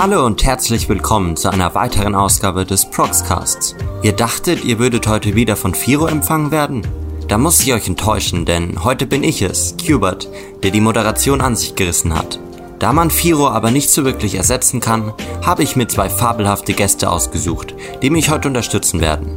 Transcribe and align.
Hallo 0.00 0.24
und 0.24 0.44
herzlich 0.44 0.88
willkommen 0.88 1.34
zu 1.36 1.50
einer 1.50 1.74
weiteren 1.74 2.14
Ausgabe 2.14 2.64
des 2.64 2.88
Proxcasts. 2.88 3.74
Ihr 4.04 4.12
dachtet, 4.12 4.64
ihr 4.64 4.78
würdet 4.78 5.08
heute 5.08 5.34
wieder 5.34 5.56
von 5.56 5.74
Firo 5.74 6.06
empfangen 6.06 6.52
werden? 6.52 6.86
Da 7.26 7.36
muss 7.36 7.58
ich 7.58 7.74
euch 7.74 7.88
enttäuschen, 7.88 8.44
denn 8.44 8.84
heute 8.84 9.06
bin 9.06 9.24
ich 9.24 9.42
es, 9.42 9.74
Cubert, 9.84 10.28
der 10.62 10.70
die 10.70 10.80
Moderation 10.80 11.40
an 11.40 11.56
sich 11.56 11.74
gerissen 11.74 12.16
hat. 12.16 12.38
Da 12.78 12.92
man 12.92 13.10
Firo 13.10 13.48
aber 13.48 13.72
nicht 13.72 13.90
so 13.90 14.04
wirklich 14.04 14.36
ersetzen 14.36 14.78
kann, 14.78 15.14
habe 15.44 15.64
ich 15.64 15.74
mir 15.74 15.88
zwei 15.88 16.08
fabelhafte 16.08 16.74
Gäste 16.74 17.10
ausgesucht, 17.10 17.74
die 18.00 18.10
mich 18.10 18.30
heute 18.30 18.46
unterstützen 18.46 19.00
werden. 19.00 19.30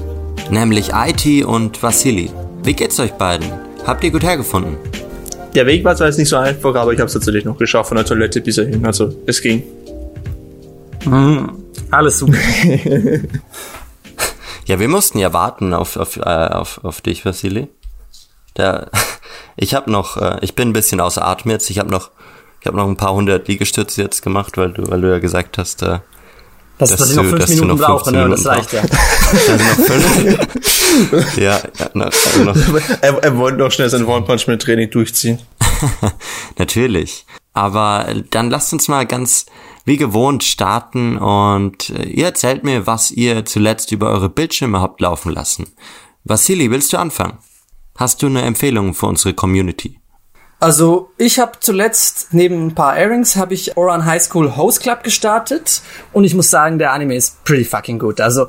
Nämlich 0.51 0.91
IT 0.93 1.43
und 1.43 1.81
Vasili. 1.81 2.29
Wie 2.61 2.75
geht's 2.75 2.99
euch 2.99 3.13
beiden? 3.13 3.51
Habt 3.87 4.03
ihr 4.03 4.11
gut 4.11 4.21
hergefunden? 4.21 4.77
Der 5.55 5.65
Weg 5.65 5.83
war 5.83 5.95
zwar 5.95 6.05
jetzt 6.05 6.19
nicht 6.19 6.29
so 6.29 6.37
einfach, 6.37 6.75
aber 6.75 6.93
ich 6.93 6.99
habe 6.99 7.07
es 7.07 7.13
tatsächlich 7.13 7.45
noch 7.45 7.57
geschafft 7.57 7.87
von 7.89 7.97
der 7.97 8.05
Toilette 8.05 8.41
bis 8.41 8.55
hierhin. 8.55 8.85
Also 8.85 9.11
es 9.25 9.41
ging. 9.41 9.63
Mhm. 11.05 11.63
Alles 11.89 12.19
super. 12.19 12.37
ja, 14.65 14.79
wir 14.79 14.87
mussten 14.87 15.19
ja 15.19 15.33
warten 15.33 15.73
auf, 15.73 15.97
auf, 15.97 16.17
äh, 16.17 16.21
auf, 16.21 16.83
auf 16.83 17.01
dich, 17.01 17.25
Vasili. 17.25 17.67
Da, 18.53 18.89
ich 19.55 19.73
habe 19.73 19.91
noch, 19.91 20.17
äh, 20.17 20.37
ich 20.41 20.55
bin 20.55 20.69
ein 20.69 20.73
bisschen 20.73 21.01
außer 21.01 21.25
Atem 21.25 21.51
jetzt. 21.51 21.69
Ich 21.69 21.79
habe 21.79 21.89
noch, 21.89 22.11
ich 22.59 22.67
habe 22.67 22.77
noch 22.77 22.87
ein 22.87 22.97
paar 22.97 23.13
hundert 23.13 23.47
Liegestütze 23.47 24.01
jetzt 24.01 24.21
gemacht, 24.21 24.57
weil 24.57 24.71
du, 24.71 24.89
weil 24.89 25.01
du 25.01 25.09
ja 25.09 25.19
gesagt 25.19 25.57
hast, 25.57 25.81
äh, 25.81 25.99
dass, 26.77 26.89
dass, 26.89 26.99
dass 26.99 27.09
ich 27.09 27.15
noch 27.15 27.25
fünf 27.25 27.47
Minuten 27.49 27.77
brauche, 27.77 28.11
ne? 28.11 28.29
Das 28.29 28.45
reicht 28.45 28.73
ja. 28.73 28.81
ja, 31.37 31.61
ja 31.77 31.89
noch, 31.93 32.05
also 32.05 32.43
noch. 32.43 32.55
Er, 33.01 33.23
er 33.23 33.37
wollte 33.37 33.57
noch 33.57 33.71
schnell 33.71 33.89
sein 33.89 34.05
One 34.05 34.25
Punch 34.25 34.47
Man 34.47 34.59
Training 34.59 34.89
durchziehen. 34.89 35.39
Natürlich. 36.57 37.25
Aber 37.53 38.07
dann 38.29 38.49
lasst 38.49 38.71
uns 38.73 38.87
mal 38.87 39.05
ganz 39.05 39.45
wie 39.85 39.97
gewohnt 39.97 40.43
starten 40.43 41.17
und 41.17 41.89
äh, 41.89 42.03
ihr 42.03 42.25
erzählt 42.25 42.63
mir, 42.63 42.87
was 42.87 43.11
ihr 43.11 43.45
zuletzt 43.45 43.91
über 43.91 44.09
eure 44.09 44.29
Bildschirme 44.29 44.81
habt 44.81 45.01
laufen 45.01 45.31
lassen. 45.31 45.67
Vasili, 46.23 46.69
willst 46.69 46.93
du 46.93 46.97
anfangen? 46.97 47.39
Hast 47.97 48.21
du 48.21 48.27
eine 48.27 48.43
Empfehlung 48.43 48.93
für 48.93 49.07
unsere 49.07 49.33
Community? 49.33 49.99
Also 50.59 51.09
ich 51.17 51.39
habe 51.39 51.53
zuletzt 51.59 52.27
neben 52.33 52.67
ein 52.67 52.75
paar 52.75 52.95
Airings 52.95 53.35
habe 53.35 53.55
ich 53.55 53.77
Oran 53.77 54.05
High 54.05 54.21
School 54.21 54.55
Host 54.55 54.81
Club 54.81 55.03
gestartet 55.03 55.81
und 56.13 56.23
ich 56.23 56.35
muss 56.35 56.51
sagen, 56.51 56.77
der 56.77 56.93
Anime 56.93 57.15
ist 57.15 57.43
pretty 57.43 57.65
fucking 57.65 57.97
gut. 57.97 58.21
Also 58.21 58.47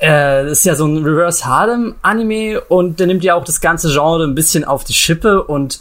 äh, 0.00 0.50
ist 0.50 0.66
ja 0.66 0.74
so 0.74 0.86
ein 0.86 1.02
Reverse 1.02 1.46
Harlem 1.46 1.94
Anime 2.02 2.60
und 2.60 3.00
der 3.00 3.06
nimmt 3.06 3.24
ja 3.24 3.34
auch 3.34 3.44
das 3.44 3.62
ganze 3.62 3.90
Genre 3.90 4.24
ein 4.24 4.34
bisschen 4.34 4.64
auf 4.64 4.84
die 4.84 4.92
Schippe 4.92 5.42
und 5.42 5.80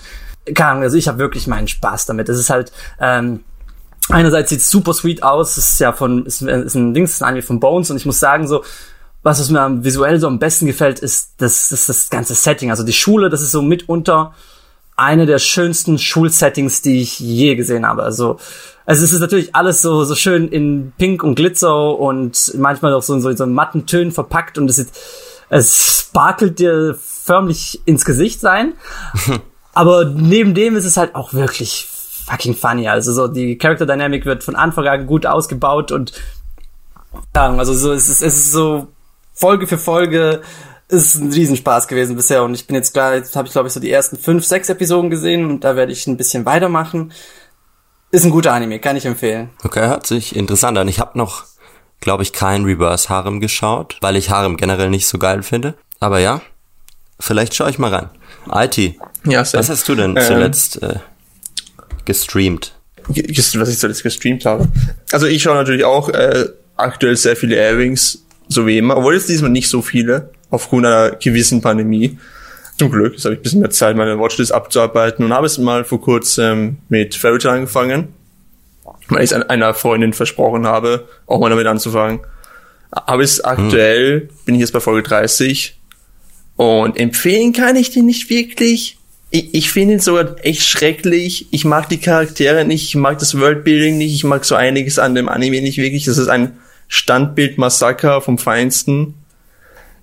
keine 0.56 0.72
Ahnung, 0.72 0.84
also 0.84 0.98
ich 0.98 1.08
habe 1.10 1.20
wirklich 1.20 1.48
meinen 1.48 1.68
Spaß 1.68 2.06
damit. 2.06 2.30
Es 2.30 2.40
ist 2.40 2.50
halt 2.50 2.72
ähm, 3.00 3.44
einerseits 4.10 4.50
sieht 4.50 4.62
super 4.62 4.94
sweet 4.94 5.24
aus, 5.24 5.58
es 5.58 5.74
ist 5.74 5.80
ja 5.80 5.94
von 5.94 6.26
ist, 6.26 6.42
ist 6.42 6.76
ein 6.76 6.94
Dings, 6.94 7.14
ist 7.14 7.22
ein 7.22 7.30
Anime 7.30 7.44
von 7.44 7.60
Bones 7.60 7.90
und 7.92 7.98
ich 7.98 8.06
muss 8.06 8.20
sagen 8.20 8.48
so 8.48 8.64
was, 9.24 9.40
was 9.40 9.50
mir 9.50 9.84
visuell 9.84 10.20
so 10.20 10.28
am 10.28 10.38
besten 10.38 10.66
gefällt, 10.66 11.00
ist 11.00 11.36
das, 11.38 11.70
das, 11.70 11.86
das 11.86 12.10
ganze 12.10 12.36
Setting. 12.36 12.70
Also 12.70 12.84
die 12.84 12.94
Schule, 12.94 13.30
das 13.30 13.42
ist 13.42 13.52
so 13.52 13.62
mitunter 13.62 14.34
eine 14.96 15.26
der 15.26 15.40
schönsten 15.40 15.98
Schulsettings, 15.98 16.82
die 16.82 17.02
ich 17.02 17.20
je 17.20 17.56
gesehen 17.56 17.88
habe. 17.88 18.04
Also, 18.04 18.38
also 18.86 19.04
es 19.04 19.12
ist 19.14 19.22
natürlich 19.22 19.56
alles 19.56 19.82
so, 19.82 20.04
so 20.04 20.14
schön 20.14 20.50
in 20.50 20.94
Pink 20.98 21.24
und 21.24 21.36
Glitzer 21.36 21.98
und 21.98 22.54
manchmal 22.58 22.94
auch 22.94 23.02
so 23.02 23.14
in 23.16 23.22
so, 23.22 23.30
in 23.30 23.38
so 23.38 23.48
matten 23.48 23.88
Tönen 23.88 24.12
verpackt 24.12 24.58
und 24.58 24.70
es, 24.70 24.78
ist, 24.78 24.96
es 25.50 26.02
sparkelt 26.02 26.60
dir 26.60 26.96
förmlich 27.00 27.82
ins 27.86 28.06
Gesicht 28.06 28.40
sein. 28.40 28.74
Aber 29.74 30.06
neben 30.06 30.54
dem 30.54 30.76
ist 30.76 30.86
es 30.86 30.98
halt 30.98 31.16
auch 31.16 31.34
wirklich 31.34 31.88
fucking 32.26 32.56
funny. 32.56 32.88
Also 32.88 33.14
so 33.14 33.28
die 33.28 33.58
Character 33.58 33.86
Dynamic 33.86 34.26
wird 34.26 34.44
von 34.44 34.56
Anfang 34.56 34.88
an 34.88 35.08
gut 35.08 35.26
ausgebaut 35.26 35.92
und 35.92 36.14
also 37.34 37.74
so 37.74 37.92
es 37.92 38.10
ist, 38.10 38.22
es 38.22 38.36
ist 38.36 38.52
so 38.52 38.88
Folge 39.34 39.68
für 39.68 39.78
Folge 39.78 40.42
ist 40.90 41.16
ein 41.16 41.32
Riesenspaß 41.32 41.88
gewesen 41.88 42.16
bisher 42.16 42.44
und 42.44 42.54
ich 42.54 42.68
bin 42.68 42.76
jetzt 42.76 42.94
klar, 42.94 43.16
jetzt 43.16 43.36
habe 43.36 43.48
ich 43.48 43.54
glaube 43.54 43.68
ich 43.68 43.74
so 43.74 43.80
die 43.80 43.92
ersten 43.92 44.18
fünf, 44.18 44.46
sechs 44.46 44.70
Episoden 44.70 45.10
gesehen 45.10 45.50
und 45.50 45.64
da 45.64 45.76
werde 45.76 45.92
ich 45.92 46.06
ein 46.08 46.18
bisschen 46.18 46.46
weitermachen. 46.46 47.12
Ist 48.12 48.26
ein 48.26 48.32
guter 48.32 48.54
Anime, 48.54 48.80
kann 48.80 48.96
ich 48.96 49.06
empfehlen. 49.06 49.50
Okay, 49.64 49.88
hört 49.88 50.06
sich 50.06 50.36
interessant 50.36 50.78
an. 50.78 50.88
Ich 50.88 51.00
habe 51.00 51.18
noch, 51.18 51.46
glaube 52.00 52.22
ich, 52.22 52.32
kein 52.32 52.64
Reverse 52.64 53.10
Harem 53.10 53.40
geschaut, 53.40 53.98
weil 54.02 54.16
ich 54.16 54.30
Harem 54.30 54.56
generell 54.56 54.92
nicht 54.92 55.08
so 55.08 55.18
geil 55.18 55.42
finde. 55.42 55.74
Aber 56.00 56.20
ja, 56.20 56.42
vielleicht 57.20 57.56
schaue 57.56 57.72
ich 57.72 57.80
mal 57.80 57.94
rein. 57.94 58.10
IT, 58.52 58.78
ja, 59.24 59.40
was 59.40 59.70
hast 59.70 59.90
du 59.90 59.96
denn 59.96 60.16
ähm, 60.16 60.24
zuletzt 60.24 60.84
äh, 60.84 61.00
gestreamt? 62.06 62.74
Was 63.08 63.70
ich 63.70 63.80
zuletzt 63.80 64.04
gestreamt 64.04 64.46
habe? 64.46 64.68
Also 65.12 65.28
ich 65.28 65.44
schaue 65.44 65.56
natürlich 65.56 65.84
auch 65.84 66.10
äh, 66.10 66.46
aktuell 66.78 67.18
sehr 67.18 67.36
viele 67.36 67.56
Airings, 67.56 68.26
so 68.48 68.66
wie 68.66 68.78
immer, 68.78 68.98
obwohl 68.98 69.16
jetzt 69.16 69.30
diesmal 69.30 69.52
nicht 69.52 69.70
so 69.70 69.82
viele 69.82 70.30
aufgrund 70.50 70.86
einer 70.86 71.12
gewissen 71.12 71.62
Pandemie. 71.62 72.18
Zum 72.78 72.90
Glück, 72.90 73.14
jetzt 73.14 73.26
habe 73.26 73.36
ich 73.36 73.40
ein 73.40 73.44
bisschen 73.44 73.60
mehr 73.60 73.70
Zeit, 73.70 73.96
meine 73.96 74.18
Watchlist 74.20 74.52
abzuarbeiten 74.52 75.24
und 75.24 75.34
habe 75.34 75.46
es 75.46 75.58
mal 75.58 75.84
vor 75.84 76.02
kurzem 76.02 76.78
mit 76.90 77.14
Fairy 77.14 77.38
Tail 77.38 77.52
angefangen, 77.52 78.10
weil 79.10 79.24
ich 79.24 79.32
es 79.32 79.34
einer 79.34 79.74
Freundin 79.74 80.14
versprochen 80.14 80.66
habe, 80.66 81.08
auch 81.28 81.40
mal 81.40 81.50
damit 81.50 81.68
anzufangen. 81.68 82.22
Aber 82.90 83.24
es 83.24 83.42
aktuell, 83.42 84.22
hm. 84.22 84.30
bin 84.46 84.56
ich 84.56 84.62
jetzt 84.62 84.74
bei 84.74 84.80
Folge 84.80 85.04
30 85.04 85.80
und 86.56 87.00
empfehlen 87.00 87.54
kann 87.54 87.76
ich 87.76 87.92
den 87.92 88.06
nicht 88.06 88.30
wirklich. 88.30 88.98
Ich, 89.36 89.54
ich 89.54 89.72
finde 89.72 89.96
ihn 89.96 90.00
sogar 90.00 90.36
echt 90.44 90.62
schrecklich. 90.62 91.48
Ich 91.50 91.66
mag 91.66 91.90
die 91.90 92.00
Charaktere 92.00 92.66
nicht, 92.66 92.84
ich 92.84 92.96
mag 92.96 93.18
das 93.18 93.38
Worldbuilding 93.40 93.98
nicht, 93.98 94.14
ich 94.14 94.24
mag 94.24 94.46
so 94.46 94.54
einiges 94.54 95.00
an 95.00 95.16
dem 95.16 95.28
Anime 95.28 95.62
nicht 95.62 95.80
wirklich. 95.80 96.06
Das 96.06 96.20
ist 96.20 96.28
ein 96.28 96.60
Standbild-Massaker 96.88 98.22
vom 98.22 98.38
Feinsten 98.38 99.16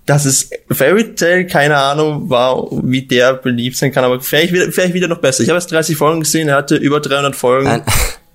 dass 0.05 0.25
es 0.25 0.49
Fairy 0.69 1.15
Tail, 1.15 1.45
keine 1.45 1.77
Ahnung, 1.77 2.29
war, 2.29 2.67
wie 2.83 3.03
der 3.03 3.35
beliebt 3.35 3.77
sein 3.77 3.91
kann, 3.91 4.03
aber 4.03 4.19
vielleicht 4.19 4.51
wieder, 4.51 4.71
vielleicht 4.71 4.93
wieder 4.93 5.07
noch 5.07 5.19
besser. 5.19 5.43
Ich 5.43 5.49
habe 5.49 5.57
erst 5.57 5.71
30 5.71 5.95
Folgen 5.95 6.21
gesehen, 6.21 6.49
er 6.49 6.55
hatte 6.55 6.75
über 6.75 6.99
300 6.99 7.35
Folgen. 7.35 7.67
Nein. 7.67 7.83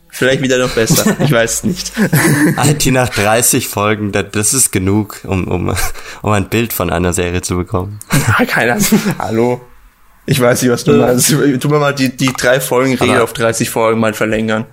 Vielleicht 0.08 0.40
wieder 0.40 0.56
noch 0.56 0.70
besser. 0.70 1.14
Ich 1.20 1.30
weiß 1.30 1.52
es 1.52 1.64
nicht. 1.64 1.92
IT 2.64 2.86
nach 2.86 3.10
30 3.10 3.68
Folgen, 3.68 4.12
das 4.12 4.54
ist 4.54 4.72
genug, 4.72 5.20
um, 5.24 5.46
um, 5.46 5.76
um 6.22 6.32
ein 6.32 6.48
Bild 6.48 6.72
von 6.72 6.88
einer 6.88 7.12
Serie 7.12 7.42
zu 7.42 7.54
bekommen. 7.54 7.98
Keine 8.46 8.72
Ahnung. 8.72 8.86
Hallo. 9.18 9.60
Ich 10.26 10.40
weiß 10.40 10.62
nicht, 10.62 10.72
was 10.72 10.84
du 10.84 10.92
meinst. 10.92 11.30
Tu 11.30 11.68
mir 11.68 11.78
mal 11.78 11.94
die, 11.94 12.16
die 12.16 12.32
drei 12.32 12.60
Folgen 12.60 12.94
Regel 12.94 13.20
auf 13.20 13.32
30 13.32 13.70
Folgen 13.70 14.00
mal 14.00 14.12
verlängern. 14.12 14.66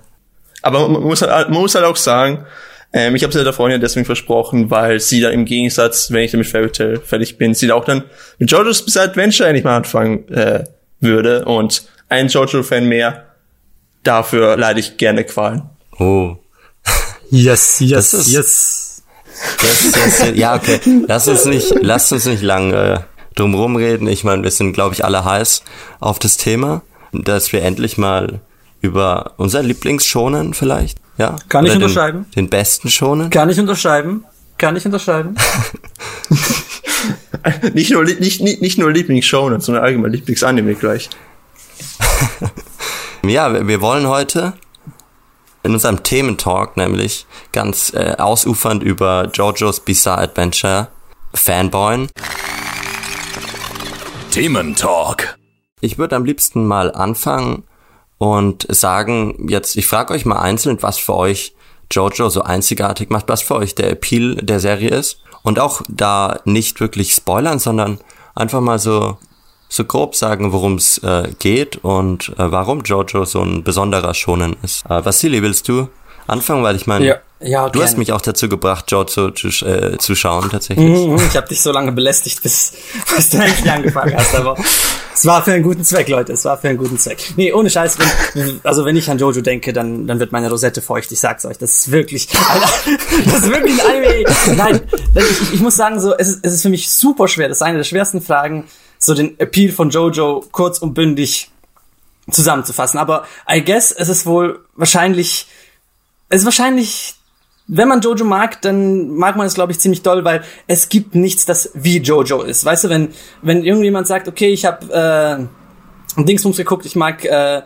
Aber 0.64 0.88
man 0.88 1.04
muss 1.04 1.22
halt, 1.22 1.50
man 1.50 1.60
muss 1.60 1.76
halt 1.76 1.86
auch 1.86 1.96
sagen, 1.96 2.46
ähm, 2.94 3.16
ich 3.16 3.24
habe 3.24 3.30
es 3.30 3.36
ja 3.36 3.44
der 3.44 3.54
Freundin 3.54 3.82
deswegen 3.82 4.06
versprochen, 4.06 4.70
weil 4.70 5.00
sie 5.00 5.20
dann 5.20 5.34
im 5.34 5.46
Gegensatz, 5.46 6.12
wenn 6.12 6.24
ich 6.24 6.32
dann 6.32 6.40
mit 6.40 6.48
Fairy 6.48 6.72
Tail 6.72 7.00
fertig 7.00 7.38
bin, 7.38 7.54
sie 7.54 7.68
da 7.68 7.76
auch 7.76 7.86
dann 7.86 8.04
mit 8.38 8.52
JoJo's 8.52 8.86
Bizarre 8.86 9.10
Adventure 9.10 9.50
endlich 9.50 9.66
mal 9.66 9.78
anfangen 9.78 10.28
äh, 10.30 10.64
würde. 11.00 11.46
Und 11.46 11.84
ein 12.10 12.28
JoJo-Fan 12.28 12.86
mehr, 12.86 13.26
dafür 14.04 14.58
leide 14.58 14.80
ich 14.80 14.98
gerne 14.98 15.24
Qualen. 15.24 15.64
Oh. 16.00 16.38
Yes, 17.32 17.80
yes, 17.80 18.14
ist, 18.14 18.28
yes. 18.28 19.04
yes, 19.64 19.96
yes. 19.96 20.32
Ja, 20.36 20.54
okay. 20.54 20.80
Lass 21.08 21.28
uns 21.28 21.46
nicht, 21.46 21.74
lass 21.82 22.12
uns 22.12 22.26
nicht 22.26 22.44
lang 22.44 22.72
äh, 22.72 23.00
drum 23.36 23.56
rumreden. 23.56 24.08
Ich 24.08 24.24
meine, 24.24 24.44
wir 24.44 24.52
sind, 24.52 24.74
glaube 24.74 24.96
ich, 24.96 25.06
alle 25.06 25.26
heiß 25.26 25.64
auf 26.00 26.20
das 26.20 26.38
Thema, 26.38 26.82
dass 27.12 27.54
wir 27.54 27.64
endlich 27.64 27.98
mal 27.98 28.42
über 28.82 29.34
unser 29.38 29.64
Lieblingsschonen 29.64 30.54
vielleicht 30.54 31.00
ja? 31.18 31.36
Kann 31.50 31.66
ich 31.66 31.74
unterschreiben? 31.74 32.26
Den, 32.36 32.46
den 32.46 32.50
besten 32.50 32.90
schonen? 32.90 33.30
Kann 33.30 33.50
ich 33.50 33.60
unterschreiben? 33.60 34.26
Kann 34.58 34.76
ich 34.76 34.86
unterschreiben? 34.86 35.36
nicht 37.74 37.92
nur, 37.92 38.04
nicht, 38.04 38.42
nicht, 38.42 38.62
nicht 38.62 38.78
nur 38.78 38.92
Lieblingsshonen, 38.92 39.62
sondern 39.62 39.84
allgemein 39.84 40.12
Lieblingsanime 40.12 40.76
gleich. 40.76 41.10
ja, 43.24 43.54
wir, 43.54 43.68
wir 43.68 43.82
wollen 43.82 44.08
heute 44.08 44.54
in 45.64 45.74
unserem 45.74 46.04
Thementalk 46.04 46.78
nämlich 46.78 47.26
ganz 47.52 47.94
äh, 47.94 48.16
ausufernd 48.18 48.84
über 48.84 49.30
JoJo's 49.34 49.80
Bizarre 49.82 50.22
Adventure 50.22 50.88
fanboyen. 51.34 52.10
Thementalk. 54.34 55.38
Ich 55.80 56.00
würde 56.00 56.16
am 56.16 56.26
liebsten 56.26 56.66
mal 56.66 56.92
anfangen 56.92 57.66
und 58.18 58.66
sagen 58.68 59.48
jetzt, 59.48 59.76
ich 59.76 59.86
frage 59.86 60.12
euch 60.12 60.26
mal 60.26 60.40
einzeln, 60.40 60.82
was 60.82 60.98
für 60.98 61.14
euch 61.14 61.54
Jojo 61.92 62.30
so 62.30 62.42
einzigartig 62.42 63.12
macht, 63.12 63.30
was 63.30 63.44
für 63.44 63.54
euch 63.54 63.76
der 63.76 63.92
Appeal 63.92 64.38
der 64.38 64.60
Serie 64.60 64.90
ist. 64.90 65.20
Und 65.44 65.60
auch 65.60 65.84
da 65.88 66.40
nicht 66.46 66.80
wirklich 66.80 67.14
spoilern, 67.14 67.60
sondern 67.60 68.00
einfach 68.34 68.60
mal 68.60 68.80
so, 68.80 69.20
so 69.70 69.86
grob 69.86 70.16
sagen, 70.16 70.52
worum 70.52 70.78
es 70.78 70.98
äh, 71.04 71.32
geht 71.38 71.78
und 71.84 72.30
äh, 72.30 72.52
warum 72.52 72.82
Jojo 72.82 73.26
so 73.26 73.44
ein 73.44 73.64
besonderer 73.64 74.16
Schonen 74.16 74.56
ist. 74.64 74.84
Äh, 74.90 75.06
Vasili, 75.06 75.44
willst 75.44 75.70
du 75.70 75.90
anfangen? 76.26 76.64
Weil 76.64 76.76
ich 76.76 76.88
meine, 76.88 77.06
ja, 77.06 77.16
Ja, 77.44 77.70
Du 77.70 77.82
hast 77.82 77.98
mich 77.98 78.12
auch 78.12 78.22
dazu 78.22 78.50
gebracht, 78.50 78.90
Jojo 78.92 79.32
zu, 79.32 79.48
äh, 79.66 79.98
zu 79.98 80.16
schauen, 80.16 80.50
tatsächlich. 80.50 80.88
Mhm, 80.88 81.18
ich 81.18 81.36
habe 81.36 81.48
dich 81.48 81.62
so 81.62 81.72
lange 81.72 81.92
belästigt, 81.92 82.42
bis, 82.42 82.74
bis 83.16 83.30
du 83.30 83.38
endlich 83.38 83.70
angefangen 83.70 84.16
hast, 84.16 84.34
aber 84.36 84.58
es 85.14 85.26
war 85.26 85.44
für 85.44 85.54
einen 85.54 85.64
guten 85.64 85.84
Zweck, 85.84 86.08
Leute, 86.10 86.34
es 86.34 86.46
war 86.46 86.58
für 86.58 86.70
einen 86.70 86.78
guten 86.78 86.98
Zweck. 86.98 87.34
Nee, 87.36 87.52
ohne 87.54 87.70
Scheiß, 87.70 87.98
wenn, 88.34 88.60
also 88.64 88.86
wenn 88.86 88.96
ich 88.96 89.10
an 89.10 89.18
Jojo 89.18 89.42
denke, 89.42 89.74
dann, 89.74 90.08
dann 90.08 90.20
wird 90.20 90.32
meine 90.32 90.50
Rosette 90.50 90.82
feucht, 90.82 91.12
ich 91.12 91.20
sag's 91.20 91.46
euch, 91.46 91.58
das 91.58 91.80
ist 91.80 91.92
wirklich, 91.92 92.28
das 93.26 93.40
ist 93.40 93.50
wirklich 93.50 93.82
ein 93.84 94.04
Anime. 94.04 94.24
Nein, 94.56 94.82
ich, 95.16 95.54
ich 95.54 95.60
muss 95.60 95.76
sagen, 95.76 96.00
so, 96.00 96.16
es 96.18 96.30
ist, 96.30 96.40
es 96.44 96.54
ist 96.54 96.62
für 96.62 96.70
mich 96.70 96.90
super 96.90 97.28
schwer, 97.28 97.48
das 97.48 97.58
ist 97.58 97.64
eine 97.64 97.78
der 97.78 97.84
schwersten 97.84 98.22
Fragen, 98.22 98.66
so 99.00 99.14
den 99.14 99.40
Appeal 99.40 99.72
von 99.72 99.90
Jojo 99.90 100.46
kurz 100.52 100.80
und 100.80 100.94
bündig 100.94 101.50
zusammenzufassen. 102.32 103.00
Aber 103.00 103.26
I 103.50 103.64
guess 103.64 103.92
es 103.92 104.10
ist 104.10 104.26
wohl 104.26 104.64
wahrscheinlich, 104.76 105.48
es 106.30 106.42
ist 106.42 106.46
wahrscheinlich, 106.46 107.16
wenn 107.68 107.88
man 107.88 108.02
Jojo 108.02 108.26
mag, 108.26 108.62
dann 108.62 109.10
mag 109.10 109.36
man 109.36 109.48
es, 109.48 109.54
glaube 109.54 109.72
ich, 109.72 109.80
ziemlich 109.80 110.02
doll, 110.02 110.26
weil 110.26 110.44
es 110.68 110.90
gibt 110.90 111.16
nichts, 111.16 111.46
das 111.46 111.72
wie 111.74 112.00
Jojo 112.00 112.42
ist. 112.42 112.66
Weißt 112.66 112.84
du, 112.84 112.90
wenn, 112.90 113.10
wenn 113.42 113.64
irgendjemand 113.64 114.08
sagt, 114.08 114.28
okay, 114.28 114.50
ich 114.50 114.66
habe 114.66 115.48
äh, 116.18 116.24
Dingsbums 116.24 116.58
geguckt, 116.58 116.86
ich 116.86 116.96
mag 116.96 117.24
äh, 117.24 117.62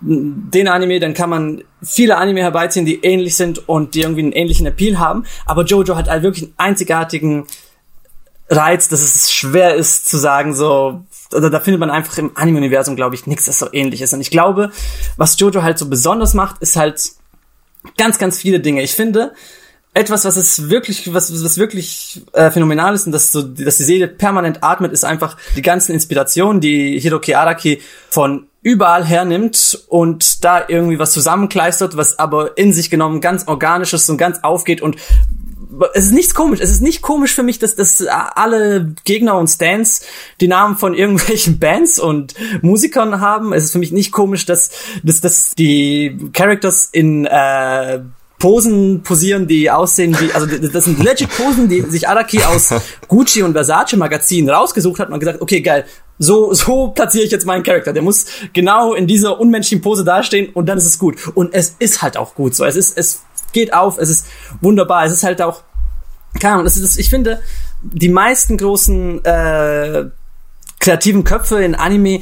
den 0.00 0.68
Anime, 0.68 1.00
dann 1.00 1.14
kann 1.14 1.30
man 1.30 1.64
viele 1.82 2.16
Anime 2.16 2.40
herbeiziehen, 2.40 2.86
die 2.86 3.02
ähnlich 3.02 3.36
sind 3.36 3.68
und 3.68 3.94
die 3.94 4.02
irgendwie 4.02 4.22
einen 4.22 4.32
ähnlichen 4.32 4.66
Appeal 4.66 4.98
haben. 4.98 5.24
Aber 5.46 5.64
Jojo 5.64 5.96
hat 5.96 6.08
halt 6.08 6.22
wirklich 6.22 6.44
einen 6.44 6.54
einzigartigen 6.56 7.46
Reiz, 8.48 8.88
dass 8.88 9.02
es 9.02 9.32
schwer 9.32 9.74
ist 9.74 10.08
zu 10.08 10.18
sagen, 10.18 10.54
so, 10.54 11.02
oder 11.32 11.50
da 11.50 11.60
findet 11.60 11.80
man 11.80 11.90
einfach 11.90 12.18
im 12.18 12.32
Anime-Universum, 12.36 12.96
glaube 12.96 13.14
ich, 13.14 13.26
nichts, 13.26 13.46
das 13.46 13.58
so 13.58 13.68
ähnlich 13.72 14.02
ist. 14.02 14.12
Und 14.12 14.20
ich 14.20 14.30
glaube, 14.30 14.70
was 15.16 15.38
Jojo 15.38 15.62
halt 15.62 15.78
so 15.78 15.88
besonders 15.88 16.34
macht, 16.34 16.60
ist 16.60 16.76
halt 16.76 17.00
ganz, 17.96 18.18
ganz 18.18 18.38
viele 18.38 18.60
Dinge. 18.60 18.82
Ich 18.82 18.94
finde, 18.94 19.32
etwas, 19.94 20.24
was 20.24 20.36
es 20.36 20.68
wirklich, 20.68 21.14
was, 21.14 21.32
was 21.32 21.56
wirklich 21.56 22.22
äh, 22.32 22.50
phänomenal 22.50 22.94
ist 22.94 23.06
und 23.06 23.12
dass 23.12 23.30
so, 23.30 23.42
dass 23.42 23.76
die 23.76 23.84
Seele 23.84 24.08
permanent 24.08 24.62
atmet, 24.62 24.92
ist 24.92 25.04
einfach 25.04 25.36
die 25.56 25.62
ganzen 25.62 25.92
Inspirationen, 25.92 26.60
die 26.60 26.98
Hiroki 26.98 27.34
Araki 27.34 27.80
von 28.10 28.48
überall 28.60 29.04
hernimmt 29.04 29.84
und 29.88 30.44
da 30.44 30.64
irgendwie 30.66 30.98
was 30.98 31.12
zusammenkleistert, 31.12 31.96
was 31.96 32.18
aber 32.18 32.58
in 32.58 32.72
sich 32.72 32.90
genommen 32.90 33.20
ganz 33.20 33.46
organisch 33.46 33.92
ist 33.92 34.08
und 34.08 34.16
ganz 34.16 34.38
aufgeht 34.42 34.80
und 34.80 34.96
es 35.94 36.06
ist 36.06 36.12
nichts 36.12 36.34
komisch. 36.34 36.60
Es 36.60 36.70
ist 36.70 36.82
nicht 36.82 37.02
komisch 37.02 37.34
für 37.34 37.42
mich, 37.42 37.58
dass, 37.58 37.74
dass 37.76 38.02
alle 38.06 38.94
Gegner 39.04 39.36
und 39.38 39.48
Stands 39.48 40.02
die 40.40 40.48
Namen 40.48 40.76
von 40.76 40.94
irgendwelchen 40.94 41.58
Bands 41.60 41.98
und 41.98 42.34
Musikern 42.62 43.20
haben. 43.20 43.52
Es 43.52 43.64
ist 43.64 43.72
für 43.72 43.78
mich 43.78 43.92
nicht 43.92 44.12
komisch, 44.12 44.46
dass, 44.46 44.70
dass, 45.02 45.20
dass 45.20 45.54
die 45.54 46.18
Characters 46.32 46.88
in 46.92 47.26
äh, 47.26 48.00
Posen 48.38 49.02
posieren, 49.02 49.46
die 49.46 49.70
aussehen 49.70 50.16
wie, 50.20 50.32
also 50.32 50.46
das 50.46 50.84
sind 50.84 51.02
legit 51.02 51.30
Posen, 51.30 51.68
die 51.68 51.80
sich 51.82 52.08
Araki 52.08 52.42
aus 52.42 52.74
Gucci 53.08 53.42
und 53.42 53.52
Versace 53.52 53.96
Magazinen 53.96 54.50
rausgesucht 54.50 55.00
hat 55.00 55.08
und 55.08 55.18
gesagt, 55.18 55.40
okay, 55.40 55.62
geil, 55.62 55.86
so, 56.18 56.52
so 56.52 56.88
platziere 56.88 57.24
ich 57.24 57.30
jetzt 57.30 57.46
meinen 57.46 57.62
Charakter. 57.62 57.92
Der 57.92 58.02
muss 58.02 58.26
genau 58.52 58.94
in 58.94 59.06
dieser 59.06 59.40
unmenschlichen 59.40 59.82
Pose 59.82 60.04
dastehen 60.04 60.50
und 60.52 60.66
dann 60.68 60.78
ist 60.78 60.84
es 60.84 60.98
gut. 60.98 61.16
Und 61.34 61.54
es 61.54 61.76
ist 61.78 62.02
halt 62.02 62.16
auch 62.16 62.34
gut 62.34 62.54
so. 62.54 62.64
Es 62.64 62.76
ist, 62.76 62.96
es 62.98 63.22
geht 63.54 63.72
auf, 63.72 63.96
es 63.98 64.10
ist 64.10 64.26
wunderbar, 64.60 65.06
es 65.06 65.12
ist 65.12 65.24
halt 65.24 65.40
auch, 65.40 65.62
keine 66.38 66.54
Ahnung, 66.54 66.64
das 66.64 66.76
ist, 66.76 66.98
ich 66.98 67.08
finde, 67.08 67.40
die 67.82 68.10
meisten 68.10 68.58
großen 68.58 69.24
äh, 69.24 70.04
kreativen 70.80 71.24
Köpfe 71.24 71.62
in 71.62 71.74
Anime, 71.74 72.20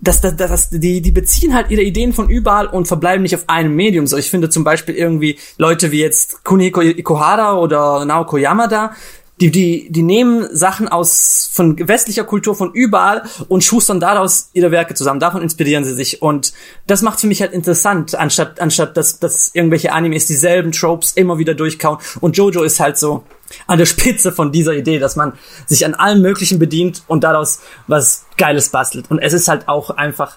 das, 0.00 0.20
das, 0.22 0.34
das, 0.36 0.70
die, 0.70 1.02
die 1.02 1.10
beziehen 1.10 1.54
halt 1.54 1.70
ihre 1.70 1.82
Ideen 1.82 2.12
von 2.12 2.30
überall 2.30 2.66
und 2.66 2.88
verbleiben 2.88 3.22
nicht 3.22 3.34
auf 3.34 3.48
einem 3.48 3.74
Medium. 3.76 4.06
So, 4.06 4.16
ich 4.16 4.30
finde 4.30 4.48
zum 4.48 4.64
Beispiel 4.64 4.94
irgendwie 4.94 5.38
Leute 5.58 5.92
wie 5.92 6.00
jetzt 6.00 6.42
Kunihiko 6.42 6.80
Ikuhara 6.80 7.58
oder 7.58 8.04
Naoko 8.06 8.38
Yamada, 8.38 8.94
die, 9.40 9.50
die, 9.50 9.90
die 9.90 10.02
nehmen 10.02 10.54
Sachen 10.54 10.88
aus 10.88 11.50
von 11.52 11.76
westlicher 11.88 12.24
Kultur 12.24 12.54
von 12.54 12.72
überall 12.72 13.22
und 13.48 13.64
schustern 13.64 13.98
daraus 13.98 14.50
ihre 14.52 14.70
Werke 14.70 14.94
zusammen. 14.94 15.18
Davon 15.18 15.42
inspirieren 15.42 15.84
sie 15.84 15.94
sich. 15.94 16.20
Und 16.20 16.52
das 16.86 17.00
macht 17.00 17.20
für 17.20 17.26
mich 17.26 17.40
halt 17.40 17.52
interessant, 17.52 18.14
anstatt, 18.14 18.60
anstatt 18.60 18.96
dass, 18.96 19.18
dass 19.18 19.54
irgendwelche 19.54 19.92
Animes 19.92 20.26
dieselben 20.26 20.72
Tropes 20.72 21.12
immer 21.12 21.38
wieder 21.38 21.54
durchkauen. 21.54 21.98
Und 22.20 22.36
Jojo 22.36 22.62
ist 22.62 22.80
halt 22.80 22.98
so 22.98 23.24
an 23.66 23.78
der 23.78 23.86
Spitze 23.86 24.30
von 24.30 24.52
dieser 24.52 24.74
Idee, 24.74 24.98
dass 24.98 25.16
man 25.16 25.32
sich 25.66 25.86
an 25.86 25.94
allem 25.94 26.20
Möglichen 26.20 26.58
bedient 26.58 27.02
und 27.06 27.24
daraus 27.24 27.60
was 27.86 28.26
Geiles 28.36 28.68
bastelt. 28.68 29.10
Und 29.10 29.20
es 29.20 29.32
ist 29.32 29.48
halt 29.48 29.68
auch 29.68 29.90
einfach 29.90 30.36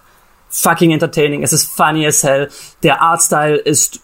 fucking 0.49 0.91
entertaining. 0.91 1.44
Es 1.44 1.51
ist 1.51 1.65
funny 1.65 2.07
as 2.07 2.23
hell. 2.23 2.49
Der 2.83 3.01
Artstyle 3.01 3.57
ist 3.57 3.99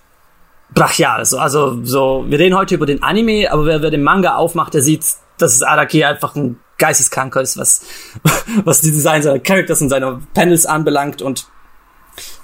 brachial. 0.73 1.25
So, 1.25 1.37
also 1.37 1.83
so, 1.83 2.25
wir 2.27 2.39
reden 2.39 2.55
heute 2.55 2.75
über 2.75 2.85
den 2.85 3.03
Anime, 3.03 3.51
aber 3.51 3.65
wer, 3.65 3.81
wer 3.81 3.91
den 3.91 4.03
Manga 4.03 4.35
aufmacht, 4.35 4.73
der 4.73 4.81
sieht, 4.81 5.05
dass 5.37 5.61
Araki 5.61 6.03
einfach 6.03 6.35
ein 6.35 6.59
Geisteskranker 6.77 7.41
ist, 7.41 7.57
was, 7.57 7.85
was 8.63 8.81
die 8.81 8.91
Design 8.91 9.21
seiner 9.21 9.39
Characters 9.39 9.81
und 9.81 9.89
seiner 9.89 10.21
Panels 10.33 10.65
anbelangt 10.65 11.21
und 11.21 11.47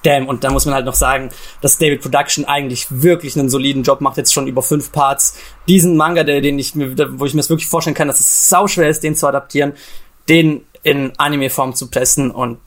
damn, 0.04 0.28
und 0.28 0.44
da 0.44 0.52
muss 0.52 0.66
man 0.66 0.76
halt 0.76 0.86
noch 0.86 0.94
sagen, 0.94 1.30
dass 1.62 1.78
David 1.78 2.02
Production 2.02 2.46
eigentlich 2.46 2.88
wirklich 2.90 3.38
einen 3.38 3.50
soliden 3.50 3.84
Job 3.84 4.02
macht, 4.02 4.18
jetzt 4.18 4.34
schon 4.34 4.48
über 4.48 4.62
fünf 4.62 4.92
Parts. 4.92 5.38
Diesen 5.68 5.98
Manga, 5.98 6.24
der, 6.24 6.42
den 6.42 6.60
ich 6.60 6.76
mir, 6.76 6.98
wo 7.20 7.26
ich 7.26 7.34
mir 7.34 7.40
das 7.40 7.50
wirklich 7.50 7.68
vorstellen 7.68 7.96
kann, 7.96 8.08
dass 8.08 8.20
es 8.20 8.50
sau 8.50 8.68
schwer 8.68 8.90
ist, 8.90 9.04
den 9.04 9.16
zu 9.16 9.28
adaptieren, 9.28 9.74
den 10.30 10.66
in 10.84 11.14
Anime-Form 11.18 11.74
zu 11.74 11.90
pressen 11.90 12.32
und 12.32 12.60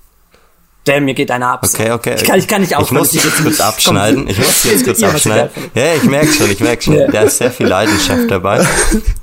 Damn, 0.88 1.05
mir 1.05 1.12
geht 1.12 1.31
einer 1.31 1.49
ab. 1.49 1.67
Okay, 1.70 1.90
okay. 1.90 2.14
Ich 2.17 2.25
kann, 2.25 2.38
ich 2.38 2.49
kann 2.49 2.62
nicht 2.62 2.75
aufhören. 2.75 3.05
Ich 3.05 3.12
muss 3.12 3.25
jetzt 3.25 3.43
kurz 3.43 3.61
abschneiden. 3.61 4.26
Ich 4.26 4.38
muss 4.38 4.64
jetzt 4.64 4.85
kurz 4.85 5.02
abschneiden. 5.02 5.50
Ja, 5.75 5.94
ich 5.94 6.05
merke 6.05 6.32
schon, 6.32 6.50
ich 6.50 6.61
merke 6.61 6.82
schon. 6.82 6.94
Yeah. 6.94 7.11
Da 7.12 7.20
ist 7.23 7.37
sehr 7.37 7.50
viel 7.50 7.67
Leidenschaft 7.67 8.23
dabei. 8.31 8.67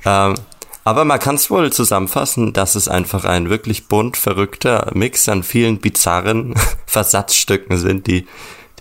ähm, 0.06 0.36
aber 0.84 1.06
man 1.06 1.20
kann 1.20 1.34
es 1.34 1.50
wohl 1.50 1.74
zusammenfassen, 1.74 2.54
dass 2.54 2.76
es 2.76 2.88
einfach 2.88 3.26
ein 3.26 3.50
wirklich 3.50 3.88
bunt 3.88 4.16
verrückter 4.16 4.92
Mix 4.94 5.28
an 5.28 5.42
vielen 5.42 5.80
bizarren 5.80 6.54
Versatzstücken 6.86 7.78
sind, 7.78 8.06
die, 8.06 8.28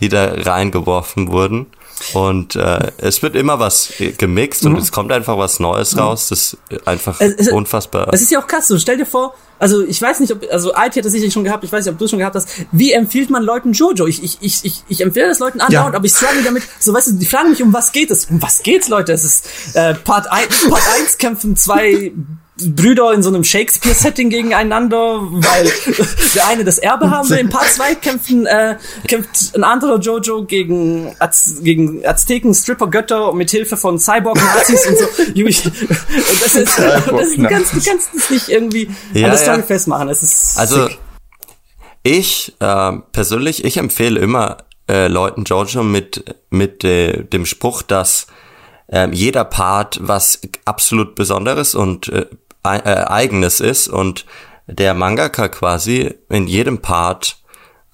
die 0.01 0.11
da 0.11 0.35
reingeworfen 0.35 1.29
wurden. 1.29 1.65
Und 2.13 2.57
äh, 2.57 2.93
es 2.99 3.23
wird 3.23 3.37
immer 3.37 3.59
was 3.59 3.93
gemixt 4.19 4.65
mhm. 4.65 4.75
und 4.75 4.83
es 4.83 4.93
kommt 4.93 5.13
einfach 5.13 5.39
was 5.39 5.61
Neues 5.61 5.97
raus. 5.97 6.29
Das 6.29 6.55
ist 6.55 6.59
einfach 6.87 7.21
es, 7.21 7.35
es, 7.35 7.49
unfassbar. 7.49 8.09
Es 8.13 8.23
ist 8.23 8.31
ja 8.31 8.41
auch 8.41 8.47
krass. 8.47 8.67
So, 8.69 8.79
stell 8.79 8.97
dir 8.97 9.07
vor, 9.07 9.35
also 9.59 9.83
ich 9.83 10.01
weiß 10.01 10.21
nicht, 10.21 10.33
ob, 10.33 10.45
also 10.51 10.71
IT 10.71 10.97
hat 10.97 11.05
das 11.05 11.13
sicherlich 11.13 11.33
schon 11.33 11.45
gehabt, 11.45 11.65
ich 11.65 11.73
weiß 11.73 11.85
nicht, 11.85 11.93
ob 11.93 11.99
du 11.99 12.05
es 12.05 12.11
schon 12.11 12.19
gehabt 12.19 12.37
hast. 12.37 12.49
Wie 12.73 12.93
empfiehlt 12.93 13.31
man 13.31 13.43
Leuten 13.43 13.73
Jojo? 13.73 14.07
Ich, 14.07 14.23
ich, 14.23 14.39
ich, 14.41 14.65
ich, 14.65 14.83
ich 14.89 15.01
empfehle 15.01 15.29
das 15.29 15.39
Leuten 15.39 15.61
andauernd, 15.61 15.93
ja. 15.93 15.97
aber 15.97 16.05
ich 16.05 16.13
struggle 16.13 16.43
damit. 16.43 16.65
So, 16.81 16.93
weißt 16.93 17.09
du, 17.09 17.13
die 17.13 17.27
fragen 17.27 17.51
mich, 17.51 17.63
um 17.63 17.73
was 17.73 17.93
geht 17.93 18.11
es? 18.11 18.27
Um 18.27 18.43
was 18.43 18.63
geht's, 18.63 18.89
Leute? 18.89 19.13
Es 19.13 19.25
ist 19.25 19.49
äh, 19.75 19.95
Part 19.95 20.31
1, 20.31 20.69
Part 20.69 20.83
1 21.01 21.19
kämpfen 21.19 21.57
zwei 21.57 22.13
Brüder 22.57 23.13
in 23.13 23.23
so 23.23 23.31
einem 23.31 23.43
Shakespeare-Setting 23.43 24.31
gegeneinander, 24.31 25.21
weil 25.23 25.73
der 26.35 26.47
eine 26.47 26.63
das 26.63 26.79
Erbe 26.79 27.11
haben 27.11 27.29
will. 27.29 27.39
In 27.39 27.49
Part 27.49 27.67
2 27.67 27.97
kämpfen, 27.97 28.47
äh, 28.47 28.77
kämpft 29.09 29.57
ein 29.57 29.65
anderer 29.65 29.99
Jojo 29.99 30.45
gegen, 30.45 31.17
Az 31.19 31.57
gegen 31.63 32.07
Azteken, 32.07 32.55
Stripper-Götter 32.55 33.33
mit 33.33 33.51
Hilfe 33.51 33.77
von 33.77 33.99
Cyborg-Nazis 33.99 34.87
und 34.87 34.99
so. 34.99 35.05
das 36.45 36.55
ist, 36.55 36.79
das 36.79 37.27
ist, 37.27 37.39
du, 37.39 37.43
kannst, 37.49 37.75
du 37.75 37.81
kannst 37.81 38.15
es 38.15 38.31
nicht 38.31 38.49
irgendwie 38.49 38.89
ja, 39.13 39.25
an 39.25 39.31
der 39.33 39.39
Story 39.39 39.59
ja. 39.59 39.63
festmachen. 39.65 40.09
Es 40.09 40.23
ist 40.23 40.57
also, 40.57 40.87
sick. 40.87 40.99
ich 42.05 42.55
äh, 42.61 42.93
persönlich, 43.11 43.65
ich 43.65 43.79
empfehle 43.79 44.21
immer 44.21 44.59
äh, 44.89 45.09
Leuten 45.09 45.43
Jojo 45.43 45.83
mit, 45.83 46.37
mit 46.51 46.85
äh, 46.85 47.25
dem 47.25 47.47
Spruch, 47.47 47.83
dass 47.83 48.29
äh, 48.87 49.09
jeder 49.11 49.45
Part 49.45 49.99
was 50.03 50.41
absolut 50.65 51.15
Besonderes 51.15 51.75
und 51.75 52.09
äh, 52.09 52.27
äh, 52.65 53.05
eigenes 53.07 53.61
ist 53.61 53.89
und 53.89 54.27
der 54.67 54.95
Mangaka 54.95 55.49
quasi 55.49 56.15
in 56.31 56.47
jedem 56.47 56.81
Part 56.81 57.39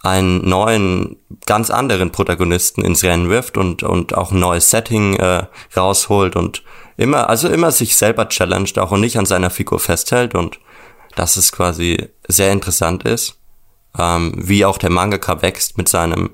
einen 0.03 0.49
neuen, 0.49 1.17
ganz 1.47 1.71
anderen 1.71 2.11
Protagonisten 2.11 2.83
ins 2.85 3.03
Rennen 3.03 3.29
wirft 3.29 3.59
und, 3.59 3.83
und 3.83 4.17
auch 4.17 4.33
ein 4.33 4.39
neues 4.39 4.71
Setting 4.71 5.17
äh, 5.17 5.47
rausholt 5.77 6.37
und 6.37 6.63
immer, 6.97 7.29
also 7.29 7.49
immer 7.49 7.71
sich 7.71 7.97
selber 7.97 8.29
challenged 8.29 8.79
auch 8.79 8.93
und 8.93 9.01
nicht 9.01 9.19
an 9.19 9.27
seiner 9.27 9.51
Figur 9.51 9.79
festhält 9.79 10.35
und 10.35 10.59
dass 11.17 11.37
es 11.37 11.53
quasi 11.53 12.09
sehr 12.29 12.53
interessant 12.53 13.03
ist, 13.03 13.39
ähm, 13.99 14.33
wie 14.37 14.65
auch 14.65 14.79
der 14.79 14.91
Mangaka 14.91 15.43
wächst 15.43 15.77
mit 15.77 15.89
seinem, 15.89 16.31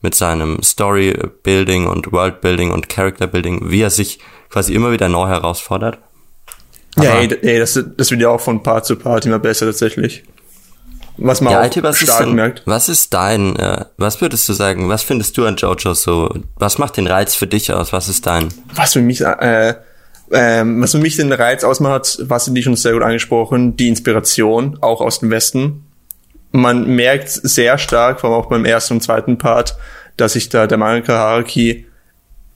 mit 0.00 0.14
seinem 0.14 0.62
Story-Building 0.62 1.86
und 1.86 2.12
World-Building 2.12 2.70
und 2.70 2.88
Character-Building, 2.88 3.70
wie 3.70 3.82
er 3.82 3.90
sich 3.90 4.20
quasi 4.48 4.72
immer 4.72 4.92
wieder 4.92 5.08
neu 5.08 5.26
herausfordert. 5.26 5.98
Ja, 7.02 7.18
ey, 7.18 7.38
ey, 7.42 7.58
das, 7.58 7.78
das 7.96 8.10
wird 8.10 8.20
ja 8.20 8.28
auch 8.28 8.40
von 8.40 8.62
Part 8.62 8.86
zu 8.86 8.96
Part 8.96 9.26
immer 9.26 9.38
besser 9.38 9.66
tatsächlich. 9.66 10.24
Was 11.22 11.42
man 11.42 11.52
ja, 11.52 11.60
Alter, 11.60 11.82
was 11.82 11.98
stark 11.98 12.20
denn, 12.20 12.34
merkt. 12.34 12.62
Was 12.64 12.88
ist 12.88 13.12
dein, 13.12 13.54
äh, 13.56 13.84
was 13.98 14.20
würdest 14.20 14.48
du 14.48 14.54
sagen, 14.54 14.88
was 14.88 15.02
findest 15.02 15.36
du 15.36 15.44
an 15.44 15.56
Jojo 15.56 15.92
so, 15.92 16.34
was 16.56 16.78
macht 16.78 16.96
den 16.96 17.06
Reiz 17.06 17.34
für 17.34 17.46
dich 17.46 17.72
aus, 17.72 17.92
was 17.92 18.08
ist 18.08 18.26
dein? 18.26 18.48
Was 18.74 18.94
für 18.94 19.02
mich, 19.02 19.20
äh, 19.20 19.74
äh, 20.30 20.64
was 20.64 20.92
für 20.92 20.98
mich 20.98 21.16
den 21.16 21.32
Reiz 21.32 21.62
ausmacht, 21.62 22.18
was 22.22 22.46
sind 22.46 22.54
die 22.54 22.62
schon 22.62 22.76
sehr 22.76 22.94
gut 22.94 23.02
angesprochen, 23.02 23.76
die 23.76 23.88
Inspiration, 23.88 24.78
auch 24.80 25.02
aus 25.02 25.20
dem 25.20 25.30
Westen. 25.30 25.84
Man 26.52 26.86
merkt 26.86 27.28
sehr 27.28 27.76
stark, 27.76 28.20
vor 28.20 28.30
allem 28.30 28.40
auch 28.40 28.48
beim 28.48 28.64
ersten 28.64 28.94
und 28.94 29.02
zweiten 29.02 29.36
Part, 29.36 29.76
dass 30.16 30.32
sich 30.32 30.48
da 30.48 30.66
der 30.66 30.78
Mangaka 30.78 31.12
Haraki 31.12 31.86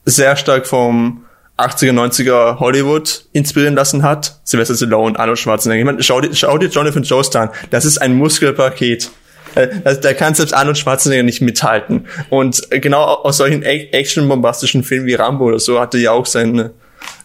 sehr 0.05 0.35
stark 0.35 0.65
vom 0.65 1.24
80er, 1.57 1.93
90er 1.93 2.59
Hollywood 2.59 3.25
inspirieren 3.31 3.75
lassen 3.75 4.03
hat. 4.03 4.39
Sylvester 4.43 4.75
Stallone, 4.75 5.17
Arnold 5.17 5.39
Schwarzenegger. 5.39 5.79
Ich 5.79 5.85
meine, 5.85 6.03
schau 6.03 6.19
dir, 6.19 6.35
schau 6.35 6.57
dir 6.57 6.67
Jonathan 6.67 7.03
Joestar 7.03 7.43
an. 7.43 7.49
Das 7.69 7.85
ist 7.85 7.97
ein 7.97 8.15
Muskelpaket. 8.15 9.09
Äh, 9.55 9.67
Da 10.01 10.13
kann 10.13 10.35
selbst 10.35 10.53
Arnold 10.53 10.77
Schwarzenegger 10.77 11.23
nicht 11.23 11.41
mithalten. 11.41 12.07
Und 12.29 12.69
genau 12.69 13.03
aus 13.03 13.37
solchen 13.37 13.63
action-bombastischen 13.63 14.83
Filmen 14.83 15.05
wie 15.05 15.13
Rambo 15.13 15.45
oder 15.45 15.59
so 15.59 15.79
hatte 15.79 15.97
ja 15.97 16.11
auch 16.11 16.25
seine 16.25 16.73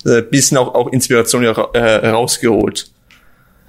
äh, 0.05 0.23
bisschen 0.23 0.57
auch, 0.59 0.75
auch 0.75 0.93
Inspiration 0.93 1.45
äh, 1.45 2.09
rausgeholt. 2.09 2.91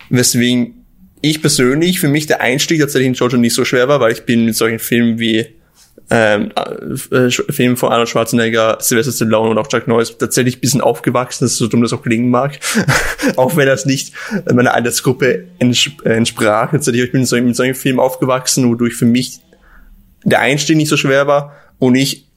Weswegen 0.10 0.86
ich 1.22 1.42
persönlich 1.42 2.00
für 2.00 2.08
mich 2.08 2.28
der 2.28 2.42
Einstieg 2.42 2.80
tatsächlich 2.80 3.08
in 3.08 3.14
Jojo 3.14 3.38
nicht 3.38 3.54
so 3.54 3.64
schwer 3.64 3.88
war, 3.88 4.00
weil 4.00 4.12
ich 4.12 4.26
bin 4.26 4.46
mit 4.46 4.56
solchen 4.56 4.80
Filmen 4.80 5.20
wie 5.20 5.48
ähm, 6.14 6.52
äh, 7.12 7.30
Filmen 7.32 7.78
von 7.78 7.90
Arnold 7.90 8.10
Schwarzenegger, 8.10 8.78
Sylvester 8.82 9.14
Stallone 9.14 9.50
und 9.50 9.58
auch 9.58 9.68
Chuck 9.68 9.88
Norris 9.88 10.18
tatsächlich 10.18 10.58
ein 10.58 10.60
bisschen 10.60 10.82
aufgewachsen, 10.82 11.46
ist 11.46 11.58
so 11.58 11.68
dumm 11.68 11.82
das 11.82 11.94
auch 11.94 12.04
klingen 12.04 12.30
mag. 12.30 12.60
auch 13.38 13.56
wenn 13.56 13.66
das 13.66 13.86
nicht 13.86 14.14
meiner 14.54 14.74
Altersgruppe 14.74 15.46
entsp 15.60 16.06
entsprach. 16.06 16.72
Tatsächlich, 16.72 17.06
ich 17.06 17.12
bin 17.14 17.26
so, 17.26 17.38
mit 17.38 17.56
solchen 17.56 17.76
Filmen 17.76 18.02
aufgewachsen, 18.02 18.70
wodurch 18.70 18.94
für 18.94 19.06
mich 19.06 19.40
der 20.26 20.42
Einstieg 20.42 20.76
nicht 20.76 20.90
so 20.90 20.98
schwer 20.98 21.28
war 21.28 21.56
und 21.80 21.96
ich 21.96 22.28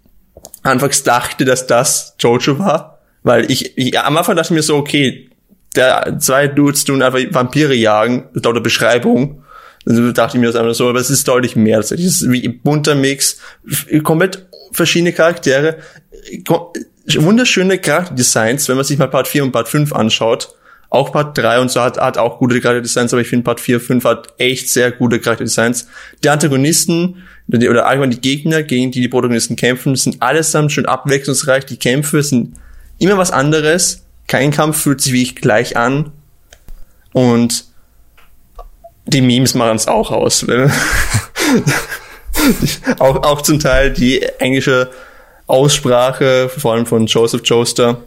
anfangs 0.63 1.03
dachte, 1.03 1.45
dass 1.45 1.67
das 1.67 2.15
Jojo 2.21 2.61
war, 2.61 3.01
weil 3.25 3.51
ich, 3.51 3.77
ich 3.77 3.99
am 3.99 4.17
Anfang 4.17 4.37
dachte 4.37 4.53
ich 4.53 4.57
mir 4.57 4.63
so, 4.63 4.77
okay, 4.77 5.31
der 5.75 6.19
zwei 6.21 6.47
Dudes 6.47 6.85
tun 6.85 7.03
einfach 7.03 7.19
Vampire 7.31 7.75
jagen, 7.75 8.29
laut 8.35 8.55
der 8.55 8.61
Beschreibung. 8.61 9.43
Also 9.87 10.13
dachte 10.13 10.37
ich 10.37 10.41
mir 10.41 10.47
das 10.47 10.57
einfach 10.57 10.75
so, 10.75 10.89
aber 10.89 11.01
es 11.01 11.11
ist 11.11 11.29
deutlich 11.29 11.57
mehr. 11.57 11.79
Es 11.79 11.91
ist 11.91 12.31
wie 12.31 12.47
ein 12.47 12.61
bunter 12.61 12.95
Mix, 12.95 13.39
komplett 14.03 14.47
verschiedene 14.73 15.13
Charaktere, 15.13 15.79
wunderschöne 17.07 17.79
Charakterdesigns, 17.79 18.69
wenn 18.69 18.77
man 18.77 18.85
sich 18.85 18.99
mal 18.99 19.09
Part 19.09 19.29
4 19.29 19.43
und 19.45 19.53
Part 19.53 19.69
5 19.69 19.93
anschaut. 19.93 20.55
Auch 20.91 21.13
Part 21.13 21.37
3 21.37 21.61
und 21.61 21.71
so 21.71 21.81
hat, 21.81 21.99
hat 21.99 22.19
auch 22.19 22.39
gute 22.39 22.61
Charakterdesigns, 22.61 23.13
aber 23.13 23.21
ich 23.21 23.29
finde 23.29 23.45
Part 23.45 23.61
4, 23.61 23.81
5 23.81 24.05
hat 24.05 24.35
echt 24.39 24.71
sehr 24.71 24.93
gute 24.93 25.19
Charakterdesigns. 25.19 25.89
Die 26.23 26.29
Antagonisten 26.29 27.25
oder 27.49 27.87
allgemein 27.87 28.11
die 28.11 28.21
Gegner, 28.21 28.63
gegen 28.63 28.91
die 28.91 29.03
die 29.03 29.09
Protagonisten 29.09 29.57
kämpfen, 29.57 29.97
sind 29.97 30.23
allesamt 30.23 30.73
schön 30.73 30.87
abwechslungsreich. 30.87 31.67
Die 31.67 31.77
Kämpfe 31.77 32.23
sind 32.23 32.55
immer 32.99 33.19
was 33.19 33.33
anderes. 33.33 34.05
Kein 34.29 34.51
Kampf 34.51 34.81
fühlt 34.81 35.03
sich 35.03 35.13
wie 35.13 35.23
ich 35.23 35.37
gleich 35.37 35.77
an. 35.77 36.13
Und 37.13 37.67
die 39.07 39.21
Memes 39.21 39.55
machen 39.55 39.77
es 39.77 39.87
auch 39.87 40.11
aus. 40.11 40.47
auch, 42.99 43.23
auch 43.23 43.43
zum 43.43 43.61
Teil 43.61 43.93
die 43.93 44.23
englische 44.39 44.91
Aussprache, 45.47 46.49
vor 46.49 46.73
allem 46.73 46.87
von 46.87 47.07
Joseph 47.07 47.43
Joester. 47.45 47.99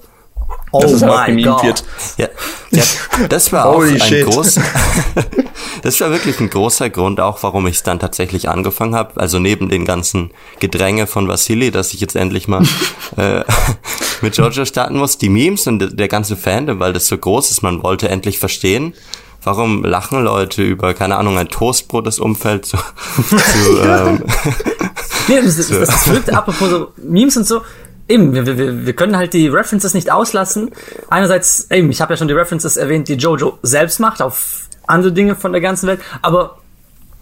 Oh 0.72 0.82
das 0.82 1.02
God. 1.02 1.64
Wird. 1.64 1.84
Ja, 2.18 2.28
ja, 2.72 2.84
das 3.30 3.54
war 3.54 3.68
auch 3.68 3.82
ein 3.82 3.98
großer, 3.98 4.62
das 5.82 6.02
war 6.02 6.12
wirklich 6.12 6.40
ein 6.40 6.50
großer 6.50 6.90
Grund 6.90 7.22
auch, 7.22 7.42
warum 7.44 7.68
ich 7.68 7.78
es 7.78 7.84
dann 7.84 8.00
tatsächlich 8.00 8.50
angefangen 8.50 8.94
habe. 8.94 9.20
Also 9.20 9.40
neben 9.40 9.70
den 9.70 9.86
ganzen 9.86 10.32
Gedränge 10.60 11.08
von 11.08 11.28
Vasili, 11.28 11.72
dass 11.72 11.94
ich 11.94 12.02
jetzt 12.02 12.16
endlich 12.16 12.50
mal 12.50 12.64
äh, 13.16 13.44
mit 14.22 14.36
Giorgio 14.36 14.66
starten 14.66 14.98
muss, 14.98 15.18
die 15.18 15.30
Memes 15.30 15.68
und 15.68 15.98
der 15.98 16.08
ganze 16.10 16.36
Fandom, 16.36 16.80
weil 16.80 16.92
das 16.92 17.08
so 17.08 17.18
groß 17.18 17.50
ist, 17.50 17.62
man 17.62 17.82
wollte 17.82 18.10
endlich 18.10 18.40
verstehen, 18.40 18.94
warum 19.48 19.84
lachen 19.84 20.24
Leute 20.24 20.62
über, 20.62 20.94
keine 20.94 21.16
Ahnung, 21.16 21.38
ein 21.38 21.48
Toastbrot, 21.48 22.06
das 22.06 22.20
umfällt 22.20 22.66
zu, 22.68 22.78
zu 23.18 23.82
ähm, 23.82 24.24
nee, 25.28 25.42
das, 25.42 25.56
das, 25.58 25.70
das, 25.70 26.12
wirkt, 26.12 26.32
apropos 26.32 26.70
so 26.70 26.92
Memes 26.98 27.38
und 27.38 27.48
so, 27.48 27.62
eben, 28.08 28.34
wir, 28.34 28.46
wir, 28.46 28.86
wir 28.86 28.94
können 28.94 29.18
halt 29.18 29.34
die 29.34 29.48
References 29.48 29.94
nicht 29.94 30.12
auslassen. 30.12 30.72
Einerseits, 31.10 31.72
eben, 31.72 31.90
ich 31.90 32.02
habe 32.02 32.14
ja 32.14 32.18
schon 32.18 32.28
die 32.28 32.34
References 32.34 32.78
erwähnt, 32.78 33.08
die 33.08 33.16
Jojo 33.16 33.58
selbst 33.64 34.00
macht 34.00 34.22
auf 34.22 34.68
andere 34.86 35.12
Dinge 35.12 35.36
von 35.36 35.52
der 35.52 35.62
ganzen 35.62 35.88
Welt, 35.88 36.02
aber 36.22 36.60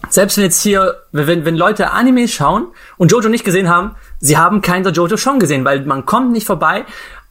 selbst 0.08 0.36
wenn 0.36 0.44
jetzt 0.44 0.60
hier, 0.60 0.96
wenn, 1.12 1.44
wenn 1.44 1.56
Leute 1.56 1.90
Anime 1.90 2.28
schauen 2.28 2.68
und 2.96 3.10
Jojo 3.10 3.28
nicht 3.28 3.44
gesehen 3.44 3.68
haben, 3.68 3.96
sie 4.20 4.36
haben 4.36 4.60
keinen 4.62 4.92
Jojo 4.92 5.16
schon 5.16 5.40
gesehen, 5.40 5.64
weil 5.64 5.84
man 5.84 6.06
kommt 6.06 6.32
nicht 6.32 6.46
vorbei, 6.46 6.84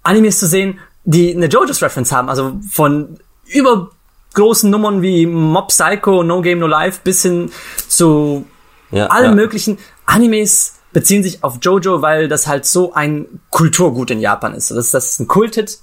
Animes 0.04 0.40
zu 0.40 0.48
sehen, 0.48 0.80
die 1.06 1.36
eine 1.36 1.46
Jojo's 1.46 1.82
Reference 1.82 2.12
haben, 2.12 2.30
also 2.30 2.60
von 2.70 3.20
über 3.48 3.92
großen 4.36 4.70
Nummern 4.70 5.02
wie 5.02 5.26
Mob 5.26 5.70
Psycho, 5.70 6.24
No 6.24 6.42
Game 6.42 6.60
No 6.60 6.68
Life 6.68 7.02
bis 7.04 7.24
hin 7.24 7.52
zu 7.88 8.46
ja, 8.92 9.08
allen 9.08 9.32
ja. 9.32 9.36
möglichen 9.36 9.78
Animes 10.06 10.76
beziehen 10.94 11.24
sich 11.24 11.44
auf 11.44 11.58
Jojo, 11.62 12.02
weil 12.02 12.30
das 12.30 12.48
halt 12.48 12.66
so 12.66 12.94
ein 12.94 13.42
Kulturgut 13.50 14.12
in 14.12 14.22
Japan 14.22 14.54
ist. 14.54 14.72
Das, 14.72 14.92
das 14.92 15.12
ist 15.12 15.20
ein 15.20 15.28
Kulthit. 15.28 15.80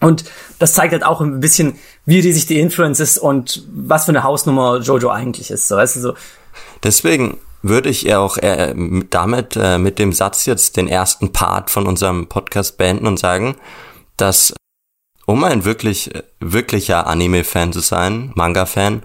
Und 0.00 0.24
das 0.58 0.72
zeigt 0.72 0.92
halt 0.92 1.04
auch 1.04 1.20
ein 1.20 1.40
bisschen, 1.40 1.76
wie 2.06 2.20
riesig 2.20 2.46
die 2.46 2.58
Influence 2.58 3.00
ist 3.00 3.18
und 3.18 3.66
was 3.74 4.04
für 4.04 4.10
eine 4.10 4.22
Hausnummer 4.22 4.78
Jojo 4.78 5.10
eigentlich 5.10 5.50
ist. 5.50 5.68
So, 5.68 5.76
weißt 5.76 5.96
du, 5.96 6.00
so. 6.00 6.14
Deswegen 6.82 7.38
würde 7.62 7.90
ich 7.90 8.02
ja 8.02 8.20
auch 8.20 8.38
äh, 8.38 8.74
damit 9.10 9.56
äh, 9.56 9.78
mit 9.78 9.98
dem 9.98 10.12
Satz 10.12 10.46
jetzt 10.46 10.76
den 10.76 10.88
ersten 10.88 11.32
Part 11.32 11.68
von 11.68 11.86
unserem 11.86 12.28
Podcast 12.28 12.78
beenden 12.78 13.06
und 13.06 13.18
sagen, 13.18 13.56
dass 14.16 14.54
um 15.28 15.44
ein 15.44 15.66
wirklich, 15.66 16.10
wirklicher 16.40 17.06
Anime-Fan 17.06 17.74
zu 17.74 17.80
sein, 17.80 18.32
Manga-Fan, 18.34 19.02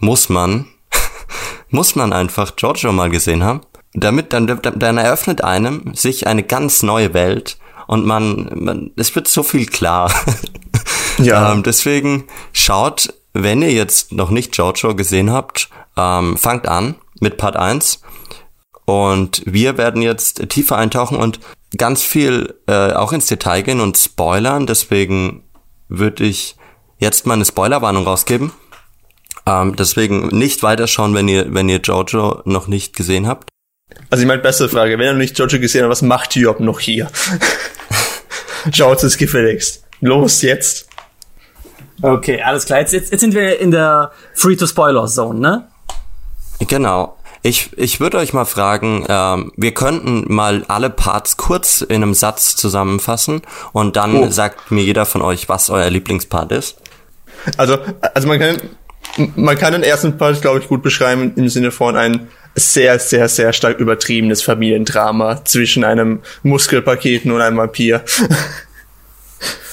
muss 0.00 0.30
man, 0.30 0.64
muss 1.68 1.94
man 1.94 2.14
einfach 2.14 2.56
Giorgio 2.56 2.92
mal 2.92 3.10
gesehen 3.10 3.44
haben. 3.44 3.60
Damit, 3.92 4.32
dann, 4.32 4.46
dann 4.46 4.96
eröffnet 4.96 5.44
einem 5.44 5.94
sich 5.94 6.26
eine 6.26 6.42
ganz 6.44 6.82
neue 6.82 7.12
Welt 7.12 7.58
und 7.86 8.06
man, 8.06 8.50
man 8.54 8.90
es 8.96 9.14
wird 9.14 9.28
so 9.28 9.42
viel 9.42 9.66
klar. 9.66 10.10
Ja. 11.18 11.52
ähm, 11.52 11.62
deswegen 11.62 12.24
schaut, 12.54 13.12
wenn 13.34 13.60
ihr 13.60 13.72
jetzt 13.72 14.12
noch 14.12 14.30
nicht 14.30 14.52
Giorgio 14.52 14.94
gesehen 14.94 15.30
habt, 15.30 15.68
ähm, 15.98 16.38
fangt 16.38 16.66
an 16.66 16.94
mit 17.20 17.36
Part 17.36 17.56
1 17.56 18.00
und 18.86 19.42
wir 19.44 19.76
werden 19.76 20.00
jetzt 20.00 20.48
tiefer 20.48 20.78
eintauchen 20.78 21.18
und 21.18 21.38
ganz 21.76 22.02
viel 22.02 22.54
äh, 22.66 22.92
auch 22.92 23.12
ins 23.12 23.26
Detail 23.26 23.62
gehen 23.62 23.80
und 23.80 23.98
spoilern. 23.98 24.66
Deswegen 24.66 25.42
würde 25.88 26.24
ich 26.24 26.56
jetzt 26.98 27.26
mal 27.26 27.34
eine 27.34 27.44
Spoilerwarnung 27.44 28.04
rausgeben. 28.04 28.52
Ähm, 29.46 29.76
deswegen 29.76 30.28
nicht 30.28 30.62
weiterschauen, 30.62 31.14
wenn 31.14 31.28
ihr, 31.28 31.52
wenn 31.54 31.68
ihr 31.68 31.78
Jojo 31.78 32.42
noch 32.44 32.66
nicht 32.66 32.96
gesehen 32.96 33.26
habt. 33.26 33.48
Also 34.10 34.22
ich 34.22 34.26
meine, 34.26 34.42
beste 34.42 34.68
Frage, 34.68 34.98
wenn 34.98 35.06
ihr 35.06 35.12
noch 35.12 35.18
nicht 35.18 35.38
Jojo 35.38 35.60
gesehen 35.60 35.82
habt, 35.82 35.92
was 35.92 36.02
macht 36.02 36.34
Job 36.34 36.60
noch 36.60 36.80
hier? 36.80 37.10
Schaut 38.72 39.02
es 39.04 39.16
gefälligst. 39.16 39.84
Los, 40.00 40.42
jetzt. 40.42 40.88
Okay, 42.02 42.42
alles 42.42 42.66
klar. 42.66 42.80
Jetzt, 42.80 42.92
jetzt, 42.92 43.12
jetzt 43.12 43.20
sind 43.20 43.34
wir 43.34 43.58
in 43.60 43.70
der 43.70 44.10
Free-to-Spoiler-Zone, 44.34 45.38
ne? 45.38 45.68
Genau. 46.66 47.16
Ich, 47.46 47.70
ich 47.76 48.00
würde 48.00 48.18
euch 48.18 48.32
mal 48.32 48.44
fragen, 48.44 49.06
ähm, 49.08 49.52
wir 49.56 49.72
könnten 49.72 50.24
mal 50.26 50.64
alle 50.66 50.90
Parts 50.90 51.36
kurz 51.36 51.80
in 51.80 52.02
einem 52.02 52.12
Satz 52.12 52.56
zusammenfassen 52.56 53.42
und 53.72 53.94
dann 53.94 54.16
oh. 54.16 54.30
sagt 54.32 54.72
mir 54.72 54.82
jeder 54.82 55.06
von 55.06 55.22
euch, 55.22 55.48
was 55.48 55.70
euer 55.70 55.88
Lieblingspart 55.88 56.50
ist. 56.50 56.78
Also, 57.56 57.78
also 58.14 58.26
man 58.26 58.40
kann, 58.40 58.56
man 59.36 59.56
kann 59.56 59.74
den 59.74 59.84
ersten 59.84 60.18
Part, 60.18 60.42
glaube 60.42 60.58
ich, 60.58 60.66
gut 60.66 60.82
beschreiben 60.82 61.34
im 61.36 61.48
Sinne 61.48 61.70
von 61.70 61.94
ein 61.96 62.26
sehr, 62.56 62.98
sehr, 62.98 63.28
sehr 63.28 63.52
stark 63.52 63.78
übertriebenes 63.78 64.42
Familiendrama 64.42 65.44
zwischen 65.44 65.84
einem 65.84 66.22
Muskelpaketen 66.42 67.30
und 67.30 67.42
einem 67.42 67.58
Vampir. 67.58 68.02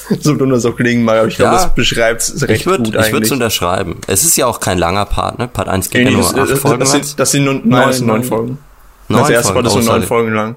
so 0.20 0.34
dumm 0.34 0.50
das 0.50 0.64
auch 0.64 0.76
klingen 0.76 1.04
mag, 1.04 1.18
aber 1.18 1.28
ich 1.28 1.38
ja, 1.38 1.50
glaube, 1.50 1.56
das 1.56 1.74
beschreibt 1.74 2.22
es 2.22 2.42
recht 2.48 2.60
ich 2.60 2.66
würd, 2.66 2.84
gut 2.84 2.96
eigentlich. 2.96 3.06
Ich 3.06 3.12
würde 3.12 3.26
es 3.26 3.32
unterschreiben. 3.32 4.00
Es 4.06 4.24
ist 4.24 4.36
ja 4.36 4.46
auch 4.46 4.60
kein 4.60 4.78
langer 4.78 5.06
Part, 5.06 5.38
ne? 5.38 5.48
Part 5.48 5.68
1 5.68 5.90
geht 5.90 6.04
nee, 6.04 6.10
ja 6.10 6.18
nur 6.18 6.32
das, 6.32 6.52
acht 6.52 6.58
Folgen 6.58 6.80
das, 6.80 6.92
sind, 6.92 7.18
das 7.18 7.30
sind 7.30 7.44
nur 7.44 7.54
neun, 7.54 7.64
neun, 7.64 8.06
neun 8.06 8.24
Folgen. 8.24 8.58
Neun 9.08 9.20
das 9.20 9.30
erste 9.30 9.52
Part 9.52 9.66
ist 9.66 9.72
so 9.72 9.80
neun 9.80 10.02
Folgen 10.02 10.32
lang. 10.34 10.56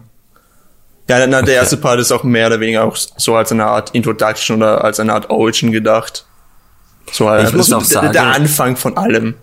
Ja, 1.10 1.26
na, 1.26 1.42
der 1.42 1.56
erste 1.56 1.78
Part 1.78 2.00
ist 2.00 2.12
auch 2.12 2.24
mehr 2.24 2.48
oder 2.48 2.60
weniger 2.60 2.84
auch 2.84 2.96
so 2.96 3.36
als 3.36 3.52
eine 3.52 3.66
Art 3.66 3.92
Introduction 3.92 4.58
oder 4.58 4.84
als 4.84 5.00
eine 5.00 5.14
Art 5.14 5.30
Origin 5.30 5.72
gedacht. 5.72 6.26
So 7.12 7.34
ich 7.38 7.54
muss 7.54 7.72
auch 7.72 7.84
sagen, 7.84 8.12
der 8.12 8.24
Anfang 8.24 8.76
von 8.76 8.98
allem. 8.98 9.36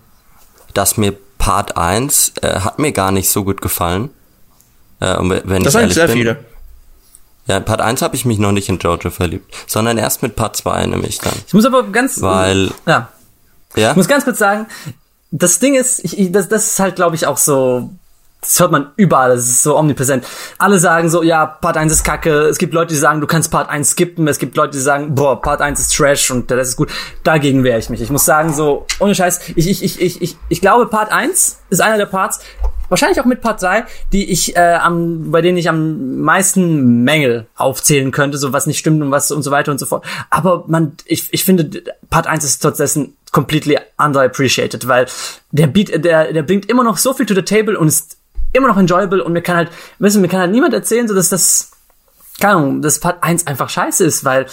Dass 0.74 0.98
mir 0.98 1.14
Part 1.38 1.76
1 1.76 2.34
äh, 2.42 2.60
hat 2.60 2.78
mir 2.78 2.92
gar 2.92 3.12
nicht 3.12 3.30
so 3.30 3.44
gut 3.44 3.62
gefallen. 3.62 4.10
Äh, 5.00 5.16
wenn 5.44 5.62
das 5.62 5.72
sind 5.72 5.92
sehr 5.92 6.06
bin. 6.06 6.16
viele. 6.16 6.44
Ja, 7.46 7.60
Part 7.60 7.80
1 7.80 8.00
habe 8.02 8.16
ich 8.16 8.24
mich 8.24 8.38
noch 8.38 8.52
nicht 8.52 8.68
in 8.68 8.78
Jojo 8.78 9.10
verliebt, 9.10 9.54
sondern 9.66 9.98
erst 9.98 10.22
mit 10.22 10.34
Part 10.34 10.56
2 10.56 10.86
nämlich 10.86 11.18
dann. 11.18 11.34
Ich 11.46 11.52
muss 11.52 11.64
aber 11.64 11.82
ganz 11.84 12.20
weil 12.22 12.70
ja. 12.86 13.08
Ja. 13.76 13.90
Ich 13.90 13.96
muss 13.96 14.08
ganz 14.08 14.24
kurz 14.24 14.38
sagen, 14.38 14.66
das 15.30 15.58
Ding 15.58 15.74
ist, 15.74 16.04
ich, 16.04 16.18
ich, 16.18 16.32
das, 16.32 16.48
das 16.48 16.70
ist 16.70 16.80
halt 16.80 16.96
glaube 16.96 17.16
ich 17.16 17.26
auch 17.26 17.36
so 17.36 17.90
das 18.44 18.60
hört 18.60 18.72
man 18.72 18.90
überall, 18.96 19.30
das 19.30 19.46
ist 19.46 19.62
so 19.62 19.76
omnipräsent. 19.76 20.26
Alle 20.58 20.78
sagen 20.78 21.08
so, 21.08 21.22
ja, 21.22 21.46
Part 21.46 21.76
1 21.76 21.90
ist 21.90 22.04
kacke. 22.04 22.42
Es 22.42 22.58
gibt 22.58 22.74
Leute, 22.74 22.92
die 22.92 22.98
sagen, 22.98 23.20
du 23.20 23.26
kannst 23.26 23.50
Part 23.50 23.70
1 23.70 23.90
skippen. 23.90 24.28
Es 24.28 24.38
gibt 24.38 24.56
Leute, 24.56 24.72
die 24.72 24.82
sagen, 24.82 25.14
boah, 25.14 25.40
Part 25.40 25.62
1 25.62 25.80
ist 25.80 25.96
Trash 25.96 26.30
und 26.30 26.50
das 26.50 26.68
ist 26.68 26.76
gut. 26.76 26.90
Dagegen 27.22 27.64
wehre 27.64 27.78
ich 27.78 27.88
mich. 27.88 28.02
Ich 28.02 28.10
muss 28.10 28.24
sagen, 28.24 28.52
so, 28.52 28.86
ohne 29.00 29.14
Scheiß, 29.14 29.40
ich, 29.56 29.70
ich, 29.70 29.82
ich, 29.82 30.00
ich, 30.00 30.22
ich, 30.22 30.36
ich 30.50 30.60
glaube, 30.60 30.86
Part 30.86 31.10
1 31.10 31.60
ist 31.70 31.80
einer 31.80 31.96
der 31.96 32.06
Parts, 32.06 32.40
wahrscheinlich 32.88 33.20
auch 33.20 33.24
mit 33.24 33.40
Part 33.40 33.62
3, 33.62 33.84
die 34.12 34.30
ich 34.30 34.56
äh, 34.56 34.74
am, 34.74 35.30
bei 35.30 35.40
denen 35.40 35.58
ich 35.58 35.68
am 35.68 36.20
meisten 36.20 37.04
Mängel 37.04 37.46
aufzählen 37.56 38.10
könnte, 38.10 38.38
so 38.38 38.52
was 38.52 38.66
nicht 38.66 38.78
stimmt 38.78 39.02
und 39.02 39.10
was 39.10 39.30
und 39.30 39.42
so 39.42 39.50
weiter 39.50 39.72
und 39.72 39.78
so 39.78 39.86
fort. 39.86 40.04
Aber 40.30 40.64
man, 40.66 40.92
ich, 41.06 41.28
ich 41.32 41.44
finde, 41.44 41.82
Part 42.10 42.26
1 42.26 42.44
ist 42.44 42.60
trotzdem 42.60 43.14
completely 43.32 43.78
underappreciated, 43.98 44.86
weil 44.86 45.06
der 45.50 45.66
Beat, 45.66 46.04
der, 46.04 46.32
der 46.32 46.42
bringt 46.42 46.70
immer 46.70 46.84
noch 46.84 46.98
so 46.98 47.12
viel 47.12 47.26
to 47.26 47.34
the 47.34 47.42
table 47.42 47.78
und 47.78 47.88
ist 47.88 48.16
immer 48.52 48.68
noch 48.68 48.76
enjoyable 48.76 49.22
und 49.22 49.32
mir 49.32 49.42
kann 49.42 49.56
halt, 49.56 49.70
wissen, 49.98 50.22
mir 50.22 50.28
kann 50.28 50.40
halt 50.40 50.52
niemand 50.52 50.72
erzählen, 50.72 51.08
so 51.08 51.14
dass 51.14 51.28
das, 51.28 51.72
keine 52.40 52.54
Ahnung, 52.54 52.82
dass 52.82 53.00
Part 53.00 53.22
1 53.22 53.46
einfach 53.46 53.68
scheiße 53.68 54.04
ist, 54.04 54.24
weil 54.24 54.46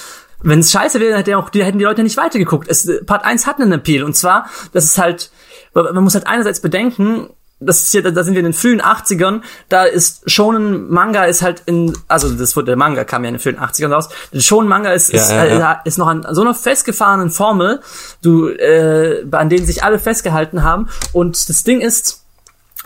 wenn 0.44 0.60
es 0.60 0.72
scheiße 0.72 1.00
wäre, 1.00 1.18
hätte 1.18 1.38
auch, 1.38 1.50
die, 1.50 1.64
hätten 1.64 1.78
die 1.78 1.86
Leute 1.86 2.02
nicht 2.02 2.18
weitergeguckt. 2.18 2.68
Es, 2.68 2.90
Part 3.06 3.24
1 3.24 3.46
hat 3.46 3.60
einen 3.60 3.74
Appeal 3.74 4.04
und 4.04 4.16
zwar, 4.16 4.50
das 4.74 4.86
ist 4.86 4.98
halt, 4.98 5.32
man 5.74 6.04
muss 6.04 6.16
halt 6.16 6.26
einerseits 6.26 6.62
bedenken, 6.62 7.30
das 7.62 7.82
ist 7.84 7.94
ja, 7.94 8.02
da 8.02 8.24
sind 8.24 8.34
wir 8.34 8.40
in 8.40 8.46
den 8.46 8.54
frühen 8.54 8.82
80ern, 8.82 9.42
da 9.70 9.84
ist 9.84 10.30
Shonen 10.30 10.90
Manga 10.90 11.26
ist 11.26 11.42
halt 11.42 11.64
in, 11.68 11.96
also 12.08 12.30
das 12.30 12.56
wurde, 12.56 12.68
der 12.68 12.76
Manga 12.76 13.04
kam 13.04 13.24
ja 13.24 13.30
in 13.30 13.36
den 13.36 13.40
frühen 13.40 13.60
80ern 13.60 13.94
raus, 13.94 14.10
der 14.34 14.40
Shonen 14.42 14.68
Manga 14.68 14.92
ist, 14.92 15.14
Ja, 15.14 15.22
ist, 15.22 15.30
ja, 15.30 15.44
äh, 15.44 15.60
ja. 15.60 15.82
ist 15.86 15.98
noch 15.98 16.08
an 16.08 16.26
so 16.32 16.42
einer 16.42 16.56
festgefahrenen 16.56 17.30
Formel, 17.30 17.80
du, 18.22 18.50
äh, 18.50 19.26
an 19.32 19.50
denen 19.50 19.66
sich 19.66 19.84
alle 19.84 20.00
festgehalten 20.00 20.64
haben 20.64 20.90
und 21.14 21.50
das 21.50 21.64
Ding 21.64 21.82
ist, 21.82 22.26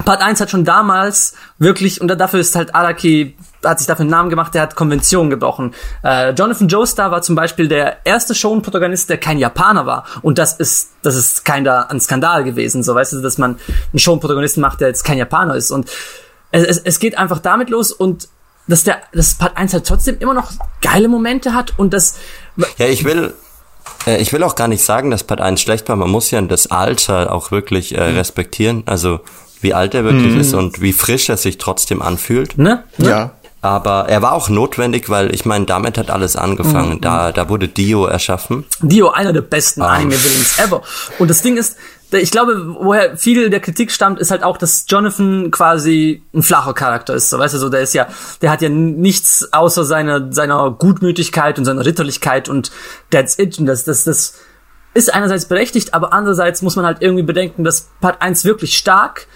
Part 0.04 0.22
1 0.22 0.42
hat 0.42 0.52
schon 0.52 0.66
damals 0.66 1.36
wirklich, 1.58 2.02
und 2.02 2.10
dafür 2.10 2.42
ist 2.42 2.56
halt 2.56 2.76
Araki, 2.76 3.38
hat 3.66 3.80
sich 3.80 3.88
dafür 3.88 4.04
einen 4.04 4.12
Namen 4.12 4.30
gemacht, 4.30 4.54
der 4.54 4.62
hat 4.62 4.76
Konventionen 4.76 5.30
gebrochen. 5.30 5.74
Äh, 6.04 6.32
Jonathan 6.32 6.68
Joestar 6.68 7.12
war 7.12 7.22
zum 7.22 7.36
Beispiel 7.36 7.68
der 7.68 7.98
erste 8.06 8.36
Shonen-Protagonist, 8.36 9.10
der 9.10 9.18
kein 9.18 9.38
Japaner 9.38 9.86
war. 9.86 10.06
Und 10.22 10.38
das 10.38 10.54
ist, 10.54 10.90
das 11.02 11.16
ist 11.16 11.46
keiner 11.46 11.90
ein 11.92 12.00
Skandal 12.00 12.44
gewesen, 12.44 12.84
so 12.84 12.96
weißt 12.96 13.14
du, 13.14 13.22
dass 13.22 13.38
man 13.38 13.60
einen 13.92 14.00
Shonen-Protagonisten 14.00 14.62
macht, 14.62 14.82
der 14.82 14.88
jetzt 14.90 15.04
kein 15.04 15.18
Japaner 15.18 15.56
ist. 15.56 15.72
Und 15.72 15.90
es, 16.52 16.64
es, 16.64 16.78
es 16.80 17.00
geht 17.00 17.18
einfach 17.18 17.40
damit 17.40 17.70
los 17.70 17.92
und 17.92 18.30
dass 18.68 18.84
der, 18.84 18.98
dass 19.14 19.36
Part 19.36 19.58
1 19.58 19.74
halt 19.74 19.86
trotzdem 19.86 20.18
immer 20.20 20.34
noch 20.34 20.52
geile 20.82 21.08
Momente 21.08 21.54
hat 21.54 21.74
und 21.78 21.94
das, 21.94 22.16
Ja, 22.78 22.88
ich 22.88 23.04
will, 23.06 23.34
äh, 24.08 24.18
ich 24.20 24.34
will 24.34 24.42
auch 24.42 24.56
gar 24.56 24.68
nicht 24.68 24.84
sagen, 24.84 25.12
dass 25.12 25.24
Part 25.24 25.40
1 25.42 25.62
schlecht 25.62 25.88
war. 25.90 25.96
Man 25.96 26.10
muss 26.10 26.32
ja 26.32 26.42
das 26.42 26.68
Alter 26.72 27.32
auch 27.32 27.52
wirklich 27.52 27.94
äh, 27.96 28.10
Mhm. 28.12 28.18
respektieren. 28.18 28.84
Also, 28.88 29.20
wie 29.62 29.74
alt 29.74 29.94
er 29.96 30.04
wirklich 30.04 30.36
ist 30.36 30.54
und 30.54 30.82
wie 30.82 30.94
frisch 30.94 31.28
er 31.30 31.38
sich 31.38 31.58
trotzdem 31.58 32.02
anfühlt. 32.02 32.58
ne? 32.58 32.84
ne? 32.98 33.10
Ja. 33.10 33.32
Aber 33.66 34.08
er 34.10 34.22
war 34.22 34.34
auch 34.34 34.48
notwendig, 34.50 35.10
weil 35.10 35.34
ich 35.34 35.44
meine, 35.46 35.66
damit 35.66 35.98
hat 35.98 36.12
alles 36.12 36.36
Mhm. 36.36 36.42
angefangen. 36.42 37.02
Da, 37.02 37.32
da 37.32 37.50
wurde 37.50 37.68
Dio 37.68 38.06
erschaffen. 38.06 38.64
Dio, 38.82 39.10
einer 39.10 39.34
der 39.34 39.42
besten 39.42 39.82
Ah. 39.82 39.94
Anime-Villains 39.96 40.60
ever. 40.60 40.82
Und 41.18 41.30
das 41.30 41.42
Ding 41.42 41.58
ist, 41.58 41.76
ich 42.12 42.30
glaube, 42.30 42.76
woher 42.80 43.18
viel 43.18 43.50
der 43.50 43.60
Kritik 43.60 43.92
stammt, 43.92 44.20
ist 44.20 44.30
halt 44.30 44.44
auch, 44.44 44.58
dass 44.58 44.86
Jonathan 44.88 45.50
quasi 45.50 46.24
ein 46.34 46.44
flacher 46.44 46.74
Charakter 46.76 47.16
ist. 47.16 47.32
So, 47.32 47.40
weißt 47.40 47.56
du, 47.56 47.58
so, 47.58 47.70
der 47.70 47.82
ist 47.82 47.94
ja, 47.96 48.08
der 48.44 48.52
hat 48.52 48.62
ja 48.62 48.70
nichts 48.70 49.50
außer 49.52 49.84
seiner, 49.84 50.32
seiner 50.32 50.70
Gutmütigkeit 50.72 51.58
und 51.58 51.66
seiner 51.66 51.84
Ritterlichkeit 51.86 52.48
und 52.48 52.72
that's 53.10 53.40
it. 53.40 53.58
Und 53.58 53.66
das, 53.66 53.84
das, 53.84 54.04
das 54.04 54.36
ist 54.94 55.14
einerseits 55.14 55.46
berechtigt, 55.46 55.94
aber 55.96 56.14
andererseits 56.14 56.62
muss 56.62 56.76
man 56.76 56.86
halt 56.86 57.00
irgendwie 57.02 57.24
bedenken, 57.24 57.64
dass 57.64 57.90
Part 58.00 58.22
1 58.22 58.46
wirklich 58.46 58.78
stark 58.78 59.28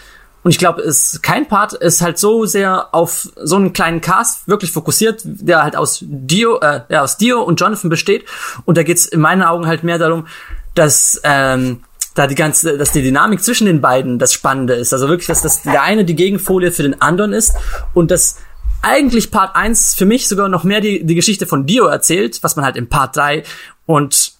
und 0.43 0.51
ich 0.51 0.57
glaube, 0.57 0.81
es 0.81 1.21
kein 1.21 1.47
Part 1.47 1.73
ist 1.73 2.01
halt 2.01 2.17
so 2.17 2.45
sehr 2.45 2.93
auf 2.93 3.27
so 3.35 3.57
einen 3.57 3.73
kleinen 3.73 4.01
Cast 4.01 4.47
wirklich 4.47 4.71
fokussiert, 4.71 5.21
der 5.23 5.63
halt 5.63 5.75
aus 5.75 5.99
Dio, 6.01 6.59
äh, 6.59 6.81
ja, 6.89 7.01
aus 7.01 7.17
Dio 7.17 7.41
und 7.41 7.59
Jonathan 7.59 7.89
besteht. 7.89 8.25
Und 8.65 8.77
da 8.77 8.83
geht's 8.83 9.05
in 9.05 9.19
meinen 9.19 9.43
Augen 9.43 9.67
halt 9.67 9.83
mehr 9.83 9.97
darum, 9.97 10.27
dass 10.75 11.19
ähm, 11.23 11.83
da 12.15 12.27
die 12.27 12.35
ganze, 12.35 12.77
dass 12.77 12.91
die 12.91 13.01
Dynamik 13.01 13.43
zwischen 13.43 13.65
den 13.65 13.81
beiden 13.81 14.17
das 14.17 14.33
Spannende 14.33 14.75
ist. 14.75 14.93
Also 14.93 15.09
wirklich, 15.09 15.27
dass 15.27 15.41
das 15.41 15.63
der 15.63 15.81
eine 15.81 16.05
die 16.05 16.15
Gegenfolie 16.15 16.71
für 16.71 16.83
den 16.83 17.01
anderen 17.01 17.33
ist 17.33 17.55
und 17.93 18.09
dass 18.09 18.37
eigentlich 18.81 19.31
Part 19.31 19.57
1 19.57 19.95
für 19.95 20.05
mich 20.05 20.29
sogar 20.29 20.47
noch 20.47 20.63
mehr 20.63 20.79
die, 20.79 21.05
die 21.05 21.15
Geschichte 21.15 21.47
von 21.47 21.65
Dio 21.65 21.85
erzählt, 21.85 22.39
was 22.43 22.55
man 22.55 22.63
halt 22.63 22.77
in 22.77 22.87
Part 22.87 23.17
3 23.17 23.43
und 23.85 24.33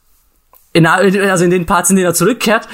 in, 0.72 0.86
also 0.86 1.44
in 1.44 1.51
den 1.51 1.65
Parts, 1.65 1.89
in 1.89 1.98
denen 1.98 2.08
er 2.08 2.13
zurückkehrt, 2.13 2.70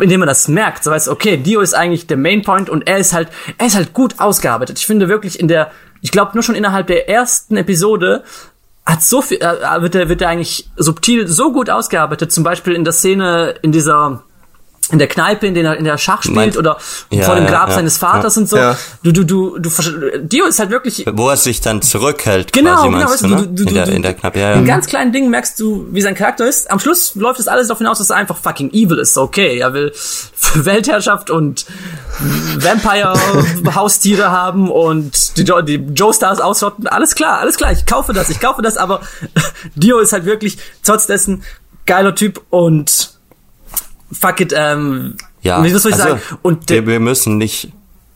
indem 0.00 0.20
man 0.20 0.26
das 0.26 0.48
merkt, 0.48 0.84
so 0.84 0.90
weißt, 0.90 1.08
okay, 1.08 1.36
Dio 1.36 1.60
ist 1.60 1.74
eigentlich 1.74 2.06
der 2.06 2.16
Main 2.16 2.42
Point 2.42 2.70
und 2.70 2.86
er 2.86 2.98
ist 2.98 3.12
halt, 3.12 3.28
er 3.58 3.66
ist 3.66 3.76
halt 3.76 3.92
gut 3.92 4.18
ausgearbeitet. 4.18 4.78
Ich 4.78 4.86
finde 4.86 5.08
wirklich 5.08 5.38
in 5.38 5.48
der, 5.48 5.70
ich 6.00 6.10
glaube 6.10 6.32
nur 6.34 6.42
schon 6.42 6.54
innerhalb 6.54 6.86
der 6.86 7.08
ersten 7.08 7.56
Episode 7.56 8.24
hat 8.84 9.02
so 9.02 9.20
viel, 9.20 9.38
äh, 9.38 9.82
wird 9.82 9.94
er, 9.94 10.08
wird 10.08 10.22
er 10.22 10.28
eigentlich 10.28 10.70
subtil 10.76 11.26
so 11.26 11.52
gut 11.52 11.70
ausgearbeitet. 11.70 12.30
Zum 12.30 12.44
Beispiel 12.44 12.74
in 12.74 12.84
der 12.84 12.92
Szene 12.92 13.56
in 13.62 13.72
dieser 13.72 14.22
in 14.92 14.98
der 15.00 15.08
Kneipe, 15.08 15.46
in 15.46 15.54
der 15.54 15.64
er 15.64 15.76
in 15.76 15.84
der 15.84 15.98
Schach 15.98 16.22
spielt 16.22 16.36
Meint- 16.36 16.56
oder 16.56 16.78
Ja, 17.10 17.24
vor 17.24 17.34
dem 17.34 17.46
Grab 17.46 17.68
ja, 17.70 17.74
seines 17.74 17.98
Vaters 17.98 18.36
und 18.36 18.48
so. 18.48 18.56
Du, 19.02 19.10
du, 19.12 19.24
du, 19.24 19.58
du, 19.58 19.68
Dio 20.20 20.44
ist 20.46 20.60
halt 20.60 20.70
wirklich 20.70 21.04
Wo 21.12 21.28
er 21.28 21.36
sich 21.36 21.60
dann 21.60 21.82
zurückhält, 21.82 22.52
Genau, 22.52 22.88
quasi, 22.88 22.90
genau, 22.90 23.08
du, 23.08 23.16
du, 23.16 23.28
ne? 23.28 23.36
du- 23.48 23.64
du- 23.64 23.68
in, 23.70 23.74
der, 23.74 23.88
in 23.88 24.02
der 24.02 24.14
Knappe, 24.14 24.38
ja, 24.40 24.52
in 24.52 24.60
ja. 24.60 24.66
ganz 24.74 24.86
kleinen 24.86 25.12
Dingen 25.12 25.28
merkst 25.30 25.58
du, 25.58 25.86
wie 25.90 26.00
sein 26.02 26.14
Charakter 26.14 26.48
ist. 26.48 26.70
Am 26.70 26.78
Schluss 26.78 27.14
läuft 27.16 27.40
das 27.40 27.48
alles 27.48 27.66
darauf 27.66 27.78
hinaus, 27.78 27.98
dass 27.98 28.10
er 28.10 28.16
einfach 28.16 28.36
fucking 28.36 28.70
evil 28.72 28.98
ist. 28.98 29.18
Okay, 29.18 29.58
er 29.58 29.72
will 29.74 29.92
Weltherrschaft 30.54 31.30
und 31.30 31.66
Vampire-Haustiere 32.20 34.30
haben 34.30 34.70
und 34.70 35.36
die, 35.36 35.42
Jo- 35.42 35.62
die 35.62 35.76
Joe-Stars 35.94 36.40
ausrotten. 36.40 36.86
Alles 36.86 37.14
klar, 37.14 37.38
alles 37.40 37.56
klar, 37.56 37.72
ich 37.72 37.86
kaufe 37.86 38.12
das, 38.12 38.30
ich 38.30 38.40
kaufe 38.40 38.62
das, 38.62 38.76
aber 38.76 39.00
Dio 39.74 39.98
ist 39.98 40.12
halt 40.12 40.24
wirklich 40.24 40.58
trotz 40.84 41.06
dessen 41.06 41.42
geiler 41.86 42.14
Typ 42.14 42.40
und 42.50 43.15
fuck 44.12 44.40
it, 44.40 44.52
ähm, 44.56 45.16
Ja, 45.42 45.62
was 45.62 45.82
soll 45.82 45.92
ich 45.92 45.96
also, 45.96 46.08
sagen? 46.08 46.20
Und, 46.42 46.68
wir, 46.68 46.86
wir 46.86 47.00
müssen 47.00 47.38
nicht, 47.38 47.72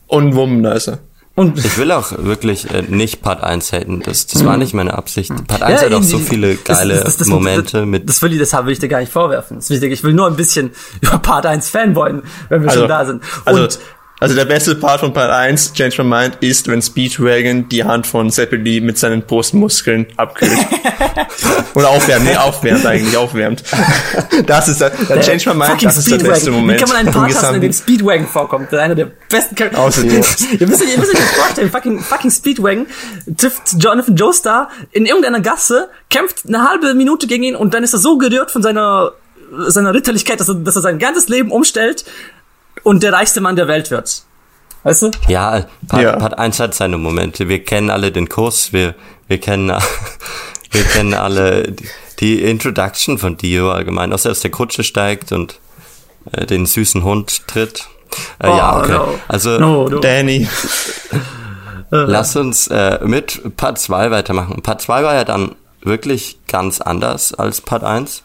Und 0.07 0.35
Womanizer. 0.35 0.99
und 1.35 1.57
ich 1.63 1.77
will 1.77 1.91
auch 1.91 2.11
wirklich 2.17 2.69
äh, 2.73 2.81
nicht 2.83 3.21
Part 3.21 3.41
1 3.43 3.71
haten, 3.73 4.01
das, 4.01 4.27
das 4.27 4.43
war 4.45 4.57
nicht 4.57 4.73
meine 4.73 4.93
Absicht. 4.93 5.31
Part 5.47 5.63
1 5.63 5.81
hat 5.83 5.93
auch 5.93 6.03
so 6.03 6.19
viele 6.19 6.55
das- 6.55 6.77
geile 6.79 6.95
das- 6.95 7.03
das- 7.05 7.17
das- 7.17 7.27
Momente 7.27 7.77
das, 7.79 7.85
mit 7.87 8.09
Das 8.09 8.21
will 8.21 8.33
ich, 8.33 8.39
deshalb 8.39 8.65
will 8.65 8.73
ich 8.73 8.79
dir 8.79 8.89
gar 8.89 8.99
nicht 8.99 9.11
vorwerfen. 9.11 9.57
Das 9.57 9.65
ist 9.65 9.69
wichtig. 9.71 9.91
Ich 9.93 10.03
will 10.03 10.13
nur 10.13 10.27
ein 10.27 10.35
bisschen 10.35 10.71
über 11.01 11.17
Part 11.19 11.45
1 11.45 11.69
fanboyen, 11.69 12.23
wenn 12.49 12.61
wir 12.63 12.69
Also, 12.69 12.81
schon 12.81 12.89
da 12.89 13.05
sind. 13.05 13.23
also, 13.45 13.59
Und 13.59 13.65
also 13.65 13.79
der 14.29 14.45
beste 14.45 14.75
Part 14.75 14.99
von 14.99 15.13
Part 15.13 15.31
1, 15.31 15.73
Change 15.73 16.03
My 16.03 16.09
Mind, 16.09 16.37
ist, 16.41 16.67
wenn 16.67 16.79
Speedwagon 16.79 17.67
die 17.69 17.83
Hand 17.83 18.05
von 18.05 18.29
Zeppeli 18.29 18.79
mit 18.79 18.99
seinen 18.99 19.23
Brustmuskeln 19.23 20.05
abkühlt. 20.15 20.51
Oder 21.73 21.89
aufwärmt, 21.89 22.25
nee, 22.25 22.35
aufwärmt 22.35 22.85
eigentlich, 22.85 23.17
aufwärmt. 23.17 23.63
Das 24.45 24.67
ist 24.67 24.79
der, 24.79 24.91
der 24.91 25.21
Change 25.21 25.49
My 25.49 25.55
Mind, 25.55 25.83
das 25.83 25.97
ist 25.97 26.11
der 26.11 26.17
beste 26.17 26.35
Speedwagon. 26.35 26.61
Moment. 26.61 26.79
Wie 26.79 26.83
kann 26.83 26.93
man 26.93 26.97
einen 26.97 27.11
Part 27.11 27.33
hassen, 27.33 27.55
in 27.55 27.61
dem 27.61 27.73
Speedwagon 27.73 28.27
vorkommt? 28.27 28.71
Der 28.71 28.83
einer 28.83 28.93
der 28.93 29.05
besten 29.27 29.55
Charaktere. 29.55 29.81
Außerdem. 29.81 30.11
ihr 30.59 30.67
müsst 30.67 30.83
euch, 30.83 30.91
ihr 30.91 30.99
müsst 30.99 31.13
euch 31.13 31.19
das 31.19 31.31
vorstellen, 31.31 31.71
fucking, 31.71 31.99
fucking 31.99 32.29
Speedwagon 32.29 32.85
trifft 33.37 33.73
Jonathan 33.79 34.15
Joestar 34.15 34.69
in 34.91 35.07
irgendeiner 35.07 35.39
Gasse, 35.39 35.89
kämpft 36.11 36.45
eine 36.47 36.69
halbe 36.69 36.93
Minute 36.93 37.25
gegen 37.25 37.43
ihn 37.43 37.55
und 37.55 37.73
dann 37.73 37.83
ist 37.83 37.93
er 37.93 37.99
so 37.99 38.19
gerührt 38.19 38.51
von 38.51 38.61
seiner, 38.61 39.13
seiner 39.67 39.95
Ritterlichkeit, 39.95 40.39
dass 40.39 40.49
er, 40.49 40.55
dass 40.55 40.75
er 40.75 40.83
sein 40.83 40.99
ganzes 40.99 41.27
Leben 41.27 41.51
umstellt 41.51 42.05
und 42.83 43.03
der 43.03 43.13
reichste 43.13 43.41
Mann 43.41 43.55
der 43.55 43.67
Welt 43.67 43.91
wird. 43.91 44.23
Weißt 44.83 45.03
du? 45.03 45.11
Ja, 45.27 45.65
Part, 45.87 46.03
Ja. 46.03 46.15
Part 46.15 46.37
1 46.39 46.59
hat 46.59 46.73
seine 46.73 46.97
Momente. 46.97 47.47
Wir 47.47 47.63
kennen 47.63 47.89
alle 47.91 48.11
den 48.11 48.29
Kurs, 48.29 48.73
wir, 48.73 48.95
wir 49.27 49.39
kennen, 49.39 49.67
wir 50.71 50.83
kennen 50.85 51.13
alle 51.13 51.71
die, 51.71 51.87
die 52.19 52.41
Introduction 52.43 53.17
von 53.17 53.37
Dio 53.37 53.71
allgemein, 53.71 54.09
dass 54.09 54.25
er 54.25 54.31
aus 54.31 54.39
der 54.39 54.51
Kutsche 54.51 54.83
steigt 54.83 55.31
und 55.31 55.59
äh, 56.31 56.45
den 56.47 56.65
süßen 56.65 57.03
Hund 57.03 57.47
tritt. 57.47 57.87
Äh, 58.39 58.47
ja, 58.47 58.75
Oh, 58.75 58.79
okay. 58.79 58.91
no. 58.91 59.19
Also 59.27 59.59
No, 59.59 59.87
no. 59.87 59.99
Danny. 59.99 60.47
lass 61.89 62.35
uns 62.35 62.67
äh, 62.67 62.99
mit 63.03 63.55
Part 63.57 63.77
2 63.79 64.11
weitermachen. 64.11 64.61
Part 64.61 64.81
2 64.81 65.03
war 65.03 65.13
ja 65.13 65.23
dann 65.23 65.55
wirklich 65.83 66.39
ganz 66.47 66.81
anders 66.81 67.33
als 67.33 67.61
Part 67.61 67.83
1. 67.83 68.23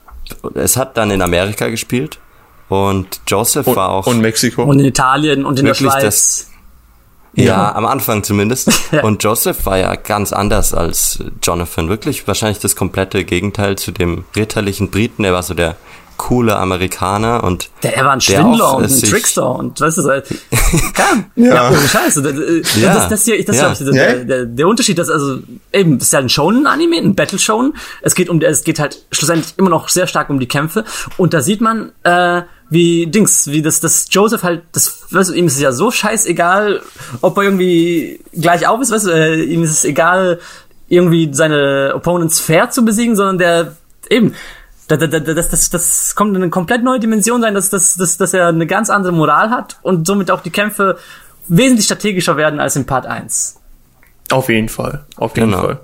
Es 0.54 0.76
hat 0.76 0.96
dann 0.96 1.10
in 1.10 1.22
Amerika 1.22 1.68
gespielt 1.68 2.18
und 2.68 3.20
Joseph 3.26 3.66
war 3.66 3.90
auch 3.90 4.06
Und 4.06 4.20
Mexiko. 4.20 4.64
Und 4.64 4.78
in 4.80 4.86
Italien 4.86 5.44
und 5.44 5.58
in 5.58 5.66
der 5.66 5.74
Schweiz. 5.74 6.02
das- 6.02 6.50
Ja, 7.34 7.74
am 7.74 7.84
Anfang 7.86 8.22
zumindest. 8.22 8.70
Ja. 8.92 9.02
Und 9.02 9.22
Joseph 9.22 9.66
war 9.66 9.76
ja 9.78 9.94
ganz 9.96 10.32
anders 10.32 10.72
als 10.72 11.18
Jonathan. 11.42 11.88
Wirklich 11.88 12.26
wahrscheinlich 12.26 12.58
das 12.60 12.76
komplette 12.76 13.24
Gegenteil 13.24 13.76
zu 13.76 13.90
dem 13.92 14.24
ritterlichen 14.34 14.90
Briten. 14.90 15.22
Er 15.24 15.32
war 15.34 15.42
so 15.42 15.52
der 15.54 15.76
coole 16.16 16.56
Amerikaner 16.56 17.44
und 17.44 17.68
Der, 17.82 17.94
er 17.94 18.06
war 18.06 18.12
ein 18.12 18.22
Schwindler 18.22 18.68
auch, 18.68 18.78
und 18.78 18.84
äh, 18.84 18.86
ein 18.94 19.02
Trickster 19.02 19.50
und 19.54 19.78
weißt 19.78 19.98
du, 19.98 20.02
so, 20.02 20.10
ja. 20.12 20.22
ja, 21.36 21.68
ohne 21.68 21.76
Scheiße. 21.86 22.22
Das, 22.22 22.32
das, 22.34 22.76
Ja. 22.82 22.94
das, 22.94 23.08
das 23.10 23.24
hier, 23.26 23.44
das 23.44 23.56
Ja. 23.56 23.70
ist, 23.72 23.80
ich, 23.82 23.90
der, 23.90 24.18
Ja. 24.20 24.24
der, 24.24 24.44
der 24.46 24.66
Unterschied, 24.66 24.96
dass 24.98 25.10
also 25.10 25.40
eben, 25.74 25.98
das 25.98 26.06
ist 26.08 26.12
ja 26.14 26.20
ein 26.20 26.30
Shonen-Anime, 26.30 26.96
ein 26.96 27.14
Battle-Shonen. 27.14 27.74
Es 28.00 28.14
geht 28.14 28.30
um, 28.30 28.40
es 28.40 28.64
geht 28.64 28.78
halt 28.78 29.04
schlussendlich 29.12 29.52
immer 29.58 29.68
noch 29.68 29.90
sehr 29.90 30.06
stark 30.06 30.30
um 30.30 30.40
die 30.40 30.48
Kämpfe 30.48 30.84
und 31.18 31.34
da 31.34 31.42
sieht 31.42 31.60
man, 31.60 31.92
äh, 32.02 32.42
wie 32.68 33.06
Dings, 33.06 33.46
wie 33.48 33.62
das, 33.62 33.80
das 33.80 34.06
Joseph 34.10 34.42
halt, 34.42 34.62
das, 34.72 35.04
weißt 35.10 35.30
du, 35.30 35.34
ihm 35.34 35.46
ist 35.46 35.54
es 35.54 35.60
ja 35.60 35.72
so 35.72 35.90
scheißegal, 35.90 36.82
ob 37.20 37.36
er 37.36 37.44
irgendwie 37.44 38.20
gleich 38.32 38.66
auf 38.66 38.80
ist, 38.80 38.90
weißt 38.90 39.06
du, 39.06 39.10
äh, 39.10 39.42
ihm 39.44 39.62
ist 39.62 39.70
es 39.70 39.84
egal, 39.84 40.40
irgendwie 40.88 41.30
seine 41.32 41.92
Opponents 41.94 42.40
fair 42.40 42.70
zu 42.70 42.84
besiegen, 42.84 43.16
sondern 43.16 43.38
der 43.38 43.76
eben 44.10 44.34
da, 44.88 44.96
da, 44.96 45.06
da, 45.08 45.18
das, 45.18 45.48
das, 45.48 45.70
das 45.70 46.14
kommt 46.14 46.36
in 46.36 46.42
eine 46.42 46.50
komplett 46.50 46.84
neue 46.84 47.00
Dimension 47.00 47.40
sein, 47.40 47.54
dass, 47.54 47.70
dass, 47.70 47.96
dass, 47.96 48.18
dass 48.18 48.34
er 48.34 48.48
eine 48.48 48.66
ganz 48.66 48.88
andere 48.88 49.12
Moral 49.12 49.50
hat 49.50 49.78
und 49.82 50.06
somit 50.06 50.30
auch 50.30 50.42
die 50.42 50.50
Kämpfe 50.50 50.96
wesentlich 51.48 51.86
strategischer 51.86 52.36
werden 52.36 52.60
als 52.60 52.76
in 52.76 52.86
Part 52.86 53.06
1. 53.06 53.60
Auf 54.30 54.48
jeden 54.48 54.68
Fall. 54.68 55.04
Auf 55.16 55.36
jeden 55.36 55.50
Genau. 55.50 55.62
Fall. 55.62 55.80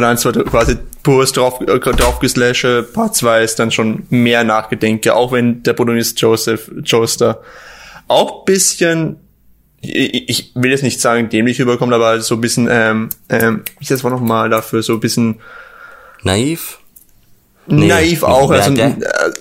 Part 0.00 0.24
1 0.24 0.24
war 0.24 0.32
quasi 0.44 0.76
pures 1.02 1.32
drauf, 1.32 1.60
äh, 1.60 1.78
draufgeslashe, 1.78 2.82
Part 2.82 3.16
2 3.16 3.42
ist 3.42 3.58
dann 3.58 3.70
schon 3.70 4.04
mehr 4.10 4.44
Nachgedenke, 4.44 5.14
auch 5.14 5.32
wenn 5.32 5.62
der 5.62 5.72
Protagonist 5.72 6.20
Joseph, 6.20 6.70
Joester 6.84 7.42
auch 8.06 8.44
bisschen, 8.44 9.16
ich, 9.80 10.28
ich 10.28 10.52
will 10.54 10.70
jetzt 10.70 10.82
nicht 10.82 11.00
sagen 11.00 11.28
dämlich 11.28 11.60
überkommt, 11.60 11.92
aber 11.92 12.20
so 12.20 12.36
ein 12.36 12.40
bisschen, 12.40 12.68
ähm, 12.70 13.08
ähm, 13.28 13.62
ich 13.80 13.88
das 13.88 14.02
war 14.04 14.10
noch 14.10 14.20
mal 14.20 14.48
dafür, 14.48 14.82
so 14.82 14.94
ein 14.94 15.00
bisschen 15.00 15.40
Naiv? 16.22 16.78
Nee, 17.70 17.86
naiv 17.86 18.22
auch. 18.22 18.50
Also, 18.50 18.72
äh, 18.72 18.94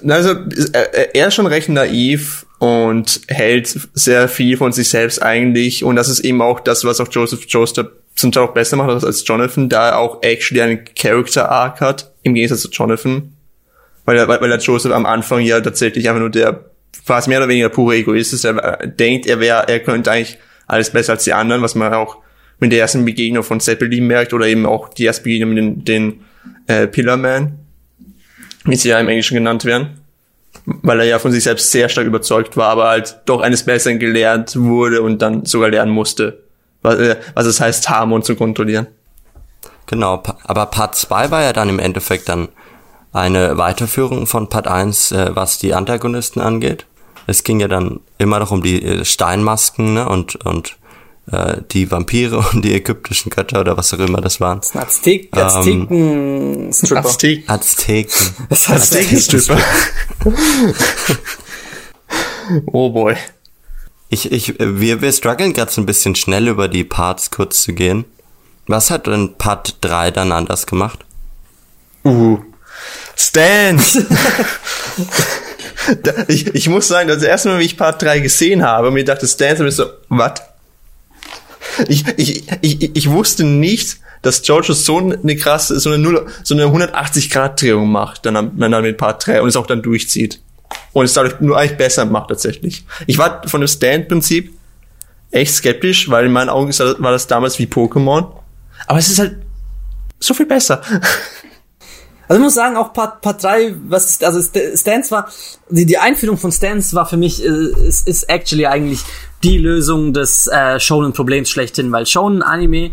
also 0.10 0.32
äh, 0.74 1.08
er 1.14 1.28
ist 1.28 1.36
schon 1.36 1.48
recht 1.48 1.70
naiv 1.70 2.46
und 2.60 3.22
hält 3.30 3.88
sehr 3.94 4.28
viel 4.28 4.58
von 4.58 4.74
sich 4.74 4.90
selbst 4.90 5.24
eigentlich. 5.24 5.86
Und 5.86 5.96
das 5.96 6.10
ist 6.10 6.20
eben 6.20 6.42
auch 6.42 6.60
das, 6.60 6.84
was 6.84 7.00
auch 7.00 7.08
Joseph 7.10 7.46
Joestar 7.48 7.88
zum 8.18 8.32
Teil 8.32 8.44
auch 8.44 8.54
besser 8.54 8.76
macht 8.76 8.90
als- 8.90 9.26
Jonathan, 9.26 9.70
da 9.70 9.90
er 9.90 10.00
auch 10.00 10.22
actually 10.24 10.62
einen 10.62 10.80
Character 10.96 11.50
Arc 11.50 11.80
hat, 11.80 12.12
im 12.24 12.34
Gegensatz 12.34 12.62
zu 12.62 12.70
Jonathan. 12.70 13.34
Weil 14.04 14.18
er, 14.18 14.28
weil 14.28 14.42
weil 14.42 14.52
er 14.52 14.58
Joseph 14.58 14.92
am 14.92 15.06
Anfang 15.06 15.42
ja 15.42 15.62
tatsächlich 15.62 16.10
einfach 16.10 16.22
nur 16.22 16.30
der 16.30 16.66
fast 17.06 17.28
mehr 17.28 17.40
oder 17.40 17.48
weniger 17.48 17.70
pure 17.70 17.96
Egoist 17.96 18.34
ist. 18.34 18.44
Er 18.44 18.88
denkt, 18.88 19.28
er 19.28 19.40
wäre, 19.40 19.68
er 19.68 19.80
könnte 19.80 20.12
eigentlich 20.12 20.38
alles 20.66 20.90
besser 20.90 21.14
als 21.14 21.24
die 21.24 21.34
anderen, 21.34 21.62
was 21.62 21.76
man 21.76 21.94
auch 21.94 22.18
mit 22.60 22.72
der 22.72 22.80
ersten 22.80 23.06
Begegnung 23.06 23.44
von 23.44 23.60
Zeppelin 23.60 24.08
merkt 24.08 24.34
oder 24.34 24.48
eben 24.48 24.66
auch 24.66 24.90
die 24.90 25.06
erste 25.06 25.24
Begegnung 25.24 25.54
mit 25.54 25.58
den, 25.58 25.86
den 25.86 26.22
äh, 26.68 26.88
Pillarman, 26.88 27.60
wie 28.66 28.76
sie 28.76 28.90
ja 28.90 29.00
im 29.00 29.08
Englischen 29.08 29.36
genannt 29.36 29.64
werden. 29.64 30.02
Weil 30.66 31.02
er 31.02 31.06
ja 31.06 31.20
von 31.20 31.32
sich 31.32 31.44
selbst 31.44 31.72
sehr 31.72 31.88
stark 31.88 32.08
überzeugt 32.08 32.58
war, 32.58 32.70
aber 32.70 32.90
halt 32.90 33.20
doch 33.26 33.42
eines 33.42 33.64
Besseren 33.64 34.00
gelehrt 34.00 34.58
wurde 34.58 35.02
und 35.02 35.22
dann 35.22 35.46
sogar 35.46 35.70
lernen 35.70 35.92
musste, 35.92 36.44
was, 36.82 36.96
äh, 36.96 37.18
was 37.34 37.46
es 37.46 37.60
heißt, 37.60 37.90
Harmon 37.90 38.24
zu 38.24 38.36
kontrollieren. 38.36 38.88
Genau, 39.88 40.22
aber 40.44 40.66
Part 40.68 40.96
2 40.96 41.32
war 41.32 41.42
ja 41.42 41.54
dann 41.54 41.70
im 41.70 41.80
Endeffekt 41.80 42.30
dann 42.30 42.50
eine 43.14 43.58
Weiterführung 43.58 44.28
von 44.28 44.50
Part 44.50 44.68
1, 44.68 45.12
äh, 45.12 45.32
was 45.34 45.58
die 45.58 45.74
Antagonisten 45.74 46.42
angeht. 46.42 46.86
Es 47.26 47.44
ging 47.44 47.60
ja 47.60 47.68
dann 47.68 48.02
immer 48.18 48.40
noch 48.40 48.52
um 48.52 48.62
die 48.62 48.84
äh, 48.84 49.06
Steinmasken 49.06 49.96
ne? 49.96 50.08
und, 50.08 50.36
und 50.46 50.78
äh, 51.32 51.58
die 51.72 51.90
Vampire 51.90 52.38
und 52.54 52.64
die 52.64 52.74
ägyptischen 52.74 53.30
Götter 53.30 53.62
oder 53.62 53.78
was 53.78 53.94
auch 53.94 54.00
immer 54.00 54.22
das 54.22 54.40
waren. 54.40 54.60
Das 54.60 54.76
Aztek, 54.76 55.30
Ähm, 55.36 56.68
Azteken-Stripper. 56.70 57.06
Aztek. 57.06 57.50
Azteken. 57.50 58.36
Das 58.50 58.70
Aztekenstripper. 58.70 59.58
oh 62.72 62.90
boy. 62.92 63.16
Ich, 64.10 64.32
ich, 64.32 64.54
wir, 64.58 65.02
wir 65.02 65.12
strugglen 65.12 65.54
gerade 65.54 65.72
so 65.72 65.82
ein 65.82 65.86
bisschen 65.86 66.16
schnell 66.16 66.48
über 66.48 66.68
die 66.68 66.84
Parts 66.84 67.30
kurz 67.32 67.64
zu 67.64 67.74
gehen. 67.74 68.06
Was 68.68 68.90
hat 68.90 69.08
denn 69.08 69.36
Part 69.38 69.78
3 69.82 70.12
dann 70.12 70.32
anders 70.32 70.66
gemacht? 70.66 71.00
Uh. 72.06 72.40
Stans! 73.16 74.00
Da- 76.04 76.26
ich, 76.28 76.48
ich 76.54 76.68
muss 76.68 76.88
sagen, 76.90 77.08
das 77.08 77.24
erste 77.24 77.48
Mal, 77.48 77.60
wie 77.60 77.64
ich 77.66 77.78
Part 77.78 78.02
3 78.02 78.20
gesehen 78.20 78.64
habe, 78.64 78.92
mir 78.92 79.06
dachte 79.06 79.26
Stans, 79.26 79.62
und 79.62 79.68
ich 79.68 79.76
so, 79.76 79.86
was? 80.10 80.42
Ich, 81.88 82.04
ich, 82.18 82.44
ich, 82.62 82.96
ich 82.96 83.10
wusste 83.10 83.46
nicht, 83.46 84.00
dass 84.22 84.42
Giorgio 84.42 84.74
so 84.74 84.98
eine 84.98 85.36
krasse, 85.38 85.80
so 85.80 85.90
eine, 85.90 86.00
0, 86.00 86.28
so 86.44 86.56
eine 86.56 86.66
180-Grad-Drehung 86.66 87.90
macht, 87.90 88.26
dann, 88.26 88.58
dann 88.60 88.82
mit 88.82 88.98
Part 88.98 89.26
3 89.28 89.42
und 89.42 89.48
es 89.48 89.56
auch 89.56 89.68
dann 89.68 89.82
durchzieht. 89.82 90.42
Und 90.94 91.06
es 91.06 91.14
dadurch 91.14 91.40
nur 91.40 91.58
eigentlich 91.58 91.78
besser 91.78 92.06
macht, 92.06 92.30
tatsächlich. 92.30 92.86
Ich 93.06 93.18
war 93.18 93.42
von 93.48 93.62
dem 93.62 93.68
Stand-Prinzip 93.68 94.54
echt 95.32 95.54
skeptisch, 95.54 96.10
weil 96.10 96.26
in 96.26 96.32
meinen 96.32 96.50
Augen 96.50 96.72
war 97.00 97.12
das 97.12 97.28
damals 97.28 97.60
wie 97.60 97.66
Pokémon. 97.66 98.32
Aber 98.88 99.00
es 99.00 99.10
ist 99.10 99.20
halt 99.20 99.38
so 100.20 100.34
viel 100.34 100.46
besser. 100.48 100.82
Also 102.30 102.40
ich 102.42 102.44
muss 102.44 102.56
sagen, 102.56 102.76
auch 102.76 102.92
Part, 102.92 103.22
Part 103.22 103.42
3, 103.44 103.76
was 103.88 104.22
also 104.22 104.40
St- 104.40 104.78
Stance 104.78 105.12
war, 105.12 105.30
die, 105.70 105.86
die 105.86 105.98
Einführung 105.98 106.38
von 106.38 106.52
Stance 106.52 106.94
war 106.94 107.06
für 107.06 107.16
mich, 107.16 107.42
äh, 107.44 107.48
ist, 107.88 108.06
ist 108.08 108.24
actually 108.30 108.66
eigentlich 108.66 109.00
die 109.44 109.58
Lösung 109.58 110.12
des 110.14 110.48
äh, 110.48 110.78
Shonen-Problems 110.80 111.50
schlechthin, 111.50 111.90
weil 111.92 112.06
Shonen-Anime, 112.06 112.92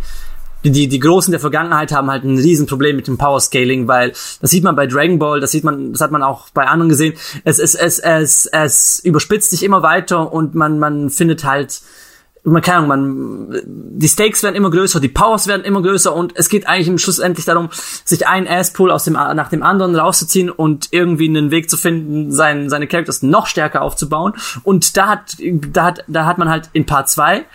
die, 0.70 0.88
die, 0.88 0.98
Großen 0.98 1.30
der 1.30 1.40
Vergangenheit 1.40 1.92
haben 1.92 2.10
halt 2.10 2.24
ein 2.24 2.38
Riesenproblem 2.38 2.96
mit 2.96 3.06
dem 3.06 3.18
Power-Scaling, 3.18 3.88
weil 3.88 4.10
das 4.40 4.50
sieht 4.50 4.64
man 4.64 4.76
bei 4.76 4.86
Dragon 4.86 5.18
Ball, 5.18 5.40
das 5.40 5.52
sieht 5.52 5.64
man, 5.64 5.92
das 5.92 6.00
hat 6.00 6.10
man 6.10 6.22
auch 6.22 6.48
bei 6.50 6.66
anderen 6.66 6.88
gesehen, 6.88 7.14
es, 7.44 7.58
es, 7.58 7.74
es, 7.74 7.98
es, 7.98 8.46
es 8.46 9.00
überspitzt 9.00 9.50
sich 9.50 9.62
immer 9.62 9.82
weiter 9.82 10.32
und 10.32 10.54
man, 10.54 10.78
man 10.78 11.10
findet 11.10 11.44
halt, 11.44 11.82
man 12.44 12.62
Ahnung, 12.62 12.88
man, 12.88 13.62
die 13.64 14.08
Stakes 14.08 14.42
werden 14.42 14.54
immer 14.54 14.70
größer, 14.70 15.00
die 15.00 15.08
Powers 15.08 15.46
werden 15.46 15.64
immer 15.64 15.80
größer 15.80 16.14
und 16.14 16.32
es 16.36 16.48
geht 16.48 16.66
eigentlich 16.66 16.88
im 16.88 16.98
Schluss 16.98 17.18
endlich 17.18 17.46
darum, 17.46 17.70
sich 18.04 18.26
einen 18.26 18.46
Asspool 18.46 18.90
aus 18.90 19.04
dem, 19.04 19.14
nach 19.14 19.48
dem 19.48 19.62
anderen 19.62 19.96
rauszuziehen 19.96 20.50
und 20.50 20.88
irgendwie 20.90 21.28
einen 21.28 21.50
Weg 21.50 21.70
zu 21.70 21.78
finden, 21.78 22.32
sein, 22.32 22.68
seine 22.68 22.86
Characters 22.86 23.22
noch 23.22 23.46
stärker 23.46 23.80
aufzubauen. 23.80 24.34
Und 24.62 24.96
da 24.96 25.08
hat, 25.08 25.36
da 25.72 25.84
hat, 25.84 26.04
da 26.06 26.26
hat 26.26 26.36
man 26.36 26.50
halt 26.50 26.68
in 26.74 26.84
Part 26.84 27.08
2 27.08 27.46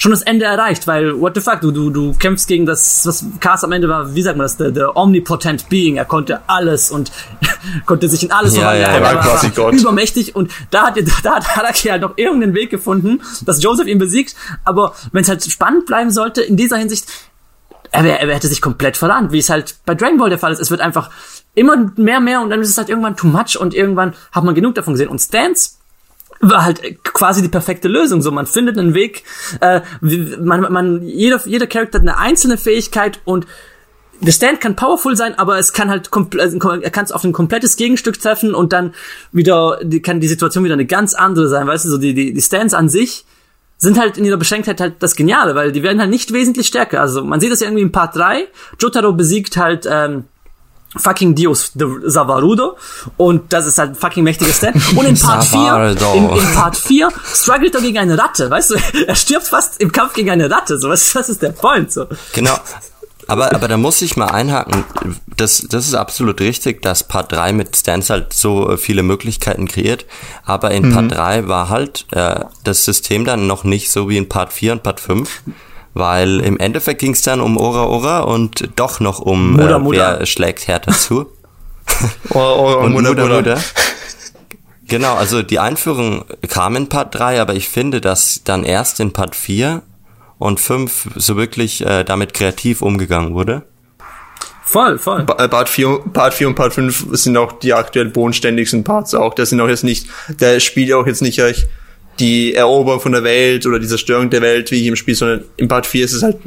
schon 0.00 0.12
das 0.12 0.22
Ende 0.22 0.46
erreicht, 0.46 0.86
weil, 0.86 1.20
what 1.20 1.34
the 1.34 1.42
fuck, 1.42 1.60
du, 1.60 1.70
du, 1.72 1.90
du 1.90 2.14
kämpfst 2.14 2.48
gegen 2.48 2.64
das, 2.64 3.04
was 3.04 3.22
Cast 3.38 3.64
am 3.64 3.72
Ende 3.72 3.86
war, 3.86 4.14
wie 4.14 4.22
sagt 4.22 4.38
man 4.38 4.46
das, 4.46 4.56
der, 4.56 4.70
der 4.70 4.96
omnipotent 4.96 5.68
Being, 5.68 5.96
er 5.96 6.06
konnte 6.06 6.40
alles 6.46 6.90
und 6.90 7.12
konnte 7.86 8.08
sich 8.08 8.22
in 8.22 8.32
alles 8.32 8.56
Ja, 8.56 8.74
ja, 8.74 8.88
Er 8.88 9.02
war 9.02 9.20
quasi 9.20 9.50
Gott. 9.54 9.74
übermächtig 9.74 10.34
und 10.34 10.50
da 10.70 10.86
hat, 10.86 10.96
da 11.22 11.34
hat 11.34 11.54
Haraki 11.54 11.88
halt 11.88 12.00
noch 12.00 12.16
irgendeinen 12.16 12.54
Weg 12.54 12.70
gefunden, 12.70 13.20
dass 13.44 13.62
Joseph 13.62 13.86
ihn 13.88 13.98
besiegt, 13.98 14.34
aber 14.64 14.94
wenn 15.12 15.20
es 15.20 15.28
halt 15.28 15.44
spannend 15.44 15.84
bleiben 15.84 16.10
sollte, 16.10 16.40
in 16.40 16.56
dieser 16.56 16.78
Hinsicht, 16.78 17.04
er, 17.92 18.02
wär, 18.04 18.20
er 18.20 18.34
hätte 18.34 18.48
sich 18.48 18.62
komplett 18.62 18.96
verrannt, 18.96 19.32
wie 19.32 19.38
es 19.38 19.50
halt 19.50 19.74
bei 19.84 19.94
Dragon 19.94 20.16
Ball 20.16 20.30
der 20.30 20.38
Fall 20.38 20.52
ist. 20.52 20.60
Es 20.60 20.70
wird 20.70 20.80
einfach 20.80 21.10
immer 21.54 21.76
mehr, 21.96 22.20
mehr 22.20 22.40
und 22.40 22.48
dann 22.48 22.62
ist 22.62 22.70
es 22.70 22.78
halt 22.78 22.88
irgendwann 22.88 23.16
too 23.16 23.26
much 23.26 23.58
und 23.60 23.74
irgendwann 23.74 24.14
hat 24.32 24.44
man 24.44 24.54
genug 24.54 24.76
davon 24.76 24.94
gesehen. 24.94 25.08
Und 25.08 25.18
Stance 25.18 25.72
war 26.40 26.64
halt 26.64 27.04
quasi 27.04 27.42
die 27.42 27.48
perfekte 27.48 27.88
Lösung. 27.88 28.22
So, 28.22 28.30
man 28.30 28.46
findet 28.46 28.78
einen 28.78 28.94
Weg, 28.94 29.24
äh, 29.60 29.82
man, 30.40 30.72
man, 30.72 31.02
jeder, 31.02 31.40
jeder 31.44 31.66
Charakter 31.66 31.98
hat 31.98 32.02
eine 32.02 32.18
einzelne 32.18 32.56
Fähigkeit 32.56 33.20
und 33.24 33.46
der 34.20 34.32
Stand 34.32 34.60
kann 34.60 34.76
powerful 34.76 35.16
sein, 35.16 35.38
aber 35.38 35.58
es 35.58 35.72
kann 35.72 35.88
halt 35.88 36.10
also 36.12 36.58
er 36.58 36.90
kann 36.90 37.04
es 37.04 37.12
auf 37.12 37.24
ein 37.24 37.32
komplettes 37.32 37.76
Gegenstück 37.76 38.20
treffen 38.20 38.54
und 38.54 38.72
dann 38.72 38.94
wieder 39.32 39.78
die, 39.82 40.02
kann 40.02 40.20
die 40.20 40.28
Situation 40.28 40.64
wieder 40.64 40.74
eine 40.74 40.84
ganz 40.84 41.14
andere 41.14 41.48
sein, 41.48 41.66
weißt 41.66 41.86
du, 41.86 41.90
so 41.90 41.98
die 41.98 42.12
die, 42.12 42.34
die 42.34 42.42
Stands 42.42 42.74
an 42.74 42.90
sich 42.90 43.24
sind 43.78 43.98
halt 43.98 44.18
in 44.18 44.26
ihrer 44.26 44.36
Beschränktheit 44.36 44.78
halt 44.78 44.96
das 44.98 45.16
Geniale, 45.16 45.54
weil 45.54 45.72
die 45.72 45.82
werden 45.82 46.00
halt 46.00 46.10
nicht 46.10 46.34
wesentlich 46.34 46.66
stärker. 46.66 47.00
Also 47.00 47.24
man 47.24 47.40
sieht 47.40 47.50
das 47.50 47.60
ja 47.60 47.66
irgendwie 47.66 47.82
in 47.82 47.92
Part 47.92 48.14
3. 48.14 48.46
Jotaro 48.78 49.14
besiegt 49.14 49.56
halt 49.56 49.88
ähm, 49.90 50.24
fucking 50.96 51.34
Dios 51.34 51.72
de 51.74 51.88
Savarudo 52.04 52.76
und 53.16 53.52
das 53.52 53.66
ist 53.66 53.78
halt 53.78 53.90
ein 53.90 53.94
fucking 53.94 54.24
mächtiger 54.24 54.52
Stand. 54.52 54.76
Und 54.96 55.06
in 55.06 55.18
Part 55.18 55.44
4, 55.44 55.58
Savarudo. 55.60 56.12
in, 56.14 56.30
in 56.30 56.54
Part 56.54 56.76
4 56.76 57.08
struggelt 57.32 57.74
er 57.74 57.80
gegen 57.80 57.98
eine 57.98 58.18
Ratte, 58.18 58.50
weißt 58.50 58.70
du? 58.70 58.76
Er 59.06 59.14
stirbt 59.14 59.46
fast 59.46 59.80
im 59.80 59.92
Kampf 59.92 60.14
gegen 60.14 60.30
eine 60.30 60.50
Ratte, 60.50 60.78
so 60.78 60.88
was, 60.88 61.14
was 61.14 61.28
ist 61.28 61.42
der 61.42 61.50
Point 61.50 61.92
so? 61.92 62.06
Genau. 62.32 62.58
Aber, 63.26 63.54
aber 63.54 63.68
da 63.68 63.76
muss 63.76 64.02
ich 64.02 64.16
mal 64.16 64.26
einhaken. 64.26 64.84
Das, 65.36 65.64
das 65.70 65.86
ist 65.86 65.94
absolut 65.94 66.40
richtig, 66.40 66.82
dass 66.82 67.06
Part 67.06 67.30
3 67.30 67.52
mit 67.52 67.76
Stans 67.76 68.10
halt 68.10 68.32
so 68.32 68.70
äh, 68.70 68.76
viele 68.76 69.04
Möglichkeiten 69.04 69.68
kreiert. 69.68 70.04
Aber 70.44 70.72
in 70.72 70.92
Part 70.92 71.12
3 71.12 71.46
war 71.46 71.68
halt 71.68 72.06
äh, 72.10 72.40
das 72.64 72.84
System 72.84 73.24
dann 73.24 73.46
noch 73.46 73.62
nicht 73.62 73.92
so 73.92 74.08
wie 74.08 74.16
in 74.16 74.28
Part 74.28 74.52
4 74.52 74.72
und 74.72 74.82
Part 74.82 74.98
5. 74.98 75.42
Weil 75.94 76.40
im 76.40 76.58
Endeffekt 76.58 77.00
ging 77.00 77.12
es 77.12 77.22
dann 77.22 77.40
um 77.40 77.56
Ora 77.56 77.84
Ora 77.86 78.20
und 78.20 78.68
doch 78.76 79.00
noch 79.00 79.18
um 79.18 79.52
Muda, 79.52 79.76
äh, 79.76 79.78
Muda. 79.78 80.16
wer 80.20 80.26
schlägt 80.26 80.68
härter 80.68 80.92
zu. 80.96 81.26
Oh, 82.30 82.38
oh, 82.38 82.76
und 82.84 82.92
Mutter, 82.92 83.10
Muda, 83.10 83.22
Mutter. 83.24 83.36
Muda. 83.56 83.58
Genau, 84.86 85.14
also 85.14 85.42
die 85.42 85.58
Einführung 85.58 86.24
kam 86.48 86.74
in 86.76 86.88
Part 86.88 87.14
3, 87.16 87.40
aber 87.40 87.54
ich 87.54 87.68
finde, 87.68 88.00
dass 88.00 88.42
dann 88.44 88.64
erst 88.64 88.98
in 89.00 89.12
Part 89.12 89.36
4 89.36 89.82
und 90.38 90.58
5 90.60 91.10
so 91.16 91.36
wirklich 91.36 91.84
äh, 91.86 92.04
damit 92.04 92.34
kreativ 92.34 92.82
umgegangen 92.82 93.34
wurde. 93.34 93.62
Voll, 94.64 94.98
voll. 94.98 95.24
Ba- 95.24 95.42
äh, 95.44 95.48
Part 95.48 95.68
4, 95.68 96.00
Part 96.12 96.34
4 96.34 96.48
und 96.48 96.54
Part 96.54 96.72
5 96.74 97.06
sind 97.12 97.36
auch 97.36 97.52
die 97.52 97.74
aktuell 97.74 98.06
bodenständigsten 98.06 98.84
Parts 98.84 99.14
auch. 99.14 99.34
Das 99.34 99.50
sind 99.50 99.60
auch 99.60 99.68
jetzt 99.68 99.84
nicht, 99.84 100.06
der 100.28 100.58
spielt 100.60 100.92
auch 100.92 101.06
jetzt 101.06 101.22
nicht 101.22 101.42
euch 101.42 101.66
die 102.20 102.54
Eroberung 102.54 103.00
von 103.00 103.12
der 103.12 103.24
Welt 103.24 103.66
oder 103.66 103.78
die 103.78 103.86
Zerstörung 103.86 104.30
der 104.30 104.42
Welt 104.42 104.70
wie 104.70 104.80
hier 104.80 104.90
im 104.90 104.96
Spiel, 104.96 105.14
sondern 105.14 105.44
in 105.56 105.68
Part 105.68 105.86
4 105.86 106.04
ist 106.04 106.12
es 106.12 106.22
halt 106.22 106.38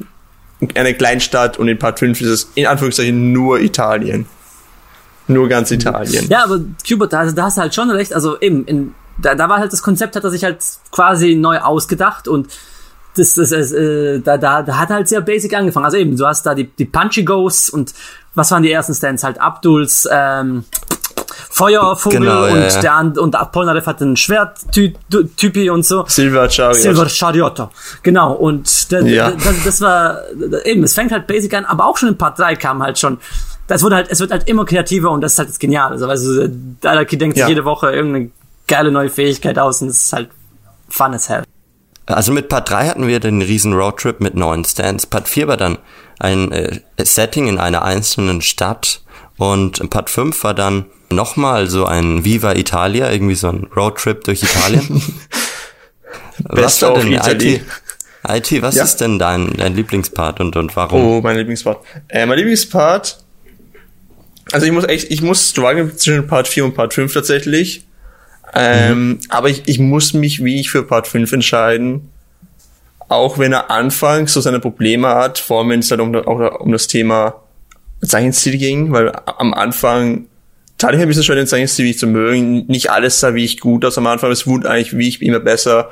eine 0.75 0.93
Kleinstadt 0.93 1.57
und 1.57 1.67
in 1.67 1.77
Part 1.77 1.99
5 1.99 2.21
ist 2.21 2.29
es 2.29 2.51
in 2.55 2.67
Anführungszeichen 2.67 3.31
nur 3.31 3.59
Italien. 3.59 4.25
Nur 5.27 5.47
ganz 5.47 5.71
Italien. 5.71 6.27
Ja, 6.29 6.43
aber 6.43 6.59
Hubert, 6.89 7.13
da, 7.13 7.25
da 7.31 7.43
hast 7.43 7.57
du 7.57 7.62
halt 7.62 7.73
schon 7.73 7.89
recht. 7.91 8.13
Also 8.13 8.39
eben, 8.41 8.65
in, 8.65 8.93
da, 9.21 9.36
da 9.36 9.47
war 9.49 9.59
halt 9.59 9.71
das 9.71 9.81
Konzept, 9.81 10.15
hat 10.15 10.23
er 10.23 10.29
sich 10.29 10.43
halt 10.43 10.57
quasi 10.91 11.36
neu 11.36 11.59
ausgedacht 11.59 12.27
und 12.27 12.47
das, 13.15 13.36
das, 13.36 13.51
das 13.51 13.71
äh, 13.71 14.19
da, 14.19 14.38
da, 14.38 14.63
da 14.63 14.77
hat 14.77 14.89
halt 14.89 15.07
sehr 15.07 15.21
basic 15.21 15.53
angefangen. 15.53 15.86
Also 15.86 15.97
eben, 15.97 16.17
du 16.17 16.25
hast 16.25 16.45
da 16.45 16.55
die, 16.55 16.65
die 16.65 16.86
Punchy 16.86 17.23
Ghosts 17.23 17.69
und 17.69 17.93
was 18.36 18.51
waren 18.51 18.63
die 18.63 18.71
ersten 18.71 18.95
Stands? 18.95 19.23
Halt 19.23 19.39
Abduls, 19.39 20.07
ähm, 20.12 20.65
Feuervogel 21.50 22.19
Genau, 22.19 22.46
ja, 22.48 22.54
und 22.54 22.60
ja. 22.62 22.82
der 22.82 22.93
and- 22.96 23.17
und 23.17 23.36
Apollinareff 23.36 23.86
hat 23.88 24.02
einen 24.02 24.15
Schwerttypi 24.17 25.69
und 25.69 25.86
so. 25.86 26.06
Silver 26.08 26.50
Chariot. 26.50 26.76
Silver 26.82 27.10
Chariotto. 27.10 27.69
Genau, 28.04 28.34
und 28.34 28.91
da, 28.91 29.00
Ja. 29.02 29.32
da, 29.32 29.38
das, 29.38 29.63
das 29.63 29.82
war 29.82 30.19
eben, 30.65 30.84
es 30.84 30.93
fängt 30.93 31.12
halt 31.12 31.28
basic 31.28 31.54
an, 31.54 31.65
aber 31.65 31.86
auch 31.86 31.98
schon 31.98 32.10
in 32.10 32.17
Part 32.17 32.39
3 32.39 32.56
kam 32.56 32.82
halt 32.84 33.00
schon. 33.00 33.17
Das 33.67 33.82
wurde 33.84 33.96
halt, 33.96 34.08
es 34.10 34.19
wird 34.19 34.32
halt 34.32 34.48
immer 34.50 34.65
kreativer 34.65 35.12
und 35.12 35.22
das 35.22 35.34
ist 35.34 35.39
halt 35.39 35.50
das 35.50 35.60
Geniale. 35.60 35.91
Also, 35.93 36.08
weißt 36.08 36.26
du, 36.26 36.48
der 36.84 36.91
Anarchy 36.91 37.17
denkt 37.17 37.36
sich 37.38 37.41
Ja. 37.43 37.48
jede 37.50 37.63
Woche 37.65 37.91
irgendeine 37.91 38.32
geile 38.67 38.91
neue 38.91 39.10
Fähigkeit 39.10 39.58
aus 39.58 39.82
und 39.82 39.88
es 39.89 40.04
ist 40.06 40.13
halt 40.13 40.30
fun 40.89 41.13
as 41.13 41.30
hell. 41.30 41.43
Also 42.06 42.34
mit 42.34 42.50
Part 42.50 42.69
3 42.69 42.89
hatten 42.89 43.08
wir 43.08 43.22
den 43.22 43.41
riesen 43.41 43.74
Roadtrip 43.74 44.19
mit 44.19 44.36
neuen 44.36 44.65
Stands. 44.65 45.06
Part 45.06 45.30
4 45.30 45.48
war 45.48 45.56
dann 45.58 45.78
ein 46.19 46.52
äh, 46.52 46.80
Setting 47.02 47.48
in 47.48 47.58
einer 47.60 47.84
einzelnen 47.84 48.41
Stadt. 48.41 49.02
Und 49.38 49.89
Part 49.89 50.10
5 50.10 50.43
war 50.43 50.54
dann 50.54 50.86
nochmal 51.15 51.67
so 51.69 51.86
ein 51.86 52.26
Viva 52.26 52.54
Italia, 52.56 53.12
irgendwie 53.12 53.36
so 53.36 53.49
ein 53.49 53.67
Roadtrip 53.76 54.23
durch 54.23 54.43
Italien. 54.43 55.02
Best 56.49 56.84
of 56.84 57.04
Italy. 57.06 57.62
IT, 58.28 58.52
IT, 58.52 58.62
was 58.62 58.76
Ja. 58.76 58.84
ist 58.84 58.97
denn 58.97 59.19
dein, 59.19 59.54
dein 59.58 59.76
Lieblingspart 59.76 60.39
und, 60.39 60.56
und 60.56 60.76
warum? 60.76 61.02
Oh, 61.02 61.21
mein 61.21 61.38
Lieblingspart. 61.38 61.80
Äh, 62.10 62.26
mein 62.26 62.38
Lieblingspart. 62.38 63.19
Also 64.52 64.65
ich 64.65 64.71
muss 64.71 64.84
echt, 64.86 65.10
ich 65.12 65.21
muss 65.21 65.49
strugglen 65.49 65.97
zwischen 65.97 66.28
Part 66.28 66.47
4 66.47 66.65
und 66.65 66.76
Part 66.76 66.93
5 66.93 67.13
tatsächlich. 67.13 67.86
Ähm, 68.56 69.19
aber 69.30 69.49
ich, 69.49 69.63
ich 69.65 69.80
muss 69.80 70.13
mich 70.13 70.43
wie 70.43 70.60
ich 70.60 70.69
für 70.69 70.84
Part 70.84 71.08
5 71.08 71.32
entscheiden. 71.32 72.10
Auch 73.10 73.38
wenn 73.38 73.52
er 73.52 73.69
anfangs 73.71 74.34
so 74.34 74.41
seine 74.41 74.60
Probleme 74.60 75.08
hat, 75.10 75.39
vor 75.39 75.60
allem 75.60 75.69
wenn 75.69 75.80
es 75.80 75.89
halt 75.91 76.02
um, 76.02 76.15
auch 76.15 76.60
um 76.60 76.71
das 76.71 76.88
Thema 76.88 77.36
Science 78.04 78.41
City 78.41 78.58
ging, 78.58 78.91
weil 78.91 79.12
am 79.26 79.54
Anfang 79.54 80.26
tat 80.84 80.96
ich 80.96 81.02
ein 81.02 81.08
bisschen 81.08 81.24
schwer, 81.24 81.38
den 81.38 81.48
Science 81.48 81.78
City 81.78 81.96
zu 81.96 82.08
mögen. 82.08 82.65
Nicht 82.67 82.91
alles 82.91 83.22
sah 83.22 83.34
wie 83.34 83.46
ich 83.46 83.62
gut 83.62 83.86
aus 83.86 83.98
am 83.98 84.06
Anfang, 84.06 84.32
es 84.32 84.46
wurde 84.46 84.69
eigentlich 84.69 84.98
wie 84.98 85.08
ich 85.08 85.22
immer 85.22 85.39
besser. 85.39 85.91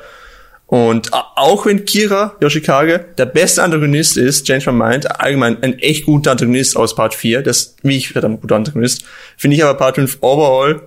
Und 0.66 1.10
auch 1.12 1.64
wenn 1.64 1.86
Kira 1.86 2.36
Yoshikage 2.42 3.06
der 3.16 3.24
beste 3.24 3.62
Antagonist 3.62 4.18
ist, 4.18 4.46
Change 4.46 4.70
My 4.70 4.88
Mind, 4.88 5.18
allgemein 5.18 5.62
ein 5.62 5.78
echt 5.78 6.04
guter 6.04 6.32
Antagonist 6.32 6.76
aus 6.76 6.94
Part 6.94 7.14
4, 7.14 7.40
das, 7.40 7.74
wie 7.82 7.96
ich 7.96 8.10
verdammt 8.10 8.42
guter 8.42 8.56
Antagonist, 8.56 9.04
finde 9.38 9.56
ich 9.56 9.64
aber 9.64 9.78
Part 9.78 9.94
5 9.94 10.18
overall, 10.20 10.82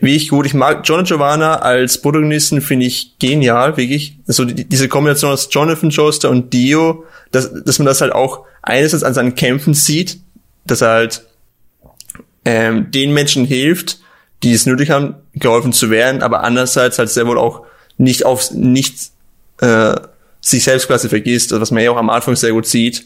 wie 0.00 0.16
ich 0.16 0.28
gut, 0.28 0.46
ich 0.46 0.54
mag 0.54 0.80
John 0.84 1.00
und 1.00 1.08
Giovanna 1.08 1.56
als 1.56 2.00
Protagonisten, 2.00 2.62
finde 2.62 2.86
ich 2.86 3.18
genial, 3.18 3.76
wirklich. 3.76 4.16
Also 4.28 4.46
die, 4.46 4.64
diese 4.66 4.88
Kombination 4.88 5.32
aus 5.32 5.48
Jonathan 5.50 5.90
Joestar 5.90 6.30
und 6.30 6.54
Dio, 6.54 7.04
dass, 7.32 7.52
dass 7.64 7.78
man 7.78 7.86
das 7.86 8.00
halt 8.00 8.12
auch 8.12 8.46
einerseits 8.62 9.02
an 9.02 9.12
seinen 9.12 9.34
Kämpfen 9.34 9.74
sieht, 9.74 10.20
dass 10.64 10.80
er 10.80 10.88
halt 10.88 11.22
ähm, 12.44 12.90
den 12.90 13.12
Menschen 13.12 13.44
hilft, 13.44 13.98
die 14.42 14.52
es 14.52 14.66
nötig 14.66 14.90
haben, 14.90 15.16
geholfen 15.34 15.72
zu 15.72 15.90
werden, 15.90 16.22
aber 16.22 16.42
andererseits 16.42 16.98
halt 16.98 17.10
sehr 17.10 17.26
wohl 17.26 17.38
auch 17.38 17.64
nicht 17.98 18.24
auf 18.24 18.50
nicht 18.52 19.10
äh, 19.60 19.94
sich 20.40 20.64
selbst 20.64 20.86
quasi 20.86 21.08
vergisst, 21.08 21.52
also 21.52 21.60
was 21.60 21.70
man 21.70 21.82
ja 21.82 21.90
auch 21.90 21.98
am 21.98 22.10
Anfang 22.10 22.36
sehr 22.36 22.52
gut 22.52 22.66
sieht 22.66 23.04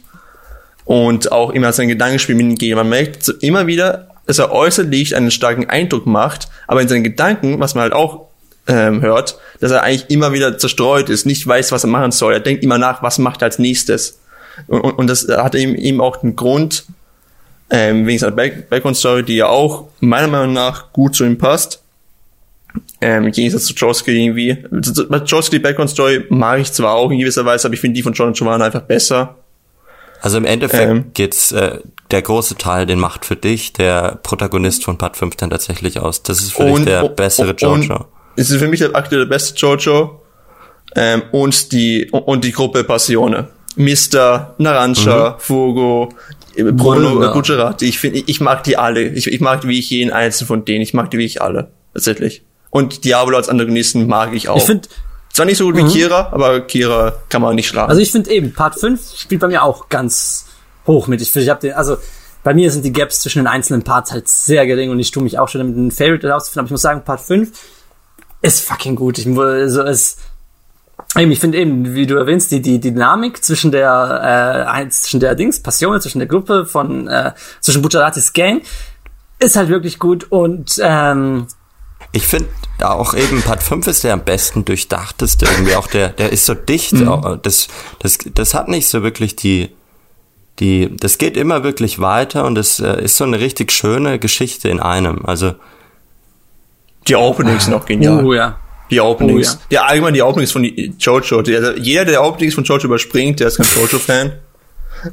und 0.85 1.33
auch 1.33 1.51
immer 1.51 1.73
sein 1.73 1.89
Gedankenspiel 1.89 2.37
mit 2.37 2.47
ihm 2.47 2.55
geht. 2.55 2.77
Man 2.77 2.89
merkt 2.89 3.29
immer 3.41 3.67
wieder, 3.67 4.09
dass 4.27 4.39
er 4.39 4.53
äußerlich 4.53 5.17
einen 5.17 5.31
starken 5.31 5.69
Eindruck 5.69 6.07
macht, 6.07 6.49
aber 6.69 6.81
in 6.83 6.89
seinen 6.89 7.05
Gedanken, 7.05 7.59
was 7.61 7.75
man 7.75 7.83
halt 7.83 7.93
auch 7.93 8.29
ähm, 8.67 9.03
hört, 9.03 9.39
dass 9.61 9.73
er 9.73 9.83
eigentlich 9.83 10.11
immer 10.11 10.33
wieder 10.33 10.57
zerstreut 10.59 11.11
ist, 11.11 11.27
nicht 11.27 11.47
weiß, 11.47 11.73
was 11.73 11.85
er 11.85 11.91
machen 11.91 12.13
soll. 12.13 12.33
Er 12.33 12.41
denkt 12.41 12.63
immer 12.63 12.79
nach, 12.79 13.03
was 13.03 13.19
macht 13.19 13.43
er 13.43 13.47
als 13.47 13.59
nächstes. 13.59 14.21
Und, 14.69 14.81
und, 14.81 14.93
und 14.93 15.07
das 15.09 15.27
hat 15.29 15.55
ihm, 15.55 15.75
ihm 15.75 16.01
auch 16.01 16.19
den 16.19 16.37
Grund, 16.37 16.85
ähm, 17.71 18.07
wegen 18.07 18.19
seiner 18.19 18.33
Back 18.37 18.69
Background-Story, 18.69 19.25
die 19.25 19.37
ja 19.37 19.47
auch 19.49 19.89
meiner 20.01 20.29
Meinung 20.29 20.53
nach 20.53 20.93
gut 20.93 21.15
zu 21.15 21.25
ihm 21.25 21.39
passt. 21.39 21.83
Ähm, 23.01 23.27
Im 23.27 23.33
Gegensatz 23.33 23.67
zu 23.67 23.75
Josky 23.75 24.13
irgendwie. 24.13 24.57
Bei 25.09 25.19
Josky 25.19 25.57
die 25.57 25.63
Background-Story 25.63 26.27
mag 26.31 26.61
ich 26.61 26.73
zwar 26.73 26.95
auch 26.95 27.11
in 27.11 27.19
gewisser 27.19 27.45
Weise, 27.45 27.69
aber 27.69 27.75
ich 27.75 27.81
finde 27.81 27.97
die 27.97 28.03
von 28.03 28.13
John 28.13 28.29
und 28.29 28.37
Giovanna 28.37 28.65
einfach 28.65 28.83
besser. 28.83 29.37
Also 30.21 30.39
im 30.39 30.45
Endeffekt 30.45 30.91
Ähm. 30.91 31.05
geht's, 31.13 31.53
äh, 31.53 31.79
der 32.11 32.23
große 32.23 32.57
Teil, 32.57 32.87
den 32.87 32.99
macht 32.99 33.25
für 33.25 33.37
dich 33.37 33.73
der 33.73 34.19
Protagonist 34.23 34.85
von 34.85 34.99
Part 34.99 35.17
5 35.17 35.37
dann 35.37 35.51
tatsächlich 35.51 35.99
aus. 36.01 36.23
Das 36.23 36.41
ist 36.41 36.53
für 36.53 36.65
dich 36.65 36.85
der 36.85 37.09
bessere 37.09 37.53
Jojo. 37.53 37.75
Und 37.75 38.05
es 38.37 38.51
ist 38.51 38.59
für 38.59 38.69
mich 38.69 38.81
der 38.81 38.95
aktuell 38.95 39.23
der 39.23 39.29
beste 39.29 39.55
Jojo. 39.59 40.21
Ähm, 40.97 41.23
und 41.33 41.73
die, 41.73 42.09
und 42.11 42.45
die 42.45 42.53
Gruppe 42.53 42.85
Passione. 42.85 43.49
Mr. 43.77 44.55
Narancia, 44.59 45.37
Fugo, 45.39 46.11
Bruno 46.57 47.15
Brüller. 47.15 47.33
Gujarati. 47.33 47.87
Ich 47.87 47.99
finde, 47.99 48.23
ich 48.27 48.41
mag 48.41 48.65
die 48.65 48.77
alle. 48.77 49.03
Ich, 49.03 49.27
ich 49.27 49.41
mag 49.41 49.67
wie 49.67 49.79
ich 49.79 49.91
jeden 49.91 50.13
einzelnen 50.13 50.49
von 50.49 50.65
denen. 50.65 50.83
Ich 50.83 50.95
mag 50.95 51.11
die 51.11 51.19
wie 51.19 51.25
ich 51.25 51.43
alle. 51.43 51.71
Tatsächlich. 51.93 52.43
Und 52.71 53.05
Diablo 53.05 53.37
als 53.37 53.49
Antagonisten 53.49 54.07
mag 54.07 54.35
ich 54.35 54.49
auch. 54.49 54.57
Ich 54.57 54.65
finde, 54.65 54.89
Zwar 55.35 55.47
nicht 55.47 55.59
so 55.59 55.65
gut 55.65 55.77
wie 55.77 55.85
Kira, 55.85 56.29
aber 56.31 56.61
Kira 56.61 57.13
kann 57.29 57.43
man 57.43 57.57
nicht 57.57 57.67
schlagen. 57.67 57.89
also 57.89 58.01
ich 58.01 58.13
finde 58.13 58.31
eben, 58.31 58.53
Part 58.53 58.79
5 58.79 59.17
spielt 59.17 59.41
bei 59.41 59.49
mir 59.49 59.65
auch 59.65 59.89
ganz 59.89 60.47
hoch 60.87 61.09
mit. 61.09 61.21
Ich 61.21 61.33
finde, 61.33 61.45
ich 61.45 61.51
habe 61.51 61.61
den, 61.61 61.73
also 61.73 61.97
bei 62.45 62.55
mir 62.55 62.71
sind 62.71 62.85
die 62.85 62.93
Gaps 62.93 63.19
zwischen 63.19 63.41
den 63.41 63.49
einzelnen 63.49 63.83
Parts 63.83 64.13
halt 64.13 64.29
sehr 64.29 64.65
gering 64.65 64.91
und 64.91 65.01
ich 65.01 65.11
tue 65.11 65.25
mich 65.25 65.37
auch 65.41 65.49
schon 65.49 65.59
damit 65.59 65.77
einen 65.77 65.91
Favorite 65.91 66.29
herauszufinden, 66.29 66.61
aber 66.61 66.67
ich 66.67 66.71
muss 66.71 66.83
sagen, 66.83 67.03
Part 67.05 67.21
5 67.21 67.51
ist 68.43 68.61
fucking 68.61 68.95
gut. 68.95 69.19
Ich, 69.19 69.27
also 69.27 69.83
es, 69.83 70.19
eben, 71.19 71.31
ich 71.31 71.41
finde 71.41 71.59
eben, 71.59 71.95
wie 71.95 72.07
du 72.07 72.17
erwähnst, 72.17 72.51
die, 72.51 72.61
die 72.61 72.81
Dynamik 72.81 73.45
zwischen 73.45 73.71
der, 73.73 74.65
äh, 74.67 74.69
eins- 74.69 75.03
zwischen 75.03 75.21
der 75.21 75.35
Dings, 75.35 75.61
Passione, 75.61 76.01
zwischen 76.01 76.19
der 76.19 76.29
Gruppe 76.29 76.67
von, 76.67 77.09
äh, 77.09 77.33
zwischen 77.61 77.83
Bucciaratis 77.83 78.33
Gang, 78.33 78.63
ist 79.39 79.57
halt 79.57 79.69
wirklich 79.69 79.99
gut 79.99 80.25
und, 80.31 80.81
ähm, 80.83 81.47
Ich 82.13 82.27
finde 82.27 82.49
auch 82.83 83.15
eben 83.15 83.43
Part 83.43 83.63
5 83.63 83.87
ist 83.87 84.05
der 84.05 84.13
am 84.13 84.25
besten 84.25 84.65
durchdachteste 84.65 85.47
irgendwie 85.47 85.75
auch 85.75 85.87
der 85.87 86.09
der 86.11 86.31
ist 86.33 86.45
so 86.47 86.55
dicht 86.55 86.95
auch, 87.07 87.37
das 87.37 87.69
das 88.01 88.19
das 88.35 88.55
hat 88.55 88.69
nicht 88.69 88.87
so 88.89 89.03
wirklich 89.03 89.35
die 89.37 89.71
die 90.61 90.95
das 90.97 91.19
geht 91.19 91.37
immer 91.37 91.65
wirklich 91.65 91.99
weiter 92.01 92.45
und 92.45 92.57
es 92.59 92.79
äh, 92.81 93.03
ist 93.03 93.17
so 93.17 93.25
eine 93.25 93.41
richtig 93.41 93.73
schöne 93.73 94.19
Geschichte 94.21 94.69
in 94.69 94.79
einem. 94.81 95.25
Also 95.25 95.55
die 97.09 97.17
Openings 97.17 97.65
sind 97.65 97.75
auch 97.75 97.87
genial. 97.87 98.25
uh, 98.25 98.33
ja. 98.35 98.59
Die 98.91 99.01
Openings. 99.01 99.55
Oh, 99.55 99.67
ja. 99.71 99.81
Ja, 99.81 99.87
allgemein 99.87 100.15
die 100.15 100.23
Openings 100.23 100.53
von 100.53 100.65
Jojo. 100.65 101.43
Die, 101.43 101.57
also 101.57 101.73
jeder, 101.73 102.05
der 102.05 102.23
Openings 102.23 102.55
von 102.55 102.65
Jojo 102.65 102.85
überspringt, 102.85 103.41
der 103.41 103.49
ist 103.49 103.57
kein 103.57 103.67
Jojo-Fan. 103.75 104.33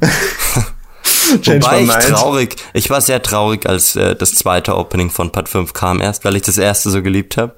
Wobei 1.44 1.80
ich 1.80 1.86
mind. 1.86 2.02
traurig, 2.02 2.56
ich 2.74 2.90
war 2.90 3.00
sehr 3.00 3.22
traurig, 3.22 3.66
als 3.66 3.96
äh, 3.96 4.14
das 4.14 4.34
zweite 4.34 4.76
Opening 4.76 5.10
von 5.10 5.32
Part 5.32 5.48
5 5.48 5.72
kam 5.72 6.00
erst, 6.00 6.24
weil 6.24 6.36
ich 6.36 6.42
das 6.42 6.58
erste 6.58 6.90
so 6.90 7.02
geliebt 7.02 7.36
habe. 7.36 7.54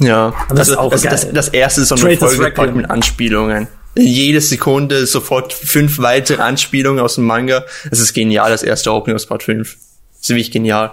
Ja, 0.00 0.34
das 0.48 0.68
ist 0.68 0.76
also, 0.76 0.80
auch 0.80 0.90
das, 0.90 1.02
geil. 1.02 1.12
das, 1.12 1.32
das 1.32 1.48
erste 1.48 1.82
ist 1.82 1.88
so 1.88 1.94
eine 1.94 2.16
Folge 2.16 2.72
mit 2.72 2.90
Anspielungen. 2.90 3.68
Jede 3.94 4.40
Sekunde 4.40 5.06
sofort 5.06 5.52
fünf 5.52 5.98
weitere 5.98 6.40
Anspielungen 6.40 7.00
aus 7.00 7.16
dem 7.16 7.24
Manga. 7.24 7.64
Es 7.90 8.00
ist 8.00 8.14
genial, 8.14 8.50
das 8.50 8.62
erste 8.62 8.90
Opening 8.92 9.16
aus 9.16 9.26
Part 9.26 9.42
5. 9.42 9.74
Das 9.74 10.22
ist 10.22 10.28
wirklich 10.30 10.50
genial. 10.50 10.92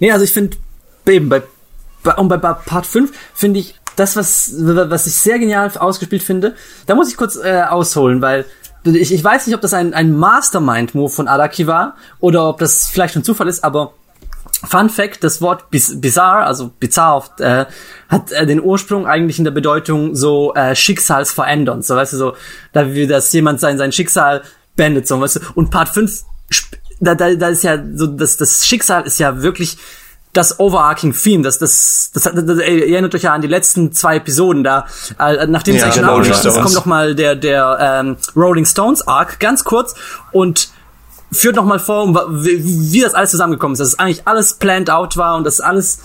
Nee, 0.00 0.10
also 0.10 0.24
ich 0.24 0.32
finde, 0.32 0.56
eben 1.06 1.28
bei, 1.28 1.42
und 2.16 2.28
bei 2.28 2.36
Part 2.36 2.86
5 2.86 3.12
finde 3.34 3.60
ich 3.60 3.74
das, 3.96 4.16
was, 4.16 4.52
was 4.56 5.06
ich 5.06 5.14
sehr 5.14 5.38
genial 5.38 5.70
ausgespielt 5.78 6.22
finde, 6.22 6.54
da 6.86 6.94
muss 6.94 7.10
ich 7.10 7.16
kurz 7.16 7.36
äh, 7.36 7.62
ausholen, 7.68 8.22
weil 8.22 8.44
ich, 8.84 9.12
ich 9.12 9.22
weiß 9.22 9.46
nicht, 9.46 9.54
ob 9.54 9.60
das 9.60 9.74
ein, 9.74 9.94
ein 9.94 10.16
Mastermind-Move 10.16 11.10
von 11.10 11.28
Araki 11.28 11.66
war 11.66 11.94
oder 12.18 12.48
ob 12.48 12.58
das 12.58 12.88
vielleicht 12.88 13.14
ein 13.16 13.22
Zufall 13.24 13.48
ist, 13.48 13.62
aber 13.62 13.92
Fun 14.64 14.90
Fact, 14.90 15.22
das 15.24 15.40
Wort 15.42 15.70
bis 15.70 16.00
bizarre, 16.00 16.44
also 16.44 16.70
bizarr 16.80 17.16
oft, 17.16 17.40
äh, 17.40 17.66
hat 18.08 18.32
äh, 18.32 18.46
den 18.46 18.60
Ursprung 18.62 19.06
eigentlich 19.06 19.38
in 19.38 19.44
der 19.44 19.50
Bedeutung 19.50 20.14
so 20.14 20.54
äh, 20.54 20.74
Schicksalsverändernd, 20.74 21.84
so 21.84 21.96
weißt 21.96 22.12
du, 22.12 22.16
so, 22.16 22.36
da 22.72 22.92
wie 22.92 23.06
das 23.06 23.32
jemand 23.32 23.60
sein, 23.60 23.76
sein 23.78 23.92
Schicksal 23.92 24.42
beendet, 24.76 25.06
so, 25.06 25.20
weißt 25.20 25.36
du, 25.36 25.40
und 25.54 25.70
Part 25.70 25.88
5, 25.90 26.10
sp- 26.50 26.78
da, 27.00 27.14
da, 27.16 27.34
da 27.34 27.48
ist 27.48 27.64
ja 27.64 27.76
so, 27.94 28.06
das, 28.06 28.36
das 28.36 28.64
Schicksal 28.66 29.04
ist 29.04 29.18
ja 29.18 29.42
wirklich 29.42 29.76
das 30.32 30.58
overarching 30.58 31.12
Theme, 31.12 31.42
das, 31.42 31.58
das, 31.58 32.10
das, 32.14 32.22
das, 32.22 32.32
das 32.34 32.58
erinnert 32.58 33.14
euch 33.14 33.22
ja 33.22 33.34
an 33.34 33.42
die 33.42 33.48
letzten 33.48 33.92
zwei 33.92 34.16
Episoden 34.16 34.64
da, 34.64 34.86
äh, 35.18 35.46
nachdem 35.46 35.74
es 35.74 35.82
Ja, 35.82 35.86
eigentlich 35.86 36.00
schon 36.00 36.04
abgeschlossen 36.04 36.48
ist, 36.48 36.62
kommt 36.62 36.74
noch 36.74 36.86
mal 36.86 37.14
der, 37.14 37.36
der 37.36 37.78
ähm, 37.80 38.16
Rolling 38.34 38.64
Stones 38.64 39.06
Arc, 39.06 39.40
ganz 39.40 39.64
kurz, 39.64 39.94
und 40.32 40.70
führt 41.30 41.56
noch 41.56 41.64
mal 41.64 41.78
vor, 41.78 42.02
um, 42.04 42.14
wie, 42.44 42.92
wie 42.92 43.00
das 43.00 43.14
alles 43.14 43.30
zusammengekommen 43.30 43.74
ist, 43.74 43.80
dass 43.80 43.88
es 43.88 43.98
eigentlich 43.98 44.26
alles 44.26 44.54
planned 44.54 44.90
out 44.90 45.16
war 45.16 45.36
und 45.36 45.44
dass 45.44 45.60
alles 45.60 46.00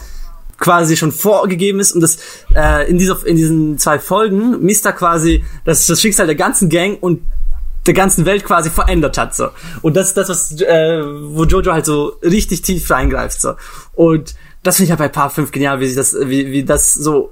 quasi 0.57 0.97
schon 0.97 1.11
vorgegeben 1.11 1.79
ist 1.79 1.91
und 1.91 2.01
das 2.01 2.17
äh, 2.55 2.89
in 2.89 2.97
dieser 2.97 3.23
in 3.25 3.35
diesen 3.35 3.77
zwei 3.77 3.99
Folgen 3.99 4.59
Mister 4.63 4.91
quasi 4.91 5.45
das, 5.65 5.85
das 5.85 6.01
Schicksal 6.01 6.25
der 6.25 6.35
ganzen 6.35 6.69
Gang 6.69 6.97
und 6.99 7.21
der 7.87 7.93
ganzen 7.93 8.25
Welt 8.25 8.43
quasi 8.43 8.69
verändert 8.69 9.17
hat 9.17 9.35
so 9.35 9.49
und 9.81 9.95
das 9.95 10.09
ist 10.09 10.17
das 10.17 10.29
was 10.29 10.61
äh, 10.61 11.01
wo 11.03 11.45
Jojo 11.45 11.73
halt 11.73 11.85
so 11.85 12.17
richtig 12.21 12.61
tief 12.61 12.89
reingreift 12.91 13.41
so 13.41 13.55
und 13.93 14.35
das 14.63 14.75
finde 14.75 14.85
ich 14.85 14.89
halt 14.91 14.99
bei 14.99 15.07
Part 15.07 15.33
5 15.33 15.51
genial 15.51 15.79
wie 15.79 15.87
sich 15.87 15.95
das 15.95 16.15
wie, 16.19 16.51
wie 16.51 16.63
das 16.63 16.93
so 16.93 17.31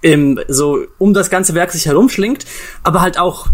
im, 0.00 0.38
so 0.46 0.78
um 0.98 1.12
das 1.12 1.28
ganze 1.28 1.54
Werk 1.54 1.72
sich 1.72 1.86
herumschlingt 1.86 2.46
aber 2.84 3.00
halt 3.00 3.18
auch 3.18 3.48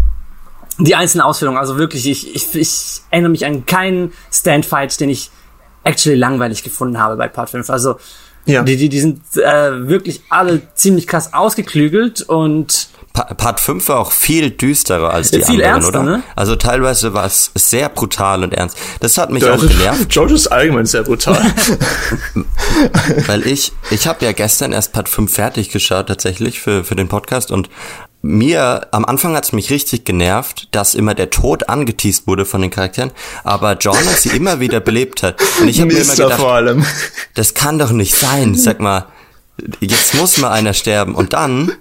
die 0.77 0.95
einzelnen 0.95 1.21
Ausführungen, 1.21 1.57
also 1.57 1.77
wirklich, 1.77 2.07
ich, 2.07 2.35
ich, 2.35 2.53
ich 2.55 3.01
erinnere 3.09 3.31
mich 3.31 3.45
an 3.45 3.65
keinen 3.65 4.11
Standfight, 4.31 4.99
den 4.99 5.09
ich 5.09 5.31
actually 5.83 6.17
langweilig 6.17 6.63
gefunden 6.63 6.99
habe 6.99 7.15
bei 7.15 7.27
Part 7.27 7.51
5. 7.51 7.69
Also 7.69 7.95
Ja. 8.45 8.63
die, 8.63 8.75
die, 8.75 8.89
die 8.89 8.99
sind 8.99 9.21
äh, 9.37 9.87
wirklich 9.87 10.23
alle 10.29 10.61
ziemlich 10.73 11.07
krass 11.07 11.33
ausgeklügelt 11.33 12.23
und 12.23 12.89
Part 13.15 13.59
5 13.59 13.87
war 13.87 13.99
auch 13.99 14.11
viel 14.11 14.51
düsterer 14.51 15.11
als 15.11 15.31
die 15.31 15.37
Viel 15.37 15.63
anderen, 15.63 15.63
ernster, 15.63 16.01
oder? 16.01 16.17
ne? 16.17 16.23
Also 16.35 16.55
teilweise 16.55 17.13
war 17.13 17.25
es 17.25 17.51
sehr 17.55 17.89
brutal 17.89 18.43
und 18.43 18.53
ernst. 18.53 18.77
Das 18.99 19.17
hat 19.17 19.31
mich 19.31 19.45
auch 19.45 19.59
genervt, 19.59 20.13
Jojo 20.13 20.35
ist 20.35 20.47
allgemein 20.47 20.85
sehr 20.85 21.03
brutal. 21.03 21.41
weil 23.27 23.47
ich, 23.47 23.71
ich 23.89 24.07
habe 24.07 24.25
ja 24.25 24.31
gestern 24.31 24.73
erst 24.73 24.93
Part 24.93 25.09
5 25.09 25.33
fertig 25.33 25.69
geschaut 25.69 26.07
tatsächlich 26.07 26.59
für, 26.59 26.83
für 26.83 26.95
den 26.95 27.07
Podcast 27.07 27.51
und 27.51 27.69
mir, 28.25 28.87
am 28.91 29.05
Anfang 29.05 29.35
hat's 29.35 29.51
mich 29.51 29.69
richtig 29.69 30.03
genervt, 30.03 30.67
dass 30.71 30.95
immer 30.95 31.13
der 31.13 31.29
Tod 31.29 31.69
angeteased 31.69 32.25
wurde 32.25 32.45
von 32.45 32.59
den 32.61 32.71
Charakteren, 32.71 33.11
aber 33.43 33.77
John 33.77 33.97
sie 34.17 34.29
immer 34.29 34.59
wieder 34.59 34.79
belebt 34.79 35.21
hat. 35.21 35.39
Und 35.61 35.67
ich 35.67 35.79
habe 35.79 35.93
mir 35.93 36.01
immer 36.01 36.15
gedacht, 36.15 36.39
vor 36.39 36.53
allem. 36.53 36.83
das 37.35 37.53
kann 37.53 37.77
doch 37.77 37.91
nicht 37.91 38.15
sein. 38.15 38.55
Sag 38.55 38.79
mal, 38.79 39.05
jetzt 39.79 40.15
muss 40.15 40.37
mal 40.37 40.51
einer 40.51 40.73
sterben. 40.73 41.13
Und 41.13 41.33
dann, 41.33 41.71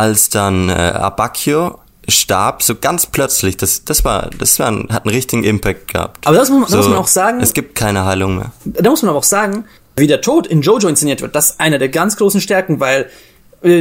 als 0.00 0.28
dann 0.30 0.68
äh, 0.70 0.72
Abakio 0.72 1.78
starb, 2.08 2.62
so 2.62 2.74
ganz 2.74 3.06
plötzlich, 3.06 3.56
das, 3.56 3.84
das 3.84 4.04
war, 4.04 4.30
das 4.38 4.58
war, 4.58 4.68
ein, 4.68 4.88
hat 4.90 5.04
einen 5.04 5.14
richtigen 5.14 5.44
Impact 5.44 5.92
gehabt. 5.92 6.26
Aber 6.26 6.36
das 6.36 6.48
muss 6.48 6.60
man- 6.60 6.68
das 6.70 6.76
muss 6.78 6.88
man 6.88 6.98
auch 6.98 7.06
sagen- 7.06 7.40
Es 7.40 7.52
gibt 7.52 7.74
keine 7.74 8.04
Heilung 8.04 8.36
mehr. 8.38 8.52
da 8.64 8.90
muss 8.90 9.02
man 9.02 9.10
aber 9.10 9.18
auch 9.18 9.24
sagen, 9.24 9.64
wie 9.96 10.06
der 10.06 10.20
Tod 10.20 10.46
in 10.46 10.62
Jojo 10.62 10.88
inszeniert 10.88 11.20
wird, 11.20 11.34
das 11.34 11.50
ist 11.50 11.60
einer 11.60 11.78
der 11.78 11.88
ganz 11.90 12.16
großen 12.16 12.40
Stärken, 12.40 12.80
weil 12.80 13.10
äh, 13.62 13.80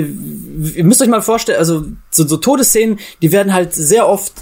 ihr 0.76 0.84
müsst 0.84 1.02
euch 1.02 1.08
mal 1.08 1.22
vorstellen, 1.22 1.58
also 1.58 1.86
so, 2.12 2.28
so 2.28 2.36
Todesszenen, 2.38 3.00
die 3.22 3.32
werden 3.32 3.54
halt 3.54 3.74
sehr 3.74 4.08
oft 4.08 4.34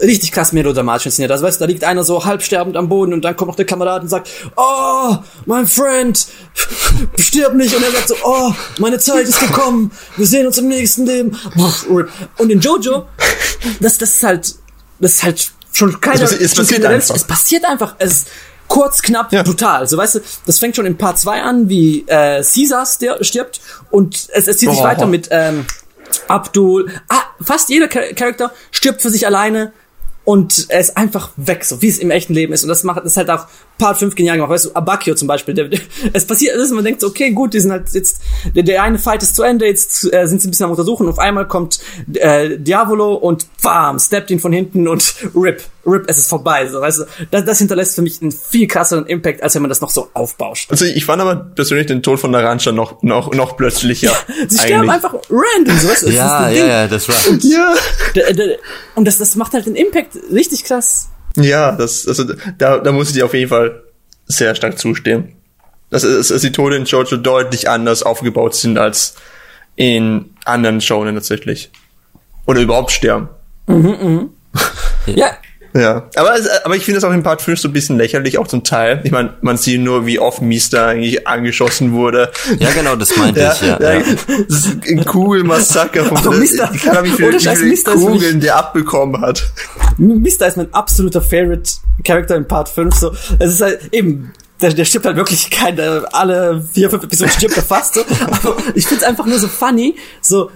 richtig 0.00 0.32
krass 0.32 0.52
melodramatisch 0.52 1.06
inszeniert. 1.06 1.30
Also 1.32 1.44
weißt 1.44 1.60
du, 1.60 1.64
da 1.64 1.68
liegt 1.68 1.84
einer 1.84 2.04
so 2.04 2.24
halb 2.24 2.42
sterbend 2.42 2.76
am 2.76 2.88
Boden 2.88 3.12
und 3.12 3.22
dann 3.24 3.36
kommt 3.36 3.48
noch 3.48 3.56
der 3.56 3.66
Kamerad 3.66 4.02
und 4.02 4.08
sagt, 4.08 4.28
oh, 4.56 5.16
mein 5.46 5.66
Friend, 5.66 6.26
stirb 7.18 7.54
nicht. 7.54 7.74
Und 7.74 7.82
er 7.84 7.90
sagt 7.92 8.08
so, 8.08 8.14
oh, 8.24 8.52
meine 8.78 8.98
Zeit 8.98 9.26
ist 9.26 9.40
gekommen, 9.40 9.90
wir 10.16 10.26
sehen 10.26 10.46
uns 10.46 10.58
im 10.58 10.68
nächsten 10.68 11.06
Leben. 11.06 11.36
Und 12.38 12.50
in 12.50 12.60
Jojo, 12.60 13.06
das, 13.80 13.98
das 13.98 14.14
ist 14.14 14.22
halt, 14.22 14.54
das 14.98 15.12
ist 15.14 15.22
halt 15.22 15.50
schon 15.72 16.00
keine, 16.00 16.22
Es 16.24 16.32
es 16.32 16.54
passiert 16.54 16.84
einfach. 16.84 17.14
Es 17.14 17.24
passiert 17.24 17.64
einfach. 17.64 17.94
Es 17.98 18.12
ist 18.12 18.28
kurz, 18.68 19.02
knapp, 19.02 19.32
Ja. 19.32 19.42
brutal. 19.42 19.86
So 19.88 19.96
weißt 19.96 20.16
du, 20.16 20.20
das 20.46 20.58
fängt 20.58 20.76
schon 20.76 20.86
in 20.86 20.96
Part 20.96 21.18
2 21.18 21.42
an, 21.42 21.68
wie 21.68 22.04
äh, 22.06 22.42
Caesar 22.42 22.86
stirbt 22.86 23.60
und 23.90 24.28
es, 24.32 24.46
es 24.48 24.58
zieht 24.58 24.70
sich 24.70 24.78
Oh. 24.78 24.84
weiter 24.84 25.06
mit 25.06 25.28
ähm, 25.30 25.66
Abdul. 26.28 26.90
Ah, 27.08 27.22
fast 27.42 27.68
jeder 27.68 27.88
Char 27.88 28.02
Charakter 28.14 28.52
stirbt 28.70 29.02
für 29.02 29.10
sich 29.10 29.26
alleine 29.26 29.72
und 30.24 30.66
er 30.68 30.80
ist 30.80 30.96
einfach 30.96 31.30
weg, 31.36 31.64
so 31.64 31.82
wie 31.82 31.88
es 31.88 31.98
im 31.98 32.10
echten 32.10 32.34
Leben 32.34 32.52
ist. 32.52 32.62
Und 32.62 32.68
das 32.68 32.84
macht 32.84 32.98
das 32.98 33.12
ist 33.12 33.16
halt 33.16 33.30
auch 33.30 33.46
Part 33.80 33.98
5 33.98 34.14
genial 34.14 34.36
gemacht. 34.36 34.50
Weißt 34.50 34.66
du, 34.66 34.74
Abakio 34.74 35.14
zum 35.16 35.26
Beispiel, 35.26 35.54
der, 35.54 35.64
der, 35.68 35.80
es 36.12 36.24
passiert, 36.26 36.56
dass 36.56 36.70
man 36.70 36.84
denkt, 36.84 37.00
so, 37.00 37.08
okay, 37.08 37.30
gut, 37.32 37.54
die 37.54 37.60
sind 37.60 37.72
halt 37.72 37.88
jetzt, 37.92 38.20
der, 38.54 38.62
der 38.62 38.82
eine 38.82 38.98
Fight 38.98 39.22
ist 39.24 39.34
zu 39.34 39.42
Ende, 39.42 39.66
jetzt 39.66 40.04
äh, 40.12 40.26
sind 40.26 40.40
sie 40.40 40.48
ein 40.48 40.50
bisschen 40.52 40.64
am 40.66 40.70
Untersuchen 40.70 41.06
und 41.06 41.12
auf 41.12 41.18
einmal 41.18 41.48
kommt 41.48 41.80
äh, 42.14 42.56
Diavolo 42.58 43.14
und 43.14 43.46
bam, 43.62 43.98
steppt 43.98 44.30
ihn 44.30 44.38
von 44.38 44.52
hinten 44.52 44.86
und 44.86 45.14
RIP, 45.34 45.62
RIP, 45.86 46.04
es 46.06 46.18
ist 46.18 46.28
vorbei. 46.28 46.68
So, 46.68 46.80
weißt 46.80 46.98
du, 47.00 47.04
das, 47.30 47.44
das 47.44 47.58
hinterlässt 47.58 47.94
für 47.96 48.02
mich 48.02 48.20
einen 48.22 48.30
viel 48.32 48.66
krasseren 48.68 49.06
Impact, 49.06 49.42
als 49.42 49.54
wenn 49.54 49.62
man 49.62 49.68
das 49.70 49.80
noch 49.80 49.90
so 49.90 50.08
aufbauscht. 50.14 50.70
Also 50.70 50.84
ich 50.84 51.04
fand 51.04 51.20
aber 51.22 51.34
persönlich 51.36 51.86
den 51.86 52.02
Tod 52.02 52.20
von 52.20 52.30
Naranja 52.30 52.70
noch, 52.72 53.02
noch, 53.02 53.32
noch 53.34 53.56
plötzlicher. 53.56 54.12
Sie 54.48 54.58
sterben 54.58 54.88
eigentlich. 54.90 55.04
einfach 55.04 55.14
random, 55.30 55.76
so 55.78 55.88
weißt 55.88 56.02
du, 56.02 56.06
das 56.06 56.14
ist 56.14 56.16
Ja, 56.16 56.38
ein 56.38 56.54
ja, 56.54 56.60
Ding. 56.62 56.70
ja, 56.70 56.86
das 56.88 57.08
war. 57.08 57.16
Ja. 57.40 57.74
Der- 58.14 58.32
der- 58.34 58.58
Und 58.94 59.06
das, 59.06 59.18
das 59.18 59.36
macht 59.36 59.52
halt 59.54 59.66
den 59.66 59.74
Impact 59.76 60.16
richtig 60.32 60.64
krass. 60.64 61.08
Ja, 61.36 61.72
das, 61.72 62.06
also 62.06 62.24
da, 62.58 62.78
da 62.78 62.92
muss 62.92 63.08
ich 63.08 63.14
dir 63.14 63.24
auf 63.24 63.34
jeden 63.34 63.48
Fall 63.48 63.82
sehr 64.26 64.54
stark 64.54 64.78
zustimmen. 64.78 65.36
Dass, 65.90 66.02
dass, 66.02 66.28
dass 66.28 66.40
die 66.40 66.52
Tode 66.52 66.76
in 66.76 66.84
Jojo 66.84 67.16
deutlich 67.16 67.68
anders 67.68 68.02
aufgebaut 68.02 68.54
sind 68.54 68.78
als 68.78 69.16
in 69.76 70.34
anderen 70.44 70.80
Shonen 70.80 71.14
tatsächlich. 71.14 71.70
Oder 72.46 72.60
überhaupt 72.60 72.92
sterben. 72.92 73.28
Ja, 75.06 75.30
Ja, 75.72 76.08
aber, 76.16 76.34
aber 76.64 76.76
ich 76.76 76.84
finde 76.84 76.98
es 76.98 77.04
auch 77.04 77.12
in 77.12 77.22
Part 77.22 77.42
5 77.42 77.60
so 77.60 77.68
ein 77.68 77.72
bisschen 77.72 77.96
lächerlich, 77.96 78.38
auch 78.38 78.48
zum 78.48 78.64
Teil. 78.64 79.00
Ich 79.04 79.12
meine, 79.12 79.34
man 79.40 79.56
sieht 79.56 79.80
nur, 79.80 80.04
wie 80.06 80.18
oft 80.18 80.42
Mister 80.42 80.86
eigentlich 80.86 81.28
angeschossen 81.28 81.92
wurde. 81.92 82.30
Ja, 82.58 82.70
genau, 82.70 82.96
das 82.96 83.16
meinte 83.16 83.40
ich, 83.40 83.68
ja. 83.68 83.78
ja, 83.80 83.92
ja. 83.98 84.02
Das 84.48 84.66
ist 84.66 84.76
ein 84.88 85.04
Kugelmassaker 85.04 86.06
von 86.06 86.16
Aber 86.18 86.32
Mister- 86.36 86.70
Ich 86.74 86.82
kann 86.82 86.96
aber 86.96 87.06
wie 87.06 87.10
viele, 87.12 87.32
wie 87.40 87.64
Mister 87.68 87.92
Kugeln 87.92 88.40
der 88.40 88.56
abbekommen 88.56 89.20
hat. 89.20 89.48
Mister 89.96 90.46
ist 90.48 90.56
mein 90.56 90.72
absoluter 90.74 91.22
Favorite 91.22 91.70
Charakter 92.04 92.34
in 92.36 92.48
Part 92.48 92.68
5. 92.68 92.94
So, 92.94 93.12
es 93.38 93.52
ist 93.54 93.60
halt 93.60 93.80
eben, 93.92 94.32
der, 94.60 94.72
der 94.72 94.84
stirbt 94.84 95.06
halt 95.06 95.16
wirklich 95.16 95.50
keine, 95.50 96.06
alle 96.12 96.62
vier, 96.72 96.90
fünf 96.90 97.04
Episoden 97.04 97.32
stirbt 97.32 97.56
er 97.56 97.62
fast 97.62 97.94
so. 97.94 98.00
Aber 98.26 98.56
ich 98.74 98.86
find's 98.86 99.04
einfach 99.04 99.26
nur 99.26 99.38
so 99.38 99.48
funny. 99.48 99.96
So, 100.20 100.50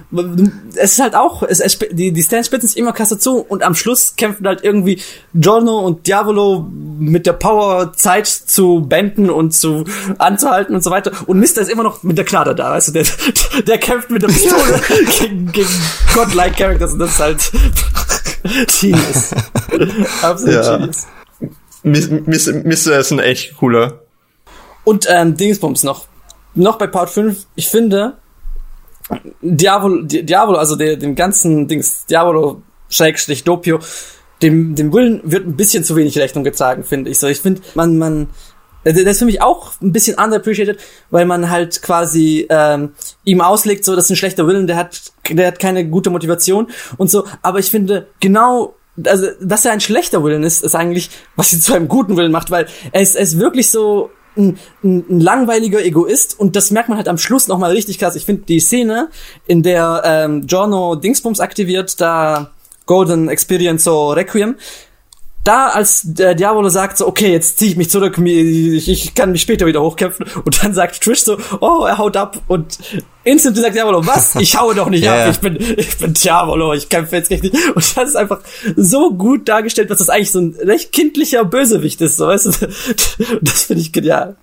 es 0.75 0.93
ist 0.93 1.01
halt 1.01 1.15
auch, 1.15 1.43
es, 1.43 1.61
es, 1.61 1.79
die, 1.91 2.13
die 2.13 2.23
Stands 2.23 2.47
spitzen 2.47 2.69
sich 2.69 2.77
immer 2.77 2.93
krasser 2.93 3.19
zu 3.19 3.39
und 3.39 3.63
am 3.63 3.75
Schluss 3.75 4.15
kämpfen 4.17 4.47
halt 4.47 4.63
irgendwie 4.63 5.01
Giorno 5.35 5.81
und 5.81 6.07
Diavolo 6.07 6.69
mit 6.99 7.27
der 7.27 7.33
Power 7.33 7.93
Zeit 7.95 8.27
zu 8.27 8.81
benden 8.87 9.31
und 9.31 9.53
zu 9.53 9.85
anzuhalten 10.19 10.75
und 10.75 10.85
so 10.85 10.91
weiter. 10.91 11.13
Und 11.27 11.39
Mister 11.39 11.63
ist 11.63 11.71
immer 11.71 11.83
noch 11.83 12.03
mit 12.03 12.19
der 12.19 12.25
Knader 12.25 12.55
da, 12.55 12.71
weißt 12.73 12.89
du, 12.89 12.93
der, 12.93 13.05
der 13.67 13.79
kämpft 13.79 14.11
mit 14.11 14.23
der 14.23 14.29
Pistole 14.29 14.81
gegen, 15.19 15.53
gegen 15.53 15.83
godlike 16.15 16.57
Characters 16.57 16.93
und 16.93 16.99
das 16.99 17.11
ist 17.11 17.21
halt 17.21 17.53
Genius. 18.81 19.31
Absolut 20.23 20.55
Ja. 20.55 20.77
Genius. 20.77 21.07
Mis- 21.85 22.09
Mis- 22.11 22.53
Mister 22.65 22.99
ist 22.99 23.13
ein 23.13 23.19
echt 23.21 23.57
cooler. 23.59 24.01
Und 24.85 25.07
ähm, 25.09 25.37
Dingsbums 25.37 25.83
noch. 25.85 26.07
Noch 26.55 26.77
bei 26.79 26.87
Part 26.87 27.11
5, 27.11 27.47
ich 27.57 27.69
finde, 27.69 28.15
Diavolo, 29.43 30.03
Di- 30.03 30.23
Diavolo 30.25 30.59
also 30.59 30.77
der, 30.77 30.97
dem 30.97 31.15
ganzen 31.15 31.69
Dings, 31.69 32.07
Diavolo, 32.07 32.63
Schrägstrich, 32.89 33.45
Doppio, 33.45 33.81
dem, 34.43 34.75
dem 34.75 34.93
Willen 34.93 35.21
wird 35.25 35.47
ein 35.47 35.57
bisschen 35.57 35.85
zu 35.85 35.97
wenig 35.97 36.19
Rechnung 36.19 36.45
getragen, 36.45 36.85
finde 36.85 37.11
ich 37.11 37.19
so. 37.19 37.27
Ich 37.27 37.41
finde, 37.41 37.61
man, 37.75 37.99
man, 37.99 38.29
der 38.85 38.93
der 38.93 39.07
ist 39.07 39.19
für 39.19 39.25
mich 39.25 39.43
auch 39.43 39.73
ein 39.81 39.93
bisschen 39.93 40.17
underappreciated, 40.19 40.79
weil 41.11 41.27
man 41.27 41.51
halt 41.51 41.83
quasi 41.83 42.47
ähm, 42.51 42.93
ihm 43.25 43.41
auslegt, 43.41 43.85
so, 43.85 43.95
das 43.97 44.05
ist 44.05 44.11
ein 44.11 44.17
schlechter 44.17 44.47
Willen, 44.47 44.67
der 44.67 44.77
hat, 44.77 45.13
der 45.31 45.47
hat 45.49 45.59
keine 45.59 45.87
gute 45.89 46.11
Motivation 46.11 46.69
und 46.99 47.11
so. 47.11 47.25
Aber 47.43 47.59
ich 47.59 47.71
finde, 47.71 48.07
genau 48.21 48.75
also, 49.07 49.29
dass 49.41 49.65
er 49.65 49.73
ein 49.73 49.81
schlechter 49.81 50.23
Willen 50.23 50.45
ist, 50.45 50.63
ist 50.63 50.75
eigentlich, 50.75 51.11
was 51.37 51.53
ihn 51.53 51.61
zu 51.61 51.75
einem 51.75 51.89
guten 51.89 52.17
Willen 52.17 52.33
macht, 52.33 52.51
weil 52.51 52.67
er 52.93 53.01
ist, 53.01 53.17
er 53.17 53.23
ist 53.23 53.39
wirklich 53.39 53.71
so 53.71 54.11
ein, 54.37 54.59
ein, 54.83 55.05
ein 55.09 55.21
langweiliger 55.21 55.85
Egoist 55.85 56.39
und 56.39 56.57
das 56.57 56.71
merkt 56.71 56.89
man 56.89 56.99
halt 56.99 57.09
am 57.09 57.19
Schluss 57.19 57.49
nochmal 57.49 57.73
richtig 57.73 57.99
krass. 57.99 58.17
Ich 58.17 58.25
finde 58.25 58.43
die 58.43 58.61
Szene, 58.61 59.09
in 59.47 59.63
der 59.63 60.03
ähm, 60.05 60.47
Giorno 60.47 60.97
Dingsbums 60.97 61.41
aktiviert, 61.41 62.01
da 62.01 62.53
Golden 62.87 63.29
Experience 63.29 63.85
so 63.85 64.11
Requiem, 64.11 64.57
da 65.45 65.69
als 65.69 66.03
der 66.05 66.35
Diavolo 66.35 66.71
sagt 66.71 66.97
so, 66.97 67.07
okay, 67.07 67.31
jetzt 67.31 67.59
ziehe 67.59 67.71
ich 67.71 67.77
mich 67.77 67.91
zurück, 67.91 68.19
ich, 68.19 68.89
ich 68.89 69.15
kann 69.15 69.31
mich 69.31 69.43
später 69.43 69.67
wieder 69.67 69.83
hochkämpfen 69.83 70.27
und 70.45 70.65
dann 70.65 70.73
sagt 70.73 71.03
Trish 71.03 71.23
so, 71.23 71.39
oh, 71.61 71.85
er 71.85 71.99
haut 71.99 72.17
ab 72.17 72.41
und 72.49 72.79
instant 73.25 73.57
sagt 73.59 73.75
Diavolo, 73.77 74.07
was? 74.07 74.35
Ich 74.37 74.57
haue 74.59 74.75
doch 74.75 74.89
nicht 74.89 75.05
Ja, 75.05 75.27
ab, 75.27 75.31
ich 75.33 75.39
bin, 75.41 75.57
ich 75.77 75.99
bin 75.99 76.15
Diavolo, 76.15 76.73
ich 76.73 76.89
kämpfe 76.89 77.17
jetzt 77.17 77.31
richtig. 77.31 77.53
Und 77.75 77.97
das 77.97 78.09
ist 78.09 78.17
einfach 78.17 78.41
so 78.75 79.13
gut 79.13 79.49
dargestellt, 79.49 79.91
dass 79.91 79.99
das 79.99 80.09
eigentlich 80.09 80.33
so 80.33 80.41
ein 80.41 80.57
recht 80.63 80.93
kindlicher 80.93 81.45
Bösewicht 81.45 82.01
ist, 82.01 82.17
so, 82.17 82.27
weißt 82.27 82.47
du? 82.47 82.51
Das 83.43 83.65
finde 83.65 83.83
ich 83.83 83.93
genial. 83.93 84.37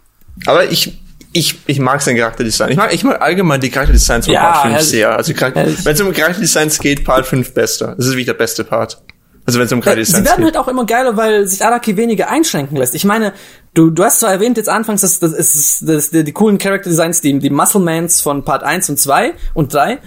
Aber 0.45 0.69
ich, 0.71 0.93
ich, 1.33 1.55
ich 1.65 1.79
mag 1.79 2.01
sein 2.01 2.15
Charakterdesign. 2.15 2.71
Ich 2.71 2.77
mag, 2.77 2.93
ich 2.93 3.03
mag 3.03 3.21
allgemein 3.21 3.59
die 3.59 3.69
Charakterdesigns 3.69 4.25
von 4.25 4.33
Ja, 4.35 4.51
Part 4.51 4.61
5 4.63 4.73
herrlich. 4.73 4.89
sehr. 4.89 5.15
Also 5.17 5.33
wenn 5.39 5.93
es 5.95 6.01
um 6.01 6.13
Charakterdesigns 6.13 6.79
geht, 6.79 7.03
Part 7.03 7.25
5 7.25 7.53
bester. 7.53 7.95
Das 7.97 8.05
ist 8.05 8.11
wirklich 8.11 8.27
der 8.27 8.33
beste 8.33 8.63
Part. 8.63 9.01
Also 9.45 9.59
wenn 9.59 9.65
es 9.65 9.73
um 9.73 9.79
Sie 9.79 9.85
Charakterdesigns 9.85 10.25
werden 10.25 10.45
geht. 10.45 10.55
halt 10.55 10.57
auch 10.57 10.67
immer 10.67 10.85
geiler, 10.85 11.17
weil 11.17 11.47
sich 11.47 11.65
Araki 11.65 11.97
weniger 11.97 12.29
einschränken 12.29 12.77
lässt. 12.77 12.95
Ich 12.95 13.05
meine, 13.05 13.33
du, 13.73 13.89
du 13.89 14.03
hast 14.03 14.19
zwar 14.19 14.31
erwähnt 14.31 14.57
jetzt 14.57 14.69
anfangs, 14.69 15.01
dass 15.01 15.19
das 15.19 15.33
ist 15.33 15.87
das, 15.87 16.11
die, 16.11 16.23
die 16.23 16.31
coolen 16.31 16.57
Character 16.57 16.89
Designs, 16.89 17.21
die, 17.21 17.37
die 17.39 17.49
Musclemans 17.49 18.21
von 18.21 18.43
Part 18.43 18.63
1 18.63 18.89
und 18.89 18.99
2 18.99 19.33
und 19.53 19.73
3. 19.73 19.99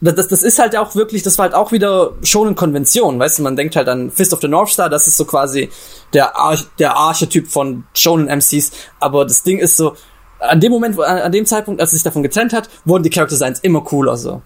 Das, 0.00 0.26
das, 0.26 0.42
ist 0.42 0.58
halt 0.58 0.76
auch 0.76 0.96
wirklich, 0.96 1.22
das 1.22 1.38
war 1.38 1.44
halt 1.44 1.54
auch 1.54 1.70
wieder 1.70 2.14
schon 2.24 2.48
eine 2.48 2.56
Konvention, 2.56 3.20
weißt 3.20 3.38
du, 3.38 3.44
man 3.44 3.54
denkt 3.54 3.76
halt 3.76 3.88
an 3.88 4.10
Fist 4.10 4.32
of 4.32 4.40
the 4.40 4.48
North 4.48 4.70
Star, 4.70 4.90
das 4.90 5.06
ist 5.06 5.16
so 5.16 5.24
quasi 5.24 5.70
der, 6.12 6.36
Arch, 6.36 6.66
der 6.80 6.96
Archetyp 6.96 7.46
von 7.46 7.84
Shonen 7.94 8.26
MCs, 8.26 8.72
aber 8.98 9.24
das 9.24 9.44
Ding 9.44 9.60
ist 9.60 9.76
so, 9.76 9.94
an 10.40 10.58
dem 10.58 10.72
Moment, 10.72 10.98
an 10.98 11.30
dem 11.30 11.46
Zeitpunkt, 11.46 11.80
als 11.80 11.90
es 11.90 11.98
sich 11.98 12.02
davon 12.02 12.24
getrennt 12.24 12.52
hat, 12.52 12.68
wurden 12.84 13.04
die 13.04 13.10
Character 13.10 13.36
Designs 13.36 13.60
immer 13.60 13.82
cooler, 13.82 14.16
so. 14.16 14.42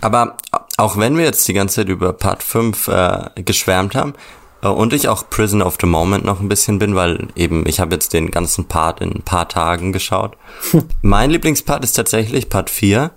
Aber 0.00 0.36
auch 0.76 0.96
wenn 0.96 1.16
wir 1.16 1.24
jetzt 1.24 1.46
die 1.48 1.54
ganze 1.54 1.76
Zeit 1.76 1.88
über 1.88 2.12
Part 2.12 2.42
5 2.42 2.88
äh, 2.88 3.42
geschwärmt 3.42 3.94
haben 3.94 4.14
äh, 4.62 4.68
und 4.68 4.92
ich 4.92 5.08
auch 5.08 5.28
Prison 5.30 5.62
of 5.62 5.78
the 5.80 5.86
Moment 5.86 6.24
noch 6.24 6.40
ein 6.40 6.48
bisschen 6.48 6.78
bin, 6.78 6.94
weil 6.94 7.28
eben 7.34 7.66
ich 7.66 7.80
habe 7.80 7.94
jetzt 7.94 8.12
den 8.12 8.30
ganzen 8.30 8.66
Part 8.66 9.00
in 9.00 9.10
ein 9.10 9.22
paar 9.22 9.48
Tagen 9.48 9.92
geschaut. 9.92 10.36
mein 11.02 11.30
Lieblingspart 11.30 11.82
ist 11.84 11.94
tatsächlich 11.94 12.48
Part 12.48 12.70
4, 12.70 13.10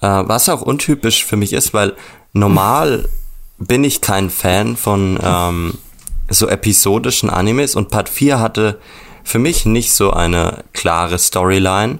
äh, 0.00 0.06
was 0.06 0.48
auch 0.48 0.62
untypisch 0.62 1.24
für 1.24 1.36
mich 1.36 1.52
ist, 1.52 1.74
weil 1.74 1.94
normal 2.32 3.08
bin 3.58 3.84
ich 3.84 4.00
kein 4.00 4.30
Fan 4.30 4.76
von 4.76 5.18
ähm, 5.22 5.74
so 6.28 6.48
episodischen 6.48 7.28
Animes 7.28 7.74
und 7.74 7.90
Part 7.90 8.08
4 8.08 8.38
hatte 8.38 8.78
für 9.24 9.38
mich 9.38 9.66
nicht 9.66 9.92
so 9.92 10.12
eine 10.12 10.64
klare 10.72 11.18
Storyline. 11.18 11.98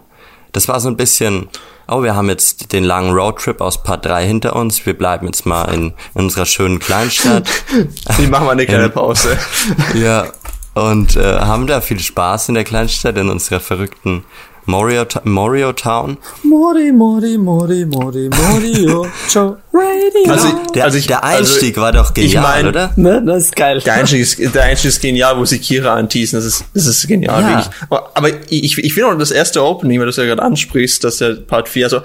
Das 0.53 0.68
war 0.68 0.81
so 0.81 0.89
ein 0.89 0.97
bisschen, 0.97 1.49
oh, 1.91 2.03
wir 2.03 2.14
haben 2.14 2.28
jetzt 2.28 2.72
den 2.72 2.84
langen 2.84 3.12
Roadtrip 3.12 3.61
aus 3.61 3.82
Part 3.82 4.07
3 4.07 4.26
hinter 4.26 4.57
uns, 4.57 4.84
wir 4.86 4.95
bleiben 4.95 5.26
jetzt 5.26 5.47
mal 5.47 5.64
in, 5.72 5.93
in 6.14 6.22
unserer 6.22 6.47
schönen 6.47 6.78
Kleinstadt. 6.78 7.49
Die 8.18 8.26
machen 8.26 8.47
mal 8.47 8.53
eine 8.53 8.66
kleine 8.66 8.88
Pause. 8.88 9.36
ja, 9.95 10.26
und 10.74 11.16
äh, 11.16 11.41
haben 11.41 11.66
da 11.66 11.80
viel 11.80 11.99
Spaß 11.99 12.49
in 12.49 12.55
der 12.55 12.64
Kleinstadt, 12.64 13.16
in 13.16 13.28
unserer 13.28 13.61
verrückten 13.61 14.24
Morio, 14.71 15.05
Morio 15.25 15.73
Town. 15.73 16.16
Mori, 16.45 16.93
Mori, 16.93 17.37
Mori, 17.37 17.85
Mori, 17.87 18.29
Morio, 18.31 19.07
Radio. 19.73 20.31
Also, 20.33 20.49
Der, 20.75 20.85
also 20.85 20.99
ich, 20.99 21.07
der 21.07 21.25
Einstieg 21.25 21.77
war 21.77 21.93
doch 21.93 22.11
ich 22.11 22.14
genial, 22.33 22.43
mein- 22.43 22.66
oder? 22.66 22.93
ne, 22.97 23.23
das 23.25 23.45
ist 23.45 23.57
geil. 23.57 23.81
Der 23.85 23.95
Einstieg, 23.95 24.21
ist, 24.21 24.39
der 24.55 24.62
Einstieg 24.64 24.89
ist 24.91 25.01
genial, 25.03 25.37
wo 25.39 25.45
sie 25.45 25.59
Kira 25.59 25.95
anteasen. 25.95 26.37
Das 26.39 26.45
ist, 26.45 26.64
das 26.75 26.87
ist 26.87 27.07
genial, 27.09 27.43
Ja. 27.43 27.49
wirklich. 27.49 27.66
Aber, 27.89 28.11
aber 28.14 28.29
ich, 28.49 28.79
ich 28.79 28.95
finde 28.95 29.09
auch 29.09 29.18
das 29.18 29.31
erste 29.31 29.62
Opening, 29.62 29.99
weil 29.99 30.07
du 30.07 30.11
es 30.11 30.16
ja 30.16 30.25
gerade 30.25 30.43
ansprichst, 30.43 31.03
dass 31.05 31.18
der 31.18 31.35
Part 31.35 31.68
4, 31.68 31.87
also 31.87 32.01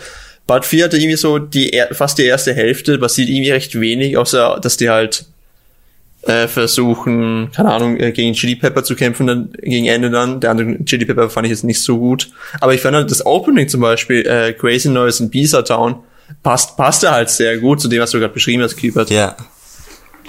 Part 0.47 0.65
4 0.65 0.85
hatte 0.85 0.97
irgendwie 0.97 1.17
so 1.17 1.37
die, 1.39 1.81
fast 1.91 2.17
die 2.17 2.25
erste 2.25 2.53
Hälfte, 2.53 2.97
passiert 2.97 3.29
irgendwie 3.29 3.51
recht 3.51 3.79
wenig, 3.79 4.17
außer, 4.17 4.59
dass 4.61 4.77
die 4.77 4.89
halt, 4.89 5.25
äh, 6.25 6.47
versuchen, 6.47 7.51
keine 7.55 7.71
Ahnung, 7.71 7.97
äh, 7.97 8.11
gegen 8.11 8.33
Chili 8.33 8.55
Pepper 8.55 8.83
zu 8.83 8.95
kämpfen, 8.95 9.27
dann 9.27 9.51
gegen 9.61 9.85
Ende 9.85 10.09
dann. 10.09 10.39
Der 10.39 10.51
andere 10.51 10.83
Chili 10.85 11.05
Pepper 11.05 11.29
fand 11.29 11.45
ich 11.45 11.51
jetzt 11.51 11.63
nicht 11.63 11.81
so 11.81 11.97
gut. 11.99 12.29
Aber 12.61 12.73
ich 12.73 12.81
fand 12.81 12.95
halt 12.95 13.11
das 13.11 13.25
Opening 13.25 13.67
zum 13.69 13.81
Beispiel, 13.81 14.25
äh, 14.25 14.53
Crazy 14.53 14.89
Noise 14.89 15.23
in 15.23 15.29
Bisa 15.29 15.61
Town, 15.61 15.97
passt, 16.41 16.77
passte 16.77 17.11
halt 17.11 17.29
sehr 17.29 17.57
gut 17.59 17.79
zu 17.81 17.87
dem, 17.87 18.01
was 18.01 18.11
du 18.11 18.19
gerade 18.19 18.33
beschrieben 18.33 18.63
hast, 18.63 18.75
Kiebert. 18.75 19.09
Ja. 19.09 19.35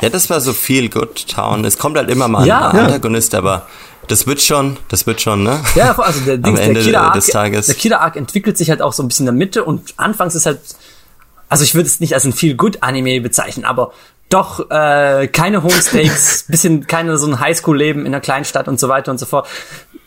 Ja, 0.03 0.11
das 0.11 0.29
war 0.29 0.41
so 0.43 0.53
viel 0.53 0.91
Good 0.91 1.29
Town. 1.29 1.65
Es 1.65 1.79
kommt 1.79 1.97
halt 1.97 2.11
immer 2.11 2.29
mal 2.29 2.41
ein 2.41 2.47
Ja. 2.47 2.69
Antagonist, 2.69 3.35
aber 3.35 3.67
das 4.09 4.27
wird 4.27 4.43
schon, 4.43 4.77
das 4.89 5.07
wird 5.07 5.23
schon, 5.23 5.43
ne? 5.43 5.59
Ja, 5.75 5.99
also 5.99 6.21
der, 6.21 6.37
Dings, 6.39 6.61
Ende 6.61 6.75
der 6.75 6.83
Killer 6.83 7.01
Arc, 7.01 7.15
des 7.15 7.27
Tages. 7.29 7.67
der 7.67 7.75
Killer 7.75 8.01
Arc 8.03 8.17
entwickelt 8.17 8.59
sich 8.59 8.69
halt 8.69 8.83
auch 8.83 8.93
so 8.93 9.03
ein 9.03 9.09
bisschen 9.09 9.27
in 9.27 9.35
der 9.35 9.39
Mitte 9.47 9.65
und 9.65 9.95
anfangs 9.97 10.35
ist 10.35 10.45
halt, 10.45 10.61
also 11.49 11.65
ich 11.65 11.75
würde 11.75 11.87
es 11.87 11.99
nicht 12.01 12.13
als 12.13 12.25
ein 12.27 12.35
viel 12.35 12.55
good 12.57 12.83
Anime 12.83 13.21
bezeichnen, 13.23 13.65
aber 13.65 13.93
doch 14.29 14.71
äh, 14.71 15.29
keine 15.29 15.63
hohen 15.63 15.71
Stakes, 15.83 16.45
bisschen 16.49 16.87
keine 16.87 17.17
so 17.17 17.27
ein 17.27 17.41
Highschool-Leben 17.41 18.01
in 18.01 18.07
einer 18.09 18.21
Kleinstadt 18.21 18.69
und 18.69 18.81
so 18.81 18.89
weiter 18.89 19.11
und 19.11 19.19
so 19.19 19.27
fort. 19.27 19.49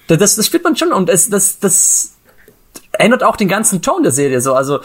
Das, 0.07 0.36
das, 0.36 0.45
spürt 0.45 0.63
man 0.63 0.76
schon 0.76 0.91
und 0.91 1.09
es, 1.09 1.30
das, 1.30 1.59
das 1.59 2.15
ändert 2.91 3.24
auch 3.24 3.38
den 3.38 3.47
ganzen 3.47 3.82
Ton 3.82 4.03
der 4.03 4.11
Serie 4.11 4.41
so. 4.41 4.55
Also 4.55 4.80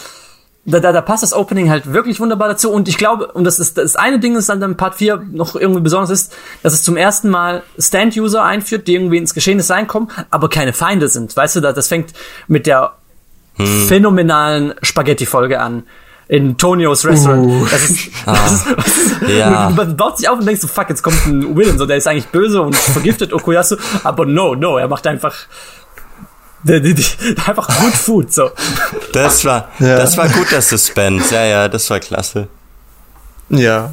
da, 0.66 0.80
da, 0.80 0.93
da 0.93 1.01
passt 1.01 1.22
das 1.22 1.32
Opening 1.32 1.70
halt 1.70 1.93
wirklich 1.93 2.20
wunderbar 2.20 2.49
dazu. 2.49 2.70
Und 2.70 2.89
ich 2.89 2.97
glaube, 2.97 3.32
und 3.32 3.45
das 3.45 3.59
ist 3.59 3.76
das 3.76 3.97
eine 3.97 4.18
Ding, 4.18 4.35
das 4.35 4.47
dann 4.47 4.62
in 4.62 4.76
Part 4.76 4.97
4 4.97 5.24
noch 5.32 5.57
irgendwie 5.57 5.80
besonders 5.80 6.11
ist, 6.11 6.35
dass 6.62 6.72
es 6.72 6.82
zum 6.82 6.97
ersten 6.97 7.28
Mal 7.28 7.62
Stand-User 7.78 8.43
einführt, 8.43 8.87
die 8.87 8.95
irgendwie 8.95 9.18
ins 9.18 9.35
Geschehnis 9.35 9.70
reinkommen, 9.70 10.11
aber 10.30 10.49
keine 10.49 10.72
Feinde 10.72 11.09
sind. 11.09 11.37
Weißt 11.37 11.57
du, 11.57 11.61
das, 11.61 11.74
das 11.74 11.89
fängt 11.89 12.12
mit 12.49 12.66
der 12.66 12.95
phänomenalen 13.57 14.74
Spaghetti-Folge 14.82 15.61
an. 15.61 15.85
In 16.27 16.57
Tonios 16.57 17.05
Restaurant. 17.05 17.70
Das 17.70 17.83
ist, 17.91 18.11
das 18.27 18.53
ist, 18.53 18.66
das 18.77 18.87
ist 18.97 19.29
Ja. 19.29 19.70
man 19.75 19.97
baut 19.97 20.16
sich 20.18 20.29
auf 20.29 20.39
und 20.39 20.47
denkst 20.47 20.62
so, 20.62 20.68
fuck, 20.68 20.89
jetzt 20.89 21.03
kommt 21.03 21.25
ein 21.27 21.57
Villain, 21.57 21.77
so, 21.79 21.85
der 21.87 21.97
ist 21.99 22.07
eigentlich 22.07 22.29
böse 22.29 22.62
und 22.62 22.75
vergiftet 22.75 23.33
Okuyasu, 23.33 23.77
aber 24.05 24.25
no, 24.25 24.55
no, 24.55 24.79
er 24.79 24.89
macht 24.89 25.07
einfach, 25.07 25.35
einfach 26.66 27.68
good 27.81 27.93
food, 27.95 28.33
so. 28.33 28.51
Das 29.12 29.45
war, 29.45 29.68
Ja. 29.81 29.97
das 29.97 30.16
war 30.16 30.29
gut, 30.29 30.47
das 30.51 30.70
Suspense. 30.70 31.35
Ja, 31.35 31.45
ja, 31.45 31.68
das 31.68 31.91
war 31.91 32.01
klasse. 32.01 32.49
Ja. 33.51 33.93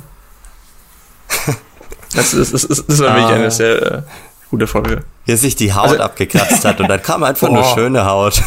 Das, 2.15 2.34
ist, 2.34 2.53
das, 2.53 2.63
ist, 2.63 2.86
das 2.89 2.99
war 2.99 3.07
wirklich 3.15 3.25
Ah. 3.25 3.34
eine 3.36 3.51
sehr 3.51 3.82
äh, 3.91 4.01
gute 4.49 4.67
Folge. 4.67 5.03
Wie 5.25 5.32
er 5.34 5.38
sich 5.38 5.55
die 5.55 5.73
Haut 5.73 5.89
Also- 5.89 5.99
abgekratzt 6.03 6.63
hat 6.65 6.79
und 6.79 6.88
dann 6.89 7.01
kam 7.01 7.23
einfach 7.23 7.49
nur 7.49 7.61
Boah. 7.61 7.73
schöne 7.75 8.05
Haut. 8.05 8.41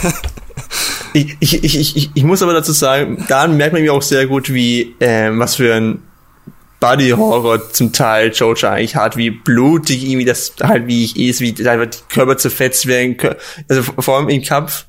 Ich, 1.14 1.36
ich, 1.40 1.64
ich, 1.64 1.96
ich, 1.96 2.10
ich- 2.14 2.24
muss 2.24 2.42
aber 2.42 2.52
dazu 2.52 2.72
sagen, 2.72 3.24
da 3.28 3.46
merkt 3.46 3.72
man 3.72 3.80
mir 3.82 3.92
auch 3.94 4.02
sehr 4.02 4.26
gut, 4.26 4.52
wie, 4.52 4.94
ähm, 5.00 5.38
was 5.38 5.56
für 5.56 5.72
ein 5.74 6.02
Body 6.80 7.10
Horror 7.10 7.72
zum 7.72 7.92
Teil 7.92 8.30
Jojo 8.34 8.66
eigentlich 8.68 8.96
hat, 8.96 9.16
wie 9.16 9.30
blutig 9.30 10.04
irgendwie 10.04 10.26
das 10.26 10.52
halt 10.62 10.86
wie 10.86 11.04
ich 11.04 11.16
ist, 11.18 11.40
wie 11.40 11.54
einfach 11.66 11.86
die 11.86 12.14
Körper 12.14 12.36
zerfetzt 12.36 12.86
werden. 12.86 13.16
Also 13.68 13.82
vor 13.98 14.18
allem 14.18 14.28
im 14.28 14.42
Kampf 14.42 14.84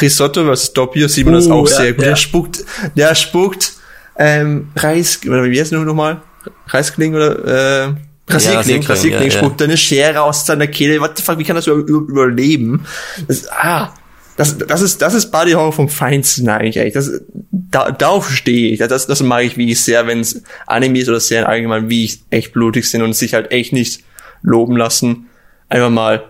Risotto 0.00 0.44
vs. 0.54 0.74
Doppio 0.74 1.08
sieht 1.08 1.24
man 1.24 1.34
das 1.34 1.46
Uh, 1.46 1.54
auch 1.54 1.68
ja, 1.68 1.76
sehr 1.76 1.92
gut. 1.94 2.02
ja. 2.02 2.10
Der 2.10 2.16
spuckt, 2.16 2.64
der 2.96 3.14
spuckt 3.16 3.72
ähm, 4.16 4.68
Reis, 4.76 5.18
oder 5.26 5.42
wie 5.44 5.58
heißt 5.60 5.72
es 5.72 5.80
nochmal? 5.84 6.20
Reiskling 6.68 7.14
oder 7.14 7.86
äh, 7.86 7.94
Rasierkling, 8.28 8.82
Rasierkling, 8.82 8.82
Rasierkling, 8.86 9.28
ja, 9.30 9.34
ja. 9.34 9.38
spuckt 9.40 9.62
eine 9.62 9.76
Schere 9.76 10.22
aus 10.22 10.46
seiner 10.46 10.66
Kehle. 10.66 11.00
What 11.00 11.16
the 11.16 11.22
fuck, 11.22 11.38
wie 11.38 11.44
kann 11.44 11.56
das 11.56 11.66
über, 11.66 11.76
über, 11.78 11.98
überleben? 12.08 12.86
Das, 13.26 13.48
ah, 13.50 13.92
das, 14.36 14.58
das 14.58 14.80
ist, 14.80 15.00
das 15.00 15.14
ist 15.14 15.30
Body 15.30 15.52
Horror 15.52 15.72
vom 15.72 15.88
Feinsten 15.88 16.48
eigentlich. 16.48 16.76
echt. 16.76 16.96
Das, 16.96 17.10
da, 17.50 17.90
darauf 17.92 18.30
stehe 18.30 18.72
ich. 18.72 18.78
Das, 18.80 19.06
das 19.06 19.22
mag 19.22 19.44
ich 19.44 19.56
wirklich 19.56 19.80
sehr, 19.80 20.06
wenn 20.06 20.20
es 20.20 20.42
Animes 20.66 21.08
oder 21.08 21.20
Serien 21.20 21.46
allgemein 21.46 21.88
wie 21.88 22.04
ich 22.04 22.20
echt 22.30 22.52
blutig 22.52 22.88
sind 22.88 23.02
und 23.02 23.14
sich 23.14 23.34
halt 23.34 23.52
echt 23.52 23.72
nicht 23.72 24.02
loben 24.42 24.76
lassen, 24.76 25.26
einfach 25.68 25.90
mal 25.90 26.24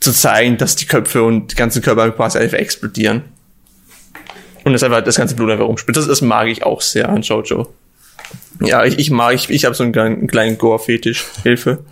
zu 0.00 0.12
zeigen, 0.12 0.58
dass 0.58 0.76
die 0.76 0.86
Köpfe 0.86 1.22
und 1.22 1.52
die 1.52 1.56
ganzen 1.56 1.82
Körper 1.82 2.10
quasi 2.10 2.38
einfach 2.38 2.58
explodieren. 2.58 3.22
Und 4.64 4.72
das 4.72 4.82
einfach 4.82 5.02
das 5.02 5.16
ganze 5.16 5.34
Blut 5.34 5.50
einfach 5.50 5.66
rumspült. 5.66 5.96
Das, 5.96 6.06
das 6.06 6.20
mag 6.20 6.48
ich 6.48 6.64
auch 6.64 6.80
sehr 6.80 7.08
an 7.08 7.22
Jojo. 7.22 7.72
Ja, 8.60 8.84
ich, 8.84 8.98
ich 8.98 9.10
mag, 9.10 9.34
ich, 9.34 9.48
ich 9.50 9.64
habe 9.64 9.74
so 9.74 9.84
einen 9.84 9.92
kleinen, 9.92 10.18
einen 10.18 10.26
kleinen 10.26 10.58
Gore-Fetisch. 10.58 11.24
Hilfe. 11.42 11.84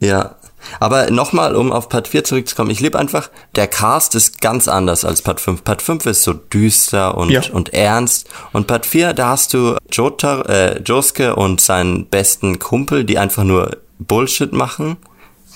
Ja. 0.00 0.36
Aber 0.80 1.10
nochmal, 1.10 1.54
um 1.56 1.72
auf 1.72 1.88
Part 1.88 2.08
4 2.08 2.24
zurückzukommen, 2.24 2.70
ich 2.70 2.80
liebe 2.80 2.98
einfach, 2.98 3.30
der 3.56 3.66
Cast 3.66 4.14
ist 4.14 4.40
ganz 4.40 4.68
anders 4.68 5.04
als 5.04 5.22
Part 5.22 5.40
5. 5.40 5.64
Part 5.64 5.82
5 5.82 6.06
ist 6.06 6.22
so 6.22 6.32
düster 6.32 7.16
und, 7.16 7.30
Ja. 7.30 7.42
und 7.52 7.72
ernst. 7.74 8.28
Und 8.52 8.66
Part 8.66 8.86
4, 8.86 9.12
da 9.12 9.28
hast 9.28 9.54
du 9.54 9.76
Jota, 9.90 10.42
äh, 10.42 10.80
Josuke 10.82 11.36
und 11.36 11.60
seinen 11.60 12.06
besten 12.06 12.58
Kumpel, 12.58 13.04
die 13.04 13.18
einfach 13.18 13.44
nur 13.44 13.76
Bullshit 13.98 14.52
machen. 14.52 14.96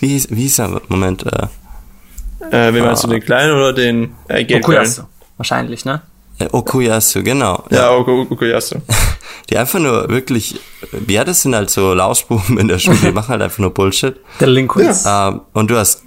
Wie 0.00 0.08
hieß, 0.08 0.28
wie 0.30 0.42
hieß 0.42 0.58
er? 0.60 0.80
Moment, 0.88 1.24
äh, 1.26 1.46
Äh, 2.50 2.74
wen 2.74 2.84
meinst 2.84 3.02
du, 3.02 3.08
den 3.08 3.22
kleinen 3.22 3.52
oder 3.52 3.72
den 3.72 4.14
äh? 4.28 4.44
Okuyasu. 4.60 5.02
Wahrscheinlich, 5.38 5.84
ne? 5.84 6.02
Äh, 6.38 6.48
Okuyasu, 6.52 7.22
genau. 7.22 7.64
Ja, 7.70 7.90
Ok- 7.92 8.30
Okuyasu. 8.30 8.76
Die 9.50 9.56
einfach 9.58 9.78
nur 9.78 10.08
wirklich, 10.08 10.58
ja, 11.06 11.22
das 11.24 11.42
sind 11.42 11.54
halt 11.54 11.70
so 11.70 11.94
Lausbuben 11.94 12.58
in 12.58 12.66
der 12.68 12.78
Schule, 12.80 12.96
die 13.00 13.12
machen 13.12 13.28
halt 13.28 13.42
einfach 13.42 13.58
nur 13.58 13.72
Bullshit. 13.72 14.16
Delinquents. 14.40 15.04
Ähm, 15.06 15.40
und 15.52 15.70
du 15.70 15.76
hast 15.76 16.02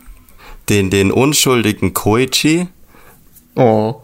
den, 0.68 0.90
den 0.90 1.12
unschuldigen 1.12 1.94
Koichi, 1.94 2.68
Oh. 3.56 3.96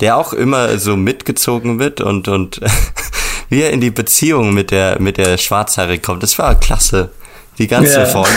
der 0.00 0.16
auch 0.16 0.32
immer 0.32 0.78
so 0.78 0.96
mitgezogen 0.96 1.78
wird 1.78 2.00
und, 2.00 2.28
und 2.28 2.60
wie 3.48 3.62
er 3.62 3.70
in 3.70 3.80
die 3.80 3.90
Beziehung 3.90 4.54
mit 4.54 4.70
der, 4.70 5.00
mit 5.00 5.16
der 5.18 5.36
Schwarzhaarige 5.36 6.00
kommt. 6.02 6.22
Das 6.22 6.38
war 6.38 6.54
klasse. 6.54 7.10
Die 7.58 7.66
ganze 7.68 8.00
Ja. 8.00 8.06
Folge, 8.06 8.30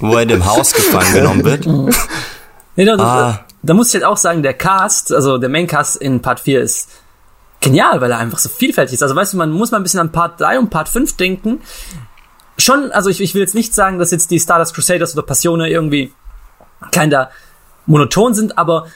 wo 0.00 0.14
er 0.14 0.22
in 0.22 0.28
dem 0.28 0.46
Haus 0.46 0.72
gefangen 0.72 1.12
genommen 1.12 1.44
wird. 1.44 1.66
Nee, 2.76 2.84
da, 2.84 2.94
Ah. 2.98 3.44
Da 3.62 3.74
muss 3.74 3.88
ich 3.88 3.94
halt 3.94 4.04
auch 4.04 4.16
sagen, 4.16 4.42
der 4.42 4.54
Cast, 4.54 5.12
also 5.12 5.38
der 5.38 5.48
Maincast 5.48 5.96
in 5.96 6.20
Part 6.20 6.40
4 6.40 6.62
ist 6.62 6.88
genial, 7.60 8.00
weil 8.00 8.10
er 8.10 8.18
einfach 8.18 8.38
so 8.38 8.48
vielfältig 8.48 8.94
ist. 8.94 9.02
Also 9.02 9.14
weißt 9.14 9.32
du, 9.32 9.36
man 9.36 9.52
muss 9.52 9.70
mal 9.70 9.78
ein 9.78 9.82
bisschen 9.84 10.00
an 10.00 10.12
Part 10.12 10.40
3 10.40 10.58
und 10.58 10.70
Part 10.70 10.88
5 10.88 11.16
denken. 11.16 11.60
Schon, 12.58 12.90
also 12.92 13.08
ich, 13.08 13.20
ich 13.20 13.34
will 13.34 13.40
jetzt 13.40 13.54
nicht 13.54 13.72
sagen, 13.74 13.98
dass 13.98 14.10
jetzt 14.10 14.30
die 14.30 14.40
Stardust 14.40 14.74
Crusaders 14.74 15.14
oder 15.16 15.24
Passione 15.24 15.70
irgendwie 15.70 16.12
keiner 16.90 17.30
monoton 17.86 18.34
sind, 18.34 18.58
aber 18.58 18.86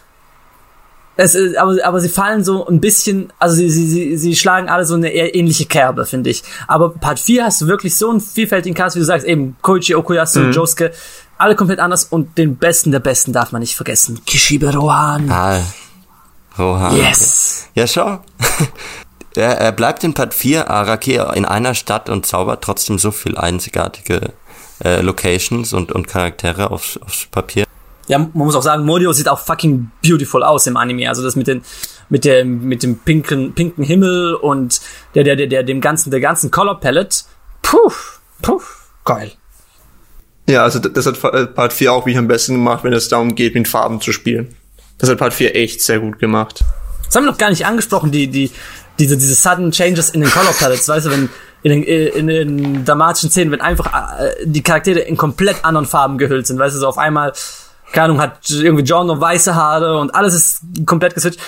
es 1.16 1.34
ist, 1.34 1.56
aber, 1.56 1.76
aber 1.82 2.00
sie 2.00 2.10
fallen 2.10 2.44
so 2.44 2.66
ein 2.66 2.80
bisschen, 2.80 3.32
also 3.38 3.56
sie, 3.56 3.70
sie, 3.70 3.86
sie, 3.86 4.16
sie 4.18 4.36
schlagen 4.36 4.68
alle 4.68 4.84
so 4.84 4.94
eine 4.94 5.08
eher 5.08 5.34
ähnliche 5.34 5.64
Kerbe, 5.64 6.04
finde 6.04 6.28
ich. 6.28 6.42
Aber 6.68 6.90
Part 6.90 7.18
4 7.18 7.44
hast 7.44 7.62
du 7.62 7.68
wirklich 7.68 7.96
so 7.96 8.10
einen 8.10 8.20
vielfältigen 8.20 8.76
Cast, 8.76 8.96
wie 8.96 9.00
du 9.00 9.06
sagst, 9.06 9.26
eben 9.26 9.56
Koichi 9.62 9.94
Okuyasu, 9.94 10.50
Josuke, 10.50 10.92
alle 11.38 11.54
komplett 11.54 11.80
anders 11.80 12.04
und 12.04 12.38
den 12.38 12.56
Besten 12.56 12.92
der 12.92 13.00
Besten 13.00 13.32
darf 13.32 13.52
man 13.52 13.60
nicht 13.60 13.76
vergessen. 13.76 14.24
Kishibe 14.24 14.72
Rohan. 14.74 15.30
Ah, 15.30 15.60
Rohan. 16.58 16.96
Yes. 16.96 17.68
Ja, 17.74 17.86
schau. 17.86 18.20
er, 19.34 19.58
er 19.58 19.72
bleibt 19.72 20.04
in 20.04 20.14
Part 20.14 20.34
4 20.34 20.70
Araki 20.70 21.20
in 21.34 21.44
einer 21.44 21.74
Stadt 21.74 22.08
und 22.08 22.26
zaubert 22.26 22.62
trotzdem 22.64 22.98
so 22.98 23.10
viel 23.10 23.36
einzigartige 23.36 24.32
äh, 24.82 25.00
Locations 25.00 25.72
und, 25.72 25.92
und 25.92 26.08
Charaktere 26.08 26.70
aufs, 26.70 26.98
aufs 26.98 27.26
Papier. 27.26 27.64
Ja, 28.08 28.18
man 28.18 28.30
muss 28.32 28.54
auch 28.54 28.62
sagen, 28.62 28.84
Morio 28.84 29.12
sieht 29.12 29.28
auch 29.28 29.40
fucking 29.40 29.90
beautiful 30.02 30.42
aus 30.42 30.66
im 30.66 30.76
Anime. 30.76 31.08
Also 31.08 31.22
das 31.22 31.34
mit 31.34 31.48
den, 31.48 31.62
mit 32.08 32.24
dem, 32.24 32.62
mit 32.64 32.82
dem 32.82 32.98
pinken, 32.98 33.52
pinken 33.52 33.82
Himmel 33.82 34.34
und 34.34 34.80
der, 35.14 35.24
der, 35.24 35.36
der, 35.36 35.48
der, 35.48 35.62
dem 35.64 35.80
ganzen, 35.80 36.10
der 36.10 36.20
ganzen 36.20 36.50
Color 36.50 36.80
Palette. 36.80 37.24
Puh, 37.62 37.92
puh, 38.42 38.60
geil. 39.04 39.32
Ja, 40.48 40.62
also 40.62 40.78
das 40.78 41.06
hat 41.06 41.22
äh, 41.24 41.46
Part 41.46 41.72
4 41.72 41.92
auch 41.92 42.06
wie 42.06 42.16
am 42.16 42.28
besten 42.28 42.54
gemacht, 42.54 42.84
wenn 42.84 42.92
es 42.92 43.08
darum 43.08 43.34
geht, 43.34 43.54
mit 43.54 43.66
Farben 43.66 44.00
zu 44.00 44.12
spielen. 44.12 44.54
Das 44.98 45.10
hat 45.10 45.18
Part 45.18 45.34
4 45.34 45.56
echt 45.56 45.82
sehr 45.82 45.98
gut 45.98 46.18
gemacht. 46.18 46.64
Das 47.06 47.16
haben 47.16 47.24
wir 47.24 47.30
noch 47.30 47.38
gar 47.38 47.50
nicht 47.50 47.66
angesprochen, 47.66 48.10
die, 48.12 48.28
die, 48.28 48.50
diese, 48.98 49.16
diese 49.16 49.34
sudden 49.34 49.72
changes 49.72 50.10
in 50.10 50.20
den 50.20 50.30
Color 50.30 50.52
Palettes, 50.52 50.88
weißt 50.88 51.06
du, 51.06 51.10
wenn, 51.10 51.28
in 51.62 51.70
den, 51.70 51.82
in 51.82 52.26
den 52.28 52.84
dramatischen 52.84 53.30
Szenen, 53.30 53.50
wenn 53.50 53.60
einfach 53.60 54.18
äh, 54.20 54.34
die 54.44 54.62
Charaktere 54.62 55.00
in 55.00 55.16
komplett 55.16 55.64
anderen 55.64 55.86
Farben 55.86 56.18
gehüllt 56.18 56.46
sind, 56.46 56.58
weißt 56.58 56.76
du, 56.76 56.80
so 56.80 56.88
auf 56.88 56.98
einmal 56.98 57.32
keine 57.92 58.06
Ahnung, 58.06 58.20
hat 58.20 58.50
irgendwie 58.50 58.84
John 58.84 59.06
noch 59.06 59.20
weiße 59.20 59.54
Haare 59.54 59.98
und 59.98 60.14
alles 60.14 60.34
ist 60.34 60.60
komplett 60.86 61.14
geswitcht. 61.14 61.40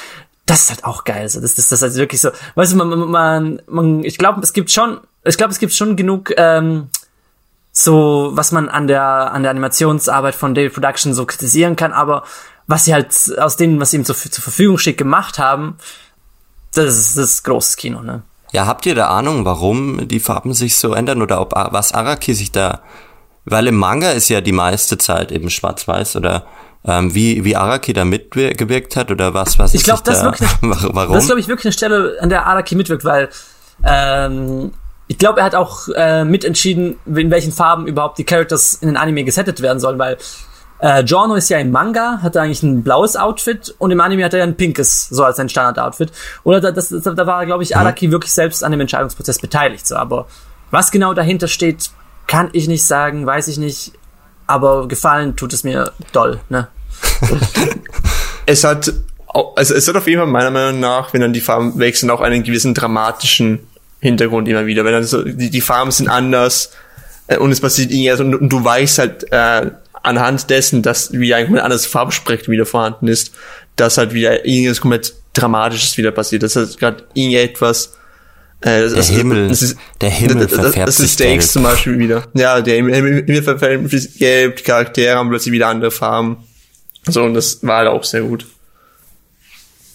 Das 0.46 0.62
ist 0.62 0.70
halt 0.70 0.84
auch 0.84 1.05
geil. 1.05 1.28
So. 1.28 1.40
Das, 1.40 1.55
das, 1.55 1.68
das 1.68 1.78
ist 1.78 1.82
halt 1.82 1.94
wirklich 1.96 2.20
so. 2.20 2.30
Weißt 2.55 2.72
du, 2.72 2.76
man, 2.76 2.88
man, 2.88 3.62
man 3.66 4.05
ich 4.05 4.18
glaube, 4.18 4.40
es 4.40 4.53
gibt 4.53 4.70
schon, 4.70 5.01
ich 5.24 5.36
glaube, 5.36 5.53
es 5.53 5.59
gibt 5.59 5.74
schon 5.74 5.96
genug 5.96 6.32
ähm, 6.36 6.88
so, 7.79 8.31
was 8.33 8.51
man 8.51 8.68
an 8.68 8.89
der 8.89 9.33
an 9.33 9.43
der 9.43 9.51
Animationsarbeit 9.51 10.35
von 10.35 10.55
David 10.55 10.74
Production 10.74 11.14
so 11.14 11.26
kritisieren 11.26 11.76
kann, 11.76 11.93
aber 11.93 12.24
was 12.66 12.85
sie 12.85 12.93
halt 12.93 13.14
aus 13.39 13.57
dem, 13.57 13.81
was 13.81 13.91
sie 13.91 13.99
ihm 13.99 14.05
zur, 14.05 14.16
zur 14.16 14.43
Verfügung 14.43 14.79
steht, 14.79 14.99
gemacht 14.99 15.39
haben, 15.39 15.79
das 16.74 16.97
ist, 16.97 17.16
das 17.16 17.31
ist 17.31 17.45
großes 17.45 17.76
Kino, 17.76 18.03
ne? 18.03 18.22
Ja, 18.53 18.66
habt 18.66 18.85
ihr 18.87 18.95
da 18.95 19.09
Ahnung, 19.09 19.45
warum 19.45 20.09
die 20.09 20.20
Farben 20.20 20.55
sich 20.55 20.76
so 20.76 20.93
ändern 20.93 21.22
oder 21.22 21.41
ob 21.41 21.53
was 21.55 21.93
Araki 21.93 22.35
sich 22.35 22.51
da, 22.51 22.83
weil 23.45 23.66
im 23.66 23.76
Manga 23.76 24.11
ist 24.11 24.29
ja 24.29 24.41
die 24.41 24.53
meiste 24.53 24.99
Zeit 24.99 25.31
eben 25.31 25.51
schwarz-weiß 25.51 26.16
oder 26.16 26.47
ähm, 26.85 27.14
wie, 27.14 27.45
wie 27.45 27.57
Araki 27.57 27.93
da 27.93 28.05
mitgewirkt 28.05 28.97
hat 28.97 29.11
oder 29.11 29.35
was, 29.35 29.59
was 29.59 29.74
Ich 29.74 29.85
glaube, 29.85 30.03
das, 30.05 30.20
da, 30.20 30.31
ist 30.31 30.41
wirklich, 30.41 30.51
warum? 30.62 31.12
das 31.12 31.24
ist, 31.24 31.29
glaube 31.29 31.41
ich, 31.41 31.49
wirklich 31.49 31.66
eine 31.66 31.72
Stelle, 31.72 32.16
an 32.20 32.29
der 32.29 32.47
Araki 32.47 32.74
mitwirkt, 32.74 33.05
weil 33.05 33.29
ähm, 33.85 34.72
ich 35.09 35.18
glaube, 35.18 35.40
er 35.40 35.46
hat 35.46 35.54
auch 35.54 35.88
äh, 35.88 36.24
mitentschieden, 36.24 36.98
in 37.06 37.30
welchen 37.30 37.52
Farben 37.52 37.86
überhaupt 37.86 38.18
die 38.18 38.24
Characters 38.24 38.74
in 38.74 38.88
den 38.88 38.96
Anime 38.96 39.24
gesettet 39.24 39.62
werden 39.62 39.80
sollen, 39.80 39.98
weil 39.98 40.18
äh, 40.80 41.02
Giorno 41.02 41.34
ist 41.34 41.48
ja 41.48 41.59
im 41.59 41.70
Manga, 41.70 42.20
hat 42.22 42.36
er 42.36 42.42
eigentlich 42.42 42.62
ein 42.62 42.82
blaues 42.82 43.16
Outfit 43.16 43.74
und 43.78 43.90
im 43.90 44.00
Anime 44.00 44.24
hat 44.24 44.34
er 44.34 44.40
ja 44.40 44.44
ein 44.44 44.56
pinkes, 44.56 45.09
so 45.09 45.24
als 45.24 45.38
sein 45.38 45.48
Standard-Outfit. 45.48 46.12
Oder 46.44 46.61
da, 46.61 46.70
das, 46.70 46.90
da 46.90 47.26
war, 47.26 47.46
glaube 47.46 47.62
ich, 47.62 47.76
Araki 47.76 48.09
mhm. 48.09 48.12
wirklich 48.12 48.32
selbst 48.32 48.62
an 48.62 48.70
dem 48.70 48.80
Entscheidungsprozess 48.80 49.38
beteiligt. 49.38 49.86
So. 49.86 49.96
Aber 49.96 50.26
was 50.70 50.90
genau 50.90 51.14
dahinter 51.14 51.48
steht, 51.48 51.90
kann 52.26 52.50
ich 52.52 52.68
nicht 52.68 52.84
sagen, 52.84 53.26
weiß 53.26 53.48
ich 53.48 53.59
nicht. 53.59 53.92
Aber 54.46 54.88
gefallen 54.88 55.36
tut 55.36 55.52
es 55.52 55.64
mir 55.64 55.92
doll, 56.12 56.40
ne? 56.48 56.68
es 58.46 58.64
hat, 58.64 58.92
also 59.56 59.74
es 59.74 59.88
hat 59.88 59.96
auf 59.96 60.06
jeden 60.06 60.20
Fall 60.20 60.30
meiner 60.30 60.50
Meinung 60.50 60.80
nach, 60.80 61.12
wenn 61.12 61.20
dann 61.20 61.32
die 61.32 61.40
Farben 61.40 61.78
wechseln, 61.78 62.11
auch 62.11 62.20
einen 62.20 62.42
gewissen 62.44 62.72
dramatischen 62.72 63.66
Hintergrund 64.01 64.49
immer 64.49 64.66
wieder. 64.66 64.84
Wenn 64.84 64.92
dann 64.92 65.05
so, 65.05 65.22
die, 65.22 65.51
die 65.51 65.61
Farben 65.61 65.90
sind 65.90 66.09
anders 66.09 66.72
äh, 67.26 67.36
und 67.36 67.51
es 67.51 67.61
passiert 67.61 67.90
irgendwas 67.90 68.20
und, 68.20 68.34
und 68.34 68.49
du 68.49 68.64
weißt 68.64 68.99
halt, 68.99 69.32
äh, 69.32 69.70
anhand 70.03 70.51
dessen, 70.51 70.82
dass 70.82 71.12
wieder 71.12 71.36
ein 71.36 71.46
komplett 71.46 71.64
anderes 71.64 71.86
Farbspektrum 71.86 72.53
wieder 72.53 72.66
vorhanden 72.66 73.09
ist, 73.09 73.32
dass 73.76 73.99
halt 73.99 74.12
wieder 74.12 74.44
irgendwas 74.44 74.80
komplett 74.80 75.14
Dramatisches 75.34 75.96
wieder 75.96 76.11
passiert. 76.11 76.42
Das 76.42 76.57
ist 76.57 76.78
gerade 76.78 77.05
irgendetwas, 77.14 77.96
äh, 78.61 78.80
das, 78.80 78.92
der 78.92 78.96
das, 78.96 79.09
Himmel, 79.11 79.49
das 79.49 79.62
ist, 79.62 79.76
der 80.01 80.11
Himmel 80.11 80.46
das, 80.46 80.53
verfärbt 80.53 80.88
das 80.88 81.01
ist 81.01 81.12
Stakes 81.12 81.53
zum 81.53 81.62
Beispiel 81.62 81.99
wieder. 81.99 82.24
Ja, 82.34 82.61
der 82.61 82.76
Himmel, 82.76 83.24
Himmel 83.24 83.42
verfärbt 83.42 83.90
sich 83.90 84.18
gelb, 84.18 84.57
die 84.57 84.62
Charaktere 84.64 85.16
haben 85.16 85.28
plötzlich 85.28 85.53
wieder 85.53 85.68
andere 85.68 85.90
Farben. 85.90 86.38
So, 87.07 87.22
und 87.22 87.34
das 87.34 87.64
war 87.64 87.78
halt 87.78 87.88
auch 87.88 88.03
sehr 88.03 88.22
gut. 88.22 88.46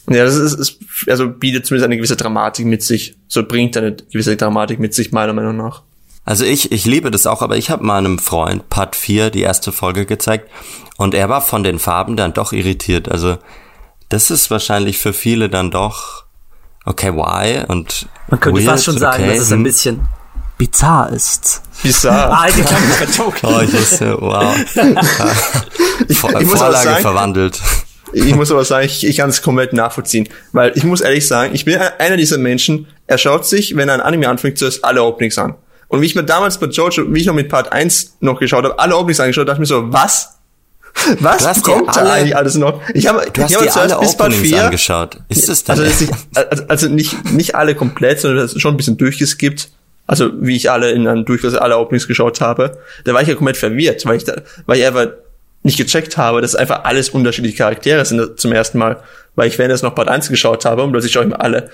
Ja, 0.10 0.26
das 0.26 0.36
ist, 0.36 0.54
ist 0.54 0.80
also 1.08 1.30
bietet 1.30 1.66
zumindest 1.66 1.86
eine 1.86 1.98
gewisse 1.98 2.18
Dramatik 2.18 2.66
mit 2.66 2.84
sich. 2.84 3.16
So 3.28 3.44
bringt 3.44 3.78
eine 3.78 3.96
gewisse 3.96 4.36
Dramatik 4.36 4.80
mit 4.80 4.94
sich, 4.94 5.12
meiner 5.12 5.34
Meinung 5.34 5.58
nach. 5.58 5.84
Also 6.26 6.46
ich, 6.46 6.72
ich 6.72 6.86
liebe 6.86 7.12
das 7.12 7.28
auch, 7.28 7.42
aber 7.42 7.58
ich 7.58 7.70
habe 7.70 7.84
meinem 7.84 8.20
Freund 8.20 8.70
Part 8.70 8.96
4 8.96 9.30
die 9.30 9.42
erste 9.42 9.72
Folge 9.72 10.06
gezeigt 10.06 10.50
und 10.98 11.14
er 11.14 11.30
war 11.30 11.42
von 11.42 11.64
den 11.64 11.80
Farben 11.80 12.16
dann 12.16 12.34
doch 12.34 12.54
irritiert. 12.54 13.10
Also 13.10 13.38
das 14.10 14.32
ist 14.32 14.50
wahrscheinlich 14.52 15.00
für 15.00 15.14
viele 15.14 15.50
dann 15.50 15.72
doch 15.72 16.24
okay, 16.86 17.14
why? 17.14 17.64
Und 17.68 18.08
man 18.30 18.40
könnte 18.40 18.60
weird, 18.60 18.72
fast 18.72 18.86
schon 18.86 18.98
sagen, 18.98 19.24
okay, 19.24 19.34
dass 19.34 19.44
es 19.44 19.52
ein 19.52 19.58
hm. 19.58 19.64
bisschen 19.64 20.08
bizarr 20.58 21.10
ist. 21.12 21.62
Bizarr. 21.82 22.32
ah, 22.32 22.48
ich 22.48 22.56
oh, 23.44 23.60
ich 23.62 23.74
wusste, 23.74 24.18
wow. 24.20 24.56
ich, 26.08 26.24
ich 26.24 26.24
muss 26.24 26.60
Vorlage 26.60 26.84
sagen, 26.84 27.02
verwandelt. 27.02 27.62
Ich 28.14 28.36
muss 28.36 28.52
aber 28.52 28.64
sagen, 28.64 28.86
ich, 28.86 29.06
ich 29.06 29.18
kann 29.18 29.30
es 29.30 29.42
komplett 29.42 29.74
nachvollziehen. 29.74 30.30
Weil 30.52 30.72
ich 30.76 30.84
muss 30.84 31.02
ehrlich 31.02 31.28
sagen, 31.28 31.54
ich 31.54 31.66
bin 31.66 31.78
einer 31.78 32.18
dieser 32.18 32.38
Menschen, 32.38 32.88
er 33.08 33.18
schaut 33.18 33.46
sich, 33.46 33.76
wenn 33.76 33.90
er 33.90 33.96
ein 33.96 34.02
Anime 34.02 34.30
anfängt, 34.30 34.58
zuerst 34.58 34.86
alle 34.86 35.04
Openings 35.04 35.38
an. 35.38 35.56
Und 35.88 36.02
wie 36.02 36.06
ich 36.06 36.16
mir 36.16 36.24
damals 36.24 36.60
bei 36.60 36.68
Jojo, 36.68 37.14
wie 37.14 37.20
ich 37.20 37.26
noch 37.26 37.34
mit 37.34 37.50
Part 37.50 37.72
1 37.72 38.18
noch 38.20 38.40
geschaut 38.40 38.64
habe, 38.64 38.80
alle 38.80 38.96
Openings 38.96 39.20
angeschaut, 39.20 39.48
dachte 39.48 39.58
ich 39.58 39.60
mir 39.60 39.66
so, 39.66 39.92
was? 39.92 40.30
Was 41.20 41.64
kommt 41.64 41.96
da 41.96 42.14
eigentlich 42.14 42.36
alles 42.38 42.54
noch? 42.56 42.80
Ich 42.94 43.08
habe 43.08 43.26
ich 43.26 43.56
hab 43.56 43.74
zuerst 43.74 44.00
bis 44.00 44.16
Part 44.16 44.34
4 44.34 44.66
angeschaut. 44.66 45.18
Ist 45.28 45.50
das 45.50 45.64
denn? 45.64 45.80
Also, 45.80 46.06
also, 46.36 46.64
also 46.68 46.88
nicht, 46.88 47.32
nicht 47.32 47.56
alle 47.56 47.74
komplett, 47.74 48.20
sondern 48.20 48.48
schon 48.48 48.76
ein 48.76 48.78
bisschen 48.78 48.98
durchgeskippt. 48.98 49.70
Also 50.06 50.32
wie 50.40 50.56
ich 50.56 50.70
alle 50.70 50.92
in 50.92 51.08
einem 51.08 51.26
Durchgang 51.26 51.56
alle 51.56 51.78
Openings 51.78 52.08
geschaut 52.08 52.42
habe. 52.42 52.78
Da 53.06 53.14
war 53.14 53.22
ich 53.22 53.28
ja 53.28 53.36
komplett 53.36 53.58
verwirrt, 53.58 54.06
weil 54.06 54.18
ich 54.18 54.24
da, 54.24 54.42
weil 54.66 54.78
ich 54.80 54.86
einfach 54.86 55.08
nicht 55.64 55.78
gecheckt 55.78 56.18
habe, 56.18 56.42
dass 56.42 56.56
einfach 56.56 56.84
alles 56.84 57.10
unterschiedliche 57.10 57.58
Charaktere 57.58 58.06
sind 58.06 58.40
zum 58.40 58.52
ersten 58.52 58.78
Mal. 58.78 59.02
Weil 59.36 59.48
ich 59.48 59.58
während 59.58 59.74
das 59.74 59.82
noch 59.82 59.96
Part 59.96 60.10
1 60.10 60.30
geschaut 60.30 60.66
habe 60.66 60.84
und 60.84 60.92
plötzlich 60.92 61.14
schaue 61.14 61.24
ich 61.24 61.30
mir 61.30 61.40
alle 61.40 61.72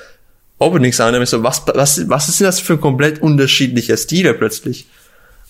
Openings 0.59 0.99
an 0.99 1.15
und 1.15 1.21
ich 1.21 1.29
so, 1.29 1.43
was, 1.43 1.63
was, 1.67 2.09
was 2.09 2.29
ist 2.29 2.39
denn 2.39 2.45
das 2.45 2.59
für 2.59 2.73
ein 2.73 2.81
komplett 2.81 3.21
unterschiedlicher 3.21 3.97
Stil 3.97 4.33
plötzlich? 4.33 4.87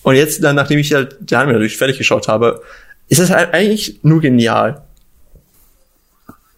Und 0.02 0.14
jetzt 0.14 0.42
dann, 0.42 0.56
nachdem 0.56 0.78
ich 0.78 0.94
halt 0.94 1.16
die 1.20 1.36
Anime 1.36 1.52
natürlich 1.52 1.76
fertig 1.76 1.98
geschaut 1.98 2.28
habe, 2.28 2.62
ist 3.08 3.20
das 3.20 3.30
halt 3.30 3.52
eigentlich 3.52 4.00
nur 4.02 4.20
genial. 4.20 4.82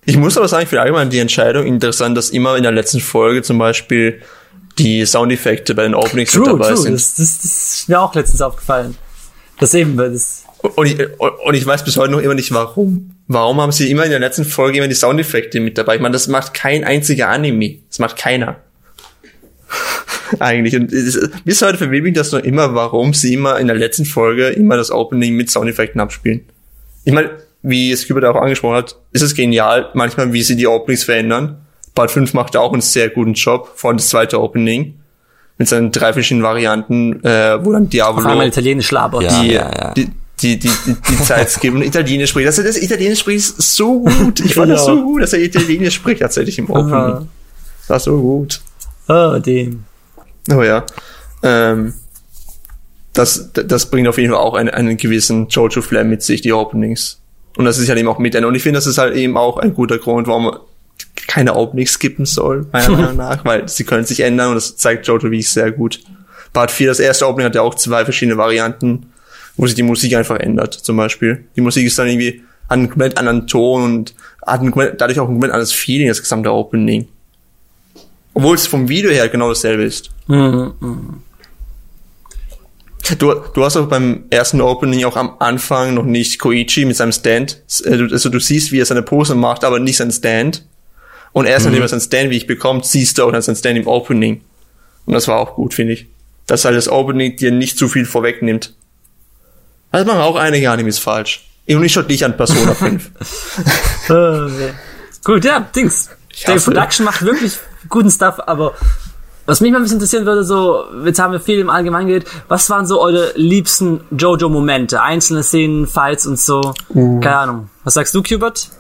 Ich 0.05 0.17
muss 0.17 0.37
aber 0.37 0.49
sagen, 0.49 0.67
für 0.67 0.81
allgemein 0.81 1.11
die 1.11 1.19
Entscheidung 1.19 1.67
interessant, 1.67 2.17
dass 2.17 2.31
immer 2.31 2.57
in 2.57 2.63
der 2.63 2.73
letzten 2.73 3.01
Folge 3.01 3.43
zum 3.43 3.59
Beispiel 3.59 4.21
die 4.79 5.05
Soundeffekte 5.07 5.75
bei 5.75 5.85
den 5.85 5.95
Openings 5.95 6.33
true, 6.33 6.41
mit 6.41 6.53
dabei 6.53 6.69
true. 6.69 6.77
sind. 6.77 6.95
Das, 6.95 7.15
das, 7.15 7.39
das 7.39 7.75
ist 7.75 7.89
mir 7.89 8.01
auch 8.01 8.15
letztens 8.15 8.43
aufgefallen. 8.43 8.97
Das 9.59 9.75
eben, 9.75 9.97
weil 9.97 10.13
das. 10.13 10.45
Und 10.63 10.87
ich, 10.87 10.97
und 11.19 11.55
ich 11.55 11.67
weiß 11.67 11.85
bis 11.85 11.97
heute 11.97 12.13
noch 12.13 12.21
immer 12.21 12.35
nicht 12.35 12.53
warum. 12.53 13.17
Warum 13.27 13.61
haben 13.61 13.73
sie 13.73 13.91
immer 13.91 14.05
in 14.05 14.11
der 14.11 14.21
letzten 14.21 14.45
Folge 14.45 14.79
immer 14.79 14.89
die 14.89 14.95
Soundeffekte 14.95 15.61
mit 15.61 15.77
dabei? 15.77 15.97
Ich 15.97 16.01
meine, 16.01 16.13
das 16.13 16.29
macht 16.29 16.55
kein 16.55 16.85
einziger 16.85 17.29
Anime. 17.29 17.79
Das 17.89 17.99
macht 17.99 18.17
keiner. 18.17 18.57
Eigentlich. 20.39 20.77
Und 20.77 20.93
ist, 20.93 21.45
bis 21.45 21.63
heute 21.63 21.79
verwirrt 21.79 22.05
mich 22.05 22.15
das 22.15 22.33
noch 22.33 22.41
immer, 22.41 22.75
warum 22.75 23.13
sie 23.13 23.35
immer 23.35 23.59
in 23.59 23.67
der 23.67 23.77
letzten 23.77 24.05
Folge 24.05 24.49
immer 24.49 24.77
das 24.77 24.91
Opening 24.91 25.35
mit 25.35 25.51
Soundeffekten 25.51 26.01
abspielen. 26.01 26.43
Ich 27.05 27.13
meine, 27.13 27.31
wie 27.63 27.95
Skubert 27.95 28.25
auch 28.25 28.37
angesprochen 28.37 28.77
hat, 28.77 28.97
ist 29.13 29.23
es 29.23 29.35
genial, 29.35 29.91
manchmal, 29.95 30.33
wie 30.33 30.43
sie 30.43 30.57
die 30.57 30.67
Openings 30.67 31.05
verändern. 31.05 31.57
Part 31.95 32.11
5 32.11 32.35
macht 32.35 32.57
auch 32.57 32.73
einen 32.73 32.83
sehr 32.83 33.11
guten 33.11 33.35
Job, 33.35 33.73
vor 33.75 33.91
allem 33.91 33.99
das 33.99 34.09
zweite 34.09 34.41
Opening. 34.41 34.95
Mit 35.59 35.69
seinen 35.69 35.93
drei 35.93 36.13
verschiedenen 36.13 36.45
Varianten, 36.45 37.23
äh, 37.25 37.63
wo 37.63 37.73
dann 37.73 37.89
Diablo. 37.89 38.23
Auf 38.23 38.27
einmal 38.27 38.49
italienisch 38.49 38.91
labert. 38.91 39.23
Die, 39.23 39.53
ja, 39.53 39.71
ja. 39.71 39.93
die, 39.93 40.09
die, 40.41 40.59
die, 40.59 40.71
die, 40.87 40.97
die 41.09 41.17
Zeit 41.25 41.61
geben 41.61 41.77
und 41.77 41.83
Italienisch 41.83 42.31
spricht. 42.31 42.49
Das, 42.49 42.57
das 42.57 42.77
Italienisch 42.77 43.21
spricht 43.21 43.63
so 43.63 44.01
gut. 44.01 44.41
Ich 44.41 44.55
fand 44.55 44.71
das 44.71 44.85
so 44.85 45.03
gut, 45.03 45.23
dass 45.23 45.33
er 45.33 45.41
Italienisch 45.41 45.95
spricht 45.95 46.23
tatsächlich 46.23 46.59
im 46.59 46.71
Opening. 46.71 47.29
Das 47.81 47.91
war 47.91 48.01
so 48.01 48.21
gut. 48.21 48.61
Oh, 49.09 49.39
dem. 49.39 49.85
Oh 50.51 50.63
ja. 50.63 50.85
Ähm, 51.43 51.95
das, 53.13 53.51
das 53.53 53.91
bringt 53.91 54.09
auf 54.09 54.19
jeden 54.19 54.33
Fall 54.33 54.41
auch 54.41 54.55
einen, 54.55 54.71
einen 54.71 54.97
gewissen 54.97 55.49
Jojo 55.49 55.83
Flair 55.83 56.05
mit 56.05 56.23
sich, 56.23 56.41
die 56.41 56.53
Openings. 56.53 57.21
Und 57.57 57.67
das 57.67 57.79
ist 57.79 57.89
halt 57.89 57.99
eben 57.99 58.09
auch 58.09 58.19
mit. 58.19 58.35
Und 58.35 58.55
ich 58.55 58.63
finde, 58.63 58.79
das 58.79 58.87
ist 58.87 58.99
halt 58.99 59.15
eben 59.15 59.37
auch 59.37 59.59
ein 59.59 59.75
guter 59.75 59.99
Grund, 59.99 60.27
warum 60.27 60.45
man 60.45 60.59
keine 61.27 61.55
Openings 61.55 61.93
skippen 61.93 62.25
soll, 62.25 62.67
meiner 62.73 62.89
Meinung 62.97 63.17
nach, 63.17 63.45
weil 63.45 63.69
sie 63.69 63.85
können 63.85 64.05
sich 64.05 64.21
ändern 64.21 64.49
und 64.49 64.55
das 64.55 64.77
zeigt 64.77 65.07
Jojo 65.07 65.31
wie 65.31 65.39
ich 65.41 65.51
sehr 65.51 65.71
gut. 65.71 66.01
Part 66.53 66.71
4, 66.71 66.89
das 66.89 67.01
erste 67.01 67.27
Opening 67.27 67.47
hat 67.47 67.55
ja 67.55 67.63
auch 67.63 67.75
zwei 67.75 68.05
verschiedene 68.05 68.37
Varianten 68.37 69.12
wo 69.57 69.67
sich 69.67 69.75
die 69.75 69.83
Musik 69.83 70.15
einfach 70.15 70.39
ändert, 70.39 70.75
zum 70.75 70.97
Beispiel. 70.97 71.45
Die 71.57 71.61
Musik 71.61 71.87
ist 71.87 71.99
dann 71.99 72.09
irgendwie 72.09 72.43
an 72.69 72.81
einem 72.81 72.89
komplett 72.89 73.19
anderen 73.19 73.47
Ton 73.47 73.83
und 73.83 74.15
hat 74.47 74.63
ein 74.63 74.71
komplett, 74.71 75.01
dadurch 75.01 75.21
auch 75.21 75.29
ein 75.29 75.35
komplett 75.35 75.53
anderes 75.53 75.73
Feeling, 75.73 76.09
das 76.09 76.21
gesamte 76.21 76.53
Opening. 76.53 77.09
Obwohl 78.35 78.55
es 78.55 78.67
vom 78.67 78.89
Video 78.89 79.11
her 79.11 79.29
genau 79.29 79.49
dasselbe 79.51 79.85
ist. 79.85 80.11
Mhm. 80.27 80.73
Du, 83.19 83.35
du 83.53 83.65
hast 83.65 83.77
auch 83.77 83.89
beim 83.89 84.25
ersten 84.31 84.61
Opening 84.61 85.05
auch 85.05 85.17
am 85.17 85.35
Anfang 85.41 85.95
noch 85.95 86.05
nicht 86.05 86.39
Koichi 86.39 86.85
mit 86.85 86.97
seinem 86.97 87.13
Stand. 87.13 87.63
Äh, 87.85 88.09
also 88.11 88.29
du 88.29 88.39
siehst, 88.39 88.73
wie 88.73 88.81
er 88.81 88.87
seine 88.87 89.03
Pose 89.03 89.35
macht, 89.35 89.65
aber 89.65 89.81
nicht 89.81 89.97
seinen 89.97 90.13
Stand. 90.13 90.65
Und 91.33 91.47
erst 91.47 91.67
mhm. 91.67 91.73
nachdem 91.73 91.83
er 91.83 91.89
seinen 91.89 92.01
Stand 92.01 92.31
wie 92.31 92.37
ich 92.37 92.47
bekommt, 92.47 92.87
siehst 92.87 93.19
du 93.19 93.25
auch 93.25 93.33
dann 93.33 93.43
seinen 93.43 93.57
Stand 93.57 93.79
im 93.79 93.87
Opening. 93.87 94.43
Und 95.05 95.15
das 95.15 95.29
war 95.29 95.39
auch 95.39 95.57
gut, 95.57 95.75
finde 95.75 95.95
ich. 95.95 96.07
Dass 96.47 96.65
halt 96.65 96.77
das 96.77 96.89
Opening 96.89 97.37
dir 97.37 97.51
nicht 97.51 97.77
zu 97.77 97.89
viel 97.89 98.05
vorwegnimmt. 98.05 98.75
Das 99.93 100.07
machen 100.07 100.21
auch 100.21 100.37
einige 100.37 100.71
Animes 100.71 100.99
falsch. 100.99 101.45
Und 101.69 101.85
ich 101.85 101.93
schaue 101.93 102.05
dich 102.05 102.25
an 102.25 102.37
Persona 102.37 102.75
5. 102.75 103.11
Gut, 105.25 105.45
ja, 105.45 105.61
Dings. 105.61 106.11
Der 106.47 106.55
Production 106.57 107.05
macht 107.05 107.23
wirklich 107.23 107.59
guten 107.89 108.11
Stuff, 108.11 108.41
aber 108.47 108.75
was 109.45 109.61
mich 109.61 109.71
mal 109.71 109.79
ein 109.79 109.83
bisschen 109.83 109.97
interessieren 109.97 110.25
würde, 110.25 110.45
so, 110.45 110.85
jetzt 111.05 111.19
haben 111.19 111.33
wir 111.33 111.41
viel 111.41 111.59
im 111.59 111.69
Allgemeinen 111.69 112.07
geredet, 112.09 112.29
was 112.49 112.71
waren 112.71 112.87
so 112.87 113.01
eure 113.01 113.33
liebsten 113.35 114.01
Jojo-Momente? 114.11 115.03
Einzelne 115.03 115.43
Szenen, 115.43 115.87
Fights 115.87 116.27
und 116.27 116.39
so? 116.39 116.75
Uh. 116.91 117.21
Keine 117.21 117.37
Ahnung. 117.37 117.71
Was 117.85 117.95
sagst 117.95 118.15
du, 118.15 118.23
Cubert? 118.23 118.71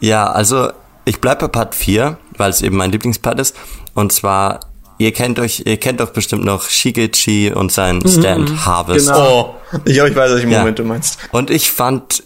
Ja, 0.00 0.30
also, 0.30 0.70
ich 1.04 1.20
bleib 1.20 1.40
bei 1.40 1.48
Part 1.48 1.74
4, 1.74 2.18
weil 2.36 2.50
es 2.50 2.62
eben 2.62 2.76
mein 2.76 2.92
Lieblingspart 2.92 3.40
ist. 3.40 3.56
Und 3.94 4.12
zwar 4.12 4.60
Ihr 5.02 5.10
kennt 5.10 5.40
euch, 5.40 5.64
ihr 5.66 5.78
kennt 5.78 5.98
doch 5.98 6.10
bestimmt 6.10 6.44
noch 6.44 6.68
Shigechi 6.68 7.50
und 7.52 7.72
sein 7.72 7.96
mhm, 7.96 8.08
Stand 8.08 8.50
mhm, 8.50 8.66
Harvest. 8.66 9.08
Genau. 9.08 9.56
Oh, 9.72 9.78
ich, 9.84 9.98
ich 9.98 10.14
weiß, 10.14 10.30
welchen 10.30 10.52
ja. 10.52 10.60
Moment 10.60 10.78
du 10.78 10.84
meinst. 10.84 11.18
Und 11.32 11.50
ich 11.50 11.72
fand 11.72 12.22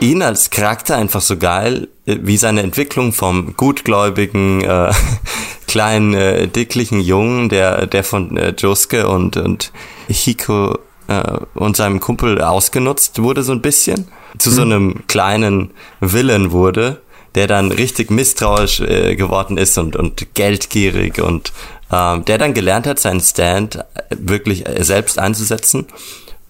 ihn 0.00 0.20
als 0.20 0.50
Charakter 0.50 0.96
einfach 0.96 1.20
so 1.20 1.36
geil, 1.36 1.86
äh, 2.06 2.16
wie 2.20 2.36
seine 2.36 2.62
Entwicklung 2.62 3.12
vom 3.12 3.54
gutgläubigen, 3.56 4.64
äh, 4.64 4.92
kleinen, 5.68 6.14
äh, 6.14 6.48
dicklichen 6.48 7.00
Jungen, 7.00 7.48
der, 7.48 7.86
der 7.86 8.02
von 8.02 8.36
äh, 8.36 8.54
Josuke 8.58 9.06
und, 9.06 9.36
und 9.36 9.70
Hiko 10.08 10.80
äh, 11.06 11.38
und 11.54 11.76
seinem 11.76 12.00
Kumpel 12.00 12.42
ausgenutzt 12.42 13.22
wurde 13.22 13.44
so 13.44 13.52
ein 13.52 13.62
bisschen, 13.62 14.08
zu 14.36 14.50
so 14.50 14.62
einem 14.62 15.06
kleinen 15.06 15.70
Villain 16.00 16.50
wurde, 16.50 17.02
der 17.36 17.46
dann 17.46 17.70
richtig 17.70 18.10
misstrauisch 18.10 18.80
äh, 18.80 19.14
geworden 19.14 19.58
ist 19.58 19.78
und, 19.78 19.94
und 19.94 20.34
geldgierig 20.34 21.20
und 21.20 21.52
ähm, 21.92 22.24
der 22.24 22.38
dann 22.38 22.54
gelernt 22.54 22.86
hat, 22.86 22.98
seinen 22.98 23.20
Stand 23.20 23.84
wirklich 24.10 24.66
äh, 24.66 24.82
selbst 24.84 25.18
einzusetzen. 25.18 25.86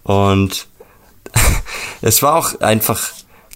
Und 0.03 0.67
es 2.03 2.23
war 2.23 2.37
auch 2.37 2.61
einfach 2.61 3.01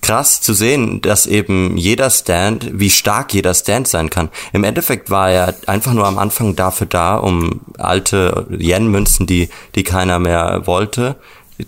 krass 0.04 0.42
zu 0.42 0.52
sehen, 0.52 1.00
dass 1.00 1.26
eben 1.26 1.78
jeder 1.78 2.10
Stand, 2.10 2.68
wie 2.74 2.90
stark 2.90 3.32
jeder 3.32 3.54
Stand 3.54 3.88
sein 3.88 4.10
kann. 4.10 4.28
Im 4.52 4.62
Endeffekt 4.62 5.10
war 5.10 5.30
er 5.30 5.54
einfach 5.66 5.94
nur 5.94 6.06
am 6.06 6.18
Anfang 6.18 6.54
dafür 6.56 6.86
da, 6.86 7.16
um 7.16 7.62
alte 7.78 8.46
Yen-Münzen, 8.50 9.26
die, 9.26 9.48
die 9.74 9.82
keiner 9.82 10.18
mehr 10.18 10.66
wollte, 10.66 11.16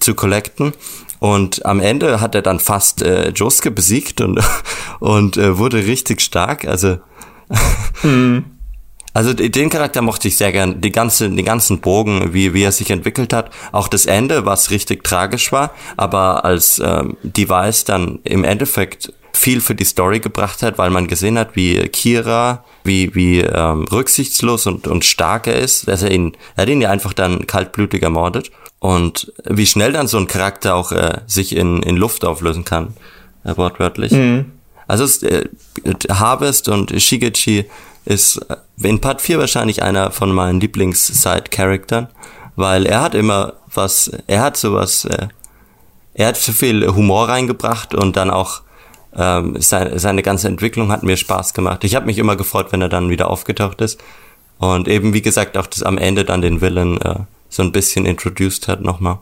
zu 0.01 0.15
collecten. 0.15 0.75
Und 1.19 1.65
am 1.65 1.81
Ende 1.81 2.21
hat 2.21 2.35
er 2.35 2.43
dann 2.43 2.61
fast 2.61 3.01
äh, 3.01 3.31
Josuke 3.31 3.71
besiegt 3.71 4.21
und, 4.21 4.39
und 5.01 5.39
äh, 5.39 5.57
wurde 5.57 5.79
richtig 5.79 6.21
stark. 6.21 6.67
Also, 6.67 6.99
hm. 8.03 8.45
Also 9.17 9.33
den 9.33 9.71
Charakter 9.71 10.03
mochte 10.03 10.29
ich 10.29 10.37
sehr 10.37 10.53
gern. 10.53 10.83
Die 10.83 10.93
ganze, 10.93 11.31
den 11.31 11.43
ganzen 11.43 11.81
Bogen, 11.81 12.35
wie, 12.35 12.53
wie 12.53 12.65
er 12.65 12.71
sich 12.71 12.91
entwickelt 12.91 13.33
hat. 13.33 13.51
Auch 13.73 13.89
das 13.89 14.05
Ende, 14.05 14.45
was 14.45 14.71
richtig 14.71 15.05
tragisch 15.05 15.53
war. 15.53 15.71
Aber 15.97 16.45
als 16.45 16.83
ähm, 16.85 17.17
Device 17.23 17.85
dann 17.85 18.19
im 18.25 18.45
Endeffekt 18.45 19.15
viel 19.33 19.63
für 19.63 19.75
die 19.75 19.85
Story 19.85 20.21
gebracht 20.21 20.63
hat, 20.63 20.77
weil 20.77 20.91
man 20.91 21.07
gesehen 21.07 21.39
hat, 21.39 21.57
wie 21.57 21.79
Kira, 21.89 22.63
wie, 22.85 23.15
wie 23.15 23.41
ähm, 23.41 23.87
rücksichtslos 23.91 24.67
und, 24.67 24.87
und 24.87 25.03
stark 25.07 25.47
er 25.47 25.61
ist, 25.61 25.89
dass 25.89 26.03
er 26.03 26.11
ihn, 26.11 26.37
er 26.55 26.63
hat 26.63 26.69
ihn 26.69 26.83
ja 26.83 26.91
einfach 26.91 27.15
dann 27.15 27.47
kaltblütig 27.47 28.03
ermordet 28.03 28.51
und 28.81 29.33
wie 29.45 29.67
schnell 29.67 29.93
dann 29.93 30.09
so 30.09 30.19
ein 30.19 30.27
Charakter 30.27 30.75
auch 30.75 30.93
äh, 30.93 31.21
sich 31.27 31.57
in, 31.57 31.83
in 31.83 31.97
Luft 31.97 32.23
auflösen 32.27 32.67
kann, 32.67 32.95
äh, 33.45 33.57
wortwörtlich. 33.57 34.13
Mhm. 34.13 34.53
Also 34.87 35.05
es, 35.05 35.23
äh, 35.23 35.49
Harvest 36.11 36.69
und 36.69 37.01
Shigechi 37.01 37.65
ist 38.07 38.41
in 38.81 39.01
Part 39.01 39.21
4 39.21 39.39
wahrscheinlich 39.39 39.83
einer 39.83 40.11
von 40.11 40.33
meinen 40.33 40.61
Lieblings-Side-Charaktern, 40.61 42.09
weil 42.55 42.87
er 42.87 43.03
hat 43.03 43.15
immer 43.15 43.55
was, 43.75 44.11
er 44.27 44.43
hat 44.43 44.57
sowas, 44.57 45.05
äh, 45.05 45.29
er 46.15 46.29
hat 46.29 46.37
so 46.37 46.53
viel 46.53 46.87
Humor 46.87 47.29
reingebracht 47.29 47.95
und 47.95 48.17
dann 48.17 48.31
auch 48.31 48.63
ähm, 49.15 49.57
seine, 49.59 49.99
seine 49.99 50.23
ganze 50.23 50.49
Entwicklung 50.49 50.91
hat 50.91 51.03
mir 51.03 51.17
Spaß 51.17 51.55
gemacht. 51.55 51.85
Ich 51.85 51.95
habe 51.95 52.07
mich 52.07 52.19
immer 52.19 52.37
gefreut, 52.37 52.69
wenn 52.71 52.83
er 52.83 52.89
dann 52.89 53.11
wieder 53.11 53.31
aufgetaucht 53.31 53.81
ist. 53.81 54.01
Und 54.59 54.89
eben, 54.89 55.13
wie 55.13 55.23
gesagt, 55.23 55.57
auch 55.59 55.67
das 55.67 55.83
am 55.83 55.99
Ende 55.99 56.25
dann 56.25 56.41
den 56.41 56.61
Villain 56.61 57.01
äh, 57.01 57.17
so 57.49 57.63
ein 57.63 57.73
bisschen 57.73 58.07
introduced 58.07 58.69
hat 58.69 58.81
nochmal. 58.81 59.19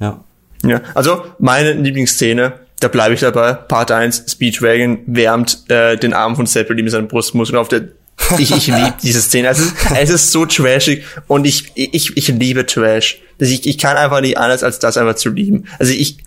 Ja. 0.00 0.20
Ja, 0.64 0.80
also 0.94 1.24
meine 1.38 1.72
Lieblingsszene, 1.74 2.54
da 2.80 2.88
bleibe 2.88 3.14
ich 3.14 3.20
dabei. 3.20 3.52
Part 3.52 3.90
1, 3.90 4.24
Speedwagon 4.28 5.00
wärmt 5.06 5.68
äh, 5.68 5.96
den 5.96 6.14
Arm 6.14 6.36
von 6.36 6.46
Zeppelin 6.46 6.84
mit 6.84 6.92
seinem 6.92 7.08
Brustmuskel 7.08 7.58
auf 7.58 7.68
der 7.68 7.88
ich, 8.38 8.50
ich 8.50 8.66
liebe 8.66 8.94
diese 9.02 9.20
Szene. 9.20 9.48
Es 9.48 9.58
ist, 9.58 9.74
es 9.94 10.10
ist 10.10 10.32
so 10.32 10.46
trashig 10.46 11.04
und 11.26 11.46
ich, 11.46 11.72
ich, 11.74 12.16
ich 12.16 12.28
liebe 12.28 12.66
Trash. 12.66 13.20
Ich, 13.38 13.66
ich 13.66 13.78
kann 13.78 13.96
einfach 13.96 14.20
nicht 14.20 14.38
anders, 14.38 14.62
als 14.62 14.78
das 14.78 14.96
einfach 14.96 15.16
zu 15.16 15.30
lieben. 15.30 15.64
Also 15.78 15.92
ich, 15.92 16.18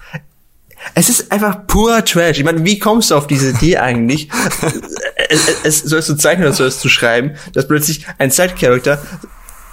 es 0.94 1.10
ist 1.10 1.32
einfach 1.32 1.66
purer 1.68 2.04
Trash. 2.06 2.38
Ich 2.38 2.44
meine, 2.44 2.66
wie 2.66 2.80
kommst 2.80 3.12
du 3.12 3.16
auf 3.16 3.28
diese 3.28 3.52
Idee 3.52 3.78
eigentlich? 3.78 4.30
es, 5.30 5.48
es, 5.64 5.80
sollst 5.82 6.10
du 6.10 6.16
zeichnen 6.16 6.48
oder 6.48 6.56
sollst 6.56 6.84
du 6.84 6.90
schreiben, 6.90 7.32
dass 7.54 7.68
plötzlich 7.68 8.06
ein 8.18 8.32
Side-Character 8.32 9.02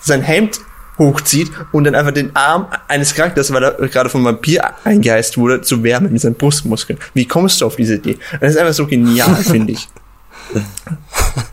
sein 0.01 0.23
Hemd 0.23 0.61
hochzieht 0.99 1.51
und 1.73 1.85
dann 1.85 1.95
einfach 1.95 2.13
den 2.13 2.35
Arm 2.37 2.69
eines 2.89 3.15
Charakters, 3.15 3.53
weil 3.53 3.65
er 3.65 3.89
gerade 3.89 4.09
vom 4.09 4.25
Vampir 4.25 4.75
eingeheißt 4.85 5.37
wurde, 5.39 5.61
zu 5.61 5.83
wärmen 5.83 6.13
mit 6.13 6.23
seinen 6.23 6.37
Brustmuskeln. 6.37 6.99
Wie 7.15 7.27
kommst 7.27 7.61
du 7.61 7.67
auf 7.67 7.77
diese 7.77 7.97
Idee? 7.97 8.19
Das 8.41 8.53
ist 8.53 8.59
einfach 8.59 8.75
so 8.75 8.87
genial, 8.87 9.35
finde 9.43 9.73
ich. 9.73 9.89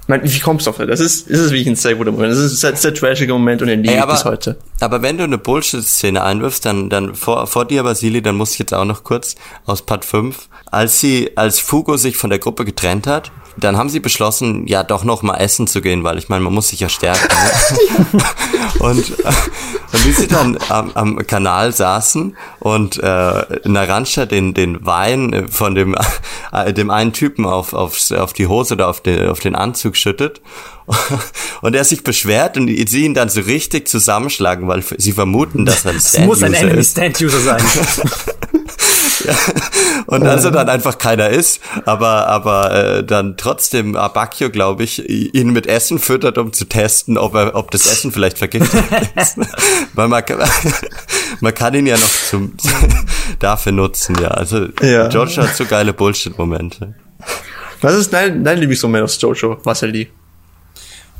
Wie 0.08 0.40
kommst 0.40 0.66
du 0.66 0.72
auf 0.72 0.78
das? 0.78 0.88
Das 0.88 1.00
ist, 1.00 1.30
das 1.30 1.40
ist 1.40 1.52
wirklich 1.52 1.68
ein 1.68 1.76
sehr 1.76 1.96
guter 1.96 2.12
Moment. 2.12 2.32
Das 2.32 2.40
ist 2.40 2.64
ein 2.64 2.76
sehr 2.76 2.94
trashige 2.94 3.34
Moment 3.34 3.62
und 3.62 3.68
den 3.68 3.84
liebe 3.84 3.96
ich 3.96 4.06
bis 4.06 4.26
heute. 4.26 4.58
Aber 4.80 5.02
wenn 5.02 5.18
du 5.18 5.24
eine 5.24 5.38
Bullshit-Szene 5.38 6.24
einwirfst, 6.24 6.66
dann, 6.66 6.90
dann 6.90 7.16
vor, 7.16 7.48
vor 7.48 7.66
dir, 7.66 7.84
Vasili, 7.84 8.22
dann 8.22 8.36
muss 8.36 8.54
ich 8.54 8.60
jetzt 8.60 8.74
auch 8.74 8.86
noch 8.86 9.04
kurz 9.04 9.36
aus 9.66 9.82
Part 9.82 10.06
5, 10.06 10.50
als 10.70 11.00
sie, 11.00 11.32
als 11.36 11.60
Fugo 11.60 11.98
sich 11.98 12.18
von 12.18 12.30
der 12.30 12.40
Gruppe 12.40 12.66
getrennt 12.66 13.08
hat 13.08 13.32
dann 13.58 13.78
haben 13.78 13.90
sie 13.90 14.00
beschlossen, 14.00 14.68
ja 14.68 14.84
doch 14.84 15.04
noch 15.04 15.22
mal 15.24 15.38
essen 15.38 15.68
zu 15.68 15.82
gehen, 15.82 16.04
weil 16.04 16.18
ich 16.18 16.30
meine, 16.30 16.44
man 16.44 16.54
muss 16.54 16.70
sich 16.70 16.80
ja 16.80 16.90
stärken. 16.90 17.28
Ne? 18.12 18.22
und, 18.80 19.20
äh, 19.20 19.32
und 19.92 20.06
wie 20.06 20.12
sie 20.12 20.28
dann 20.28 20.58
am, 20.70 20.92
am 20.94 21.28
Kanal 21.28 21.74
saßen 21.74 22.36
und 22.60 22.98
äh, 22.98 23.44
Narancia 23.66 24.26
den, 24.26 24.54
den 24.54 24.86
Wein 24.86 25.48
von 25.50 25.76
dem, 25.76 25.96
äh, 26.52 26.74
dem 26.74 26.90
einen 26.90 27.14
Typen 27.14 27.46
auf, 27.46 27.74
auf, 27.74 28.12
auf 28.12 28.34
die 28.34 28.48
Hose 28.48 28.76
oder 28.76 28.88
auf 28.88 29.02
den, 29.02 29.28
auf 29.28 29.40
den 29.40 29.56
Anzug 29.56 29.98
schüttet 29.98 30.42
und 31.62 31.76
er 31.76 31.84
sich 31.84 32.04
beschwert 32.04 32.58
und 32.58 32.68
sie 32.68 33.06
ihn 33.06 33.14
dann 33.14 33.30
so 33.30 33.42
richtig 33.42 33.88
zusammenschlagen, 33.88 34.68
weil 34.68 34.84
sie 34.98 35.12
vermuten, 35.12 35.66
dass 35.66 35.86
er 35.86 35.92
ein 35.92 36.00
Stand-User 36.00 36.22
ist. 36.22 36.28
muss 36.28 36.44
ein 36.44 36.54
Enemy-Stand-User 36.54 37.40
sein. 37.40 37.64
ja. 39.26 39.36
Und 40.08 40.26
also 40.26 40.50
dann 40.50 40.70
einfach 40.70 40.98
keiner 40.98 41.30
ist, 41.30 41.62
aber 41.86 42.28
aber 42.28 42.72
äh, 42.74 43.04
dann 43.04 43.38
trotzdem 43.38 43.96
Abakio, 43.96 44.50
glaube 44.50 44.84
ich, 44.84 45.08
ihn 45.10 45.52
mit 45.52 45.68
Essen 45.68 46.00
füttert, 46.00 46.38
um 46.38 46.54
zu 46.54 46.66
testen, 46.66 47.18
ob 47.18 47.36
er, 47.36 47.56
ob 47.56 47.72
das 47.72 47.86
Essen 47.86 48.12
vielleicht 48.12 48.38
vergiftet 48.38 48.84
ist. 49.16 49.38
Weil 49.94 50.08
man 50.08 50.26
kann, 50.26 50.40
man 51.40 51.54
kann 51.54 51.74
ihn 51.74 51.88
ja 51.88 51.96
noch 51.96 52.12
zum 52.30 52.54
dafür 53.40 53.72
nutzen, 53.72 54.16
ja. 54.22 54.30
Also 54.30 54.68
ja. 54.82 55.08
Jojo 55.08 55.44
hat 55.44 55.56
so 55.56 55.66
geile 55.66 55.94
Bullshit-Momente. 55.94 56.96
Was 57.82 57.96
ist 57.96 58.14
dein, 58.14 58.44
dein 58.44 58.60
Lieblingsmoment 58.60 59.04
aus 59.04 59.20
Jojo, 59.22 59.58
Marcel 59.64 59.92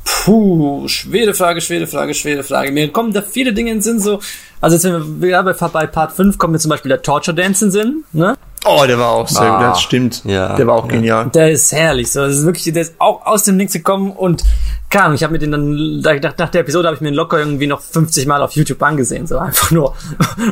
Puh, 0.04 0.88
schwere 0.88 1.34
Frage, 1.34 1.60
schwere 1.60 1.86
Frage, 1.86 2.14
schwere 2.14 2.42
Frage. 2.42 2.72
Mir 2.72 2.90
kommen 2.92 3.12
da 3.12 3.22
viele 3.22 3.52
Dinge 3.52 3.70
in 3.70 3.76
den 3.78 3.82
Sinn, 3.82 4.00
so. 4.00 4.20
Also 4.60 4.76
jetzt, 4.76 4.84
wenn 4.84 5.20
wir 5.20 5.30
ja, 5.30 5.42
bei, 5.42 5.52
bei 5.52 5.86
Part 5.86 6.12
5 6.12 6.38
kommt 6.38 6.52
mir 6.52 6.58
zum 6.58 6.70
Beispiel 6.70 6.88
der 6.88 7.02
Torture 7.02 7.34
Dance 7.34 7.64
in 7.64 7.70
den 7.70 7.72
Sinn, 7.72 8.04
ne? 8.12 8.36
Oh, 8.64 8.84
der 8.86 8.96
war 8.98 9.08
auch 9.08 9.28
sehr 9.28 9.42
ah, 9.42 9.58
gut, 9.58 9.72
das 9.72 9.82
stimmt. 9.82 10.22
Ja, 10.24 10.54
der 10.54 10.66
war 10.68 10.76
auch 10.76 10.86
ja. 10.86 10.92
genial. 10.92 11.30
Der 11.34 11.50
ist 11.50 11.72
herrlich. 11.72 12.12
So, 12.12 12.20
das 12.20 12.36
ist 12.36 12.44
wirklich, 12.44 12.72
der 12.72 12.82
ist 12.82 12.94
auch 12.98 13.26
aus 13.26 13.42
dem 13.42 13.56
Nichts 13.56 13.72
gekommen 13.72 14.12
und 14.12 14.44
kam. 14.88 15.14
Ich 15.14 15.24
habe 15.24 15.32
mir 15.32 15.40
den 15.40 15.50
dann, 15.50 16.00
nach, 16.00 16.36
nach 16.38 16.48
der 16.48 16.60
Episode 16.60 16.86
habe 16.86 16.94
ich 16.94 17.00
mir 17.00 17.10
den 17.10 17.16
locker 17.16 17.38
irgendwie 17.38 17.66
noch 17.66 17.80
50 17.80 18.26
Mal 18.26 18.40
auf 18.40 18.52
YouTube 18.52 18.80
angesehen. 18.82 19.26
So 19.26 19.38
einfach 19.38 19.72
nur. 19.72 19.96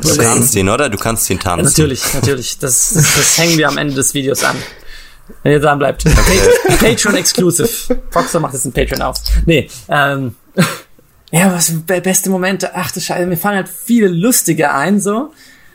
Du 0.02 0.16
kannst 0.18 0.56
den, 0.56 0.68
oder? 0.68 0.88
Du 0.88 0.98
kannst 0.98 1.28
den 1.28 1.38
tanzen. 1.38 1.64
Ja, 1.64 1.70
natürlich, 1.70 2.14
natürlich. 2.14 2.58
Das, 2.58 2.94
das, 2.94 3.04
das 3.14 3.38
hängen 3.38 3.56
wir 3.56 3.68
am 3.68 3.78
Ende 3.78 3.94
des 3.94 4.12
Videos 4.12 4.42
an. 4.42 4.56
Wenn 5.42 5.52
ihr 5.52 5.60
dran 5.60 5.78
bleibt. 5.78 6.04
Okay. 6.06 6.76
Patreon 6.94 7.16
Exclusive. 7.16 7.68
Foxer 8.10 8.40
macht 8.40 8.54
jetzt 8.54 8.64
ein 8.64 8.72
Patreon 8.72 9.02
auf. 9.02 9.16
Nee, 9.46 9.68
ähm, 9.88 10.34
ja, 11.30 11.52
was 11.52 11.72
beste 11.86 12.30
Momente. 12.30 12.70
Ach 12.74 12.90
du 12.90 13.00
Scheiße, 13.00 13.26
mir 13.26 13.36
fallen 13.36 13.56
halt 13.56 13.68
viele 13.68 14.08
lustige 14.08 14.72
ein, 14.72 15.00
so. 15.00 15.32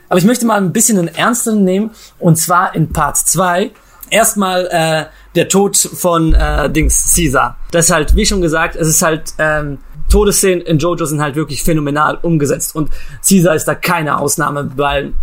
Aber 0.09 0.19
ich 0.19 0.25
möchte 0.25 0.45
mal 0.45 0.57
ein 0.57 0.71
bisschen 0.71 0.97
einen 0.97 1.07
ernsteren 1.07 1.63
nehmen. 1.63 1.91
Und 2.19 2.37
zwar 2.37 2.75
in 2.75 2.91
Part 2.91 3.17
2. 3.17 3.71
Erstmal, 4.09 4.67
äh, 4.67 5.05
der 5.35 5.49
Tod 5.49 5.75
von, 5.77 6.33
äh, 6.33 6.69
Dings, 6.69 7.13
Caesar. 7.15 7.57
Das 7.71 7.85
ist 7.85 7.91
halt, 7.91 8.15
wie 8.15 8.25
schon 8.25 8.41
gesagt, 8.41 8.75
es 8.75 8.87
ist 8.87 9.01
halt, 9.01 9.33
ähm, 9.39 9.79
Todesszenen 10.09 10.61
in 10.61 10.77
Jojo 10.77 11.05
sind 11.05 11.21
halt 11.21 11.35
wirklich 11.35 11.63
phänomenal 11.63 12.17
umgesetzt. 12.21 12.75
Und 12.75 12.91
Caesar 13.27 13.55
ist 13.55 13.65
da 13.65 13.75
keine 13.75 14.19
Ausnahme, 14.19 14.71
weil 14.75 15.13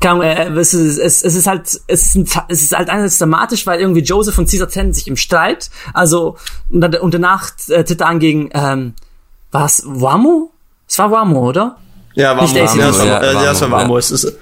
kann, 0.00 0.20
äh, 0.22 0.48
es, 0.50 0.74
ist, 0.74 0.98
es, 0.98 1.22
es 1.22 1.34
ist 1.34 1.46
halt 1.46 1.62
es 1.86 2.14
ist, 2.14 2.38
es 2.48 2.62
ist 2.62 2.76
halt 2.76 2.88
einerseits 2.88 3.18
dramatisch, 3.18 3.66
weil 3.66 3.80
irgendwie 3.80 4.02
Joseph 4.02 4.38
und 4.38 4.48
Caesar 4.48 4.68
trennen 4.68 4.92
sich 4.92 5.08
im 5.08 5.16
Streit. 5.16 5.70
Also 5.92 6.36
und, 6.70 6.80
dann, 6.80 6.94
und 6.96 7.14
danach 7.14 7.50
äh, 7.68 7.84
tritt 7.84 8.00
er 8.00 8.06
an 8.06 8.18
gegen 8.18 8.50
ähm, 8.52 8.94
was 9.50 9.82
Wamo? 9.86 10.50
Es 10.88 10.98
war 10.98 11.10
Wamo, 11.10 11.48
oder? 11.48 11.76
Ja, 12.14 12.36
Wamo. 12.36 12.48
Ja, 12.54 12.64
das 12.64 12.98
war, 12.98 13.06
ja, 13.06 13.18
äh, 13.20 13.34
ja, 13.34 13.44
das 13.44 13.60
war 13.60 13.70
Wamo. 13.70 13.98
Es 13.98 14.10
ist, 14.10 14.36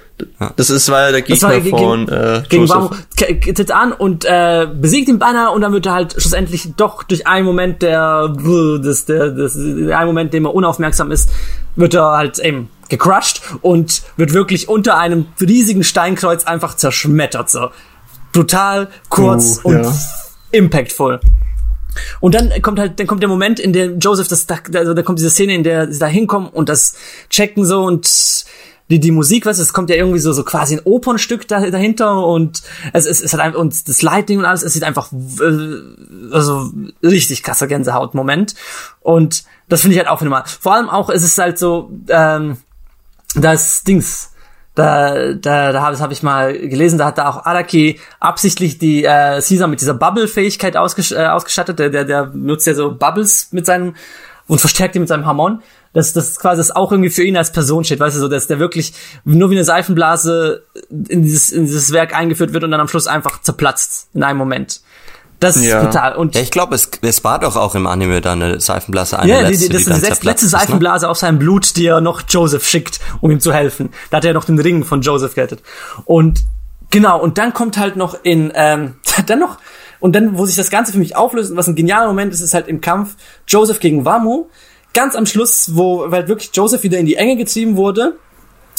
das 0.55 0.69
ist 0.69 0.89
weil 0.89 1.11
der 1.11 1.21
Gegner 1.21 1.59
gegen, 1.59 1.77
von 1.77 2.09
äh, 2.09 2.43
gegen 2.49 2.67
Wamo 2.69 2.91
tritt 3.15 3.71
an 3.71 3.91
und 3.91 4.25
äh, 4.25 4.67
besiegt 4.71 5.09
ihn 5.09 5.19
beinahe 5.19 5.51
und 5.51 5.61
dann 5.61 5.73
wird 5.73 5.85
er 5.85 5.93
halt 5.93 6.13
schlussendlich 6.13 6.73
doch 6.75 7.03
durch 7.03 7.27
einen 7.27 7.45
Moment 7.45 7.81
der 7.81 8.33
das 8.83 9.05
der 9.05 9.29
das 9.29 9.53
der 9.55 9.97
einen 9.97 10.07
Moment, 10.07 10.33
dem 10.33 10.45
er 10.45 10.55
unaufmerksam 10.55 11.11
ist, 11.11 11.29
wird 11.75 11.93
er 11.93 12.11
halt 12.11 12.39
eben 12.39 12.69
gecrushed 12.89 13.41
und 13.61 14.03
wird 14.17 14.33
wirklich 14.33 14.69
unter 14.69 14.97
einem 14.97 15.27
riesigen 15.39 15.83
Steinkreuz 15.83 16.45
einfach 16.45 16.75
zerschmettert. 16.75 17.49
So. 17.49 17.69
Brutal, 18.31 18.89
kurz 19.09 19.59
uh, 19.63 19.69
und 19.69 19.83
ja. 19.83 19.93
impactful. 20.51 21.19
Und 22.19 22.35
dann 22.35 22.61
kommt 22.61 22.79
halt, 22.79 22.99
dann 22.99 23.07
kommt 23.07 23.21
der 23.21 23.29
Moment, 23.29 23.59
in 23.59 23.73
dem 23.73 23.99
Joseph 23.99 24.27
das, 24.27 24.45
also 24.73 24.93
da 24.93 25.01
kommt 25.01 25.19
diese 25.19 25.29
Szene, 25.29 25.55
in 25.55 25.63
der 25.63 25.91
sie 25.91 25.99
da 25.99 26.05
hinkommen 26.05 26.49
und 26.49 26.69
das 26.69 26.95
checken 27.29 27.65
so 27.65 27.83
und 27.83 28.45
die, 28.89 28.99
die 28.99 29.11
Musik, 29.11 29.43
du, 29.43 29.49
es 29.49 29.73
kommt 29.73 29.89
ja 29.89 29.97
irgendwie 29.97 30.19
so, 30.19 30.31
so 30.31 30.43
quasi 30.43 30.75
ein 30.75 30.81
Opernstück 30.85 31.47
da, 31.47 31.69
dahinter 31.69 32.25
und 32.25 32.63
es, 32.93 33.05
es, 33.05 33.21
es 33.21 33.33
hat 33.33 33.41
einfach, 33.41 33.59
und 33.59 33.87
das 33.87 34.01
Lighting 34.01 34.39
und 34.39 34.45
alles, 34.45 34.63
es 34.63 34.73
sieht 34.73 34.83
einfach, 34.83 35.11
äh, 35.11 36.33
also 36.33 36.71
richtig 37.03 37.43
krasser 37.43 37.67
Gänsehaut-Moment. 37.67 38.55
Und 39.01 39.43
das 39.67 39.81
finde 39.81 39.95
ich 39.95 39.99
halt 39.99 40.09
auch 40.09 40.21
immer. 40.21 40.45
Vor 40.45 40.73
allem 40.73 40.89
auch, 40.89 41.09
es 41.09 41.23
ist 41.23 41.37
halt 41.37 41.59
so, 41.59 41.91
ähm, 42.07 42.57
das 43.35 43.83
Dings, 43.83 44.31
da, 44.77 45.33
da, 45.33 45.71
da 45.71 45.81
habe 45.81 45.97
hab 45.97 46.11
ich 46.11 46.21
mal 46.21 46.55
gelesen, 46.55 46.99
da 46.99 47.05
hat 47.05 47.17
da 47.17 47.27
auch 47.27 47.45
Araki 47.45 47.99
absichtlich 48.19 48.77
die 48.77 49.05
äh, 49.05 49.41
Caesar 49.41 49.67
mit 49.67 49.81
dieser 49.81 49.95
Bubble-Fähigkeit 49.95 50.77
ausges 50.77 51.11
äh, 51.11 51.25
ausgestattet. 51.25 51.79
Der, 51.79 51.89
der, 51.89 52.05
der 52.05 52.27
nutzt 52.27 52.67
ja 52.67 52.75
so 52.75 52.93
Bubbles 52.93 53.51
mit 53.51 53.65
seinem 53.65 53.95
und 54.45 54.59
verstärkt 54.59 54.93
die 54.93 54.99
mit 54.99 55.07
seinem 55.07 55.25
Harmon. 55.25 55.63
Dass 55.93 56.13
das 56.13 56.37
quasi 56.37 56.59
das 56.59 56.69
auch 56.69 56.91
irgendwie 56.91 57.09
für 57.09 57.23
ihn 57.23 57.35
als 57.37 57.51
Person 57.51 57.83
steht, 57.83 57.99
weißt 57.99 58.17
du, 58.17 58.19
so 58.19 58.27
dass 58.27 58.45
der 58.45 58.59
wirklich 58.59 58.93
nur 59.25 59.49
wie 59.49 59.55
eine 59.55 59.63
Seifenblase 59.63 60.63
in 60.91 61.23
dieses, 61.23 61.51
in 61.51 61.65
dieses 61.65 61.91
Werk 61.91 62.15
eingeführt 62.15 62.53
wird 62.53 62.63
und 62.63 62.69
dann 62.69 62.79
am 62.79 62.87
Schluss 62.87 63.07
einfach 63.07 63.41
zerplatzt 63.41 64.09
in 64.13 64.21
einem 64.21 64.37
Moment. 64.37 64.81
Das 65.39 65.55
ist 65.55 65.65
Ja. 65.65 65.83
brutal. 65.83 66.15
Und 66.15 66.35
Ja, 66.35 66.41
ich 66.41 66.51
glaube, 66.51 66.73
es, 66.75 66.89
es 67.01 67.23
war 67.23 67.39
doch 67.39 67.55
auch 67.55 67.75
im 67.75 67.85
Anime 67.85 68.21
da 68.21 68.31
eine 68.33 68.59
Seifenblase, 68.59 69.19
eine 69.19 69.31
ja, 69.31 69.41
letzte, 69.41 69.67
die, 69.67 69.69
das 69.69 69.69
die 69.69 69.75
ist 69.75 69.85
die 69.85 69.89
letzte, 69.91 70.07
zerplatzt 70.07 70.23
letzte 70.23 70.45
ist, 70.47 70.53
ne? 70.53 70.59
Seifenblase 70.59 71.09
auf 71.09 71.17
seinem 71.17 71.39
Blut, 71.39 71.75
die 71.75 71.85
er 71.85 72.01
noch 72.01 72.21
Joseph 72.27 72.67
schickt, 72.67 72.99
um 73.21 73.29
ihm 73.29 73.39
zu 73.39 73.53
helfen. 73.53 73.89
Da 74.09 74.17
hat 74.17 74.25
er 74.25 74.33
noch 74.33 74.45
den 74.45 74.59
Ring 74.59 74.83
von 74.83 75.01
Joseph 75.01 75.35
gerettet. 75.35 75.61
Und 76.05 76.43
genau, 76.89 77.21
und 77.21 77.37
dann 77.37 77.53
kommt 77.53 77.77
halt 77.77 77.95
noch 77.95 78.17
in, 78.23 78.51
ähm, 78.55 78.95
dann 79.27 79.39
noch, 79.39 79.57
und 79.99 80.15
dann, 80.15 80.37
wo 80.37 80.45
sich 80.45 80.55
das 80.55 80.69
Ganze 80.69 80.91
für 80.91 80.99
mich 80.99 81.15
auflöst, 81.15 81.55
was 81.55 81.67
ein 81.67 81.75
genialer 81.75 82.07
Moment 82.07 82.33
ist, 82.33 82.41
ist 82.41 82.53
halt 82.53 82.67
im 82.67 82.81
Kampf 82.81 83.15
Joseph 83.47 83.79
gegen 83.79 84.05
Wamo. 84.05 84.49
Ganz 84.93 85.15
am 85.15 85.25
Schluss, 85.25 85.75
wo 85.75 86.09
weil 86.09 86.27
wirklich 86.27 86.49
Joseph 86.53 86.81
wieder 86.83 86.97
in 86.97 87.05
die 87.05 87.15
Enge 87.15 87.35
getrieben 87.37 87.77
wurde 87.77 88.15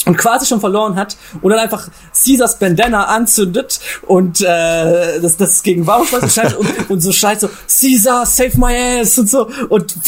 und 0.06 0.16
quasi 0.16 0.46
schon 0.46 0.60
verloren 0.60 0.96
hat 0.96 1.16
und 1.42 1.50
dann 1.50 1.58
einfach 1.58 1.88
Caesars 2.12 2.58
Bandana 2.58 3.04
anzündet 3.04 3.80
und 4.06 4.40
äh, 4.40 5.20
das, 5.20 5.36
das 5.36 5.62
gegen 5.62 5.86
quasi 5.86 6.30
schreit 6.30 6.56
und, 6.56 6.68
und 6.90 7.00
so 7.00 7.12
schreit 7.12 7.40
so 7.40 7.48
Caesar, 7.66 8.26
save 8.26 8.58
my 8.58 9.00
ass 9.00 9.18
und 9.18 9.28
so 9.28 9.48
und 9.68 9.96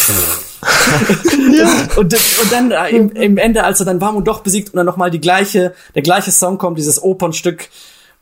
und, 1.97 2.15
und 2.15 2.53
dann 2.53 2.71
äh, 2.71 2.91
im, 2.91 3.11
im 3.13 3.39
Ende, 3.39 3.65
als 3.65 3.81
er 3.81 3.87
dann 3.87 4.01
Wamo 4.01 4.21
doch 4.21 4.41
besiegt 4.41 4.71
und 4.71 4.77
dann 4.77 4.87
nochmal 4.87 5.11
die 5.11 5.21
gleiche, 5.21 5.75
der 5.95 6.03
gleiche 6.03 6.31
Song 6.31 6.59
kommt, 6.59 6.79
dieses 6.79 7.03
Opernstück 7.03 7.69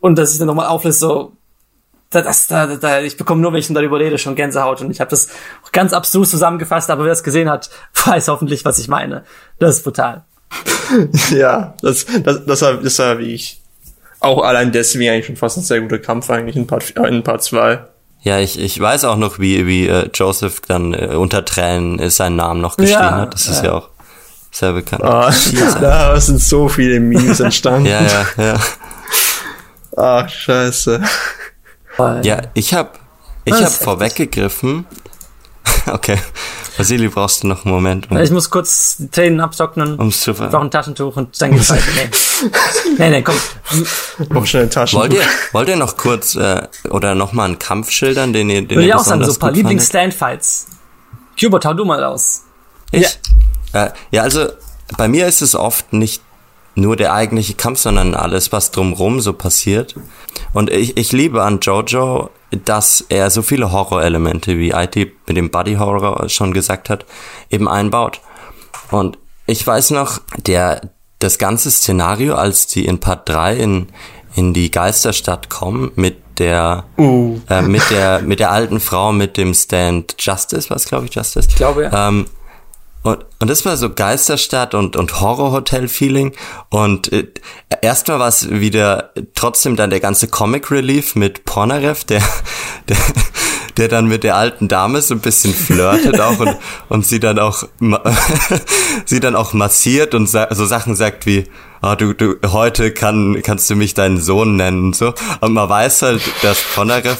und 0.00 0.16
das 0.16 0.30
sich 0.30 0.38
dann 0.38 0.46
nochmal 0.46 0.68
auflöst, 0.68 1.00
so 1.00 1.32
da, 2.10 2.22
das, 2.22 2.46
da, 2.46 2.66
da, 2.76 3.00
ich 3.00 3.16
bekomme 3.16 3.42
nur, 3.42 3.52
wenn 3.52 3.60
ich 3.60 3.68
darüber 3.68 3.98
rede, 3.98 4.16
schon 4.16 4.34
Gänsehaut 4.34 4.80
und 4.80 4.90
ich 4.90 5.00
habe 5.00 5.10
das 5.10 5.28
ganz 5.72 5.92
abstrus 5.92 6.30
zusammengefasst, 6.30 6.90
aber 6.90 7.04
wer 7.04 7.12
es 7.12 7.22
gesehen 7.22 7.50
hat, 7.50 7.68
weiß 8.06 8.28
hoffentlich, 8.28 8.64
was 8.64 8.78
ich 8.78 8.88
meine. 8.88 9.24
Das 9.58 9.76
ist 9.76 9.84
brutal. 9.84 10.24
Ja, 11.30 11.74
das, 11.82 12.06
das, 12.24 12.44
das 12.46 12.62
war, 12.62 12.74
das 12.74 12.98
war 12.98 13.18
wie 13.18 13.34
ich. 13.34 13.60
Auch 14.20 14.42
allein 14.42 14.72
deswegen 14.72 15.10
eigentlich 15.10 15.26
schon 15.26 15.36
fast 15.36 15.58
ein 15.58 15.62
sehr 15.62 15.80
guter 15.80 15.98
Kampf 15.98 16.28
eigentlich 16.30 16.56
in 16.56 16.66
Part, 16.66 16.96
äh, 16.96 17.08
in 17.08 17.22
Part 17.22 17.42
2. 17.44 17.78
Ja, 18.22 18.40
ich, 18.40 18.58
ich 18.58 18.80
weiß 18.80 19.04
auch 19.04 19.16
noch, 19.16 19.38
wie, 19.38 19.66
wie 19.66 19.86
äh, 19.86 20.08
Joseph 20.12 20.60
dann 20.66 20.92
äh, 20.92 21.14
unter 21.14 21.44
Tränen 21.44 21.98
äh, 22.00 22.10
seinen 22.10 22.36
Namen 22.36 22.60
noch 22.60 22.76
geschrien 22.76 22.98
Ja, 22.98 23.10
hat. 23.12 23.34
Das 23.34 23.46
ist 23.46 23.62
ja 23.62 23.74
auch 23.74 23.90
sehr 24.50 24.72
bekannt. 24.72 25.04
Ah, 25.04 25.32
da 25.80 26.18
sind 26.20 26.40
so 26.40 26.68
viele 26.68 26.98
Memes 26.98 27.38
entstanden. 27.40 27.86
Ja, 27.86 28.02
ja, 28.02 28.26
ja. 28.36 28.60
Ach, 29.96 30.28
scheiße. 30.28 31.00
Ja, 32.22 32.42
ich 32.54 32.74
hab, 32.74 32.98
ich 33.44 33.52
Das 33.52 33.62
hab 33.62 33.84
vorweggegriffen. 33.84 34.86
Okay. 35.86 36.18
Vasili, 36.76 37.08
brauchst 37.08 37.42
du 37.42 37.48
noch 37.48 37.64
einen 37.64 37.74
Moment, 37.74 38.10
um 38.10 38.18
Ich 38.18 38.30
muss 38.30 38.50
kurz 38.50 38.96
die 38.98 39.08
Tränen 39.08 39.40
abtrocknen, 39.40 39.96
um's 39.96 40.20
zu 40.20 40.30
ich 40.30 40.36
brauche 40.36 40.50
ver 40.50 40.60
ein 40.60 40.70
Taschentuch 40.70 41.16
und 41.16 41.40
dann 41.40 41.52
geht's 41.52 41.70
weiter. 41.70 41.82
Nee. 41.94 42.48
nee, 42.98 43.10
nee, 43.10 43.22
komm. 43.22 43.34
Noch 44.28 44.46
schnell 44.46 44.62
eine 44.62 44.70
Taschen. 44.70 44.98
Wollt 45.00 45.12
ihr, 45.12 45.22
wollt 45.52 45.68
ihr 45.68 45.76
noch 45.76 45.96
kurz 45.96 46.36
äh, 46.36 46.62
oder 46.90 47.14
noch 47.14 47.32
mal 47.32 47.46
einen 47.46 47.58
Kampf 47.58 47.90
schildern, 47.90 48.32
den 48.32 48.48
ihr, 48.48 48.60
den 48.60 48.70
Würde 48.70 48.82
ihr 48.82 48.88
ich 48.88 48.94
auch 48.94 49.04
sagen, 49.04 49.24
so 49.24 49.32
ein 49.32 49.38
paar? 49.38 49.50
Lieblings-Standfights. 49.50 50.66
Hubert, 51.42 51.64
hau 51.64 51.74
du 51.74 51.84
mal 51.84 52.04
aus. 52.04 52.42
Ich? 52.92 53.18
Äh, 53.72 53.90
ja, 54.10 54.22
also 54.22 54.48
bei 54.96 55.08
mir 55.08 55.26
ist 55.26 55.42
es 55.42 55.54
oft 55.54 55.92
nicht 55.92 56.22
nur 56.74 56.96
der 56.96 57.12
eigentliche 57.12 57.54
Kampf, 57.54 57.80
sondern 57.80 58.14
alles, 58.14 58.52
was 58.52 58.70
drumrum 58.70 59.20
so 59.20 59.32
passiert. 59.32 59.96
Und 60.52 60.70
ich, 60.70 60.96
ich 60.96 61.12
liebe 61.12 61.42
an 61.42 61.60
Jojo, 61.60 62.30
dass 62.50 63.04
er 63.08 63.30
so 63.30 63.42
viele 63.42 63.72
Horrorelemente, 63.72 64.58
wie 64.58 64.70
IT 64.70 64.96
mit 65.26 65.36
dem 65.36 65.50
Body 65.50 65.74
Horror 65.74 66.28
schon 66.28 66.52
gesagt 66.52 66.88
hat, 66.88 67.04
eben 67.50 67.68
einbaut. 67.68 68.20
Und 68.90 69.18
ich 69.46 69.66
weiß 69.66 69.90
noch, 69.90 70.20
der, 70.36 70.80
das 71.18 71.38
ganze 71.38 71.70
Szenario, 71.70 72.34
als 72.34 72.66
die 72.66 72.86
in 72.86 73.00
Part 73.00 73.28
3 73.28 73.56
in, 73.56 73.86
in 74.34 74.54
die 74.54 74.70
Geisterstadt 74.70 75.50
kommen, 75.50 75.92
mit 75.96 76.22
der, 76.38 76.84
äh, 76.96 77.62
mit 77.62 77.90
der, 77.90 78.20
mit 78.20 78.40
der 78.40 78.52
alten 78.52 78.80
Frau 78.80 79.12
mit 79.12 79.36
dem 79.36 79.54
Stand 79.54 80.14
Justice, 80.18 80.70
was 80.70 80.84
glaube 80.86 81.06
ich 81.06 81.14
Justice? 81.14 81.48
Ich 81.48 81.56
glaube, 81.56 81.84
ja. 81.84 82.08
Ähm, 82.08 82.26
und, 83.02 83.24
und 83.38 83.48
das 83.48 83.64
war 83.64 83.76
so 83.76 83.90
Geisterstadt 83.90 84.74
und, 84.74 84.96
und 84.96 85.20
Horrorhotel-Feeling. 85.20 86.34
Und 86.68 87.12
äh, 87.12 87.28
erstmal 87.80 88.18
war 88.18 88.28
es 88.28 88.50
wieder 88.50 89.12
trotzdem 89.34 89.76
dann 89.76 89.90
der 89.90 90.00
ganze 90.00 90.28
Comic-Relief 90.28 91.14
mit 91.14 91.44
Pornarev, 91.44 92.04
der, 92.04 92.22
der, 92.88 92.96
der 93.76 93.88
dann 93.88 94.06
mit 94.08 94.24
der 94.24 94.36
alten 94.36 94.68
Dame 94.68 95.00
so 95.00 95.14
ein 95.14 95.20
bisschen 95.20 95.54
flirtet 95.54 96.20
auch 96.20 96.38
und, 96.40 96.56
und 96.88 97.06
sie 97.06 97.20
dann 97.20 97.38
auch 97.38 97.64
sie 99.04 99.20
dann 99.20 99.36
auch 99.36 99.52
massiert 99.52 100.14
und 100.14 100.28
sa 100.28 100.52
so 100.52 100.66
Sachen 100.66 100.96
sagt 100.96 101.24
wie, 101.24 101.44
ah, 101.80 101.94
du, 101.94 102.12
du, 102.12 102.34
heute 102.46 102.90
kann, 102.90 103.40
kannst 103.44 103.70
du 103.70 103.76
mich 103.76 103.94
deinen 103.94 104.20
Sohn 104.20 104.56
nennen 104.56 104.86
und 104.86 104.96
so. 104.96 105.14
Und 105.40 105.52
man 105.52 105.68
weiß 105.68 106.02
halt, 106.02 106.22
dass 106.42 106.58
Ponarev 106.74 107.16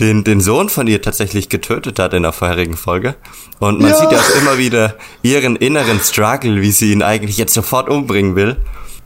den, 0.00 0.24
den 0.24 0.40
Sohn 0.40 0.68
von 0.68 0.86
ihr 0.86 1.00
tatsächlich 1.02 1.48
getötet 1.48 1.98
hat 1.98 2.12
in 2.14 2.22
der 2.22 2.32
vorherigen 2.32 2.76
Folge. 2.76 3.14
Und 3.60 3.80
man 3.80 3.90
Ja. 3.90 3.96
sieht 3.96 4.10
ja 4.12 4.18
auch 4.18 4.36
immer 4.40 4.58
wieder 4.58 4.96
ihren 5.22 5.56
inneren 5.56 6.00
Struggle, 6.00 6.60
wie 6.60 6.70
sie 6.72 6.92
ihn 6.92 7.02
eigentlich 7.02 7.36
jetzt 7.36 7.54
sofort 7.54 7.88
umbringen 7.88 8.36
will. 8.36 8.56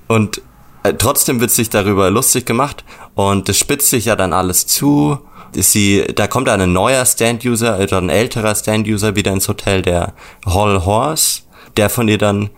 Und 0.07 0.41
äh, 0.83 0.95
trotzdem 0.95 1.41
wird 1.41 1.51
sich 1.51 1.71
darüber 1.71 2.11
lustig 2.11 2.47
gemacht 2.47 2.85
und 3.15 3.49
es 3.49 3.59
spitzt 3.59 3.91
sich 3.91 4.07
ja 4.07 4.17
dann 4.17 4.33
alles 4.33 4.67
zu. 4.67 5.19
Sie, 5.55 6.05
da 6.15 6.27
kommt 6.27 6.49
dann 6.49 6.61
ein 6.61 6.73
neuer 6.73 7.05
Stand-User 7.07 7.79
oder 7.79 7.99
ein 7.99 8.11
älterer 8.11 8.55
Stand-User 8.55 9.17
wieder 9.17 9.33
ins 9.33 9.49
Hotel, 9.49 9.83
der 9.83 10.13
Hall 10.47 10.85
Horse, 10.85 11.41
der 11.77 11.89
von 11.91 12.07
ihr 12.09 12.19
dann 12.19 12.51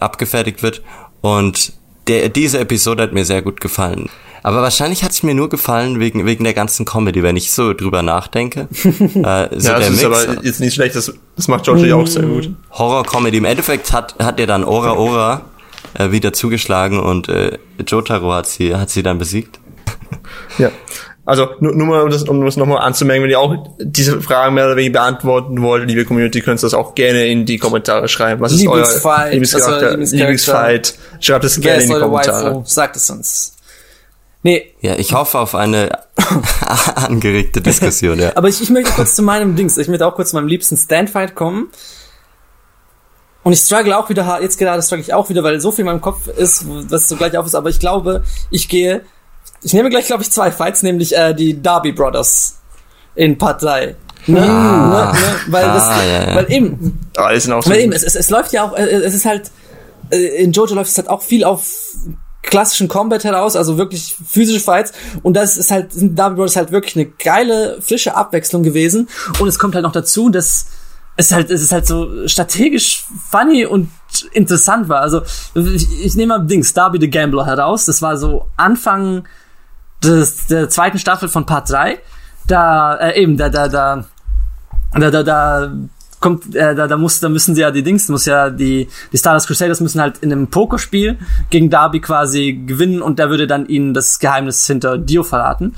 abgefertigt 0.00 0.62
wird. 0.62 0.82
Und 1.20 1.72
der, 2.06 2.30
diese 2.30 2.58
Episode 2.58 3.02
hat 3.02 3.12
mir 3.12 3.24
sehr 3.26 3.42
gut 3.42 3.60
gefallen. 3.60 4.08
Aber 4.42 4.62
wahrscheinlich 4.62 5.02
hat 5.04 5.10
es 5.10 5.22
mir 5.22 5.34
nur 5.34 5.48
gefallen 5.48 6.00
wegen, 6.00 6.26
wegen 6.26 6.44
der 6.44 6.54
ganzen 6.54 6.84
Comedy, 6.84 7.22
wenn 7.22 7.36
ich 7.36 7.52
so 7.52 7.72
drüber 7.72 8.02
nachdenke. 8.02 8.68
äh, 8.84 8.84
so 8.84 9.20
Ja, 9.20 9.48
der 9.50 9.50
das 9.60 9.90
ist 9.90 10.02
Mix, 10.02 10.04
aber 10.04 10.44
jetzt 10.44 10.60
nicht 10.60 10.74
schlecht, 10.74 10.96
das, 10.96 11.12
das 11.36 11.48
macht 11.48 11.64
Georgie 11.64 11.92
auch 11.92 12.06
sehr 12.06 12.22
gut. 12.22 12.50
Horror-Comedy. 12.70 13.38
Im 13.38 13.44
Endeffekt 13.44 13.92
hat, 13.92 14.14
hat 14.18 14.40
er 14.40 14.46
dann 14.46 14.64
Ora 14.64 14.96
Ora 14.96 15.42
äh, 15.94 16.10
wieder 16.10 16.32
zugeschlagen 16.32 16.98
und 16.98 17.28
äh, 17.28 17.58
Jotaro 17.86 18.32
hat 18.32 18.46
sie, 18.46 18.74
hat 18.74 18.90
sie 18.90 19.02
dann 19.02 19.18
besiegt. 19.18 19.60
Ja. 20.58 20.70
Also 21.28 21.46
nur, 21.60 21.74
nur 21.74 21.86
mal, 21.86 22.02
um 22.04 22.10
das, 22.10 22.22
um 22.22 22.42
das 22.42 22.56
nochmal 22.56 22.78
anzumerken, 22.78 23.22
wenn 23.22 23.30
ihr 23.30 23.38
auch 23.38 23.54
diese 23.78 24.22
Fragen 24.22 24.54
mehr 24.54 24.64
oder 24.64 24.76
weniger 24.76 25.00
beantworten 25.00 25.60
wollt, 25.60 25.86
liebe 25.86 26.06
Community, 26.06 26.40
könnt 26.40 26.60
ihr 26.60 26.62
das 26.62 26.72
auch 26.72 26.94
gerne 26.94 27.26
in 27.26 27.44
die 27.44 27.58
Kommentare 27.58 28.08
schreiben. 28.08 28.40
Was 28.40 28.52
ist 28.52 28.66
euer 28.66 28.76
Lieblingsfight, 28.76 29.32
Lieblingscharakter, 29.32 29.88
euer 29.88 29.96
Lieblingsfight? 29.98 30.94
Schreibt 31.20 31.44
es 31.44 31.60
gerne 31.60 31.82
ist 31.82 31.90
in 31.90 31.96
die 31.96 32.00
Kommentare. 32.00 32.50
Waifu? 32.54 32.62
Sagt 32.64 32.96
es 32.96 33.10
uns. 33.10 33.57
Nee, 34.42 34.72
Ja, 34.80 34.94
ich 34.96 35.12
hoffe 35.14 35.38
auf 35.38 35.54
eine 35.54 35.90
angeregte 36.94 37.60
Diskussion, 37.60 38.18
ja. 38.20 38.36
aber 38.36 38.48
ich, 38.48 38.60
ich 38.62 38.70
möchte 38.70 38.92
kurz 38.92 39.14
zu 39.14 39.22
meinem 39.22 39.56
Dings, 39.56 39.76
ich 39.78 39.88
möchte 39.88 40.06
auch 40.06 40.14
kurz 40.14 40.30
zu 40.30 40.36
meinem 40.36 40.46
liebsten 40.48 40.76
Standfight 40.76 41.34
kommen. 41.34 41.70
Und 43.42 43.52
ich 43.52 43.60
struggle 43.60 43.96
auch 43.96 44.08
wieder, 44.10 44.26
hart- 44.26 44.42
jetzt 44.42 44.58
gerade 44.58 44.82
struggle 44.82 45.02
ich 45.04 45.14
auch 45.14 45.28
wieder, 45.28 45.42
weil 45.42 45.60
so 45.60 45.70
viel 45.72 45.80
in 45.80 45.86
meinem 45.86 46.00
Kopf 46.00 46.26
ist, 46.28 46.64
was 46.90 47.08
so 47.08 47.16
gleich 47.16 47.36
auf 47.36 47.46
ist, 47.46 47.54
aber 47.54 47.70
ich 47.70 47.80
glaube, 47.80 48.22
ich 48.50 48.68
gehe, 48.68 49.02
ich 49.62 49.72
nehme 49.72 49.90
gleich, 49.90 50.06
glaube 50.06 50.22
ich, 50.22 50.30
zwei 50.30 50.50
Fights, 50.52 50.82
nämlich 50.82 51.16
äh, 51.16 51.34
die 51.34 51.60
Darby 51.60 51.92
Brothers 51.92 52.58
in 53.14 53.38
Part 53.38 53.62
3. 53.62 53.96
Ne? 54.26 54.42
Ah. 54.42 55.12
ne? 55.14 55.20
Ne? 55.20 55.36
Weil, 55.48 55.64
das, 55.64 55.82
Ah, 55.84 56.04
ja, 56.04 56.28
ja. 56.30 56.34
weil 56.36 56.52
eben, 56.52 57.00
Ah. 57.16 57.30
Weil 57.66 57.78
eben, 57.80 57.92
es, 57.92 58.02
es, 58.04 58.14
es 58.14 58.30
läuft 58.30 58.52
ja 58.52 58.64
auch, 58.64 58.76
äh, 58.76 58.82
es 58.86 59.14
ist 59.14 59.24
halt, 59.24 59.50
äh, 60.10 60.42
in 60.42 60.52
Jojo 60.52 60.74
läuft 60.74 60.90
es 60.90 60.98
halt 60.98 61.08
auch 61.08 61.22
viel 61.22 61.44
auf 61.44 61.64
klassischen 62.48 62.88
Combat 62.88 63.22
heraus, 63.24 63.56
also 63.56 63.78
wirklich 63.78 64.16
physische 64.26 64.60
Fights. 64.60 64.92
Und 65.22 65.34
das 65.34 65.56
ist 65.56 65.70
halt, 65.70 65.92
sind 65.92 66.18
Darby 66.18 66.36
Brothers 66.36 66.56
halt 66.56 66.72
wirklich 66.72 66.96
eine 66.96 67.06
geile, 67.06 67.80
frische 67.80 68.16
Abwechslung 68.16 68.62
gewesen. 68.62 69.08
Und 69.38 69.48
es 69.48 69.58
kommt 69.58 69.74
halt 69.74 69.84
noch 69.84 69.92
dazu, 69.92 70.30
dass 70.30 70.66
es 71.16 71.32
halt, 71.32 71.50
es 71.50 71.62
ist 71.62 71.72
halt 71.72 71.86
so 71.86 72.26
strategisch 72.26 73.04
funny 73.30 73.66
und 73.66 73.90
interessant 74.32 74.88
war. 74.88 75.00
Also, 75.00 75.22
ich, 75.54 76.04
ich 76.04 76.14
nehme 76.14 76.38
mal 76.38 76.46
Dings, 76.46 76.72
Darby 76.72 76.98
the 77.00 77.10
Gambler 77.10 77.44
heraus. 77.44 77.84
Das 77.84 78.02
war 78.02 78.16
so 78.16 78.46
Anfang 78.56 79.26
des, 80.02 80.46
der 80.46 80.68
zweiten 80.68 80.98
Staffel 80.98 81.28
von 81.28 81.44
Part 81.44 81.70
3. 81.70 81.98
Da, 82.46 82.96
äh, 82.96 83.20
eben, 83.20 83.36
da, 83.36 83.48
da, 83.48 83.68
da, 83.68 84.04
da, 84.94 85.10
da, 85.10 85.22
da 85.22 85.72
kommt, 86.20 86.54
äh, 86.54 86.74
da, 86.74 86.86
da 86.86 86.96
muss, 86.96 87.20
da 87.20 87.28
müssen 87.28 87.54
sie 87.54 87.60
ja 87.60 87.70
die 87.70 87.82
Dings, 87.82 88.08
muss 88.08 88.26
ja 88.26 88.50
die, 88.50 88.88
die 89.12 89.18
Stardust 89.18 89.46
Crusaders 89.46 89.80
müssen 89.80 90.00
halt 90.00 90.18
in 90.18 90.32
einem 90.32 90.48
Pokerspiel 90.48 91.18
gegen 91.50 91.70
Darby 91.70 92.00
quasi 92.00 92.52
gewinnen 92.66 93.02
und 93.02 93.18
der 93.18 93.30
würde 93.30 93.46
dann 93.46 93.66
ihnen 93.66 93.94
das 93.94 94.18
Geheimnis 94.18 94.66
hinter 94.66 94.98
Dio 94.98 95.22
verraten. 95.22 95.74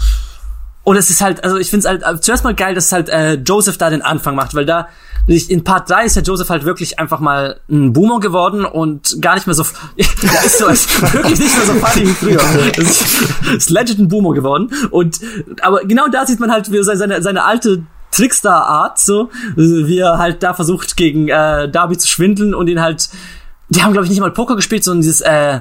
Und 0.83 0.97
es 0.97 1.11
ist 1.11 1.21
halt, 1.21 1.45
also 1.45 1.57
ich 1.57 1.71
finde 1.71 1.87
es 1.87 1.89
halt 1.89 2.03
äh, 2.03 2.21
zuerst 2.21 2.43
mal 2.43 2.55
geil, 2.55 2.75
dass 2.75 2.91
halt 2.91 3.09
äh, 3.09 3.35
Joseph 3.35 3.77
da 3.77 3.91
den 3.91 4.03
Anfang 4.03 4.35
macht, 4.35 4.55
weil 4.55 4.65
da 4.65 4.89
in 5.27 5.63
Part 5.63 5.91
3 5.91 6.07
ist 6.07 6.17
ja 6.17 6.23
Joseph 6.23 6.49
halt 6.49 6.65
wirklich 6.65 6.99
einfach 6.99 7.21
mal 7.21 7.61
ein 7.71 7.93
Boomer 7.93 8.19
geworden 8.19 8.65
und 8.65 9.19
gar 9.21 9.35
nicht 9.35 9.47
mehr 9.47 9.55
so, 9.55 9.65
ja, 9.97 10.41
ist 10.45 10.59
so, 10.59 10.67
ist 10.67 11.03
wirklich 11.15 11.39
nicht 11.39 11.57
mehr 11.57 11.67
so 11.67 11.73
funny 11.75 12.09
wie 12.09 12.15
früher. 12.15 12.79
Ist, 12.79 13.05
ist 13.57 13.71
legit 13.71 13.99
ein 13.99 14.09
Boomer 14.09 14.33
geworden 14.33 14.71
und, 14.91 15.21
aber 15.61 15.85
genau 15.85 16.09
da 16.09 16.27
sieht 16.27 16.41
man 16.41 16.51
halt 16.51 16.73
wie 16.73 16.83
seine, 16.83 17.23
seine 17.23 17.45
alte 17.45 17.83
Trickster-Art, 18.13 18.99
so, 18.99 19.31
wie 19.57 19.99
er 19.99 20.19
halt 20.19 20.43
da 20.43 20.55
versucht, 20.55 20.97
gegen 20.97 21.29
äh, 21.29 21.69
Darby 21.69 21.97
zu 21.99 22.09
schwindeln 22.09 22.55
und 22.55 22.69
ihn 22.69 22.81
halt, 22.81 23.09
die 23.69 23.83
haben, 23.83 23.93
glaube 23.93 24.05
ich, 24.07 24.11
nicht 24.11 24.21
mal 24.21 24.31
Poker 24.31 24.57
gespielt, 24.57 24.85
sondern 24.85 25.03
dieses, 25.03 25.21
äh, 25.21 25.61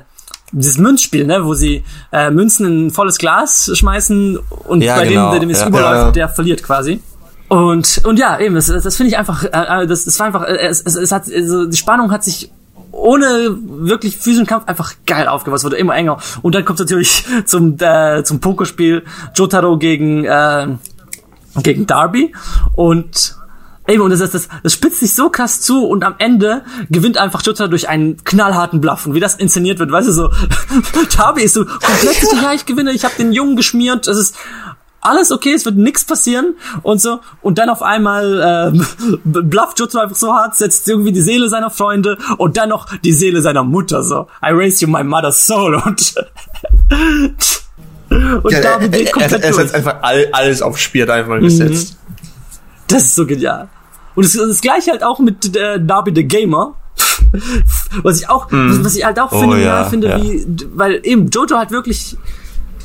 dieses 0.51 0.77
Münzspiel, 0.77 1.25
ne, 1.27 1.45
wo 1.45 1.53
sie 1.53 1.83
äh, 2.11 2.31
Münzen 2.31 2.65
in 2.65 2.87
ein 2.87 2.91
volles 2.91 3.17
Glas 3.17 3.69
schmeißen 3.73 4.39
und 4.65 4.81
Ja, 4.81 4.95
bei 4.97 5.07
genau, 5.07 5.27
dem, 5.27 5.31
der 5.31 5.39
dem 5.41 5.49
es 5.51 5.59
ja. 5.61 5.67
überläuft, 5.67 6.05
Ja. 6.07 6.11
der 6.11 6.29
verliert 6.29 6.63
quasi. 6.63 7.01
Und 7.49 8.01
und 8.05 8.19
ja, 8.19 8.39
eben, 8.39 8.55
das, 8.55 8.67
das 8.67 8.95
finde 8.95 9.11
ich 9.11 9.17
einfach, 9.17 9.43
äh, 9.43 9.83
äh, 9.83 9.87
das, 9.87 10.05
das 10.05 10.19
war 10.19 10.27
einfach, 10.27 10.43
äh, 10.43 10.67
es, 10.67 10.81
es, 10.81 10.95
es 10.95 11.11
hat, 11.11 11.23
also 11.31 11.65
die 11.65 11.77
Spannung 11.77 12.11
hat 12.11 12.23
sich 12.23 12.51
ohne 12.91 13.55
wirklich 13.61 14.17
physischen 14.17 14.45
Kampf 14.45 14.67
einfach 14.67 14.93
geil 15.05 15.27
aufgebaut. 15.27 15.59
Es 15.59 15.63
wurde 15.63 15.77
immer 15.77 15.95
enger. 15.95 16.17
Und 16.41 16.55
dann 16.55 16.65
kommt 16.65 16.79
natürlich 16.79 17.25
zum 17.45 17.77
äh, 17.79 18.23
zum 18.23 18.39
Pokerspiel 18.39 19.03
Jotaro 19.35 19.77
gegen 19.77 20.25
äh, 20.25 20.67
gegen 21.55 21.87
Darby 21.87 22.33
und 22.75 23.39
Eben, 23.89 24.03
und 24.03 24.11
das, 24.11 24.19
das, 24.19 24.29
das, 24.29 24.49
das 24.61 24.73
spitzt 24.73 24.99
sich 24.99 25.15
so 25.15 25.31
krass 25.31 25.61
zu 25.61 25.87
und 25.87 26.03
am 26.03 26.13
Ende 26.19 26.61
gewinnt 26.91 27.17
einfach 27.17 27.41
Jotaro 27.41 27.69
durch 27.69 27.89
einen 27.89 28.23
knallharten 28.23 28.81
Bluff. 28.81 29.07
Und 29.07 29.15
wie 29.15 29.19
das 29.19 29.33
inszeniert 29.33 29.79
wird, 29.79 29.91
weißt 29.91 30.09
du, 30.09 30.11
so, 30.11 30.29
Darby 31.17 31.41
ist 31.41 31.55
so 31.55 31.65
komplett 31.65 32.17
so, 32.21 32.35
ja, 32.35 32.53
ich 32.53 32.67
gewinne, 32.67 32.91
ich 32.91 33.03
habe 33.03 33.15
den 33.17 33.31
Jungen 33.31 33.55
geschmiert, 33.55 34.07
es 34.07 34.17
ist 34.17 34.35
alles 35.01 35.31
okay, 35.31 35.53
es 35.53 35.65
wird 35.65 35.75
nichts 35.75 36.05
passieren 36.05 36.55
und 36.83 37.01
so. 37.01 37.19
Und 37.41 37.57
dann 37.57 37.69
auf 37.69 37.81
einmal 37.81 38.71
ähm, 38.75 38.85
blufft 39.23 39.79
Jotaro 39.79 40.03
einfach 40.03 40.17
so 40.17 40.33
hart, 40.33 40.55
setzt 40.55 40.87
irgendwie 40.87 41.11
die 41.11 41.21
Seele 41.21 41.49
seiner 41.49 41.71
Freunde 41.71 42.19
und 42.37 42.57
dann 42.57 42.69
noch 42.69 42.85
die 42.99 43.13
Seele 43.13 43.41
seiner 43.41 43.63
Mutter 43.63 44.03
so. 44.03 44.27
I 44.43 44.51
raise 44.51 44.85
you 44.85 44.91
my 44.91 45.03
mother's 45.03 45.47
soul 45.47 45.73
und 45.75 46.13
und 48.43 48.51
Ja, 48.51 48.59
er, 48.59 48.79
geht 48.89 49.07
er, 49.07 49.11
komplett 49.11 49.31
er, 49.31 49.43
er 49.43 49.51
durch. 49.51 49.67
hat 49.67 49.75
einfach 49.75 49.97
all, 50.01 50.27
alles 50.31 50.61
aufs 50.61 50.81
Spiel 50.81 51.03
hat 51.03 51.09
einfach 51.09 51.39
gesetzt. 51.39 51.97
Das 52.87 53.03
ist 53.03 53.15
so 53.15 53.25
genial. 53.25 53.69
Und 54.15 54.25
das, 54.25 54.33
das 54.33 54.61
gleiche 54.61 54.91
halt 54.91 55.03
auch 55.03 55.19
mit 55.19 55.55
äh, 55.55 55.79
Darby 55.79 56.11
the 56.15 56.23
Gamer. 56.27 56.75
was 58.03 58.19
ich 58.19 58.29
auch, 58.29 58.47
was, 58.51 58.83
was 58.83 58.95
ich 58.95 59.05
halt 59.05 59.19
auch 59.19 59.31
Oh, 59.31 59.39
phänomenal 59.39 59.63
ja, 59.63 59.83
finde, 59.85 60.09
ja. 60.09 60.21
wie, 60.21 60.45
weil 60.73 60.99
eben 61.03 61.29
Jojo 61.29 61.57
hat 61.57 61.71
wirklich, 61.71 62.17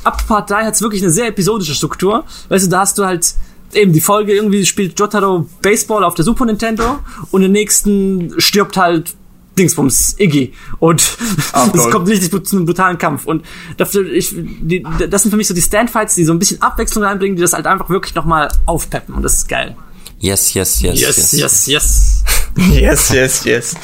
ab 0.03 0.21
Part 0.27 0.49
3 0.51 0.65
hat's 0.65 0.81
wirklich 0.81 1.01
eine 1.01 1.11
sehr 1.11 1.27
episodische 1.27 1.73
Struktur. 1.73 2.23
Weißt 2.49 2.65
du, 2.65 2.69
da 2.69 2.81
hast 2.81 2.97
du 2.97 3.05
halt 3.05 3.33
eben 3.73 3.91
die 3.91 4.01
Folge, 4.01 4.33
irgendwie 4.33 4.65
spielt 4.65 4.99
Jotaro 4.99 5.47
Baseball 5.61 6.03
auf 6.03 6.13
der 6.15 6.23
Super 6.23 6.45
Nintendo 6.45 6.99
und 7.31 7.43
im 7.43 7.51
nächsten 7.51 8.33
stirbt 8.39 8.77
halt 8.77 9.13
Dingsbums, 9.57 10.15
Iggy. 10.19 10.53
Und 10.79 11.01
es 11.73 11.89
kommt 11.89 12.07
richtig 12.07 12.45
zu 12.45 12.55
einem 12.55 12.65
brutalen 12.65 12.97
Kampf. 12.97 13.25
Und 13.25 13.45
dafür, 13.77 14.11
ich, 14.11 14.33
die, 14.35 14.83
das 15.09 15.23
sind 15.23 15.31
für 15.31 15.37
mich 15.37 15.47
so 15.47 15.53
die 15.53 15.61
Standfights, 15.61 16.15
die 16.15 16.25
so 16.25 16.33
ein 16.33 16.39
bisschen 16.39 16.61
Abwechslung 16.61 17.03
reinbringen, 17.03 17.35
die 17.35 17.41
das 17.41 17.53
halt 17.53 17.65
einfach 17.67 17.89
wirklich 17.89 18.15
nochmal 18.15 18.49
aufpeppen. 18.65 19.15
Und 19.15 19.23
das 19.23 19.35
ist 19.35 19.47
geil. 19.47 19.75
Yes, 20.19 20.53
yes, 20.53 20.81
yes, 20.81 20.99
Yes, 21.01 21.31
yes, 21.33 21.67
yes. 21.67 22.23
Yes, 22.57 23.09
yes, 23.13 23.43
yes. 23.45 23.75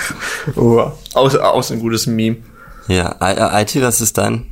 oh, 0.56 0.90
aus, 1.12 1.36
aus 1.36 1.70
ein 1.70 1.78
gutes 1.80 2.06
Meme. 2.06 2.38
Ja, 2.88 3.16
IT, 3.60 3.80
was 3.80 4.00
ist 4.00 4.18
dein? 4.18 4.46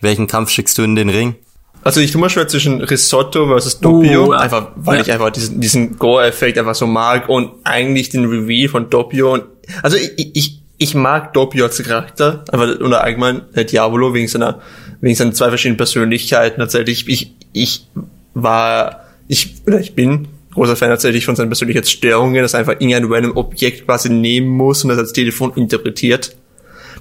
Welchen 0.00 0.26
Kampf 0.26 0.50
schickst 0.50 0.78
du 0.78 0.82
in 0.82 0.94
den 0.94 1.08
Ring? 1.08 1.34
Also 1.82 2.00
ich 2.00 2.10
tue 2.10 2.20
mal 2.20 2.28
schwer 2.28 2.46
zwischen 2.48 2.80
Risotto 2.80 3.46
versus 3.46 3.80
Doppio, 3.80 4.32
ja. 4.32 4.38
einfach 4.40 4.68
weil 4.76 4.96
Ja. 4.96 5.02
ich 5.02 5.12
einfach 5.12 5.30
diesen, 5.30 5.60
diesen 5.60 5.98
Gore-Effekt 5.98 6.58
einfach 6.58 6.74
so 6.74 6.86
mag 6.86 7.28
und 7.28 7.52
eigentlich 7.64 8.08
den 8.08 8.24
Reveal 8.24 8.68
von 8.68 8.90
Doppio. 8.90 9.34
Und, 9.34 9.44
also 9.82 9.96
ich, 9.96 10.36
ich, 10.36 10.62
ich 10.78 10.94
mag 10.94 11.32
Doppio 11.34 11.64
als 11.64 11.82
Charakter, 11.82 12.44
aber 12.48 12.80
oder 12.80 13.02
allgemein 13.02 13.42
äh, 13.54 13.64
Diavolo 13.64 14.14
wegen 14.14 14.28
seiner 14.28 14.60
wegen 15.00 15.14
seinen 15.14 15.32
zwei 15.32 15.48
verschiedenen 15.48 15.76
Persönlichkeiten. 15.76 16.60
Tatsächlich, 16.60 17.08
ich, 17.08 17.32
ich 17.52 17.86
war, 18.34 19.04
ich 19.28 19.54
oder 19.66 19.80
ich 19.80 19.94
bin 19.94 20.28
großer 20.52 20.76
Fan 20.76 20.90
tatsächlich 20.90 21.24
von 21.24 21.36
seinen 21.36 21.50
Persönlichkeitsstörungen, 21.50 22.42
dass 22.42 22.54
er 22.54 22.60
einfach 22.60 22.74
irgendein 22.74 23.04
random 23.04 23.36
Objekt 23.36 23.86
quasi 23.86 24.10
nehmen 24.10 24.48
muss 24.48 24.82
und 24.82 24.90
das 24.90 24.98
als 24.98 25.12
Telefon 25.12 25.52
interpretiert. 25.54 26.36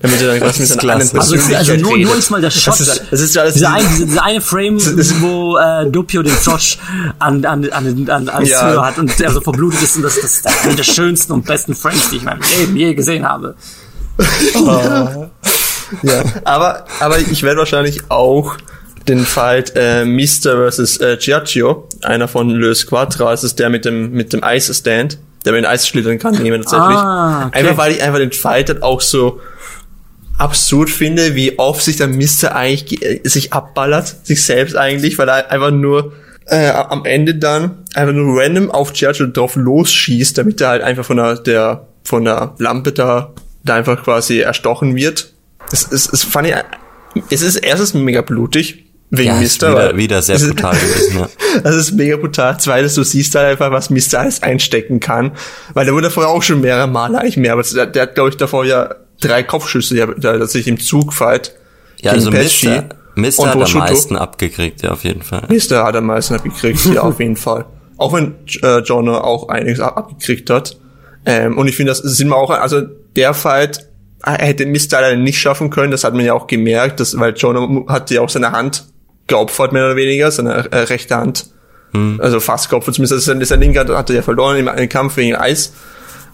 Damit 0.01 0.21
er 0.21 0.27
dann 0.27 0.39
quasi 0.39 0.61
mit 0.61 0.69
seiner 0.69 0.93
anderen. 0.93 1.19
Also, 1.19 1.55
also 1.55 1.73
nur, 1.75 1.97
nur 1.97 2.15
ist 2.15 2.29
mal 2.29 2.41
der 2.41 2.51
Shot. 2.51 2.79
Das 2.79 2.81
ist, 2.81 3.03
das 3.09 3.21
ist 3.21 3.37
alles 3.37 3.53
dieser, 3.55 3.73
eine, 3.73 3.87
dieser 3.87 4.23
eine 4.23 4.41
Frame, 4.41 4.79
wo 5.21 5.57
äh, 5.57 5.89
Doppio 5.89 6.21
den 6.23 6.33
Frosch 6.33 6.77
an, 7.19 7.43
an, 7.45 7.69
an, 7.69 8.09
an, 8.09 8.29
an 8.29 8.45
Ja. 8.45 8.71
Tür 8.71 8.85
hat 8.85 8.97
und 8.99 9.19
der 9.19 9.31
so 9.31 9.41
verblutet 9.41 9.81
ist 9.81 9.95
und 9.95 10.03
das, 10.03 10.15
das 10.15 10.37
ist 10.37 10.47
einer 10.47 10.75
der 10.75 10.83
schönsten 10.83 11.33
und 11.33 11.45
besten 11.45 11.75
Frames, 11.75 12.09
die 12.09 12.17
ich 12.17 12.21
in 12.21 12.25
meinem 12.27 12.41
Leben 12.59 12.75
je 12.75 12.93
gesehen 12.93 13.27
habe. 13.27 13.55
Ja, 16.03 16.23
aber, 16.43 16.85
aber 16.99 17.19
ich 17.19 17.43
werde 17.43 17.59
wahrscheinlich 17.59 18.09
auch 18.09 18.57
den 19.07 19.25
Fight 19.25 19.71
äh, 19.75 20.05
Mr. 20.05 20.69
vs. 20.69 20.97
Äh, 20.97 21.17
Giacchio, 21.17 21.87
einer 22.03 22.27
von 22.27 22.49
Le 22.49 22.75
Squadra, 22.75 23.31
das 23.31 23.43
ist 23.43 23.57
der 23.59 23.69
mit 23.69 23.85
dem, 23.85 24.11
mit 24.11 24.33
dem 24.33 24.43
Eisstand, 24.43 25.17
der 25.45 25.53
mit 25.53 25.63
dem 25.63 25.69
Eis 25.69 25.87
schlittern 25.87 26.19
kann, 26.19 26.35
nehmen 26.41 26.61
tatsächlich. 26.61 26.97
Ah, 26.97 27.47
okay. 27.47 27.59
Einfach 27.59 27.77
weil 27.77 27.93
ich 27.93 28.03
einfach 28.03 28.19
den 28.19 28.33
Fight 28.33 28.69
halt 28.69 28.83
auch 28.83 28.99
so 29.01 29.39
absurd 30.37 30.89
finde, 30.89 31.35
wie 31.35 31.57
oft 31.59 31.81
sich 31.83 31.97
der 31.97 32.07
Mister 32.07 32.55
eigentlich 32.55 32.99
ge- 32.99 33.21
äh, 33.23 33.27
sich 33.27 33.53
abballert, 33.53 34.15
sich 34.23 34.43
selbst 34.43 34.75
eigentlich, 34.75 35.17
weil 35.17 35.29
er 35.29 35.51
einfach 35.51 35.71
nur 35.71 36.13
äh, 36.45 36.69
am 36.69 37.05
Ende 37.05 37.35
dann 37.35 37.79
einfach 37.93 38.13
nur 38.13 38.41
random 38.41 38.71
auf 38.71 38.93
Giorgio 38.93 39.27
drauf 39.27 39.55
losschießt, 39.55 40.37
damit 40.37 40.61
er 40.61 40.69
halt 40.69 40.83
einfach 40.83 41.05
von 41.05 41.17
der, 41.17 41.35
der 41.35 41.87
von 42.03 42.23
der 42.23 42.53
Lampe 42.59 42.91
da, 42.93 43.33
da 43.63 43.75
einfach 43.75 44.01
quasi 44.03 44.39
erstochen 44.39 44.95
wird. 44.95 45.33
Es, 45.73 45.91
es, 45.91 46.07
es 46.11 46.23
fand 46.23 46.47
ich, 46.47 46.55
es 47.29 47.41
ist 47.41 47.57
erstens 47.57 47.93
mega 47.95 48.21
blutig, 48.21 48.85
wegen 49.09 49.27
Ja, 49.29 49.35
ist 49.35 49.41
Mister. 49.41 49.71
wieder, 49.71 49.77
weil- 49.89 49.97
wieder 49.97 50.21
sehr 50.21 50.35
ist- 50.35 50.47
brutal 50.47 50.75
gewesen, 50.77 51.17
ja. 51.19 51.29
das 51.63 51.75
ist 51.75 51.91
mega 51.93 52.15
brutal. 52.15 52.57
Zweitens, 52.59 52.93
du 52.95 53.03
siehst 53.03 53.35
halt 53.35 53.47
einfach, 53.51 53.71
was 53.71 53.89
Mister 53.89 54.19
alles 54.21 54.41
einstecken 54.43 54.99
kann. 55.01 55.31
Weil 55.73 55.85
der 55.85 55.93
wurde 55.95 56.09
vorher 56.11 56.31
auch 56.31 56.43
schon 56.43 56.61
mehrere 56.61 56.87
Male 56.87 57.19
eigentlich 57.19 57.37
mehr. 57.37 57.53
Aber 57.53 57.63
der, 57.63 57.87
der 57.87 58.01
hat, 58.03 58.15
glaube 58.15 58.29
ich, 58.29 58.37
davor 58.37 58.63
ja 58.65 58.95
drei 59.21 59.43
Kopfschüsse, 59.43 59.95
der 60.17 60.45
sich 60.47 60.67
im 60.67 60.79
Zug 60.79 61.13
fight. 61.13 61.53
Ja, 62.01 62.11
also 62.11 62.29
Pesci 62.29 62.67
Mister, 62.67 62.89
Mister 63.15 63.41
und 63.43 63.47
hat 63.49 63.55
am 63.55 63.59
Prosciutto. 63.61 63.85
meisten 63.85 64.15
abgekriegt, 64.15 64.81
ja, 64.83 64.91
auf 64.91 65.03
jeden 65.03 65.21
Fall. 65.23 65.43
Mister 65.49 65.83
hat 65.83 65.95
am 65.95 66.05
meisten 66.05 66.35
abgekriegt, 66.35 66.85
ja, 66.85 67.01
auf 67.03 67.19
jeden 67.19 67.35
Fall. 67.35 67.65
Auch 67.97 68.13
wenn 68.13 68.35
äh, 68.61 68.79
Jonah 68.79 69.23
auch 69.23 69.49
einiges 69.49 69.79
ab- 69.79 69.97
abgekriegt 69.97 70.49
hat. 70.49 70.77
Ähm, 71.25 71.57
und 71.57 71.67
ich 71.67 71.75
finde, 71.75 71.91
das 71.91 71.99
sind 71.99 72.27
wir 72.29 72.35
auch, 72.37 72.51
also 72.51 72.81
der 73.15 73.33
Fight 73.33 73.87
er 74.23 74.33
hätte 74.47 74.65
Mister 74.65 74.99
leider 75.01 75.15
nicht 75.15 75.39
schaffen 75.39 75.69
können, 75.69 75.91
das 75.91 76.03
hat 76.03 76.13
man 76.13 76.25
ja 76.25 76.33
auch 76.33 76.47
gemerkt, 76.47 76.99
dass, 76.99 77.17
weil 77.19 77.33
Jonah 77.35 77.85
hat 77.91 78.09
ja 78.11 78.21
auch 78.21 78.29
seine 78.29 78.51
Hand 78.51 78.85
geopfert, 79.27 79.73
mehr 79.73 79.85
oder 79.85 79.95
weniger, 79.95 80.31
seine 80.31 80.71
äh, 80.71 80.77
rechte 80.79 81.15
Hand. 81.15 81.47
Also 82.19 82.39
fast 82.39 82.69
geopfert, 82.69 82.93
zumindest 82.95 83.25
sein, 83.25 83.43
sein 83.43 83.59
linker 83.59 83.79
hat, 83.79 83.89
hat 83.89 84.09
er 84.11 84.17
ja 84.17 84.21
verloren 84.21 84.57
im, 84.57 84.67
im 84.67 84.89
Kampf 84.89 85.17
wegen 85.17 85.35
Eis. 85.35 85.73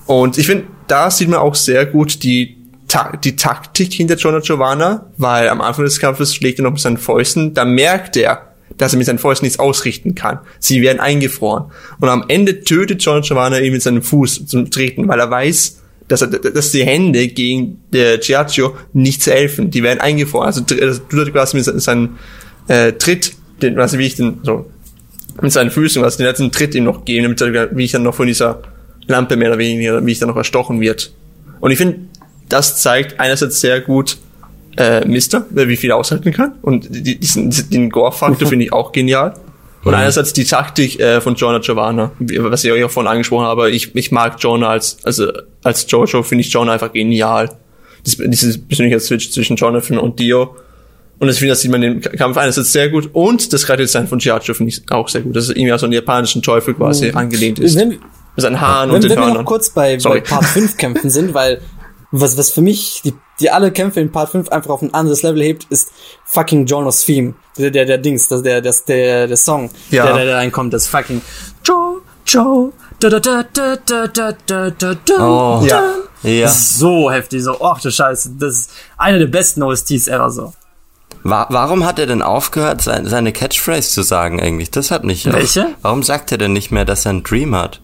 Und 0.07 0.38
ich 0.38 0.47
finde, 0.47 0.65
da 0.88 1.09
sieht 1.09 1.29
man 1.29 1.39
auch 1.39 1.55
sehr 1.55 1.86
gut 1.86 2.23
die, 2.23 2.57
Ta 2.93 3.11
die 3.17 3.35
Taktik 3.35 3.91
hinter 3.91 4.17
Jonah 4.17 4.39
Giovanna, 4.39 5.07
weil 5.17 5.49
am 5.49 5.61
Anfang 5.61 5.83
des 5.83 5.99
Kampfes 5.99 6.35
schlägt 6.35 6.59
er 6.59 6.63
noch 6.63 6.73
mit 6.73 6.79
seinen 6.79 6.97
Fäusten, 6.97 7.55
da 7.55 7.65
merkt 7.65 8.15
er, 8.17 8.53
dass 8.77 8.93
er 8.93 8.97
mit 8.99 9.07
seinen 9.07 9.17
Fäusten 9.17 9.47
nichts 9.47 9.57
ausrichten 9.57 10.13
kann. 10.13 10.37
Sie 10.59 10.83
werden 10.83 10.99
eingefroren. 10.99 11.71
Und 11.99 12.09
am 12.09 12.25
Ende 12.27 12.59
tötet 12.59 13.01
Jonah 13.01 13.21
Giovanna 13.21 13.59
ihn 13.59 13.73
mit 13.73 13.81
seinem 13.81 14.03
Fuß 14.03 14.45
zum 14.45 14.69
Treten, 14.69 15.07
weil 15.07 15.19
er 15.19 15.31
weiß, 15.31 15.81
dass, 16.07 16.21
er, 16.21 16.27
dass 16.27 16.71
die 16.71 16.83
Hände 16.83 17.29
gegen 17.29 17.81
der 17.91 18.19
Giacchio 18.19 18.75
nichts 18.93 19.25
helfen. 19.25 19.71
Die 19.71 19.81
werden 19.81 19.99
eingefroren. 19.99 20.45
Also 20.45 20.61
tut 20.61 20.79
er 20.79 21.31
quasi 21.31 21.57
mit 21.57 21.65
seinem 21.65 22.19
äh, 22.67 22.93
Tritt, 22.93 23.33
den, 23.63 23.75
was 23.75 23.97
wie 23.97 24.05
ich 24.05 24.17
den, 24.17 24.41
so, 24.43 24.69
mit 25.41 25.51
seinen 25.51 25.71
Füßen, 25.71 25.99
was 26.03 26.17
den 26.17 26.27
letzten 26.27 26.51
Tritt 26.51 26.75
ihm 26.75 26.83
noch 26.83 27.05
geben, 27.05 27.35
damit 27.35 27.41
er, 27.41 27.75
wie 27.75 27.85
ich 27.85 27.91
dann 27.91 28.03
noch 28.03 28.13
von 28.13 28.27
dieser 28.27 28.61
Lampe 29.07 29.35
mehr 29.35 29.49
oder 29.49 29.57
weniger, 29.57 30.05
wie 30.05 30.11
ich 30.11 30.19
dann 30.19 30.29
noch 30.29 30.37
erstochen 30.37 30.79
wird. 30.79 31.11
Und 31.59 31.71
ich 31.71 31.77
finde, 31.79 32.01
das 32.49 32.77
zeigt 32.77 33.19
einerseits 33.19 33.61
sehr 33.61 33.81
gut 33.81 34.17
äh, 34.77 35.05
Mister, 35.05 35.45
wer 35.49 35.67
wie 35.67 35.77
viel 35.77 35.91
er 35.91 35.97
aushalten 35.97 36.31
kann. 36.31 36.53
Und 36.61 36.87
die, 36.89 37.19
diesen, 37.19 37.51
den 37.69 37.89
Gore-Faktor 37.89 38.47
finde 38.47 38.65
ich 38.65 38.73
auch 38.73 38.91
genial. 38.91 39.35
Und 39.83 39.93
einerseits 39.93 40.31
die 40.31 40.45
Taktik 40.45 40.99
äh, 40.99 41.19
von 41.19 41.35
Jonah 41.35 41.59
Giovanna, 41.59 42.11
was 42.19 42.63
ich 42.63 42.71
euch 42.71 42.83
auch 42.85 42.91
vorhin 42.91 43.11
angesprochen 43.11 43.45
habe. 43.45 43.69
Ich, 43.69 43.93
ich 43.95 44.11
mag 44.11 44.37
Jonah 44.39 44.69
als, 44.69 44.97
also 45.03 45.31
als 45.61 45.85
Jojo 45.89 46.23
finde 46.23 46.41
ich 46.41 46.53
Jonah 46.53 46.73
einfach 46.73 46.93
genial. 46.93 47.49
Dies, 48.05 48.17
dieses 48.17 48.65
persönliche 48.65 48.99
Switch 49.01 49.31
zwischen 49.31 49.57
Jonathan 49.57 49.97
und 49.97 50.19
Dio. 50.19 50.55
Und 51.19 51.29
ich 51.29 51.37
finde, 51.37 51.51
das 51.51 51.61
sieht 51.61 51.71
man 51.71 51.83
im 51.83 52.01
Kampf 52.01 52.37
einerseits 52.37 52.71
sehr 52.71 52.89
gut. 52.89 53.09
Und 53.13 53.51
das 53.51 53.65
Charakterdesign 53.65 54.07
von 54.07 54.19
Giorgio 54.19 54.53
finde 54.53 54.71
ich 54.71 54.89
auch 54.89 55.09
sehr 55.09 55.21
gut. 55.21 55.35
Dass 55.35 55.45
es 55.45 55.49
irgendwie 55.51 55.73
aus 55.73 55.81
so 55.81 55.85
einen 55.85 55.93
japanischen 55.93 56.41
Teufel 56.41 56.73
quasi 56.73 57.11
angelehnt 57.11 57.59
ist. 57.59 57.77
Wenn, 57.77 57.89
Mit 57.89 57.99
seinen 58.37 58.61
Haaren 58.61 58.89
Wenn, 58.89 58.95
und 58.95 59.03
den 59.03 59.11
wenn 59.11 59.17
wir 59.17 59.25
Hörnern. 59.25 59.43
noch 59.43 59.45
kurz 59.45 59.69
bei, 59.69 59.97
bei. 59.97 60.21
Part 60.21 60.45
5 60.45 60.77
Kämpfen 60.77 61.09
sind, 61.09 61.33
weil 61.33 61.59
was, 62.22 62.38
was 62.38 62.51
für 62.51 62.61
mich 62.61 63.01
die, 63.03 63.14
die 63.39 63.49
alle 63.49 63.72
Kämpfe 63.72 63.99
in 63.99 64.11
Part 64.11 64.30
5 64.30 64.49
einfach 64.49 64.70
auf 64.70 64.82
ein 64.82 64.93
anderes 64.93 65.24
Level 65.24 65.41
hebt, 65.41 65.66
ist 65.70 65.91
fucking 66.26 66.66
Jonos 66.68 67.03
Theme. 67.05 67.34
Der, 67.57 67.72
der, 67.72 67.86
der 67.86 67.97
Dings, 67.97 68.28
das, 68.28 68.43
der, 68.43 68.61
das, 68.61 68.86
der, 68.86 69.28
der 69.28 69.38
Song, 69.38 69.70
Ja. 69.89 70.05
der, 70.05 70.16
der, 70.16 70.26
der 70.26 70.36
reinkommt, 70.38 70.74
das 70.74 70.88
fucking 70.88 71.22
Joe, 71.66 72.01
Joe, 72.26 72.72
da, 72.99 73.09
da, 73.09 73.20
da, 73.20 73.43
da, 73.53 73.76
da, 73.84 74.07
da, 74.07 74.32
da, 74.45 74.70
da, 74.72 74.93
da, 75.05 75.14
Oh. 75.20 75.66
Ja. 75.66 75.84
Ja. 76.24 76.47
So 76.47 77.11
heftig, 77.11 77.43
so, 77.43 77.59
ach 77.61 77.82
du 77.82 77.91
Scheiße, 77.91 78.32
das 78.39 78.53
ist 78.59 78.72
einer 78.97 79.20
der 79.20 79.28
besten 79.28 79.61
OSTs 79.61 80.07
ever, 80.07 80.30
so. 80.32 80.53
Wa 81.24 81.47
warum 81.49 81.86
hat 81.86 81.99
er 81.99 82.05
denn 82.05 82.22
aufgehört, 82.22 82.82
sein, 82.82 83.05
seine 83.07 83.32
Catchphrase 83.34 83.89
zu 83.89 84.03
sagen 84.03 84.41
eigentlich? 84.41 84.72
Das 84.72 84.91
hat 84.91 85.03
mich. 85.03 85.26
Welche? 85.32 85.68
Warum 85.82 86.03
sagt 86.03 86.32
er 86.32 86.38
denn 86.38 86.53
nicht 86.53 86.72
mehr, 86.72 86.86
dass 86.86 87.05
er 87.05 87.11
einen 87.11 87.24
Dream 87.24 87.55
hat? 87.55 87.82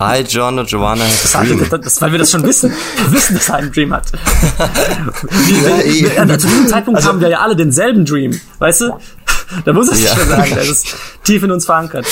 I, 0.00 0.24
John 0.26 0.58
und 0.58 0.70
Joanna 0.70 1.04
have 1.04 1.18
Das, 1.22 1.36
a 1.36 1.40
hat, 1.40 1.48
dream. 1.48 1.66
das, 1.70 1.80
das, 1.80 2.00
weil 2.02 2.12
wir 2.12 2.18
das 2.18 2.30
schon 2.30 2.42
wissen. 2.44 2.72
Wir 2.96 3.12
wissen, 3.12 3.34
dass 3.34 3.48
er 3.50 3.56
einen 3.56 3.70
Dream 3.72 3.92
hat. 3.92 4.06
Ja, 5.64 5.78
eh. 5.80 6.26
Wir- 6.26 6.38
Zu 6.38 6.46
diesem 6.48 6.68
Zeitpunkt 6.68 7.04
haben 7.04 7.20
wir 7.20 7.28
ja 7.28 7.40
alle 7.40 7.56
denselben 7.56 8.04
Dream, 8.04 8.38
weißt 8.58 8.80
du? 8.82 8.90
Da 9.64 9.72
muss 9.72 9.90
ich 9.90 10.04
Ja. 10.04 10.14
schon 10.16 10.28
sagen, 10.28 10.52
das 10.54 10.68
ist 10.68 10.94
tief 11.24 11.42
in 11.42 11.50
uns 11.50 11.66
verankert. 11.66 12.06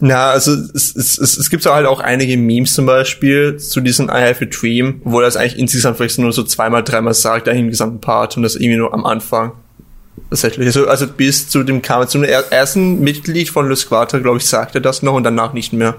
Na, 0.00 0.30
also 0.30 0.52
es, 0.74 0.96
es, 0.96 1.18
es, 1.18 1.36
es 1.36 1.50
gibt 1.50 1.64
halt 1.66 1.86
auch 1.86 2.00
einige 2.00 2.36
Memes 2.38 2.72
zum 2.74 2.86
Beispiel 2.86 3.58
zu 3.58 3.80
diesem 3.82 4.08
I 4.08 4.12
Have 4.28 4.44
a 4.44 4.48
Dream, 4.50 5.02
wo 5.04 5.20
er 5.20 5.26
das 5.26 5.36
eigentlich 5.36 5.58
insgesamt 5.58 5.98
vielleicht 5.98 6.18
nur 6.18 6.32
so 6.32 6.42
zweimal, 6.42 6.82
dreimal 6.82 7.12
sagt, 7.12 7.46
dahin 7.48 7.66
im 7.66 7.70
gesamten 7.70 8.00
Part 8.00 8.36
und 8.38 8.42
das 8.44 8.56
irgendwie 8.56 8.78
nur 8.78 8.94
am 8.94 9.04
Anfang. 9.04 9.52
Tatsächlich. 10.30 10.66
Also, 10.66 10.88
also 10.88 11.06
bis 11.06 11.48
zu 11.50 11.62
dem 11.64 11.82
Kampf, 11.82 12.08
zum 12.08 12.24
er- 12.24 12.50
ersten 12.50 13.00
Mitglied 13.00 13.50
von 13.50 13.68
Le 13.68 13.76
Squadra, 13.76 14.18
glaube 14.18 14.38
ich, 14.38 14.46
sagt 14.46 14.74
er 14.74 14.80
das 14.80 15.02
noch 15.02 15.12
und 15.12 15.22
danach 15.22 15.52
nicht 15.52 15.74
mehr. 15.74 15.96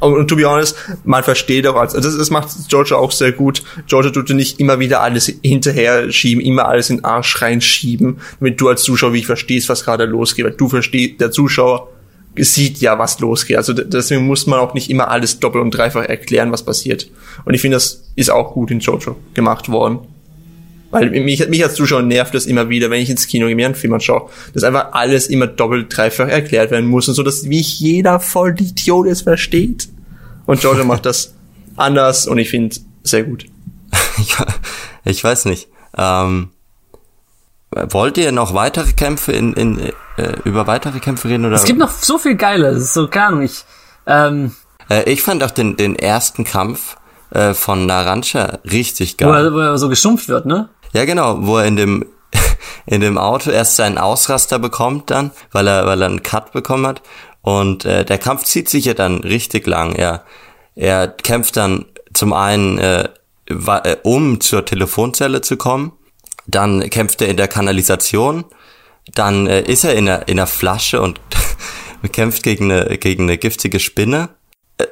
Und, 0.00 0.28
to 0.28 0.36
be 0.36 0.48
honest, 0.48 0.76
man 1.04 1.22
versteht 1.22 1.66
auch, 1.66 1.76
also 1.76 2.00
das, 2.00 2.16
das 2.16 2.30
macht 2.30 2.48
Georgia 2.68 2.96
auch 2.96 3.12
sehr 3.12 3.32
gut. 3.32 3.62
Georgia 3.86 4.10
tut 4.10 4.30
nicht 4.30 4.58
immer 4.58 4.78
wieder 4.78 5.02
alles 5.02 5.32
hinterher 5.42 6.10
schieben, 6.10 6.44
immer 6.44 6.66
alles 6.66 6.90
in 6.90 6.96
den 6.96 7.04
Arsch 7.04 7.40
reinschieben, 7.40 8.18
damit 8.38 8.60
du 8.60 8.68
als 8.68 8.82
Zuschauer 8.82 9.10
wirklich 9.10 9.26
verstehst, 9.26 9.68
was 9.68 9.84
gerade 9.84 10.06
losgeht. 10.06 10.44
Weil 10.44 10.52
du 10.52 10.68
verstehst, 10.68 11.20
der 11.20 11.30
Zuschauer 11.30 11.88
sieht 12.36 12.78
ja, 12.78 12.98
was 12.98 13.20
losgeht. 13.20 13.56
Also 13.56 13.72
deswegen 13.72 14.26
muss 14.26 14.46
man 14.46 14.58
auch 14.58 14.74
nicht 14.74 14.90
immer 14.90 15.08
alles 15.08 15.40
doppelt 15.40 15.64
und 15.64 15.72
dreifach 15.72 16.04
erklären, 16.04 16.52
was 16.52 16.64
passiert. 16.64 17.10
Und 17.44 17.54
ich 17.54 17.60
finde, 17.60 17.76
das 17.76 18.04
ist 18.16 18.30
auch 18.30 18.52
gut 18.52 18.70
in 18.70 18.80
Jojo 18.80 19.16
gemacht 19.34 19.68
worden. 19.68 20.00
Weil 20.90 21.10
mich, 21.10 21.48
mich 21.48 21.62
als 21.62 21.74
Zuschauer 21.74 22.02
nervt 22.02 22.34
das 22.34 22.46
immer 22.46 22.68
wieder, 22.68 22.90
wenn 22.90 23.00
ich 23.00 23.10
ins 23.10 23.26
Kino 23.26 23.46
gehe, 23.46 23.54
mir 23.54 23.66
einen 23.66 23.74
Film 23.76 23.94
anschaue, 23.94 24.28
dass 24.54 24.64
einfach 24.64 24.92
alles 24.92 25.28
immer 25.28 25.46
doppelt, 25.46 25.96
dreifach 25.96 26.28
erklärt 26.28 26.70
werden 26.72 26.86
muss 26.86 27.08
und 27.08 27.14
so, 27.14 27.22
dass 27.22 27.48
wie 27.48 27.60
jeder 27.60 28.18
Vollidiot 28.18 29.06
es 29.06 29.22
versteht. 29.22 29.88
Und 30.46 30.62
Jojo 30.62 30.84
macht 30.84 31.06
das 31.06 31.34
anders 31.76 32.26
und 32.26 32.38
ich 32.38 32.50
finde 32.50 32.76
sehr 33.04 33.22
gut. 33.22 33.46
Ich, 34.18 34.36
ich 35.04 35.24
weiß 35.24 35.44
nicht. 35.46 35.68
Ähm, 35.96 36.50
wollt 37.70 38.18
ihr 38.18 38.32
noch 38.32 38.54
weitere 38.54 38.92
Kämpfe 38.92 39.32
in, 39.32 39.54
in 39.54 39.78
äh, 39.78 39.92
über 40.44 40.66
weitere 40.66 40.98
Kämpfe 40.98 41.28
reden 41.28 41.46
oder? 41.46 41.54
Es 41.54 41.64
gibt 41.64 41.78
noch 41.78 41.90
so 41.90 42.18
viel 42.18 42.34
Geiles, 42.34 42.92
so 42.92 43.08
keine 43.08 43.26
Ahnung, 43.26 43.42
ich, 43.42 43.64
ähm, 44.06 44.54
äh, 44.88 45.10
ich 45.10 45.22
fand 45.22 45.42
auch 45.44 45.52
den 45.52 45.76
den 45.76 45.96
ersten 45.96 46.44
Kampf 46.44 46.96
äh, 47.30 47.54
von 47.54 47.86
Narancha 47.86 48.58
richtig 48.64 49.16
wo 49.20 49.26
geil. 49.26 49.46
er, 49.46 49.52
wo 49.52 49.58
er 49.58 49.78
so 49.78 49.88
gestumpft 49.88 50.28
wird, 50.28 50.46
ne? 50.46 50.68
Ja, 50.92 51.04
genau, 51.04 51.46
wo 51.46 51.58
er 51.58 51.66
in 51.66 51.76
dem 51.76 52.06
in 52.86 53.00
dem 53.00 53.18
Auto 53.18 53.50
erst 53.50 53.76
seinen 53.76 53.98
Ausraster 53.98 54.58
bekommt 54.58 55.10
dann, 55.10 55.30
weil 55.52 55.66
er 55.66 55.86
weil 55.86 56.02
er 56.02 56.08
einen 56.08 56.22
Cut 56.22 56.52
bekommen 56.52 56.86
hat 56.86 57.02
und 57.42 57.84
äh, 57.84 58.04
der 58.04 58.18
Kampf 58.18 58.44
zieht 58.44 58.68
sich 58.68 58.84
ja 58.84 58.94
dann 58.94 59.18
richtig 59.18 59.66
lang. 59.66 59.94
Er 59.94 60.24
er 60.74 61.08
kämpft 61.08 61.56
dann 61.56 61.86
zum 62.14 62.32
einen 62.32 62.78
äh, 62.78 63.08
äh, 63.46 63.96
um 64.02 64.40
zur 64.40 64.64
Telefonzelle 64.64 65.40
zu 65.40 65.56
kommen, 65.56 65.92
dann 66.46 66.88
kämpft 66.90 67.20
er 67.22 67.28
in 67.28 67.36
der 67.36 67.48
Kanalisation, 67.48 68.44
dann 69.14 69.46
äh, 69.46 69.62
ist 69.62 69.84
er 69.84 69.94
in 69.94 70.06
der 70.06 70.28
in 70.28 70.36
der 70.36 70.46
Flasche 70.46 71.00
und 71.00 71.20
kämpft 72.12 72.42
gegen 72.42 72.70
eine 72.70 72.98
gegen 72.98 73.24
eine 73.24 73.38
giftige 73.38 73.80
Spinne 73.80 74.30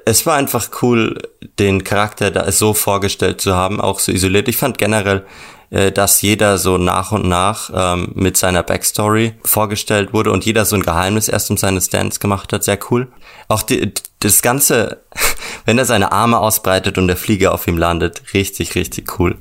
es 0.04 0.26
war 0.26 0.36
einfach 0.36 0.70
cool, 0.82 1.18
den 1.58 1.84
Charakter 1.84 2.30
da 2.30 2.50
so 2.52 2.74
vorgestellt 2.74 3.40
zu 3.40 3.54
haben, 3.54 3.80
auch 3.80 4.00
so 4.00 4.12
isoliert. 4.12 4.48
Ich 4.48 4.56
fand 4.56 4.78
generell, 4.78 5.24
äh, 5.70 5.92
dass 5.92 6.22
jeder 6.22 6.58
so 6.58 6.78
nach 6.78 7.12
und 7.12 7.26
nach 7.26 7.70
ähm, 7.74 8.12
mit 8.14 8.36
seiner 8.36 8.62
Backstory 8.62 9.34
vorgestellt 9.44 10.12
wurde 10.12 10.32
und 10.32 10.44
jeder 10.44 10.64
so 10.64 10.76
ein 10.76 10.82
Geheimnis 10.82 11.28
erst 11.28 11.50
um 11.50 11.56
seine 11.56 11.80
Stands 11.80 12.20
gemacht 12.20 12.52
hat, 12.52 12.64
sehr 12.64 12.78
cool. 12.90 13.08
Auch 13.48 13.62
die, 13.62 13.92
das 14.20 14.42
Ganze, 14.42 15.02
wenn 15.64 15.78
er 15.78 15.84
seine 15.84 16.12
Arme 16.12 16.38
ausbreitet 16.38 16.98
und 16.98 17.06
der 17.08 17.16
Flieger 17.16 17.52
auf 17.52 17.66
ihm 17.66 17.76
landet, 17.78 18.22
richtig, 18.34 18.74
richtig 18.74 19.18
cool. 19.18 19.36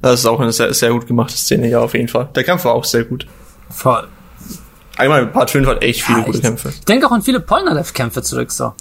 Das 0.00 0.20
ist 0.20 0.26
auch 0.26 0.38
eine 0.40 0.52
sehr, 0.52 0.72
sehr 0.74 0.90
gut 0.92 1.06
gemachte 1.06 1.36
Szene, 1.36 1.68
ja, 1.68 1.80
auf 1.80 1.92
jeden 1.94 2.08
Fall. 2.08 2.28
Der 2.34 2.44
Kampf 2.44 2.64
war 2.64 2.72
auch 2.72 2.84
sehr 2.84 3.04
gut. 3.04 3.26
Voll. 3.68 4.06
Allgemein, 4.96 5.30
Part 5.32 5.50
5 5.50 5.66
hat 5.68 5.82
echt 5.82 6.02
viele 6.02 6.18
Ja, 6.20 6.24
gute 6.24 6.38
ich- 6.38 6.42
Kämpfe. 6.44 6.68
Ich 6.70 6.84
denke 6.84 7.06
auch 7.06 7.12
an 7.12 7.22
viele 7.22 7.40
Polnareff-Kämpfe 7.40 8.22
zurück, 8.22 8.50
so. 8.50 8.74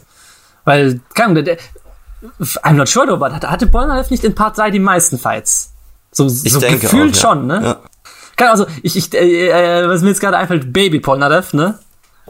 Weil, 0.66 1.00
keine 1.14 1.32
Ahnung, 1.32 1.44
der, 1.46 1.56
der, 1.56 1.64
I'm 2.64 2.74
not 2.74 2.88
sure, 2.88 3.12
aber 3.12 3.32
hatte, 3.34 3.50
hatte 3.50 3.68
Polnareff 3.68 4.10
nicht 4.10 4.24
in 4.24 4.34
Part 4.36 4.58
3 4.58 4.72
die 4.72 4.80
meisten 4.80 5.18
Fights? 5.18 5.74
So, 6.18 6.26
Ich 6.26 6.52
so 6.52 6.60
denke 6.60 6.80
gefühlt 6.80 7.14
auch, 7.14 7.24
ja. 7.24 7.30
schon, 7.30 7.46
ne? 7.48 7.78
Ja. 8.40 8.50
Also, 8.50 8.66
ich, 8.82 8.96
ich, 8.96 9.14
äh, 9.14 9.50
äh, 9.50 9.88
was 9.88 10.02
mir 10.02 10.10
jetzt 10.10 10.20
gerade 10.20 10.36
einfällt, 10.38 10.74
Baby 10.74 11.00
Polnareff, 11.00 11.54
ne? 11.54 11.78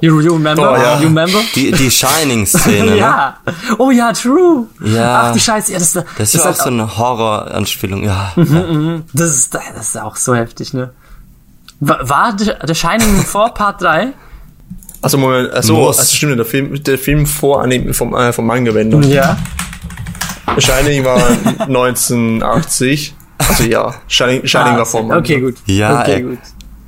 You, 0.01 0.19
you 0.19 0.33
remember? 0.33 0.73
Oh, 0.73 0.75
ja. 0.75 0.99
You 0.99 1.07
remember? 1.07 1.39
Die, 1.55 1.71
die 1.71 1.89
Shining-Szene, 1.89 2.85
ne? 2.91 2.97
ja. 2.97 3.37
Oh 3.77 3.89
ja, 3.89 4.11
true. 4.11 4.67
Ja. 4.83 5.21
Ach 5.29 5.33
du 5.33 5.39
Scheiße, 5.39 5.71
ja, 5.71 5.79
das, 5.79 5.93
das, 5.93 6.03
Das 6.17 6.35
ist 6.35 6.41
war 6.41 6.51
auch 6.51 6.55
halt 6.55 6.57
so 6.57 6.69
eine 6.69 6.97
Horroranspielung, 6.97 8.03
ja. 8.03 8.33
Das 9.13 9.29
ist, 9.31 9.53
das 9.53 9.63
ist 9.79 9.97
auch 9.97 10.17
so 10.17 10.35
heftig, 10.35 10.73
ne? 10.73 10.91
War, 11.79 12.07
war 12.09 12.35
The 12.37 12.51
The 12.65 12.75
Shining 12.75 13.21
vor 13.25 13.53
Part 13.53 13.81
3? 13.81 14.13
Also 15.01 15.17
Moment, 15.17 15.51
also, 15.53 15.87
also 15.87 16.03
stimmt, 16.03 16.37
der 16.37 16.45
Film, 16.45 16.83
der 16.83 16.97
Film 16.97 17.25
vor 17.25 17.61
Anime 17.61 17.93
vom, 17.93 18.13
äh, 18.15 18.33
vom 18.33 18.47
Manga-Wender. 18.47 18.99
Ja. 19.07 19.37
Shining 20.57 21.05
war 21.05 21.17
1980. 21.59 23.15
Also 23.37 23.63
ja, 23.63 23.93
Shining, 24.07 24.45
Shining 24.45 24.73
Ah, 24.73 24.77
war 24.79 24.85
vor. 24.85 25.09
Okay, 25.17 25.39
gut. 25.39 25.55
Ja, 25.65 26.01
okay, 26.01 26.13
ey. 26.15 26.21
gut. 26.23 26.39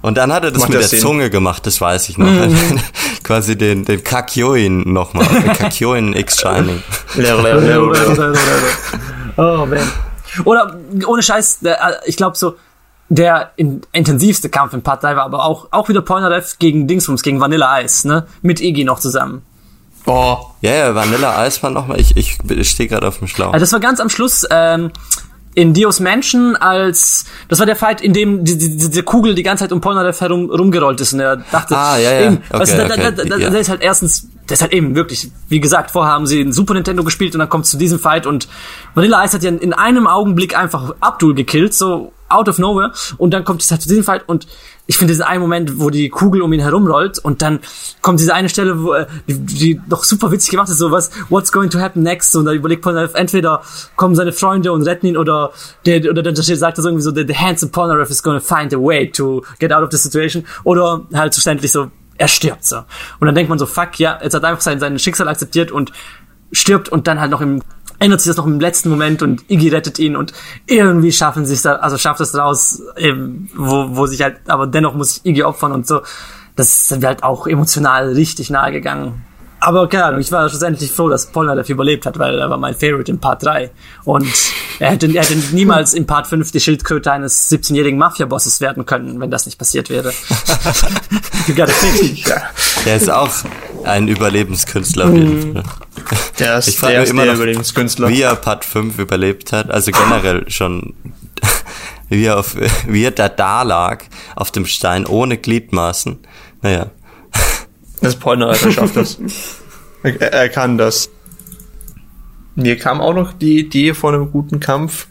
Und 0.02 0.18
dann 0.18 0.32
hat 0.32 0.43
er 0.45 0.52
das 0.52 0.62
Macht 0.62 0.70
mit 0.70 0.80
der 0.80 0.88
Sinn. 0.88 1.00
Zunge 1.00 1.30
gemacht, 1.30 1.66
das 1.66 1.82
weiß 1.82 2.10
ich 2.10 2.18
noch. 2.18 2.28
Quasi 3.24 3.58
den, 3.58 3.84
den 3.84 4.04
Kakyoin 4.04 4.91
nochmal. 4.93 5.26
Kakyoin 5.58 6.14
X 6.14 6.39
Shining. 6.39 6.82
Leer, 7.16 7.41
leer, 7.41 7.58
leer, 7.58 7.82
leer. 7.82 8.34
oh, 9.38 9.66
man. 9.66 9.80
Oder, 10.45 10.78
ohne 11.06 11.22
Scheiß, 11.22 11.60
der, 11.60 11.82
äh, 11.82 11.93
ich 12.06 12.16
glaube 12.16 12.38
so, 12.38 12.56
der 13.10 13.52
in, 13.58 13.82
intensivste 13.91 14.50
Kampf 14.50 14.74
in 14.74 14.84
Part 14.84 15.04
3 15.04 15.16
war 15.16 15.24
aber 15.26 15.43
auch, 15.43 15.68
auch 15.72 15.89
wieder 15.89 16.02
Polnareff 16.02 16.60
gegen 16.60 16.88
Dingsbums, 16.88 17.22
gegen 17.24 17.41
Vanilla 17.41 17.82
Ice, 17.82 18.08
ne? 18.08 18.26
Mit 18.41 18.62
Iggy 18.62 18.84
noch 18.86 19.00
zusammen. 19.00 19.41
Boah. 20.06 20.56
Ja, 20.62 20.72
ja, 20.72 20.95
Vanilla 20.95 21.38
Eis 21.39 21.62
war 21.62 21.72
nochmal, 21.72 22.00
ich, 22.00 22.16
ich 22.16 22.38
stehe 22.70 22.88
gerade 22.88 23.08
auf 23.08 23.20
dem 23.20 23.28
Schlauch. 23.28 23.54
Also 23.54 23.64
das 23.64 23.74
war 23.74 23.80
ganz 23.80 24.00
am 24.00 24.10
Schluss, 24.10 24.45
ähm, 24.50 24.91
in 25.56 25.74
Dios 25.74 26.00
Mansion 26.00 26.56
als, 26.56 27.26
das 27.47 27.60
war 27.60 27.66
der 27.66 27.76
Fight, 27.76 28.02
in 28.02 28.14
dem 28.14 28.43
die, 28.45 28.58
die, 28.58 28.78
diese 28.78 29.04
Kugel 29.04 29.36
die 29.36 29.43
ganze 29.43 29.64
Zeit 29.64 29.72
um 29.72 29.82
Polnareff 29.82 30.22
herum 30.22 30.50
rumgerollt 30.50 31.02
ist 31.02 31.14
und 31.14 31.20
er 31.20 31.38
dachte, 31.38 31.76
Ah, 31.76 31.97
ja, 31.97 32.12
ja. 32.12 32.22
eben, 32.28 32.41
Okay, 32.50 32.60
weißt 32.60 32.74
du, 32.74 32.78
da, 32.78 32.88
da, 32.88 32.93
okay, 32.93 33.14
da, 33.16 33.24
da, 33.24 33.38
ja. 33.38 33.50
der 33.50 33.60
ist 33.60 33.70
halt 33.70 33.82
erstens, 33.82 34.28
der 34.47 34.56
ist 34.56 34.62
halt 34.62 34.74
eben 34.74 34.95
wirklich, 34.95 35.32
wie 35.47 35.60
gesagt, 35.60 35.91
vorher 35.91 36.14
haben 36.14 36.28
sie 36.28 36.39
ein 36.41 36.54
Super 36.54 36.76
Nintendo 36.76 37.04
gespielt 37.04 37.34
und 37.34 37.39
dann 37.39 37.50
kommt 37.50 37.66
es 37.66 37.72
zu 37.72 37.78
diesem 37.78 38.00
Fight 38.00 38.26
und 38.28 38.47
Vanilla 38.93 39.24
Ice 39.26 39.34
hat 39.34 39.43
ja 39.43 39.50
in 39.50 39.74
einem 39.74 40.08
Augenblick 40.08 40.58
einfach 40.58 40.93
Abdul 41.00 41.34
gekillt, 41.34 41.74
so 41.74 42.14
out 42.30 42.47
of 42.47 42.60
nowhere 42.60 42.91
und 43.18 43.32
dann 43.34 43.43
kommt 43.43 43.64
es 43.64 43.72
halt 43.72 43.82
zu 43.82 43.89
diesem 43.89 44.04
Fight 44.04 44.30
und 44.30 44.47
ich 44.89 44.97
finde 44.97 45.11
diesen 45.11 45.21
einen 45.21 45.39
Moment, 45.39 45.79
wo 45.79 45.91
die 45.91 46.09
Kugel 46.09 46.41
um 46.41 46.51
ihn 46.51 46.61
herumrollt 46.61 47.19
und 47.19 47.43
dann 47.43 47.59
kommt 48.01 48.19
diese 48.19 48.33
eine 48.33 48.49
Stelle, 48.49 48.81
wo, 48.81 48.93
äh, 48.93 49.05
die, 49.27 49.37
die 49.37 49.81
noch 49.87 50.03
super 50.03 50.31
witzig 50.31 50.49
gemacht 50.49 50.67
ist, 50.67 50.79
so 50.79 50.89
was, 50.89 51.11
what's 51.29 51.51
going 51.51 51.69
to 51.69 51.79
happen 51.79 52.01
next? 52.01 52.35
Und 52.35 52.45
da 52.45 52.53
überlegt 52.53 52.81
Polnareff, 52.81 53.13
entweder 53.13 53.61
kommen 53.95 54.15
seine 54.15 54.33
Freunde 54.33 54.71
und 54.71 54.81
retten 54.81 55.05
ihn 55.05 55.15
oder 55.15 55.51
der, 55.85 56.09
oder 56.09 56.23
dann 56.23 56.35
sagt 56.35 56.79
er 56.79 56.81
so 56.81 56.89
irgendwie 56.89 57.03
so, 57.03 57.13
the, 57.13 57.23
the 57.27 57.35
handsome 57.35 57.71
Polnareff 57.71 58.09
is 58.09 58.23
gonna 58.23 58.39
find 58.39 58.73
a 58.73 58.77
way 58.77 59.07
to 59.11 59.43
get 59.59 59.71
out 59.71 59.83
of 59.83 59.91
the 59.91 59.97
situation 59.99 60.43
oder 60.63 61.05
halt 61.13 61.35
verständlich 61.35 61.71
so, 61.71 61.91
er 62.17 62.27
stirbt 62.27 62.65
so. 62.65 62.77
Und 63.19 63.27
dann 63.27 63.35
denkt 63.35 63.49
man 63.49 63.59
so, 63.59 63.67
fuck, 63.67 63.99
ja, 63.99 64.17
jetzt 64.23 64.33
hat 64.33 64.41
er 64.41 64.49
einfach 64.49 64.63
sein, 64.63 64.79
sein 64.79 64.97
Schicksal 64.97 65.27
akzeptiert 65.27 65.71
und 65.71 65.91
stirbt 66.51 66.89
und 66.89 67.05
dann 67.05 67.19
halt 67.19 67.29
noch 67.29 67.41
im 67.41 67.61
ändert 68.00 68.22
sich 68.22 68.30
das 68.30 68.38
noch 68.38 68.45
im 68.45 68.60
letzten 68.60 68.89
Moment 68.89 69.22
und 69.22 69.43
Iggy 69.50 69.70
rettet 69.70 70.00
ihn 70.00 70.16
und 70.16 70.34
irgendwie 70.66 71.12
schaffen 71.12 71.45
sie 71.45 71.54
es 71.54 71.62
da, 71.62 71.76
also 71.76 71.97
schafft 71.97 72.22
es 72.22 72.36
raus, 72.36 72.82
eben, 72.97 73.50
wo, 73.56 73.95
wo 73.95 74.06
sich 74.08 74.22
halt, 74.22 74.38
aber 74.47 74.68
dennoch 74.68 74.93
muss 74.93 75.16
sich 75.16 75.26
Iggy 75.26 75.43
opfern 75.43 75.72
und 75.72 75.86
so. 75.86 76.02
Das 76.56 76.89
sind 76.89 77.02
wir 77.02 77.10
halt 77.10 77.24
auch 77.24 77.47
emotional 77.47 78.10
richtig 78.14 78.50
nahe 78.50 78.72
gegangen. 78.72 79.26
Aber 79.62 79.89
keine 79.89 80.05
Ahnung, 80.05 80.20
ich 80.22 80.32
war 80.32 80.47
schlussendlich 80.49 80.91
froh, 80.91 81.10
dass 81.10 81.28
Polnar 81.32 81.55
dafür 81.55 81.74
überlebt 81.76 82.05
hat, 82.05 82.18
weil 82.18 82.39
er 82.39 82.49
war 82.49 82.57
mein 82.57 82.74
Favorite 82.76 83.12
in 83.12 83.20
Part 83.20 83.43
3. 83.43 83.70
Und 84.05 84.28
er 84.80 84.91
hätte, 84.91 85.07
er 85.07 85.24
hätte 85.24 85.36
niemals 85.53 85.93
in 85.93 86.05
Part 86.05 86.28
5 86.28 86.51
die 86.51 86.60
Schildkröte 86.60 87.12
eines 87.12 87.51
17-jährigen 87.51 87.99
Mafia-Bosses 87.99 88.62
werden 88.62 88.86
können, 88.86 89.20
wenn 89.20 89.30
das 89.32 89.45
nicht 89.45 89.57
passiert 89.57 89.89
wäre. 89.89 90.14
you 91.47 91.55
gotta 91.55 91.74
think. 91.74 92.26
Ja. 92.26 92.41
Der 92.86 92.95
ist 92.95 93.10
auch 93.12 93.30
ein 93.84 94.07
Überlebenskünstler 94.07 95.05
auf 95.07 95.14
jeden 95.14 95.53
Fall. 95.53 95.64
Der 96.39 96.57
ist, 96.57 96.68
Ich 96.70 96.78
frage 96.78 96.93
der 96.93 96.99
mich 97.01 97.07
ist 97.10 97.14
immer 97.14 97.24
der 97.24 97.34
noch, 97.34 97.39
Überlebenskünstler. 97.39 98.07
wie 98.07 98.22
er 98.22 98.36
Part 98.36 98.64
5 98.64 98.97
überlebt 98.97 99.51
hat. 99.51 99.70
Also 99.70 99.91
generell 99.91 100.49
schon, 100.49 100.93
wie 102.10 102.24
er, 102.26 102.39
auf, 102.39 102.55
wie 102.88 103.03
er 103.03 103.12
da 103.12 103.28
da 103.28 103.64
lag, 103.64 104.03
auf 104.36 104.51
dem 104.51 104.66
Stein, 104.66 105.05
ohne 105.05 105.38
Gliedmaßen. 105.38 106.20
Naja. 106.62 106.88
Das 108.02 108.14
ist 108.14 108.20
Polnareiter, 108.20 108.68
er 108.68 108.72
schafft 108.72 108.95
das. 108.95 109.18
Er, 110.02 110.16
er 110.32 110.47
kann 110.47 110.78
das. 110.78 111.10
Mir 112.56 112.78
kam 112.78 113.02
auch 113.02 113.14
noch 113.14 113.34
die 113.34 113.60
Idee 113.60 113.93
von 113.93 114.16
einem 114.16 114.32
guten 114.32 114.62
Kampf. 114.62 115.08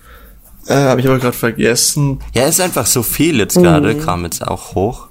Äh, 0.67 0.77
Habe 0.77 1.03
ich 1.03 1.07
aber 1.07 1.19
gerade 1.19 1.37
vergessen. 1.37 2.21
Ja, 2.33 2.47
ist 2.47 2.59
einfach 2.59 2.87
so 2.87 3.03
viel 3.03 3.37
jetzt 3.39 3.57
gerade, 3.57 3.97
kam 3.99 4.25
jetzt 4.25 4.43
auch 4.49 4.75
hoch. 4.75 5.09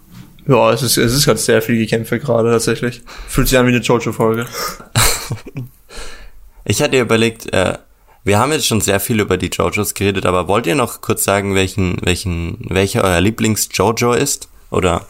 Ja, 0.47 0.71
es 0.71 0.81
ist, 0.81 0.97
es 0.97 1.13
ist 1.13 1.25
gerade 1.25 1.37
sehr 1.37 1.61
viel 1.61 1.77
Gekämpfe 1.77 2.17
gerade 2.17 2.51
tatsächlich. 2.51 3.03
Fühlt 3.27 3.49
sich 3.49 3.57
an 3.57 3.67
wie 3.67 3.71
eine 3.71 3.81
Jojo-Folge. 3.81 4.47
Ich 6.69 6.81
hatte 6.81 6.99
überlegt, 6.99 7.53
äh, 7.53 7.77
wir 8.25 8.39
haben 8.39 8.51
jetzt 8.51 8.67
schon 8.67 8.81
sehr 8.81 8.99
viel 8.99 9.21
über 9.21 9.37
die 9.37 9.47
Jojos 9.47 9.93
geredet, 9.93 10.25
aber 10.25 10.49
wollt 10.49 10.67
ihr 10.67 10.75
noch 10.75 10.99
kurz 10.99 11.23
sagen, 11.23 11.55
welchen, 11.55 11.95
welchen, 12.03 12.57
welcher 12.67 13.05
euer 13.05 13.21
Lieblings-Jojo 13.21 14.11
ist? 14.11 14.49
Oder? 14.69 15.05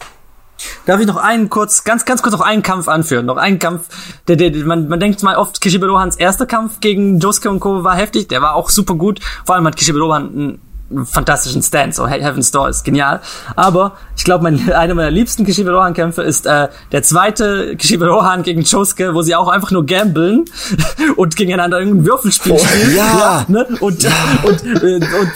Darf 0.86 1.00
ich 1.00 1.06
noch 1.06 1.16
einen 1.16 1.50
kurz, 1.50 1.84
ganz, 1.84 2.04
ganz 2.04 2.22
kurz 2.22 2.32
noch 2.32 2.40
einen 2.40 2.62
Kampf 2.62 2.88
anführen? 2.88 3.26
Noch 3.26 3.36
einen 3.36 3.58
Kampf, 3.58 3.86
der, 4.26 4.36
der, 4.36 4.52
man, 4.64 4.88
man 4.88 5.00
denkt 5.00 5.22
mal 5.22 5.36
oft, 5.36 5.60
Kishibe 5.60 5.86
Rohans 5.86 6.16
erster 6.16 6.46
Kampf 6.46 6.80
gegen 6.80 7.18
Josuke 7.18 7.50
und 7.50 7.60
Co. 7.60 7.84
war 7.84 7.96
heftig, 7.96 8.28
der 8.28 8.42
war 8.42 8.54
auch 8.54 8.70
super 8.70 8.94
gut. 8.94 9.20
Vor 9.44 9.54
allem 9.54 9.66
hat 9.66 9.76
Kishibe 9.76 9.98
Rohan 9.98 10.58
einen 10.90 11.04
fantastischen 11.04 11.62
Stand, 11.62 11.94
so 11.94 12.06
Heaven's 12.06 12.50
Door 12.50 12.70
ist 12.70 12.84
genial. 12.84 13.20
Aber 13.56 13.96
ich 14.16 14.24
glaube, 14.24 14.44
mein, 14.44 14.72
einer 14.72 14.94
meiner 14.94 15.10
liebsten 15.10 15.44
Kishibe 15.44 15.70
Rohan 15.70 15.94
Kämpfe 15.94 16.22
ist 16.22 16.46
äh, 16.46 16.68
der 16.92 17.02
zweite 17.02 17.76
Kishibe 17.76 18.06
Rohan 18.08 18.42
gegen 18.42 18.62
Josuke, 18.62 19.14
wo 19.14 19.22
sie 19.22 19.34
auch 19.34 19.48
einfach 19.48 19.70
nur 19.70 19.84
gamblen 19.84 20.44
und 21.16 21.36
gegeneinander 21.36 21.78
irgendein 21.78 22.06
Würfelspiel 22.06 22.58
spielen. 22.58 22.96
ja. 22.96 23.44
ne? 23.48 23.66
Und, 23.80 24.06
und, 24.44 24.64
äh, 24.64 24.94
und 24.94 25.32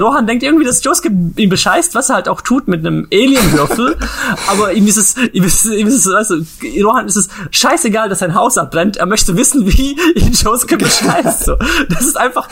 Rohan 0.00 0.26
denkt 0.26 0.42
irgendwie, 0.42 0.64
dass 0.64 0.82
Josuke 0.82 1.08
ihn 1.36 1.48
bescheißt, 1.50 1.94
was 1.94 2.08
er 2.08 2.16
halt 2.16 2.28
auch 2.28 2.40
tut 2.40 2.66
mit 2.68 2.80
einem 2.86 3.06
Alienwürfel. 3.12 3.96
aber 4.48 4.72
ihm 4.72 4.86
ist 4.86 4.96
es, 4.96 5.16
ihm 5.32 5.44
ist, 5.44 5.64
ihm 5.66 5.86
ist 5.86 6.06
es, 6.06 6.12
weißt 6.12 6.30
du, 6.30 6.82
Rohan 6.84 7.06
ist 7.06 7.16
es 7.16 7.28
scheißegal, 7.50 8.08
dass 8.08 8.20
sein 8.20 8.34
Haus 8.34 8.56
abbrennt. 8.58 8.96
Er 8.96 9.06
möchte 9.06 9.36
wissen, 9.36 9.66
wie 9.66 9.96
ihn 10.14 10.32
Josuke 10.32 10.76
bescheißt. 10.78 11.44
So. 11.44 11.56
Das 11.88 12.02
ist 12.02 12.16
einfach, 12.16 12.48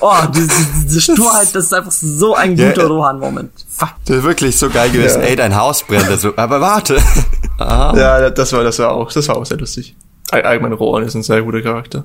oh, 0.00 0.12
diese, 0.34 0.50
diese 0.84 1.00
Sturheit, 1.00 1.48
das 1.54 1.64
ist 1.64 1.74
einfach 1.74 1.90
so 1.90 2.34
ein 2.34 2.56
Ja, 2.56 2.68
guter 2.68 2.82
äh, 2.82 2.86
Rohan-Moment. 2.86 3.50
Fuck. 3.68 3.90
Das 4.06 4.16
ist 4.18 4.22
wirklich 4.24 4.56
so 4.58 4.68
geil 4.70 4.90
gewesen. 4.90 5.20
Ja. 5.22 5.28
Ey, 5.28 5.36
dein 5.36 5.56
Haus 5.56 5.82
brennt. 5.82 6.08
Also, 6.08 6.32
aber 6.36 6.60
warte. 6.60 6.98
ah. 7.58 7.92
Ja, 7.96 8.30
das 8.30 8.52
war, 8.52 8.62
das 8.62 8.78
war 8.78 8.92
auch, 8.92 9.10
das 9.12 9.26
war 9.28 9.36
auch 9.36 9.46
sehr 9.46 9.58
lustig. 9.58 9.96
All- 10.30 10.42
Allgemein 10.42 10.72
Rohan 10.74 11.02
ist 11.04 11.14
ein 11.14 11.22
sehr 11.22 11.42
guter 11.42 11.62
Charakter. 11.62 12.04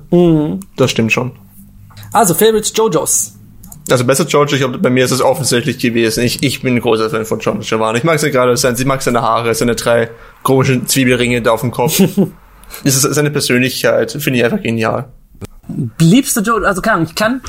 Das 0.76 0.90
stimmt 0.90 1.12
schon. 1.12 1.32
Also, 2.12 2.34
Favorites 2.34 2.72
Jojos. 2.74 3.34
Also 3.90 4.04
besser 4.04 4.24
Jojo, 4.24 4.54
ich 4.54 4.60
glaube, 4.60 4.78
bei 4.78 4.88
mir 4.88 5.04
ist 5.04 5.10
es 5.10 5.20
offensichtlich 5.20 5.78
gewesen. 5.78 6.24
Ich, 6.24 6.42
ich 6.42 6.62
bin 6.62 6.76
ein 6.76 6.80
großer 6.80 7.10
Fan 7.10 7.26
von 7.26 7.38
John 7.40 7.60
Giovanni. 7.60 7.98
Ich 7.98 8.04
mag 8.04 8.18
seine 8.18 8.32
gerade, 8.32 8.56
sein, 8.56 8.76
sie 8.76 8.86
mag 8.86 9.02
seine 9.02 9.20
Haare, 9.20 9.54
seine 9.54 9.74
drei 9.74 10.10
komischen 10.42 10.86
Zwiebelringe 10.86 11.42
da 11.42 11.52
auf 11.52 11.60
dem 11.60 11.70
Kopf. 11.70 11.98
das 12.84 12.96
ist 12.96 13.02
seine 13.02 13.30
Persönlichkeit, 13.30 14.12
finde 14.12 14.38
ich 14.38 14.44
einfach 14.44 14.62
genial. 14.62 15.08
liebste 15.98 16.40
Jojo, 16.40 16.64
also 16.64 16.80
keine 16.80 16.96
Ahnung, 16.96 17.08
ich 17.08 17.14
kann, 17.14 17.42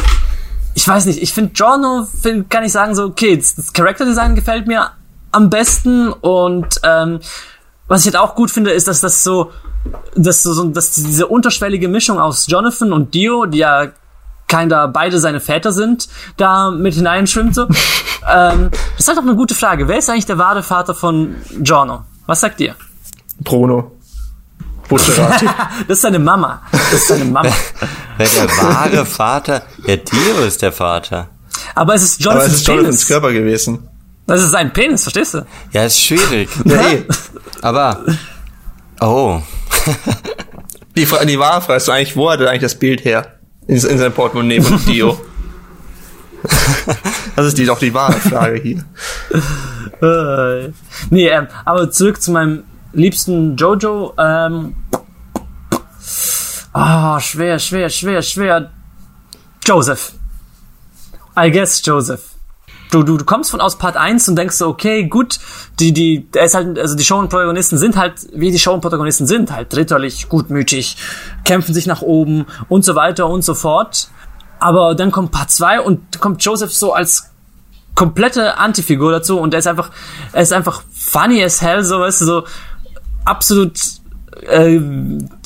ich 0.74 0.86
weiß 0.86 1.06
nicht, 1.06 1.22
ich 1.22 1.34
finde 1.34 1.54
Giorno, 1.54 2.06
find, 2.22 2.50
kann 2.50 2.66
ich 2.66 2.74
sagen 2.74 2.96
so, 2.96 3.06
okay, 3.06 3.38
das, 3.38 3.56
das 3.56 3.72
Character 3.72 4.06
Design 4.06 4.36
gefällt 4.36 4.68
mir 4.68 4.92
am 5.32 5.50
besten 5.50 6.10
und 6.10 6.82
ähm, 6.84 7.20
was 7.88 8.06
ich 8.06 8.14
halt 8.14 8.18
auch 8.18 8.36
gut 8.36 8.52
finde, 8.52 8.72
ist, 8.72 8.88
dass 8.88 9.02
das 9.02 9.24
so, 9.24 9.52
dass 10.16 10.44
so 10.44 10.66
dass 10.66 10.92
diese 10.92 11.28
unterschwellige 11.28 11.88
Mischung 11.88 12.20
aus 12.20 12.48
Jonathan 12.48 12.92
und 12.92 13.14
Dio, 13.14 13.46
die 13.46 13.60
ja 13.60 13.92
keiner 14.48 14.88
beide 14.88 15.20
seine 15.20 15.39
Väter 15.39 15.72
sind, 15.72 16.08
da 16.38 16.72
mit 16.72 16.93
hineinschwimmt 16.93 17.56
so. 17.56 17.64
ähm, 18.34 18.70
das 18.72 19.00
ist 19.00 19.08
halt 19.08 19.18
auch 19.18 19.24
eine 19.24 19.36
gute 19.36 19.56
Frage. 19.56 19.88
Wer 19.88 19.98
ist 19.98 20.10
eigentlich 20.10 20.26
der 20.26 20.38
wahre 20.38 20.64
Vater 20.64 20.93
von 20.96 21.36
Giorno? 21.62 22.04
Was 22.26 22.41
sagt 22.41 22.60
ihr? 22.62 22.76
Bruno. 23.39 23.91
Das 24.88 25.98
ist 25.98 26.02
seine 26.02 26.20
Mama. 26.20 26.62
Das 26.72 26.93
ist 26.93 27.08
seine 27.08 27.26
Mama. 27.26 27.50
Wer 28.18 28.28
der 28.28 28.48
wahre 28.50 29.06
Vater? 29.06 29.64
Ja, 29.88 29.96
Dio 29.96 30.43
ist 30.46 30.62
der 30.62 30.72
Vater. 30.72 31.28
Aber 31.74 31.96
es 31.96 32.04
ist 32.04 32.22
Aber 32.22 32.36
Jonathans 32.36 32.54
es 32.54 32.60
ist 32.60 32.68
Jonathans 32.68 32.88
Penis. 32.91 33.08
Körper 33.08 33.32
gewesen. 33.32 33.89
Das 34.28 34.43
ist 34.43 34.52
sein 34.52 34.72
Penis, 34.74 35.02
verstehst 35.04 35.34
du? 35.34 35.46
Ja, 35.72 35.86
ist 35.86 36.00
schwierig. 36.00 36.50
Eh. 36.66 37.04
Aber, 37.62 38.04
oh. 39.02 39.41
Die, 40.96 41.06
Fra 41.06 41.26
die 41.26 41.39
wahre 41.39 41.62
Frage 41.62 41.78
ist 41.78 41.89
eigentlich, 41.89 42.16
wo 42.16 42.32
hat 42.32 42.39
er 42.39 42.50
eigentlich 42.50 42.62
das 42.62 42.76
Bild 42.76 43.04
her? 43.06 43.35
In, 43.68 43.76
in 43.76 43.97
seinem 43.97 44.13
Portemonnaie 44.13 44.61
von 44.61 44.84
Dio. 44.86 45.20
das 47.36 47.47
ist 47.47 47.57
die, 47.57 47.66
doch 47.66 47.80
die 47.80 47.93
wahre 47.93 48.20
Frage 48.20 48.61
hier. 48.61 48.86
Äh, 50.01 50.72
nee, 51.09 51.30
ähm, 51.30 51.47
aber 51.63 51.89
zurück 51.89 52.22
zu 52.22 52.32
meinem 52.32 52.63
liebsten 52.93 53.55
Jojo. 53.55 54.13
Ähm, 54.18 54.76
ah, 56.74 57.20
schwer, 57.20 57.59
schwer, 57.59 57.89
schwer, 57.89 58.22
schwer. 58.22 58.72
Joseph. 59.66 60.13
I 61.38 61.49
guess 61.49 61.82
Joseph. 61.84 62.35
Du, 62.96 63.04
du, 63.04 63.18
du 63.18 63.26
kommst 63.26 63.52
von 63.52 63.60
aus 63.60 63.78
Part 63.78 63.98
1 63.98 64.30
und 64.30 64.38
denkst 64.38 64.56
so, 64.56 64.70
okay, 64.70 65.04
gut, 65.04 65.39
die, 65.82 65.91
die, 65.91 66.26
er 66.34 66.46
ist 66.46 66.56
halt, 66.56 66.80
also 66.80 66.96
die 66.96 67.04
Show-Protagonisten 67.04 67.78
sind 67.78 67.98
halt, 67.98 68.14
wie 68.34 68.52
die 68.52 68.58
Show-Protagonisten 68.58 69.28
sind, 69.28 69.52
halt 69.52 69.76
ritterlich, 69.76 70.30
gutmütig, 70.30 70.96
kämpfen 71.43 71.74
sich 71.74 71.88
nach 71.88 72.02
oben 72.02 72.46
und 72.70 72.86
so 72.86 72.96
weiter 72.96 73.28
und 73.28 73.43
so 73.43 73.54
fort. 73.54 74.08
Aber 74.60 74.96
dann 74.96 75.12
kommt 75.12 75.34
Part 75.34 75.52
2 75.52 75.82
und 75.82 76.22
kommt 76.22 76.41
Joseph 76.41 76.72
so 76.72 76.93
als 76.93 77.32
komplette 77.96 78.58
Antifigur 78.60 79.12
dazu 79.12 79.41
und 79.41 79.54
er 79.54 79.60
ist 79.60 79.68
einfach, 79.68 79.91
er 80.32 80.43
ist 80.43 80.54
einfach 80.54 80.82
funny 80.93 81.43
as 81.43 81.62
hell, 81.62 81.84
so 81.84 82.00
weißt 82.00 82.22
du, 82.22 82.26
so 82.26 82.43
absolut 83.26 83.78
äh, 84.42 84.80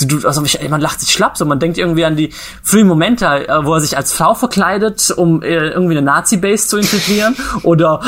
du, 0.05 0.27
also 0.27 0.43
ich, 0.43 0.69
man 0.69 0.81
lacht 0.81 0.99
sich 0.99 1.11
schlapp, 1.11 1.37
so 1.37 1.45
man 1.45 1.59
denkt 1.59 1.77
irgendwie 1.77 2.05
an 2.05 2.15
die 2.15 2.33
frühen 2.63 2.87
Momente, 2.87 3.25
äh, 3.25 3.65
wo 3.65 3.73
er 3.75 3.81
sich 3.81 3.95
als 3.97 4.13
Frau 4.13 4.33
verkleidet, 4.33 5.11
um 5.11 5.41
äh, 5.41 5.69
irgendwie 5.69 5.97
eine 5.97 6.05
Nazi-Base 6.05 6.67
zu 6.67 6.77
infiltrieren, 6.77 7.35
oder 7.63 8.01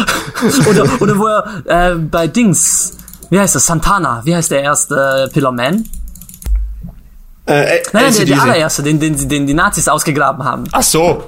oder 0.69 1.01
oder 1.01 1.17
wo 1.19 1.27
er 1.27 1.91
äh, 1.91 1.95
bei 1.95 2.27
Dings, 2.27 2.97
wie 3.29 3.39
heißt 3.39 3.55
das, 3.55 3.65
Santana, 3.65 4.21
wie 4.25 4.35
heißt 4.35 4.51
der 4.51 4.61
erste 4.61 5.27
äh, 5.29 5.33
Pillar 5.33 5.51
Man? 5.51 5.85
Äh, 7.47 7.77
äh, 7.77 7.83
Nein, 7.93 8.03
nein, 8.03 8.15
der, 8.15 8.25
der 8.25 8.41
allererste, 8.41 8.83
den, 8.83 8.99
den, 8.99 9.27
den 9.29 9.47
die 9.47 9.53
Nazis 9.53 9.87
ausgegraben 9.87 10.43
haben. 10.43 10.65
Ach 10.71 10.83
so. 10.83 11.23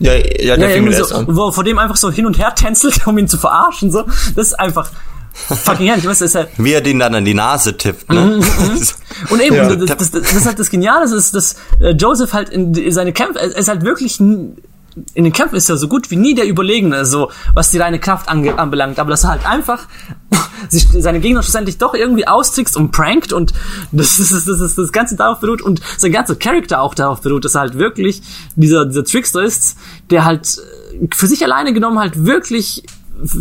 Ja, 0.00 0.12
ja, 0.12 0.56
der 0.56 0.68
Ja, 0.70 0.74
fing 0.74 0.92
so, 0.92 1.14
an. 1.14 1.26
wo 1.28 1.52
vor 1.52 1.62
dem 1.62 1.78
einfach 1.78 1.96
so 1.96 2.10
hin 2.10 2.26
und 2.26 2.36
her 2.38 2.54
tänzelt, 2.54 3.06
um 3.06 3.16
ihn 3.16 3.28
zu 3.28 3.38
verarschen, 3.38 3.92
so. 3.92 4.02
Das 4.34 4.48
ist 4.48 4.54
einfach 4.54 4.90
fucking 5.34 5.86
herrlich. 5.86 6.06
Weißt 6.06 6.20
du, 6.20 6.24
das 6.24 6.30
ist 6.30 6.34
halt, 6.36 6.48
Wie 6.56 6.72
er 6.72 6.80
den 6.80 6.98
dann 6.98 7.14
an 7.14 7.24
die 7.24 7.34
Nase 7.34 7.76
tippt, 7.76 8.10
ne? 8.10 8.40
und 9.30 9.40
eben, 9.42 9.56
Ja. 9.56 9.74
das, 9.74 9.96
das, 9.96 10.10
das, 10.10 10.22
das 10.22 10.32
ist 10.34 10.46
halt 10.46 10.58
das 10.58 10.70
Geniale, 10.70 11.04
ist, 11.04 11.34
dass 11.34 11.56
äh, 11.80 11.90
Joseph 11.90 12.32
halt 12.32 12.48
in 12.48 12.90
seine 12.92 13.12
Kämpfe, 13.12 13.40
er 13.40 13.56
ist 13.56 13.68
halt 13.68 13.84
wirklich, 13.84 14.20
in 14.20 15.24
den 15.24 15.32
Kämpfen 15.32 15.56
ist 15.56 15.68
er 15.68 15.76
so 15.76 15.88
gut 15.88 16.10
wie 16.10 16.16
nie 16.16 16.34
der 16.34 16.48
Überlegene, 16.48 17.04
so, 17.04 17.30
was 17.52 17.70
die 17.72 17.78
reine 17.78 17.98
Kraft 17.98 18.28
ange 18.28 18.56
anbelangt, 18.58 18.98
aber 19.00 19.10
dass 19.10 19.24
er 19.24 19.30
halt 19.30 19.46
einfach 19.46 19.88
sich 20.68 20.86
seine 20.92 21.18
Gegner 21.20 21.42
schlussendlich 21.42 21.78
doch 21.78 21.94
irgendwie 21.94 22.28
austrickst 22.28 22.76
und 22.76 22.92
prankt 22.92 23.32
und 23.32 23.52
das 23.92 24.18
ist, 24.20 24.32
das 24.32 24.60
ist 24.60 24.78
das 24.78 24.92
Ganze 24.92 25.16
darauf 25.16 25.40
beruht 25.40 25.62
und 25.62 25.80
sein 25.98 26.12
ganzer 26.12 26.36
Charakter 26.36 26.80
auch 26.80 26.94
darauf 26.94 27.20
beruht, 27.22 27.44
dass 27.44 27.56
er 27.56 27.62
halt 27.62 27.76
wirklich 27.76 28.22
dieser, 28.54 28.86
dieser 28.86 29.04
Trickster 29.04 29.42
ist, 29.42 29.76
der 30.10 30.24
halt 30.24 30.58
äh, 31.00 31.08
für 31.12 31.26
sich 31.26 31.42
alleine 31.44 31.72
genommen 31.72 31.98
halt 31.98 32.24
wirklich 32.24 32.84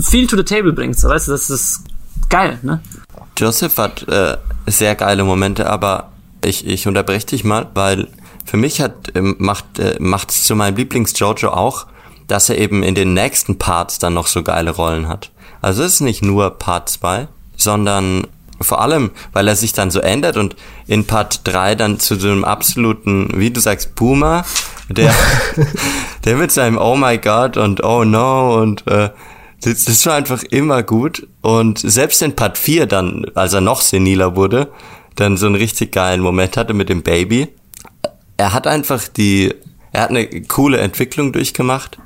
viel 0.01 0.27
to 0.27 0.37
the 0.37 0.43
table 0.43 0.73
bringt, 0.73 0.99
so, 0.99 1.09
weißt 1.09 1.27
du, 1.27 1.31
das 1.31 1.49
ist 1.49 1.83
geil, 2.29 2.59
ne? 2.61 2.81
Joseph 3.37 3.77
hat 3.77 4.07
äh, 4.07 4.37
sehr 4.67 4.95
geile 4.95 5.23
Momente, 5.23 5.69
aber 5.69 6.11
ich, 6.43 6.67
ich 6.67 6.87
unterbreche 6.87 7.27
dich 7.27 7.43
mal, 7.43 7.67
weil 7.73 8.07
für 8.45 8.57
mich 8.57 8.81
hat 8.81 9.11
ähm, 9.15 9.35
macht 9.39 9.79
äh, 9.79 9.95
macht's 9.99 10.43
zu 10.43 10.55
meinem 10.55 10.75
Lieblings-Jojo 10.75 11.49
auch, 11.49 11.87
dass 12.27 12.49
er 12.49 12.57
eben 12.57 12.83
in 12.83 12.95
den 12.95 13.13
nächsten 13.13 13.57
Parts 13.57 13.99
dann 13.99 14.13
noch 14.13 14.27
so 14.27 14.43
geile 14.43 14.71
Rollen 14.71 15.07
hat. 15.07 15.31
Also 15.61 15.83
es 15.83 15.95
ist 15.95 16.01
nicht 16.01 16.21
nur 16.21 16.51
Part 16.51 16.89
2, 16.89 17.27
sondern 17.55 18.27
vor 18.61 18.81
allem, 18.81 19.11
weil 19.31 19.47
er 19.47 19.55
sich 19.55 19.73
dann 19.73 19.91
so 19.91 19.99
ändert 19.99 20.37
und 20.37 20.55
in 20.87 21.05
Part 21.05 21.41
3 21.45 21.75
dann 21.75 21.99
zu 21.99 22.15
so 22.15 22.29
einem 22.29 22.43
absoluten, 22.43 23.29
wie 23.35 23.51
du 23.51 23.59
sagst, 23.59 23.95
Boomer, 23.95 24.45
der, 24.89 25.13
der 26.25 26.35
mit 26.35 26.51
seinem 26.51 26.77
Oh 26.77 26.95
my 26.95 27.17
God 27.17 27.57
und 27.57 27.83
Oh 27.83 28.03
no 28.03 28.61
und 28.61 28.87
äh, 28.87 29.09
das, 29.63 29.85
das 29.85 30.05
war 30.05 30.15
einfach 30.15 30.43
immer 30.43 30.83
gut. 30.83 31.27
Und 31.41 31.79
selbst 31.79 32.21
in 32.21 32.35
Part 32.35 32.57
4 32.57 32.85
dann, 32.85 33.25
als 33.35 33.53
er 33.53 33.61
noch 33.61 33.81
seniler 33.81 34.35
wurde, 34.35 34.69
dann 35.15 35.37
so 35.37 35.45
einen 35.45 35.55
richtig 35.55 35.91
geilen 35.91 36.21
Moment 36.21 36.57
hatte 36.57 36.73
mit 36.73 36.89
dem 36.89 37.03
Baby. 37.03 37.47
Er 38.37 38.53
hat 38.53 38.67
einfach 38.67 39.07
die, 39.07 39.53
er 39.91 40.01
hat 40.01 40.09
eine 40.09 40.27
coole 40.43 40.79
Entwicklung 40.79 41.31
durchgemacht. 41.33 41.97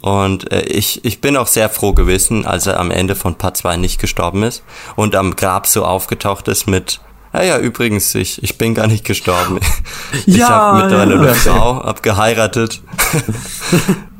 Und 0.00 0.50
äh, 0.50 0.62
ich, 0.62 1.04
ich 1.04 1.20
bin 1.20 1.36
auch 1.36 1.46
sehr 1.46 1.68
froh 1.68 1.92
gewesen, 1.92 2.44
als 2.44 2.66
er 2.66 2.80
am 2.80 2.90
Ende 2.90 3.14
von 3.14 3.36
Part 3.36 3.56
2 3.56 3.76
nicht 3.76 4.00
gestorben 4.00 4.42
ist 4.42 4.62
und 4.96 5.14
am 5.14 5.36
Grab 5.36 5.66
so 5.66 5.84
aufgetaucht 5.84 6.48
ist 6.48 6.66
mit, 6.66 7.00
ja, 7.32 7.42
ja, 7.42 7.58
übrigens, 7.58 8.14
ich, 8.16 8.42
ich 8.42 8.58
bin 8.58 8.74
gar 8.74 8.88
nicht 8.88 9.04
gestorben. 9.04 9.60
Ich 10.26 10.36
Ja, 10.36 10.48
habe 10.48 10.82
mittlerweile 10.82 11.14
ja. 11.14 11.20
eine 11.20 11.34
Frau, 11.34 11.84
hab 11.84 12.02
geheiratet. 12.02 12.82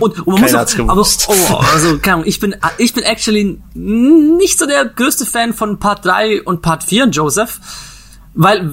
Und, 0.00 0.18
und 0.26 0.26
man 0.26 0.40
muss 0.40 0.50
Keiner 0.50 0.58
auch, 0.58 0.60
hat's 0.62 0.76
gewusst. 0.76 1.28
aber, 1.28 1.60
oh, 1.60 1.64
also, 1.74 1.98
keine 1.98 2.14
Ahnung, 2.14 2.26
ich 2.26 2.40
bin, 2.40 2.56
ich 2.78 2.92
bin 2.94 3.04
actually 3.04 3.60
nicht 3.74 4.58
so 4.58 4.66
der 4.66 4.84
größte 4.86 5.26
Fan 5.26 5.52
von 5.54 5.78
Part 5.78 6.04
3 6.04 6.42
und 6.42 6.62
Part 6.62 6.84
4, 6.84 7.06
Joseph. 7.08 7.60
Weil, 8.34 8.70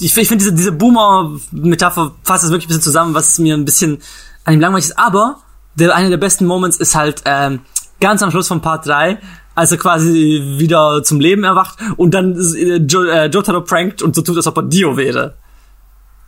ich, 0.00 0.16
ich 0.16 0.28
finde 0.28 0.44
diese, 0.44 0.52
diese 0.54 0.72
Boomer-Metapher 0.72 2.12
fasst 2.22 2.44
das 2.44 2.50
wirklich 2.50 2.66
ein 2.66 2.68
bisschen 2.68 2.82
zusammen, 2.82 3.14
was 3.14 3.38
mir 3.38 3.54
ein 3.54 3.64
bisschen 3.64 3.98
an 4.44 4.54
ihm 4.54 4.60
langweilig 4.60 4.86
ist. 4.86 4.98
Aber, 4.98 5.40
der, 5.76 5.94
einer 5.94 6.10
der 6.10 6.16
besten 6.16 6.46
Moments 6.46 6.76
ist 6.76 6.94
halt, 6.94 7.22
ähm, 7.24 7.60
ganz 8.00 8.22
am 8.22 8.30
Schluss 8.30 8.48
von 8.48 8.60
Part 8.60 8.86
3, 8.86 9.18
als 9.54 9.72
er 9.72 9.78
quasi 9.78 10.56
wieder 10.58 11.02
zum 11.04 11.20
Leben 11.20 11.44
erwacht 11.44 11.78
und 11.96 12.12
dann 12.12 12.34
äh, 12.54 12.76
jo, 12.76 13.04
äh, 13.04 13.26
Jotaro 13.26 13.62
prankt 13.62 14.02
und 14.02 14.14
so 14.14 14.22
tut, 14.22 14.36
als 14.36 14.46
ob 14.46 14.56
er 14.58 14.64
Dio 14.64 14.96
wäre. 14.96 15.36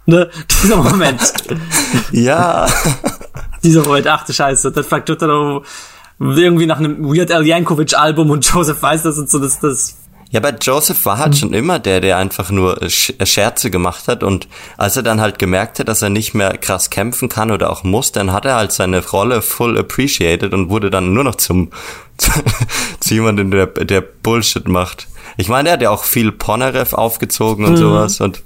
Ne? 0.06 0.30
Dieser 0.62 0.76
Moment. 0.82 1.20
Ja. 2.12 2.66
dieser 3.62 3.82
Moment, 3.82 4.06
ach 4.06 4.24
du 4.24 4.32
Scheiße, 4.32 4.72
dann 4.72 4.84
fragt 4.84 5.06
Totaro 5.08 5.64
irgendwie 6.18 6.66
nach 6.66 6.78
einem 6.78 7.04
Weird 7.04 7.30
Al 7.30 7.46
Yankovic 7.46 7.94
Album 7.94 8.30
und 8.30 8.44
Joseph 8.44 8.80
weiß 8.80 9.02
das 9.02 9.18
und 9.18 9.28
so, 9.28 9.38
das, 9.38 9.60
das, 9.60 9.96
Ja, 10.30 10.40
aber 10.40 10.54
Joseph 10.58 11.04
war 11.04 11.18
halt 11.18 11.36
schon 11.36 11.52
immer 11.52 11.78
der, 11.78 12.00
der 12.00 12.16
einfach 12.16 12.50
nur 12.50 12.82
äh, 12.82 12.88
Scherze 12.90 13.70
gemacht 13.70 14.08
hat 14.08 14.22
und 14.22 14.48
als 14.78 14.96
er 14.96 15.02
dann 15.02 15.20
halt 15.20 15.38
gemerkt 15.38 15.78
hat, 15.78 15.88
dass 15.88 16.02
er 16.02 16.08
nicht 16.08 16.34
mehr 16.34 16.56
krass 16.56 16.90
kämpfen 16.90 17.28
kann 17.28 17.50
oder 17.50 17.70
auch 17.70 17.84
muss, 17.84 18.12
dann 18.12 18.32
hat 18.32 18.46
er 18.46 18.56
halt 18.56 18.72
seine 18.72 19.04
Rolle 19.04 19.42
full 19.42 19.78
appreciated 19.78 20.54
und 20.54 20.70
wurde 20.70 20.90
dann 20.90 21.12
nur 21.12 21.24
noch 21.24 21.34
zum 21.34 21.70
zu 23.00 23.14
jemandem, 23.14 23.50
der, 23.50 23.66
der 23.66 24.00
Bullshit 24.00 24.66
macht. 24.68 25.08
Ich 25.36 25.48
meine, 25.48 25.68
er 25.68 25.72
hat 25.74 25.82
ja 25.82 25.90
auch 25.90 26.04
viel 26.04 26.32
Ponarev 26.32 26.94
aufgezogen 26.94 27.66
und 27.66 27.76
sowas 27.76 28.20
und 28.22 28.42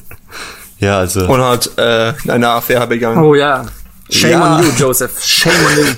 ja, 0.78 0.98
also 0.98 1.26
Und 1.28 1.42
hat 1.42 1.76
äh, 1.76 2.14
eine 2.26 2.48
Affäre 2.48 2.86
begangen. 2.86 3.22
oh 3.22 3.34
ja. 3.34 3.66
Shame 4.10 4.30
Ja. 4.30 4.56
on 4.58 4.62
you, 4.64 4.70
Joseph. 4.78 5.22
Shame 5.24 5.52
on 5.66 5.78
you. 5.78 5.84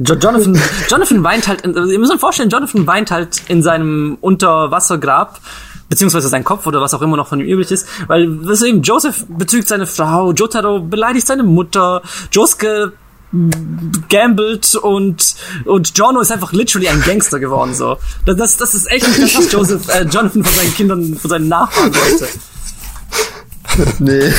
Jo 0.00 0.16
Jonathan, 0.16 0.60
Jonathan 0.90 1.22
weint 1.22 1.46
halt, 1.46 1.60
in, 1.60 1.76
also 1.78 1.88
ihr 1.92 1.98
müsst 2.00 2.12
euch 2.12 2.18
vorstellen, 2.18 2.50
Jonathan 2.50 2.84
weint 2.84 3.12
halt 3.12 3.42
in 3.46 3.62
seinem 3.62 4.18
Unterwassergrab, 4.20 5.40
beziehungsweise 5.88 6.28
sein 6.28 6.42
Kopf 6.42 6.66
oder 6.66 6.80
was 6.80 6.92
auch 6.94 7.02
immer 7.02 7.16
noch 7.16 7.28
von 7.28 7.38
ihm 7.38 7.46
übrig 7.46 7.70
ist, 7.70 7.86
weil 8.08 8.26
deswegen 8.38 8.82
Joseph 8.82 9.24
betrügt 9.28 9.68
seine 9.68 9.86
Frau, 9.86 10.32
Jotaro 10.32 10.80
beleidigt 10.80 11.28
seine 11.28 11.44
Mutter, 11.44 12.02
Josuke 12.32 12.92
gambelt 14.08 14.74
und 14.74 15.36
und 15.64 15.96
Jono 15.96 16.20
ist 16.20 16.32
einfach 16.32 16.52
literally 16.52 16.88
ein 16.88 17.00
Gangster 17.02 17.38
geworden 17.38 17.74
so. 17.74 17.96
Das 18.26 18.36
das, 18.36 18.56
das 18.56 18.74
ist 18.74 18.90
echt 18.90 19.06
nicht 19.06 19.22
das, 19.22 19.36
was 19.36 19.52
Joseph 19.52 19.88
äh, 19.88 20.02
Jonathan 20.02 20.42
von 20.42 20.54
seinen 20.54 20.74
Kindern, 20.74 21.16
von 21.16 21.30
seinen 21.30 21.48
Nachfahren 21.48 21.94
wollte. 21.94 22.28
Nee. 24.00 24.32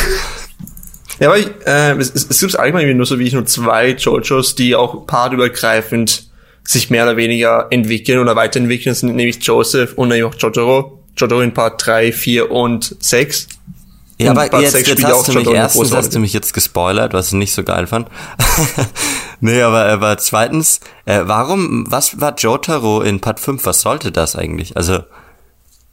Ja, 1.20 1.30
aber 1.30 1.38
ich, 1.38 1.48
äh, 1.66 1.92
es, 1.98 2.14
es 2.14 2.26
es 2.30 2.40
gibt 2.40 2.60
allgemein 2.60 2.96
nur 2.96 3.06
so 3.06 3.20
wie 3.20 3.24
ich 3.24 3.34
nur 3.34 3.46
zwei 3.46 3.92
Jojos, 3.92 4.56
die 4.56 4.76
auch 4.76 5.06
partübergreifend 5.08 6.30
sich 6.64 6.90
mehr 6.90 7.04
oder 7.04 7.18
weniger 7.18 7.68
entwickeln 7.70 8.20
oder 8.20 8.36
weiterentwickeln. 8.36 8.92
Das 8.92 9.00
sind 9.00 9.16
nämlich 9.16 9.38
Joseph 9.42 9.94
und 9.96 10.10
nämlich 10.10 10.26
auch 10.26 10.36
Jotaro. 10.38 11.00
Jotaro 11.18 11.42
in 11.42 11.54
Part 11.54 11.86
3, 11.86 12.12
4 12.12 12.52
und 12.52 12.96
6. 13.00 13.48
Ja, 14.18 14.32
Und 14.32 14.38
aber 14.38 14.50
Part 14.50 14.64
jetzt, 14.64 14.76
jetzt 14.76 14.90
spielt 14.90 15.08
hast 15.08 15.28
du 15.28 15.34
mich 15.34 15.48
erstens 15.48 15.94
hast 15.94 16.16
du 16.16 16.20
mich 16.20 16.34
jetzt 16.34 16.54
gespoilert, 16.54 17.14
was 17.14 17.28
ich 17.28 17.34
nicht 17.34 17.54
so 17.54 17.64
geil 17.64 17.88
fand. 17.88 18.10
nee, 19.40 19.62
aber, 19.62 19.86
aber 19.86 20.18
zweitens, 20.18 20.80
äh, 21.06 21.22
warum, 21.24 21.86
was 21.90 22.20
war 22.20 22.36
Jotaro 22.36 23.02
in 23.02 23.20
Part 23.20 23.40
5? 23.40 23.66
Was 23.66 23.82
sollte 23.82 24.12
das 24.12 24.36
eigentlich? 24.36 24.76
Also, 24.78 25.00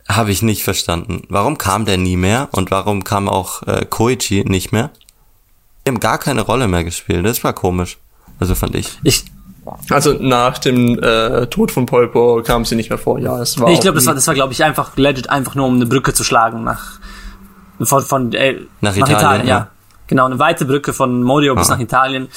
habe 0.09 0.31
ich 0.31 0.43
nicht 0.43 0.63
verstanden. 0.63 1.23
Warum 1.29 1.59
kam 1.59 1.85
der 1.85 1.97
nie 1.97 2.17
mehr 2.17 2.49
und 2.53 2.71
warum 2.71 3.05
kam 3.05 3.29
auch 3.29 3.63
äh, 3.65 3.85
Koichi 3.89 4.45
nicht 4.47 4.73
mehr? 4.73 4.91
Die 5.87 5.91
haben 5.91 6.01
gar 6.01 6.19
keine 6.19 6.43
Rolle 6.43 6.69
mehr 6.69 6.85
gespielt. 6.85 7.25
Das 7.27 7.43
war 7.45 7.53
komisch. 7.53 7.99
Also 8.39 8.55
fand 8.55 8.75
ich. 8.75 8.99
Ich 9.03 9.25
Also 9.91 10.15
nach 10.15 10.59
dem 10.59 10.99
äh, 11.03 11.47
Tod 11.47 11.71
von 11.71 11.87
Polpo 11.87 12.43
kam 12.45 12.65
sie 12.65 12.75
nicht 12.77 12.91
mehr 12.91 12.99
vor. 12.99 13.19
Ja, 13.19 13.41
es 13.41 13.59
war. 13.61 13.71
ich 13.71 13.81
glaube, 13.81 13.97
das 13.97 14.07
war 14.07 14.15
das 14.15 14.27
war 14.27 14.35
glaube 14.35 14.53
ich 14.53 14.63
einfach 14.65 14.97
legit 14.97 15.31
einfach 15.31 15.55
nur 15.55 15.67
um 15.67 15.77
eine 15.77 15.87
Brücke 15.87 16.13
zu 16.15 16.25
schlagen 16.25 16.65
nach 16.65 16.99
von 17.81 18.03
von 18.03 18.33
äh, 18.33 18.61
Nach 18.81 18.97
Italien, 18.97 19.47
ja. 19.47 19.57
ja. 19.59 19.69
Genau, 20.07 20.27
eine 20.27 20.39
weite 20.39 20.65
Brücke 20.65 20.93
von 20.93 21.23
Modio 21.23 21.55
bis 21.55 21.69
Ah. 21.71 21.75
nach 21.75 21.81
Italien. 21.81 22.29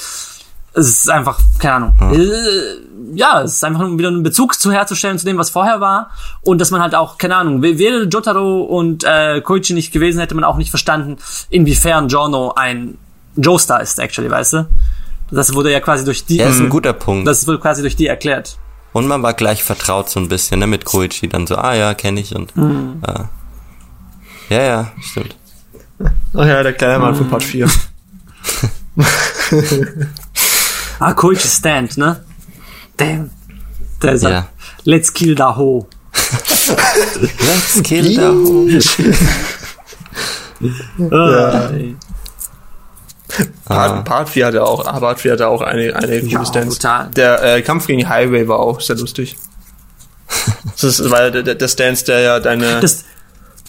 Es 0.72 0.88
ist 0.88 1.10
einfach 1.10 1.40
keine 1.58 1.74
Ahnung. 1.74 1.94
Äh, 2.12 3.16
ja, 3.16 3.42
es 3.42 3.54
ist 3.54 3.64
einfach 3.64 3.80
nur 3.80 3.98
wieder 3.98 4.08
einen 4.08 4.22
Bezug 4.22 4.54
zu 4.54 4.70
herzustellen 4.72 5.18
zu 5.18 5.24
dem, 5.24 5.38
was 5.38 5.50
vorher 5.50 5.80
war 5.80 6.10
und 6.42 6.60
dass 6.60 6.70
man 6.70 6.80
halt 6.82 6.94
auch 6.94 7.16
keine 7.18 7.36
Ahnung, 7.36 7.62
wäre 7.62 8.04
Jotaro 8.04 8.60
und 8.62 9.04
äh, 9.04 9.40
Koichi 9.40 9.72
nicht 9.72 9.92
gewesen, 9.92 10.18
hätte 10.20 10.34
man 10.34 10.44
auch 10.44 10.56
nicht 10.56 10.70
verstanden, 10.70 11.16
inwiefern 11.48 12.08
Giorno 12.08 12.52
ein 12.56 12.98
Joestar 13.36 13.80
ist 13.82 13.98
actually, 13.98 14.30
weißt 14.30 14.52
du? 14.54 14.66
Das 15.30 15.52
wurde 15.54 15.72
ja 15.72 15.80
quasi 15.80 16.04
durch 16.04 16.24
die 16.24 16.36
Ja, 16.36 16.48
ist 16.48 16.60
ein 16.60 16.68
guter 16.68 16.92
Punkt. 16.92 17.26
das 17.26 17.46
wurde 17.46 17.58
quasi 17.58 17.82
durch 17.82 17.96
die 17.96 18.06
erklärt. 18.06 18.58
Und 18.92 19.06
man 19.08 19.22
war 19.22 19.34
gleich 19.34 19.62
vertraut 19.64 20.08
so 20.08 20.20
ein 20.20 20.28
bisschen, 20.28 20.60
ne, 20.60 20.66
mit 20.66 20.84
Koichi. 20.84 21.28
Dann 21.28 21.46
so, 21.46 21.56
ah 21.56 21.74
ja, 21.74 21.94
kenne 21.94 22.20
ich 22.20 22.34
und, 22.34 22.56
Mhm. 22.56 23.02
äh, 23.06 23.24
ja, 24.54 24.62
ja, 24.62 24.92
stimmt. 25.02 25.36
Ach 26.34 26.46
ja, 26.46 26.62
der 26.62 26.72
kleine 26.74 26.98
Mann 26.98 27.14
von 27.14 27.28
Part 27.28 27.42
4. 27.42 27.68
Ah, 30.98 31.12
Koichi 31.12 31.46
Stand, 31.48 31.98
ne? 31.98 32.24
Damn. 32.96 33.30
Der 34.02 34.16
sagt, 34.18 34.32
Ja. 34.32 34.48
let's 34.84 35.12
kill 35.12 35.34
da 35.34 35.54
ho. 35.56 35.88
Let's 37.46 37.82
kill 37.82 38.04
the 38.04 38.20
whole. 38.22 38.80
Ja. 40.98 41.70
Part, 43.64 44.04
Part 44.04 44.28
4 44.28 44.46
hatte 44.46 44.64
auch, 44.64 44.86
ah, 44.86 44.98
Part 45.00 45.20
4 45.20 45.32
hatte 45.32 45.48
auch 45.48 45.60
eine, 45.62 45.94
eine 45.96 46.18
Ja, 46.24 46.44
Stance. 46.44 46.68
brutal. 46.78 47.10
Der 47.16 47.42
äh, 47.56 47.62
Kampf 47.62 47.86
gegen 47.86 47.98
die 48.00 48.06
Highway 48.06 48.46
war 48.48 48.58
auch 48.58 48.80
sehr 48.80 48.96
lustig. 48.96 49.36
Das 50.80 50.82
ist, 50.82 51.10
weil 51.10 51.30
der, 51.30 51.54
der- 51.54 51.68
Stance, 51.68 52.04
der 52.04 52.20
ja 52.20 52.40
deine 52.40 52.80
Das, 52.80 53.04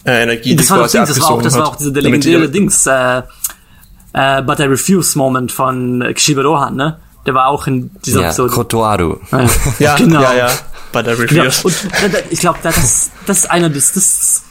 äh, 0.04 0.22
Energie 0.24 0.54
das 0.56 0.68
war 0.70 0.78
doch 0.78 0.84
quasi 0.84 0.96
Dings, 0.98 1.08
das 1.08 1.20
war 1.22 1.30
auch, 1.30 1.42
das 1.42 1.54
war 1.54 1.60
hat. 1.62 1.68
auch 1.68 1.76
dieser 1.76 1.90
der 1.92 2.02
Damit 2.02 2.24
die- 2.24 2.28
legendäre 2.30 2.50
Dings, 2.52 2.86
äh, 2.86 3.22
äh, 4.12 4.42
But 4.42 4.58
I 4.60 4.64
Refuse 4.64 5.16
Moment 5.16 5.50
von 5.52 6.04
Kishibe 6.14 6.42
Rohan, 6.42 6.76
ne? 6.76 6.98
Der 7.26 7.34
war 7.34 7.46
auch 7.48 7.66
in 7.66 7.90
dieser 8.04 8.20
Ja, 8.20 8.26
Episode. 8.28 8.52
Kotoaru. 8.54 9.16
Ja, 9.32 9.46
Ja, 9.78 9.96
genau. 9.96 10.22
ja, 10.22 10.34
ja. 10.34 10.50
Bei 10.92 11.02
der 11.02 11.14
Genau. 11.16 11.42
Reviews. 11.42 11.64
Und 11.64 11.74
da- 12.02 12.08
da- 12.08 12.18
ich 12.30 12.40
glaube, 12.40 12.58
das, 12.62 13.10
das 13.26 13.38
ist 13.38 13.50
einer 13.50 13.68
des, 13.70 13.92
das, 13.92 14.42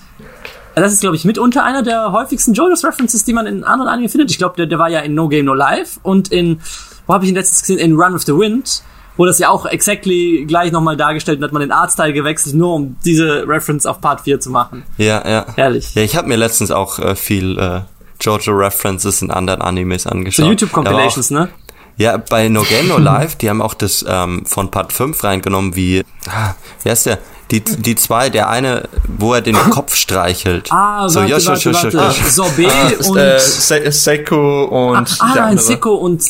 das 0.81 0.93
ist, 0.93 1.01
glaube 1.01 1.15
ich, 1.15 1.25
mitunter 1.25 1.63
einer 1.63 1.83
der 1.83 2.11
häufigsten 2.11 2.53
JoJo's 2.53 2.83
References, 2.83 3.23
die 3.25 3.33
man 3.33 3.47
in 3.47 3.63
anderen 3.63 3.89
Anime 3.89 4.09
findet. 4.09 4.31
Ich 4.31 4.37
glaube, 4.37 4.55
der, 4.57 4.65
der 4.65 4.79
war 4.79 4.89
ja 4.89 4.99
in 4.99 5.15
No 5.15 5.27
Game 5.27 5.45
No 5.45 5.53
Life 5.53 5.99
und 6.03 6.31
in, 6.31 6.59
wo 7.05 7.13
habe 7.13 7.25
ich 7.25 7.29
ihn 7.29 7.35
letztens 7.35 7.61
gesehen? 7.61 7.79
In 7.79 7.95
Run 7.95 8.13
with 8.13 8.23
the 8.25 8.33
Wind, 8.33 8.83
wo 9.17 9.25
das 9.25 9.39
ja 9.39 9.49
auch 9.49 9.65
exactly 9.65 10.45
gleich 10.45 10.71
nochmal 10.71 10.95
dargestellt 10.95 11.39
wird, 11.39 11.49
hat 11.49 11.53
man 11.53 11.61
den 11.61 11.71
Artstyle 11.71 12.13
gewechselt, 12.13 12.55
nur 12.55 12.75
um 12.75 12.97
diese 13.03 13.47
Reference 13.47 13.85
auf 13.85 14.01
Part 14.01 14.21
4 14.21 14.39
zu 14.39 14.49
machen. 14.49 14.83
Ja, 14.97 15.27
ja. 15.27 15.45
Herrlich. 15.55 15.95
Ja, 15.95 16.03
ich 16.03 16.15
habe 16.15 16.27
mir 16.27 16.37
letztens 16.37 16.71
auch 16.71 16.99
äh, 16.99 17.15
viel 17.15 17.57
äh, 17.57 17.81
Jojo-References 18.21 19.21
in 19.21 19.31
anderen 19.31 19.61
Animes 19.61 20.05
angeschaut. 20.07 20.45
So 20.45 20.51
YouTube-Compilations, 20.51 21.31
ne? 21.31 21.49
Ja, 21.97 22.17
bei 22.17 22.47
No 22.47 22.61
Game 22.61 22.87
No 22.87 22.99
Life, 22.99 23.37
die 23.41 23.49
haben 23.49 23.61
auch 23.61 23.73
das 23.73 24.05
ähm, 24.07 24.45
von 24.45 24.69
Part 24.69 24.93
5 24.93 25.23
reingenommen, 25.23 25.75
wie, 25.75 26.03
ah, 26.29 26.53
wie 26.83 26.91
heißt 26.91 27.07
der? 27.07 27.17
Die, 27.51 27.61
die 27.61 27.95
zwei, 27.95 28.29
der 28.29 28.49
eine, 28.49 28.89
wo 29.07 29.33
er 29.33 29.41
den 29.41 29.55
Kopf 29.55 29.95
streichelt. 29.95 30.69
Ah, 30.71 31.07
so, 31.07 31.19
warte, 31.21 31.31
Yosh, 31.31 31.47
warte, 31.47 31.69
Yosh, 31.69 31.83
warte. 31.83 31.97
Yosh. 31.97 32.21
Sorbet 32.31 32.71
Ah, 32.71 33.07
und... 33.09 33.17
äh, 33.17 33.39
Se 33.39 33.91
Seko 33.91 34.65
und 34.65 35.17
ah, 35.19 35.33
der 35.33 35.43
ein 35.43 35.49
andere. 35.51 35.65
Sicko 35.65 35.93
und... 35.95 36.21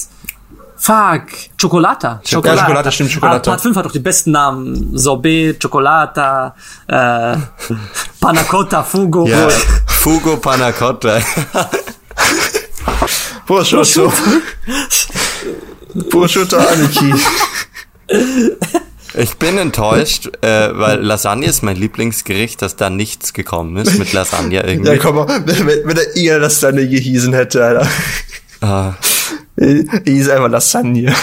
Fuck, 0.79 1.23
Chocolata. 1.59 2.21
Ja, 2.23 2.39
Chocolata, 2.39 2.91
stimmt, 2.91 3.11
Chocolata. 3.11 3.49
Ah, 3.49 3.53
Part 3.55 3.61
5 3.61 3.75
hat 3.77 3.85
doch 3.85 3.91
die 3.91 3.97
besten 3.99 4.29
Namen. 4.29 4.95
Sorbet, 4.95 5.59
Chocolata, 5.59 6.53
äh, 6.87 7.35
Panna 8.21 8.43
Cotta, 8.47 8.83
Fugo. 8.83 9.27
Ja, 9.27 9.49
Fugo 9.87 10.37
Panacotta. 10.37 11.19
Prosciutto. 13.47 14.13
Prosciutto 16.11 16.57
Aniki. 16.57 17.13
Ich 19.17 19.37
bin 19.37 19.57
enttäuscht, 19.57 20.29
äh, 20.41 20.77
weil 20.77 20.99
Lasagne 21.01 21.47
ist 21.47 21.63
mein 21.63 21.75
Lieblingsgericht, 21.75 22.61
dass 22.61 22.75
da 22.75 22.89
nichts 22.89 23.33
gekommen 23.33 23.77
ist 23.77 23.97
mit 23.97 24.13
Lasagne 24.13 24.63
irgendwie. 24.67 24.91
Ja, 24.91 24.97
komm 24.97 25.15
mal, 25.15 25.27
wenn, 25.45 25.67
wenn 25.67 25.97
er 25.97 26.15
eher 26.15 26.39
Lasagne 26.39 26.87
gehießen 26.87 27.33
hätte, 27.33 27.65
Alter. 27.65 27.87
Ah, 28.61 28.93
hieß 29.57 30.29
einfach 30.29 30.49
Lasagne. 30.49 31.13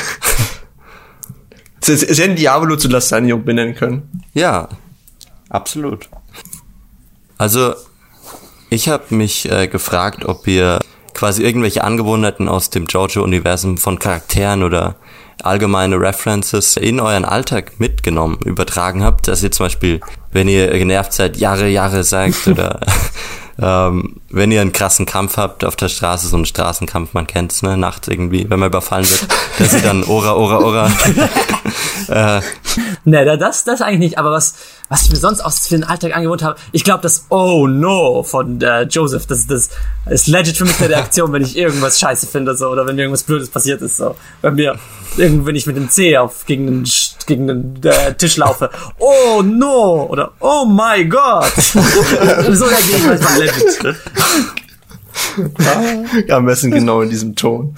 Sie, 1.81 1.97
sie 1.97 2.23
hätten 2.23 2.37
Diabolo 2.37 2.77
zu 2.77 2.89
Lasagne 2.89 3.35
umbenennen 3.35 3.75
können. 3.75 4.25
ja, 4.33 4.69
absolut. 5.51 6.09
Also, 7.37 7.75
ich 8.71 8.89
habe 8.89 9.15
mich 9.15 9.51
äh, 9.51 9.69
gefragt, 9.69 10.25
ob 10.25 10.47
ihr 10.47 10.79
quasi 11.13 11.43
irgendwelche 11.43 11.85
Angewohnheiten 11.85 12.49
aus 12.49 12.71
dem 12.71 12.87
Jojo-Universum 12.87 13.77
von 13.77 13.99
Charakteren 13.99 14.63
oder 14.63 14.97
allgemeine 15.43 16.01
References 16.01 16.77
in 16.77 17.01
euren 17.01 17.25
Alltag 17.25 17.79
mitgenommen, 17.79 18.39
übertragen 18.45 19.03
habt, 19.03 19.29
dass 19.29 19.43
ihr 19.43 19.51
zum 19.51 19.67
Beispiel, 19.67 20.01
wenn 20.33 20.49
ihr 20.49 20.69
genervt 20.71 21.13
seid, 21.13 21.37
Jahre, 21.37 21.69
Jahre 21.69 22.05
sagt 22.05 22.47
oder 22.47 22.81
ähm, 23.61 24.17
wenn 24.31 24.51
ihr 24.51 24.61
einen 24.61 24.73
krassen 24.73 25.07
Kampf 25.07 25.37
habt 25.37 25.65
auf 25.65 25.77
der 25.77 25.89
Straße, 25.89 26.27
so 26.29 26.37
einen 26.37 26.45
Straßenkampf, 26.45 27.15
man 27.15 27.27
kennt's, 27.27 27.63
ne, 27.63 27.77
nachts 27.77 28.09
irgendwie, 28.09 28.49
wenn 28.51 28.59
man 28.59 28.69
überfallen 28.69 29.09
wird, 29.09 29.29
dass 29.59 29.75
ihr 29.75 29.83
dann 29.83 30.03
Ora, 30.05 30.35
Ora, 30.35 30.59
Ora. 30.59 30.91
äh, 32.09 32.41
ne, 33.05 33.37
das, 33.39 33.65
das 33.65 33.81
eigentlich 33.81 34.01
nicht, 34.01 34.19
aber 34.19 34.33
was, 34.33 34.55
was 34.89 35.03
ich 35.03 35.11
mir 35.11 35.17
sonst 35.17 35.41
aus 35.41 35.67
für 35.67 35.77
den 35.77 35.85
Alltag 35.85 36.17
angewohnt 36.17 36.43
habe, 36.43 36.59
ich 36.73 36.85
glaube, 36.85 37.03
das 37.03 37.27
Oh 37.29 37.67
no 37.67 38.23
von 38.23 38.61
äh, 38.61 38.83
Joseph, 38.83 39.27
das, 39.27 39.47
das 39.47 39.71
ist 40.11 40.27
legit 40.27 40.57
für 40.57 40.65
mich 40.65 40.79
eine 40.81 40.91
Reaktion, 40.91 41.33
wenn 41.33 41.43
ich 41.43 41.57
irgendwas 41.57 41.99
scheiße 42.01 42.27
finde, 42.27 42.57
so, 42.57 42.69
oder 42.69 42.87
wenn 42.87 42.97
mir 42.97 43.03
irgendwas 43.03 43.23
Blödes 43.23 43.49
passiert 43.49 43.81
ist, 43.83 43.97
so. 43.97 44.17
Wenn 44.43 44.55
mir, 44.57 44.79
wenn 45.17 45.55
ich 45.55 45.67
mit 45.67 45.77
dem 45.77 45.89
C 45.89 46.17
auf, 46.17 46.45
gegen 46.45 46.67
den, 46.67 46.91
gegen 47.27 47.47
den 47.47 47.81
äh, 47.85 48.15
Tisch 48.15 48.37
laufe, 48.37 48.71
Oh 48.99 49.43
no, 49.43 50.07
oder 50.11 50.33
Oh 50.41 50.65
my 50.65 51.05
God. 51.05 51.53
so 51.55 52.65
reagiere 52.65 52.99
ich 52.99 53.07
manchmal 53.07 53.44
legit. 53.45 53.97
ja, 56.29 56.37
am 56.37 56.47
besten 56.47 56.71
genau 56.71 57.01
in 57.03 57.11
diesem 57.11 57.35
Ton. 57.37 57.77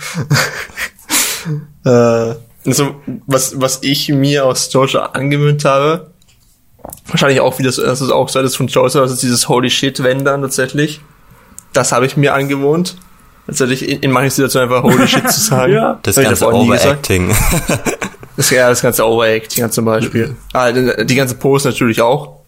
äh, 1.85 2.35
also, 2.67 2.97
was, 3.27 3.61
was 3.61 3.79
ich 3.83 4.09
mir 4.09 4.45
aus 4.45 4.69
Georgia 4.71 5.07
angewöhnt 5.07 5.65
habe, 5.65 6.11
wahrscheinlich 7.07 7.41
auch 7.41 7.59
wie 7.59 7.63
das, 7.63 7.77
das 7.77 8.01
ist 8.01 8.11
auch 8.11 8.29
so 8.29 8.43
das 8.43 8.57
von 8.57 8.67
Joseph, 8.67 9.03
das 9.03 9.13
ist 9.13 9.23
dieses 9.23 9.49
Holy 9.49 9.71
Shit 9.71 10.03
Wendern 10.03 10.43
tatsächlich. 10.43 11.01
Das 11.73 11.93
habe 11.93 12.07
ich 12.07 12.17
mir 12.17 12.35
angewohnt. 12.35 12.97
Tatsächlich 13.47 13.89
in, 13.89 14.01
in 14.01 14.11
manchen 14.11 14.31
Situationen 14.31 14.69
einfach 14.69 14.83
Holy 14.83 15.07
Shit 15.07 15.31
zu 15.31 15.41
sagen. 15.41 15.73
ja. 15.75 15.99
Das, 16.03 16.17
das 16.17 16.25
ganze 16.25 16.53
Overacting. 16.53 17.35
das, 18.37 18.51
ja, 18.51 18.69
das 18.69 18.83
ganze 18.83 19.07
Overacting 19.07 19.71
zum 19.71 19.85
Beispiel. 19.85 20.35
Ah, 20.53 20.73
die 20.73 21.15
ganze 21.15 21.37
Pose 21.37 21.69
natürlich 21.69 22.01
auch. 22.01 22.41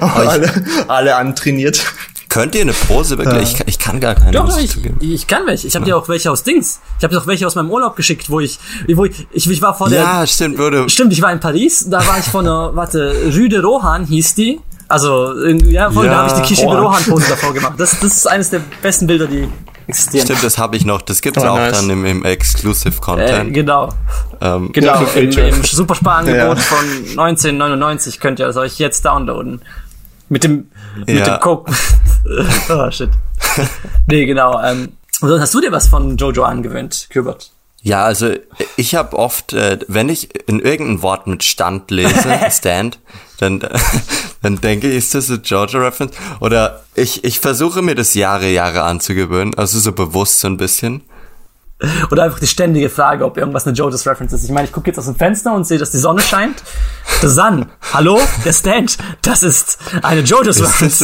alle, 0.00 0.64
alle 0.88 1.14
antrainiert. 1.14 1.84
Könnt 2.28 2.54
ihr 2.54 2.60
eine 2.60 2.72
Pose 2.72 3.16
wirklich? 3.16 3.54
Ich, 3.54 3.66
ich 3.66 3.78
kann 3.78 4.00
gar 4.00 4.14
keine. 4.14 4.32
Doch, 4.32 4.58
ich, 4.58 4.76
ich 5.00 5.26
kann 5.26 5.46
welche. 5.46 5.66
Ich 5.66 5.74
habe 5.74 5.86
dir 5.86 5.96
auch 5.96 6.08
welche 6.08 6.30
aus 6.30 6.42
Dings. 6.42 6.80
Ich 6.98 7.04
habe 7.04 7.14
dir 7.14 7.20
auch 7.20 7.26
welche 7.26 7.46
aus 7.46 7.54
meinem 7.54 7.70
Urlaub 7.70 7.96
geschickt, 7.96 8.28
wo 8.28 8.38
ich, 8.40 8.58
wo 8.94 9.06
ich, 9.06 9.26
ich, 9.32 9.48
ich 9.48 9.62
war 9.62 9.74
vor 9.74 9.88
der. 9.88 10.02
Ja, 10.02 10.26
stimmt, 10.26 10.58
würde. 10.58 10.88
Stimmt, 10.90 11.12
ich 11.12 11.22
war 11.22 11.32
in 11.32 11.40
Paris. 11.40 11.86
Da 11.88 12.06
war 12.06 12.18
ich 12.18 12.26
vor 12.26 12.40
einer, 12.40 12.70
warte, 12.74 13.14
Rue 13.34 13.48
de 13.48 13.60
Rohan 13.60 14.04
hieß 14.04 14.34
die. 14.34 14.60
Also, 14.88 15.46
ja, 15.46 15.90
voll, 15.90 16.06
ja, 16.06 16.12
da 16.12 16.18
habe 16.18 16.28
ich 16.28 16.34
die 16.34 16.54
Kischi 16.54 16.66
de 16.66 16.76
Rohan 16.76 17.02
Pose 17.04 17.26
davor 17.28 17.54
gemacht. 17.54 17.74
Das, 17.78 17.98
das 17.98 18.16
ist 18.16 18.26
eines 18.26 18.50
der 18.50 18.60
besten 18.82 19.06
Bilder, 19.06 19.26
die 19.26 19.48
existieren. 19.86 20.26
Stimmt, 20.26 20.44
das 20.44 20.58
habe 20.58 20.76
ich 20.76 20.84
noch. 20.84 21.00
Das 21.02 21.22
gibt's 21.22 21.42
oh, 21.42 21.46
auch 21.46 21.56
nice. 21.56 21.78
dann 21.78 21.90
im, 21.90 22.04
im 22.04 22.24
Exclusive 22.24 23.00
Content. 23.00 23.50
Äh, 23.50 23.52
genau. 23.52 23.88
Ähm, 24.40 24.70
genau, 24.72 25.02
ja, 25.02 25.20
im, 25.20 25.30
im 25.30 25.64
Supersparangebot 25.64 26.56
ja. 26.58 26.62
von 26.62 26.86
1999 27.18 28.20
könnt 28.20 28.38
ihr 28.38 28.46
es 28.46 28.56
euch 28.56 28.78
jetzt 28.78 29.04
downloaden. 29.04 29.62
Mit 30.28 30.44
dem, 30.44 30.70
mit 30.96 31.08
ja. 31.08 31.36
dem 31.36 31.40
Coke. 31.40 31.72
oh, 32.68 32.90
shit. 32.90 33.10
nee, 34.06 34.26
genau. 34.26 34.60
Ähm, 34.62 34.92
hast 35.22 35.54
du 35.54 35.60
dir 35.60 35.72
was 35.72 35.88
von 35.88 36.16
Jojo 36.16 36.44
angewöhnt, 36.44 37.08
Kübert? 37.10 37.50
Ja, 37.80 38.04
also 38.04 38.32
ich 38.76 38.94
habe 38.94 39.16
oft, 39.16 39.52
äh, 39.52 39.78
wenn 39.86 40.08
ich 40.08 40.48
in 40.48 40.60
irgendein 40.60 41.02
Wort 41.02 41.26
mit 41.26 41.44
Stand 41.44 41.90
lese, 41.90 42.38
Stand, 42.50 42.98
dann, 43.38 43.60
dann 44.42 44.60
denke 44.60 44.90
ich, 44.90 44.96
ist 44.96 45.14
das 45.14 45.30
eine 45.30 45.40
Jojo-Reference? 45.40 46.16
Oder 46.40 46.82
ich, 46.94 47.24
ich 47.24 47.38
versuche 47.40 47.82
mir 47.82 47.94
das 47.94 48.14
Jahre, 48.14 48.50
Jahre 48.50 48.82
anzugewöhnen, 48.82 49.54
also 49.56 49.78
so 49.78 49.92
bewusst 49.92 50.40
so 50.40 50.48
ein 50.48 50.56
bisschen. 50.56 51.02
Oder 52.10 52.24
einfach 52.24 52.40
die 52.40 52.46
ständige 52.46 52.90
Frage, 52.90 53.24
ob 53.24 53.36
irgendwas 53.36 53.66
eine 53.66 53.76
JoJo's 53.76 54.06
Reference 54.06 54.32
ist. 54.32 54.44
Ich 54.44 54.50
meine, 54.50 54.66
ich 54.66 54.72
gucke 54.72 54.88
jetzt 54.88 54.98
aus 54.98 55.06
dem 55.06 55.14
Fenster 55.14 55.54
und 55.54 55.64
sehe, 55.64 55.78
dass 55.78 55.90
die 55.90 55.98
Sonne 55.98 56.20
scheint. 56.20 56.62
The 57.20 57.28
Sun. 57.28 57.66
Hallo? 57.92 58.20
Der 58.44 58.52
Stand. 58.52 58.98
Das 59.22 59.42
ist 59.42 59.78
eine 60.02 60.22
JoJo's 60.22 60.60
Reference. 60.62 61.02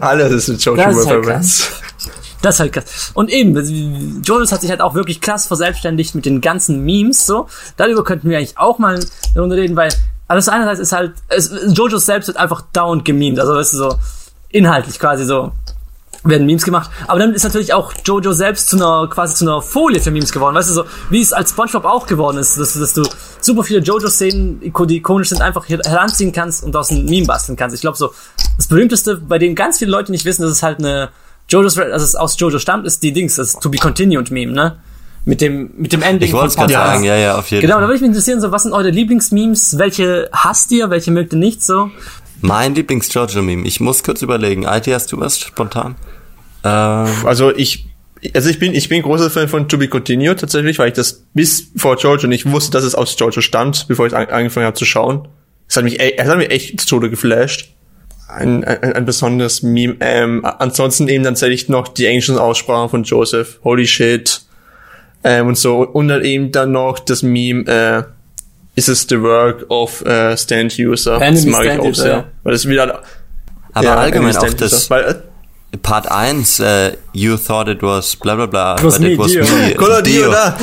Alles 0.00 0.32
ist 0.32 0.48
eine 0.48 0.58
JoJo's 0.58 1.06
halt 1.06 1.18
Reference. 1.18 1.68
Das 2.42 2.56
ist 2.56 2.60
halt 2.60 2.72
krass. 2.72 3.10
Und 3.14 3.30
eben, 3.30 4.22
JoJo's 4.22 4.52
hat 4.52 4.60
sich 4.60 4.70
halt 4.70 4.80
auch 4.80 4.94
wirklich 4.94 5.20
krass 5.20 5.46
verselbstständigt 5.46 6.14
mit 6.14 6.26
den 6.26 6.40
ganzen 6.40 6.84
Memes, 6.84 7.26
so. 7.26 7.48
Darüber 7.76 8.04
könnten 8.04 8.28
wir 8.28 8.38
eigentlich 8.38 8.58
auch 8.58 8.78
mal 8.78 8.94
eine 8.96 9.40
Runde 9.40 9.56
reden, 9.56 9.76
weil, 9.76 9.88
also 10.28 10.38
das 10.38 10.48
einerseits 10.48 10.80
ist 10.80 10.92
halt, 10.92 11.14
es, 11.28 11.50
JoJo's 11.68 12.06
selbst 12.06 12.26
wird 12.26 12.36
einfach 12.36 12.62
dauernd 12.72 13.04
gememed. 13.04 13.38
Also, 13.40 13.54
das 13.54 13.72
ist 13.72 13.78
so, 13.78 13.96
inhaltlich 14.50 14.98
quasi 14.98 15.24
so 15.24 15.52
werden 16.24 16.46
Memes 16.46 16.64
gemacht. 16.64 16.90
Aber 17.06 17.18
dann 17.18 17.32
ist 17.34 17.44
natürlich 17.44 17.72
auch 17.72 17.92
Jojo 18.04 18.32
selbst 18.32 18.68
zu 18.68 18.76
einer, 18.76 19.08
quasi 19.08 19.34
zu 19.34 19.44
einer 19.44 19.62
Folie 19.62 20.00
für 20.00 20.10
Memes 20.10 20.32
geworden. 20.32 20.54
Weißt 20.54 20.70
du, 20.70 20.74
so, 20.74 20.84
wie 21.10 21.20
es 21.20 21.32
als 21.32 21.50
Spongebob 21.50 21.84
auch 21.84 22.06
geworden 22.06 22.38
ist, 22.38 22.58
dass, 22.58 22.74
dass 22.74 22.94
du 22.94 23.02
super 23.40 23.62
viele 23.62 23.80
Jojo-Szenen, 23.80 24.60
die 24.60 24.96
ikonisch 24.96 25.28
sind, 25.28 25.40
einfach 25.40 25.68
heranziehen 25.68 26.32
kannst 26.32 26.64
und 26.64 26.74
aus 26.74 26.90
einem 26.90 27.04
Meme 27.06 27.26
basteln 27.26 27.56
kannst. 27.56 27.74
Ich 27.74 27.80
glaube 27.80 27.96
so, 27.96 28.12
das 28.56 28.66
berühmteste, 28.66 29.16
bei 29.16 29.38
dem 29.38 29.54
ganz 29.54 29.78
viele 29.78 29.90
Leute 29.90 30.10
nicht 30.10 30.24
wissen, 30.24 30.42
dass 30.42 30.50
es 30.50 30.62
halt 30.62 30.78
eine 30.78 31.10
Jojo's, 31.48 31.78
also 31.78 32.04
es 32.04 32.16
aus 32.16 32.38
Jojo 32.38 32.58
stammt, 32.58 32.86
ist 32.86 33.02
die 33.02 33.12
Dings, 33.12 33.36
das 33.36 33.58
To 33.60 33.70
Be 33.70 33.78
Continued 33.78 34.30
Meme, 34.30 34.52
ne? 34.52 34.76
Mit 35.24 35.40
dem, 35.40 35.72
mit 35.76 35.92
dem 35.92 36.02
Ending 36.02 36.28
ich 36.28 36.30
von 36.30 36.48
Podcast. 36.48 36.70
sagen, 36.70 37.02
ja, 37.02 37.16
ja, 37.16 37.36
auf 37.36 37.50
jeden 37.50 37.62
Genau, 37.62 37.80
da 37.80 37.82
würde 37.82 37.96
ich 37.96 38.00
mich 38.00 38.08
interessieren, 38.08 38.40
so, 38.40 38.52
was 38.52 38.62
sind 38.62 38.72
eure 38.72 38.90
Lieblingsmemes? 38.90 39.76
Welche 39.76 40.28
hasst 40.32 40.70
ihr? 40.70 40.88
Welche 40.88 41.10
mögt 41.10 41.32
ihr 41.32 41.38
nicht 41.40 41.64
so? 41.64 41.90
Mein 42.46 42.76
Lieblings-Jojo-Meme. 42.76 43.66
Ich 43.66 43.80
muss 43.80 44.04
kurz 44.04 44.22
überlegen. 44.22 44.62
IT, 44.62 44.86
hast 44.86 45.10
du 45.10 45.18
was 45.18 45.40
spontan? 45.40 45.96
Ähm, 46.62 47.08
also 47.24 47.54
ich, 47.54 47.86
also 48.34 48.48
ich 48.48 48.60
bin, 48.60 48.72
ich 48.72 48.88
bin 48.88 49.02
großer 49.02 49.30
Fan 49.30 49.48
von 49.48 49.68
To 49.68 49.78
Be 49.78 49.88
Continued 49.88 50.38
tatsächlich, 50.38 50.78
weil 50.78 50.88
ich 50.88 50.94
das 50.94 51.24
bis 51.34 51.72
vor 51.76 51.96
Georgia 51.96 52.28
nicht 52.28 52.50
wusste, 52.50 52.70
dass 52.70 52.84
es 52.84 52.94
aus 52.94 53.16
Georgia 53.16 53.42
stammt, 53.42 53.88
bevor 53.88 54.06
ich 54.06 54.14
an, 54.14 54.28
angefangen 54.28 54.66
habe 54.66 54.76
zu 54.76 54.84
schauen. 54.84 55.26
Es 55.68 55.76
hat 55.76 55.82
mich, 55.82 56.00
es 56.00 56.28
hat 56.28 56.38
mich 56.38 56.50
echt 56.50 56.80
zu 56.80 56.86
Tode 56.86 57.10
geflasht. 57.10 57.72
Ein, 58.28 58.62
ein, 58.62 58.92
ein 58.92 59.04
besonderes 59.04 59.62
Meme. 59.62 59.96
Ähm, 59.98 60.44
ansonsten 60.44 61.08
eben 61.08 61.24
dann 61.24 61.34
tatsächlich 61.34 61.68
noch 61.68 61.88
die 61.88 62.06
englischen 62.06 62.38
Aussprachen 62.38 62.90
von 62.90 63.02
Joseph. 63.02 63.58
Holy 63.64 63.88
shit. 63.88 64.42
Ähm, 65.24 65.48
und 65.48 65.58
so. 65.58 65.80
Und 65.80 66.06
dann 66.06 66.24
eben 66.24 66.52
dann 66.52 66.70
noch 66.70 67.00
das 67.00 67.24
Meme, 67.24 67.66
äh, 67.66 68.04
is 68.76 68.88
es 68.88 69.06
the 69.08 69.20
work 69.20 69.64
of 69.68 70.02
uh, 70.02 70.36
stand 70.36 70.78
user. 70.78 71.20
Enemy 71.20 71.34
das 71.34 71.46
mag 71.46 71.64
ich 71.64 71.80
auch 71.80 71.94
sehr. 71.94 72.24
Weil 72.42 72.52
das 72.52 72.68
wieder, 72.68 73.02
aber 73.72 73.84
ja, 73.84 73.96
allgemein 73.96 74.36
auch 74.36 74.54
das, 74.54 74.88
weil, 74.88 75.04
äh, 75.72 75.76
Part 75.78 76.10
1, 76.10 76.60
äh, 76.60 76.96
you 77.12 77.36
thought 77.36 77.68
it 77.68 77.82
was 77.82 78.16
bla 78.16 78.34
bla 78.34 78.46
bla, 78.46 78.76
but 78.76 78.98
me, 79.00 79.12
it 79.12 79.18
was 79.18 79.32
Dio. 79.32 79.44
me. 79.44 79.74
Dio. 79.78 80.00
Dio 80.02 80.30
da. 80.30 80.56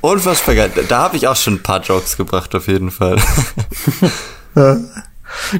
Unfassbar 0.00 0.54
geil. 0.54 0.70
Da 0.88 0.98
habe 0.98 1.16
ich 1.16 1.28
auch 1.28 1.36
schon 1.36 1.54
ein 1.54 1.62
paar 1.62 1.80
Jokes 1.80 2.16
gebracht, 2.16 2.54
auf 2.54 2.68
jeden 2.68 2.90
Fall. 2.90 3.16
Dio 4.54 4.88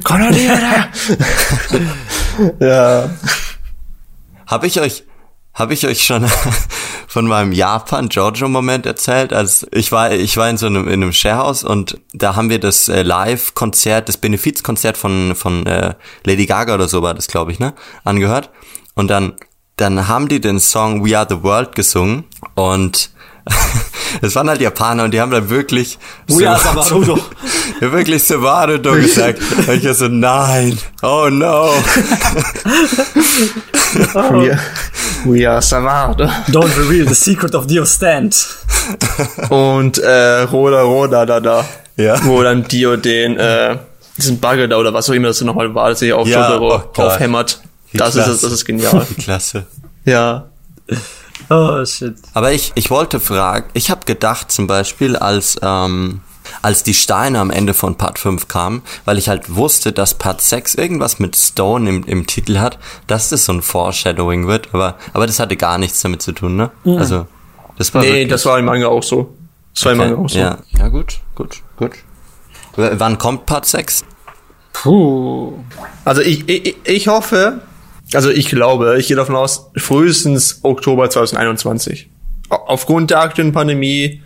da. 0.05 0.89
ja. 2.65 3.09
Habe 4.47 4.67
ich 4.67 4.79
euch, 4.79 5.03
habe 5.53 5.73
ich 5.73 5.85
euch 5.85 6.03
schon 6.03 6.25
von 7.07 7.27
meinem 7.27 7.51
Japan-Giorgio-Moment 7.51 8.85
erzählt. 8.85 9.33
Als 9.33 9.67
ich 9.71 9.91
war, 9.91 10.11
ich 10.11 10.35
war 10.37 10.49
in 10.49 10.57
so 10.57 10.65
einem, 10.65 10.87
in 10.87 11.03
einem 11.03 11.13
Sharehouse 11.13 11.63
und 11.63 11.99
da 12.13 12.35
haben 12.35 12.49
wir 12.49 12.59
das 12.59 12.89
äh, 12.89 13.03
Live-Konzert, 13.03 14.09
das 14.09 14.17
Benefizkonzert 14.17 14.97
von, 14.97 15.35
von 15.35 15.65
äh, 15.65 15.93
Lady 16.23 16.45
Gaga 16.45 16.73
oder 16.73 16.87
so 16.87 17.01
war 17.01 17.13
das, 17.13 17.27
glaube 17.27 17.51
ich, 17.51 17.59
ne? 17.59 17.73
Angehört. 18.03 18.49
Und 18.95 19.09
dann, 19.09 19.33
dann 19.75 20.07
haben 20.07 20.27
die 20.27 20.41
den 20.41 20.59
Song 20.59 21.05
We 21.05 21.17
Are 21.17 21.27
the 21.29 21.43
World 21.43 21.75
gesungen 21.75 22.25
und 22.55 23.11
es 24.21 24.35
waren 24.35 24.49
halt 24.49 24.61
Japaner 24.61 25.03
und 25.03 25.11
die 25.11 25.21
haben 25.21 25.31
dann 25.31 25.49
wirklich 25.49 25.97
We 26.27 26.47
Are 26.49 26.59
Savarudo. 26.59 27.19
ja, 27.81 27.91
wirklich 27.91 28.23
Savarudo 28.23 28.93
gesagt. 28.93 29.39
Und 29.67 29.83
ich 29.83 29.97
so, 29.97 30.07
nein, 30.07 30.77
oh 31.01 31.29
no. 31.29 31.71
We, 34.31 34.57
we 35.25 35.49
are 35.49 35.61
Savard. 35.61 36.19
Don't 36.49 36.77
reveal 36.77 37.07
the 37.07 37.15
secret 37.15 37.55
of 37.55 37.67
Dio 37.67 37.85
Stand. 37.85 38.57
Und 39.49 39.97
äh, 39.99 40.41
Roda 40.41 40.81
Roda 40.81 41.25
da 41.25 41.39
da. 41.39 41.65
Ja. 41.95 42.23
Wo 42.25 42.41
dann 42.41 42.67
Dio 42.67 42.95
den 42.95 43.37
äh, 43.37 43.77
diesen 44.17 44.39
Bagger 44.39 44.67
da 44.67 44.77
oder 44.77 44.93
was 44.93 45.09
auch 45.09 45.13
immer 45.13 45.27
das 45.27 45.41
nochmal 45.41 45.73
war, 45.73 45.89
dass 45.89 46.01
er 46.01 46.17
auf 46.17 46.27
ja, 46.27 46.59
oh 46.59 46.81
aufhämmert. 46.97 47.61
Das 47.93 48.15
ist, 48.15 48.43
das 48.43 48.51
ist 48.51 48.65
genial. 48.65 49.05
Klasse. 49.19 49.65
Ja. 50.05 50.45
Oh 51.53 51.85
shit. 51.85 52.15
Aber 52.33 52.51
ich, 52.51 52.71
ich 52.75 52.89
wollte 52.89 53.19
fragen, 53.19 53.69
ich 53.73 53.91
habe 53.91 54.05
gedacht 54.05 54.51
zum 54.51 54.65
Beispiel, 54.65 55.15
als 55.15 55.57
ähm, 55.61 56.21
als 56.61 56.83
die 56.83 56.93
Steine 56.93 57.39
am 57.39 57.51
Ende 57.51 57.73
von 57.73 57.95
Part 57.95 58.19
5 58.19 58.47
kamen, 58.47 58.81
weil 59.05 59.17
ich 59.17 59.29
halt 59.29 59.55
wusste, 59.55 59.91
dass 59.91 60.13
Part 60.13 60.41
6 60.41 60.75
irgendwas 60.75 61.19
mit 61.19 61.35
Stone 61.35 61.89
im, 61.89 62.03
im 62.03 62.27
Titel 62.27 62.59
hat, 62.59 62.79
dass 63.07 63.29
das 63.29 63.45
so 63.45 63.53
ein 63.53 63.61
Foreshadowing 63.61 64.47
wird, 64.47 64.69
aber, 64.73 64.95
aber 65.13 65.27
das 65.27 65.39
hatte 65.39 65.55
gar 65.55 65.77
nichts 65.77 66.01
damit 66.01 66.21
zu 66.21 66.31
tun, 66.31 66.55
ne? 66.55 66.71
Mhm. 66.83 66.97
Also, 66.97 67.27
das 67.77 67.93
war. 67.93 68.01
Nee, 68.01 68.09
wirklich. 68.09 68.29
das 68.29 68.45
war 68.45 68.59
im 68.59 68.65
Manga 68.65 68.87
auch 68.87 69.03
so. 69.03 69.33
Das 69.73 69.85
war 69.85 69.93
okay. 69.93 70.01
im 70.01 70.09
Manga 70.09 70.23
auch 70.23 70.29
so. 70.29 70.39
Ja, 70.39 70.57
ja 70.77 70.87
gut, 70.89 71.19
gut, 71.35 71.61
gut. 71.77 71.91
W 72.75 72.89
wann 72.93 73.17
kommt 73.17 73.45
Part 73.45 73.65
6? 73.65 74.03
Puh. 74.73 75.53
Also 76.03 76.21
ich, 76.21 76.49
ich, 76.49 76.75
ich 76.83 77.07
hoffe, 77.07 77.61
also 78.15 78.29
ich 78.29 78.47
glaube, 78.47 78.97
ich 78.99 79.07
gehe 79.07 79.17
davon 79.17 79.35
aus, 79.35 79.71
frühestens 79.75 80.59
Oktober 80.63 81.09
2021. 81.09 82.09
Aufgrund 82.49 83.09
der 83.09 83.21
aktuellen 83.21 83.51
Pandemie 83.51 84.21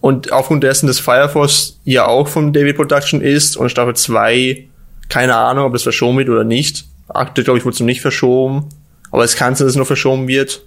und 0.00 0.32
aufgrund 0.32 0.64
dessen, 0.64 0.86
dass 0.86 0.98
Fire 0.98 1.28
Force 1.28 1.78
ja 1.84 2.06
auch 2.06 2.28
von 2.28 2.52
David 2.52 2.76
Production 2.76 3.20
ist 3.20 3.56
und 3.56 3.70
Staffel 3.70 3.94
2, 3.94 4.68
keine 5.08 5.36
Ahnung, 5.36 5.66
ob 5.66 5.72
das 5.72 5.82
verschoben 5.82 6.18
wird 6.18 6.28
oder 6.28 6.44
nicht. 6.44 6.84
Aktuell, 7.08 7.44
glaube 7.44 7.58
ich, 7.58 7.64
wurde 7.64 7.76
noch 7.78 7.86
nicht 7.86 8.00
verschoben. 8.00 8.68
Aber 9.10 9.24
es 9.24 9.36
kann 9.36 9.54
sein, 9.54 9.66
dass 9.66 9.74
es 9.74 9.78
noch 9.78 9.86
verschoben 9.86 10.26
wird. 10.26 10.62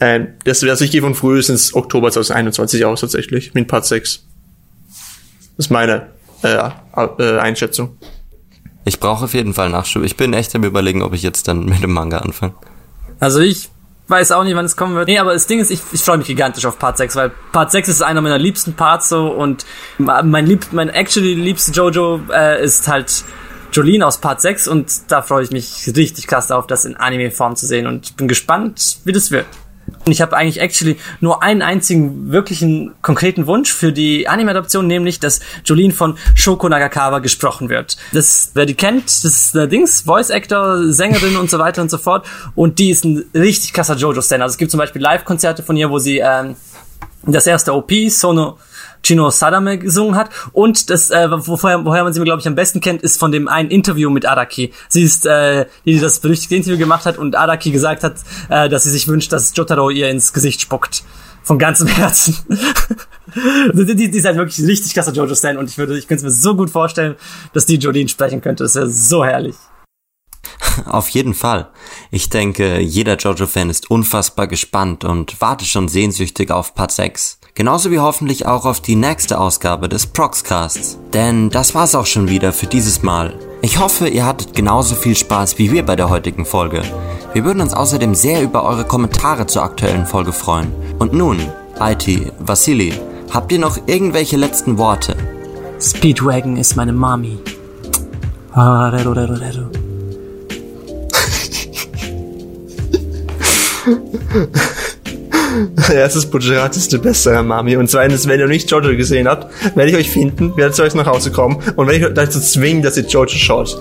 Ähm, 0.00 0.28
das 0.44 0.62
wäre, 0.62 0.72
also 0.72 0.84
ich 0.84 0.90
gehe 0.90 1.02
von 1.02 1.14
frühestens 1.14 1.74
Oktober 1.74 2.10
2021 2.10 2.84
aus 2.84 3.00
tatsächlich, 3.00 3.52
mit 3.54 3.68
Part 3.68 3.84
6. 3.84 4.24
Das 5.56 5.66
ist 5.66 5.70
meine 5.70 6.06
äh, 6.42 6.70
äh, 6.96 7.38
Einschätzung. 7.38 7.98
Ich 8.84 9.00
brauche 9.00 9.24
auf 9.24 9.34
jeden 9.34 9.54
Fall 9.54 9.68
Nachschub. 9.68 10.02
Ich 10.04 10.16
bin 10.16 10.32
echt 10.32 10.54
am 10.54 10.64
überlegen, 10.64 11.02
ob 11.02 11.12
ich 11.12 11.22
jetzt 11.22 11.48
dann 11.48 11.64
mit 11.66 11.82
dem 11.82 11.92
Manga 11.92 12.18
anfange. 12.18 12.54
Also 13.18 13.40
ich 13.40 13.68
weiß 14.08 14.32
auch 14.32 14.44
nicht, 14.44 14.56
wann 14.56 14.64
es 14.64 14.76
kommen 14.76 14.94
wird. 14.94 15.08
Nee, 15.08 15.18
aber 15.18 15.32
das 15.32 15.46
Ding 15.46 15.60
ist, 15.60 15.70
ich, 15.70 15.80
ich 15.92 16.02
freue 16.02 16.18
mich 16.18 16.26
gigantisch 16.26 16.64
auf 16.64 16.78
Part 16.78 16.98
6, 16.98 17.16
weil 17.16 17.30
Part 17.52 17.70
6 17.70 17.88
ist 17.88 18.02
einer 18.02 18.20
meiner 18.20 18.38
liebsten 18.38 18.74
Parts 18.74 19.08
so 19.08 19.28
und 19.28 19.64
mein 19.98 20.46
lieb, 20.46 20.66
mein 20.72 20.88
actually 20.88 21.34
liebste 21.34 21.72
Jojo 21.72 22.20
äh, 22.32 22.62
ist 22.62 22.88
halt 22.88 23.24
Jolene 23.72 24.04
aus 24.06 24.18
Part 24.18 24.40
6 24.40 24.66
und 24.66 25.12
da 25.12 25.22
freue 25.22 25.44
ich 25.44 25.50
mich 25.50 25.92
richtig 25.94 26.26
krass 26.26 26.48
darauf, 26.48 26.66
das 26.66 26.84
in 26.84 26.96
Anime-Form 26.96 27.54
zu 27.54 27.66
sehen 27.66 27.86
und 27.86 28.16
bin 28.16 28.26
gespannt, 28.26 28.98
wie 29.04 29.12
das 29.12 29.30
wird. 29.30 29.46
Und 30.06 30.12
ich 30.12 30.22
habe 30.22 30.36
eigentlich 30.36 30.60
actually 30.60 30.96
nur 31.20 31.42
einen 31.42 31.62
einzigen 31.62 32.32
wirklichen 32.32 32.94
konkreten 33.02 33.46
Wunsch 33.46 33.72
für 33.72 33.92
die 33.92 34.28
Anime-Adaption, 34.28 34.86
nämlich, 34.86 35.20
dass 35.20 35.40
Jolene 35.64 35.92
von 35.92 36.16
Shoko 36.34 36.68
Nagakawa 36.68 37.18
gesprochen 37.18 37.68
wird. 37.68 37.96
Das, 38.12 38.52
wer 38.54 38.66
die 38.66 38.74
kennt, 38.74 39.06
das 39.06 39.24
ist 39.24 39.54
der 39.54 39.66
Dings, 39.66 40.02
Voice-Actor, 40.02 40.92
Sängerin 40.92 41.36
und 41.36 41.50
so 41.50 41.58
weiter 41.58 41.82
und 41.82 41.90
so 41.90 41.98
fort. 41.98 42.26
Und 42.54 42.78
die 42.78 42.90
ist 42.90 43.04
ein 43.04 43.24
richtig 43.34 43.72
krasser 43.72 43.96
Jojo-Stan. 43.96 44.40
Also 44.40 44.54
es 44.54 44.58
gibt 44.58 44.70
zum 44.70 44.78
Beispiel 44.78 45.02
Live-Konzerte 45.02 45.62
von 45.62 45.76
ihr, 45.76 45.90
wo 45.90 45.98
sie 45.98 46.18
ähm, 46.18 46.56
das 47.22 47.46
erste 47.46 47.74
OP, 47.74 47.92
Sono 48.08 48.58
Chino 49.02 49.30
Sadame 49.30 49.78
gesungen 49.78 50.16
hat. 50.16 50.30
Und 50.52 50.90
das, 50.90 51.10
äh, 51.10 51.28
woher, 51.30 51.84
woher 51.84 52.04
man 52.04 52.12
sie, 52.12 52.22
glaube 52.22 52.40
ich, 52.40 52.46
am 52.46 52.54
besten 52.54 52.80
kennt, 52.80 53.02
ist 53.02 53.18
von 53.18 53.32
dem 53.32 53.48
einen 53.48 53.70
Interview 53.70 54.10
mit 54.10 54.26
Araki. 54.26 54.72
Sie 54.88 55.02
ist, 55.02 55.26
äh, 55.26 55.66
die, 55.84 55.94
die 55.94 56.00
das 56.00 56.20
berüchtigte 56.20 56.56
Interview 56.56 56.78
gemacht 56.78 57.06
hat 57.06 57.18
und 57.18 57.36
Araki 57.36 57.70
gesagt 57.70 58.04
hat, 58.04 58.16
äh, 58.48 58.68
dass 58.68 58.84
sie 58.84 58.90
sich 58.90 59.08
wünscht, 59.08 59.32
dass 59.32 59.54
Jotaro 59.54 59.90
ihr 59.90 60.10
ins 60.10 60.32
Gesicht 60.32 60.60
spuckt. 60.60 61.02
Von 61.42 61.58
ganzem 61.58 61.86
Herzen. 61.88 62.36
die, 63.72 63.96
die, 63.96 64.10
die 64.10 64.18
ist 64.18 64.26
halt 64.26 64.36
wirklich 64.36 64.66
richtig 64.66 64.92
krasser 64.92 65.12
Jojo-Stan 65.12 65.56
und 65.56 65.70
ich 65.70 65.78
würde, 65.78 65.96
ich 65.96 66.06
könnte 66.06 66.26
es 66.26 66.34
mir 66.34 66.38
so 66.38 66.54
gut 66.54 66.70
vorstellen, 66.70 67.16
dass 67.54 67.64
die 67.64 67.76
Jolene 67.76 68.08
sprechen 68.08 68.42
könnte. 68.42 68.64
Das 68.64 68.74
wäre 68.74 68.90
so 68.90 69.24
herrlich. 69.24 69.56
Auf 70.86 71.08
jeden 71.10 71.34
Fall. 71.34 71.68
Ich 72.10 72.28
denke, 72.28 72.80
jeder 72.80 73.16
Jojo-Fan 73.16 73.70
ist 73.70 73.90
unfassbar 73.90 74.46
gespannt 74.46 75.04
und 75.04 75.40
wartet 75.40 75.68
schon 75.68 75.88
sehnsüchtig 75.88 76.50
auf 76.50 76.74
Part 76.74 76.92
6. 76.92 77.39
Genauso 77.60 77.90
wie 77.90 77.98
hoffentlich 77.98 78.46
auch 78.46 78.64
auf 78.64 78.80
die 78.80 78.96
nächste 78.96 79.38
Ausgabe 79.38 79.90
des 79.90 80.06
Proxcasts. 80.06 80.96
Denn 81.12 81.50
das 81.50 81.74
war's 81.74 81.94
auch 81.94 82.06
schon 82.06 82.30
wieder 82.30 82.54
für 82.54 82.64
dieses 82.64 83.02
Mal. 83.02 83.34
Ich 83.60 83.78
hoffe, 83.78 84.08
ihr 84.08 84.24
hattet 84.24 84.54
genauso 84.54 84.94
viel 84.94 85.14
Spaß 85.14 85.58
wie 85.58 85.70
wir 85.70 85.84
bei 85.84 85.94
der 85.94 86.08
heutigen 86.08 86.46
Folge. 86.46 86.80
Wir 87.34 87.44
würden 87.44 87.60
uns 87.60 87.74
außerdem 87.74 88.14
sehr 88.14 88.42
über 88.42 88.64
eure 88.64 88.86
Kommentare 88.86 89.46
zur 89.46 89.62
aktuellen 89.62 90.06
Folge 90.06 90.32
freuen. 90.32 90.72
Und 90.98 91.12
nun, 91.12 91.38
IT, 91.78 92.32
Vasili, 92.38 92.94
habt 93.30 93.52
ihr 93.52 93.58
noch 93.58 93.76
irgendwelche 93.86 94.38
letzten 94.38 94.78
Worte? 94.78 95.14
Speedwagon 95.78 96.56
ist 96.56 96.76
meine 96.76 96.94
Mami. 96.94 97.40
Erstens, 105.92 106.26
Bujerati 106.26 106.78
ist 106.78 106.92
der 106.92 106.98
bessere 106.98 107.42
Mami. 107.42 107.76
Und 107.76 107.90
zweitens, 107.90 108.26
wenn 108.26 108.40
ihr 108.40 108.46
nicht 108.46 108.70
Jojo 108.70 108.96
gesehen 108.96 109.28
habt, 109.28 109.46
werde 109.76 109.90
ich 109.90 109.96
euch 109.96 110.10
finden, 110.10 110.56
werde 110.56 110.72
zu 110.72 110.82
euch 110.82 110.94
nach 110.94 111.06
Hause 111.06 111.30
kommen 111.30 111.56
und 111.76 111.86
werde 111.86 111.98
ich 111.98 112.06
euch 112.06 112.14
dazu 112.14 112.40
zwingen, 112.40 112.82
dass 112.82 112.96
ihr 112.96 113.04
Jojo 113.04 113.28
schaut. 113.28 113.76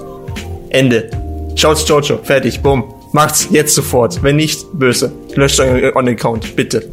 Ende. 0.70 1.10
Schaut 1.56 1.80
Jojo. 1.88 2.20
Fertig. 2.24 2.62
Bumm. 2.62 2.94
Macht's 3.12 3.48
jetzt 3.50 3.74
sofort. 3.74 4.22
Wenn 4.22 4.36
nicht, 4.36 4.66
böse. 4.74 5.12
Löscht 5.36 5.60
euren 5.60 6.08
Account. 6.08 6.56
Bitte. 6.56 6.88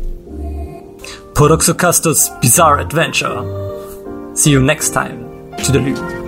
Poroxocastos 1.35 2.33
Bizarre 2.41 2.81
Adventure. 2.81 3.45
See 4.35 4.51
you 4.51 4.61
next 4.61 4.95
time 4.95 5.27
to 5.63 5.73
the 5.73 5.79
loop. 5.79 6.26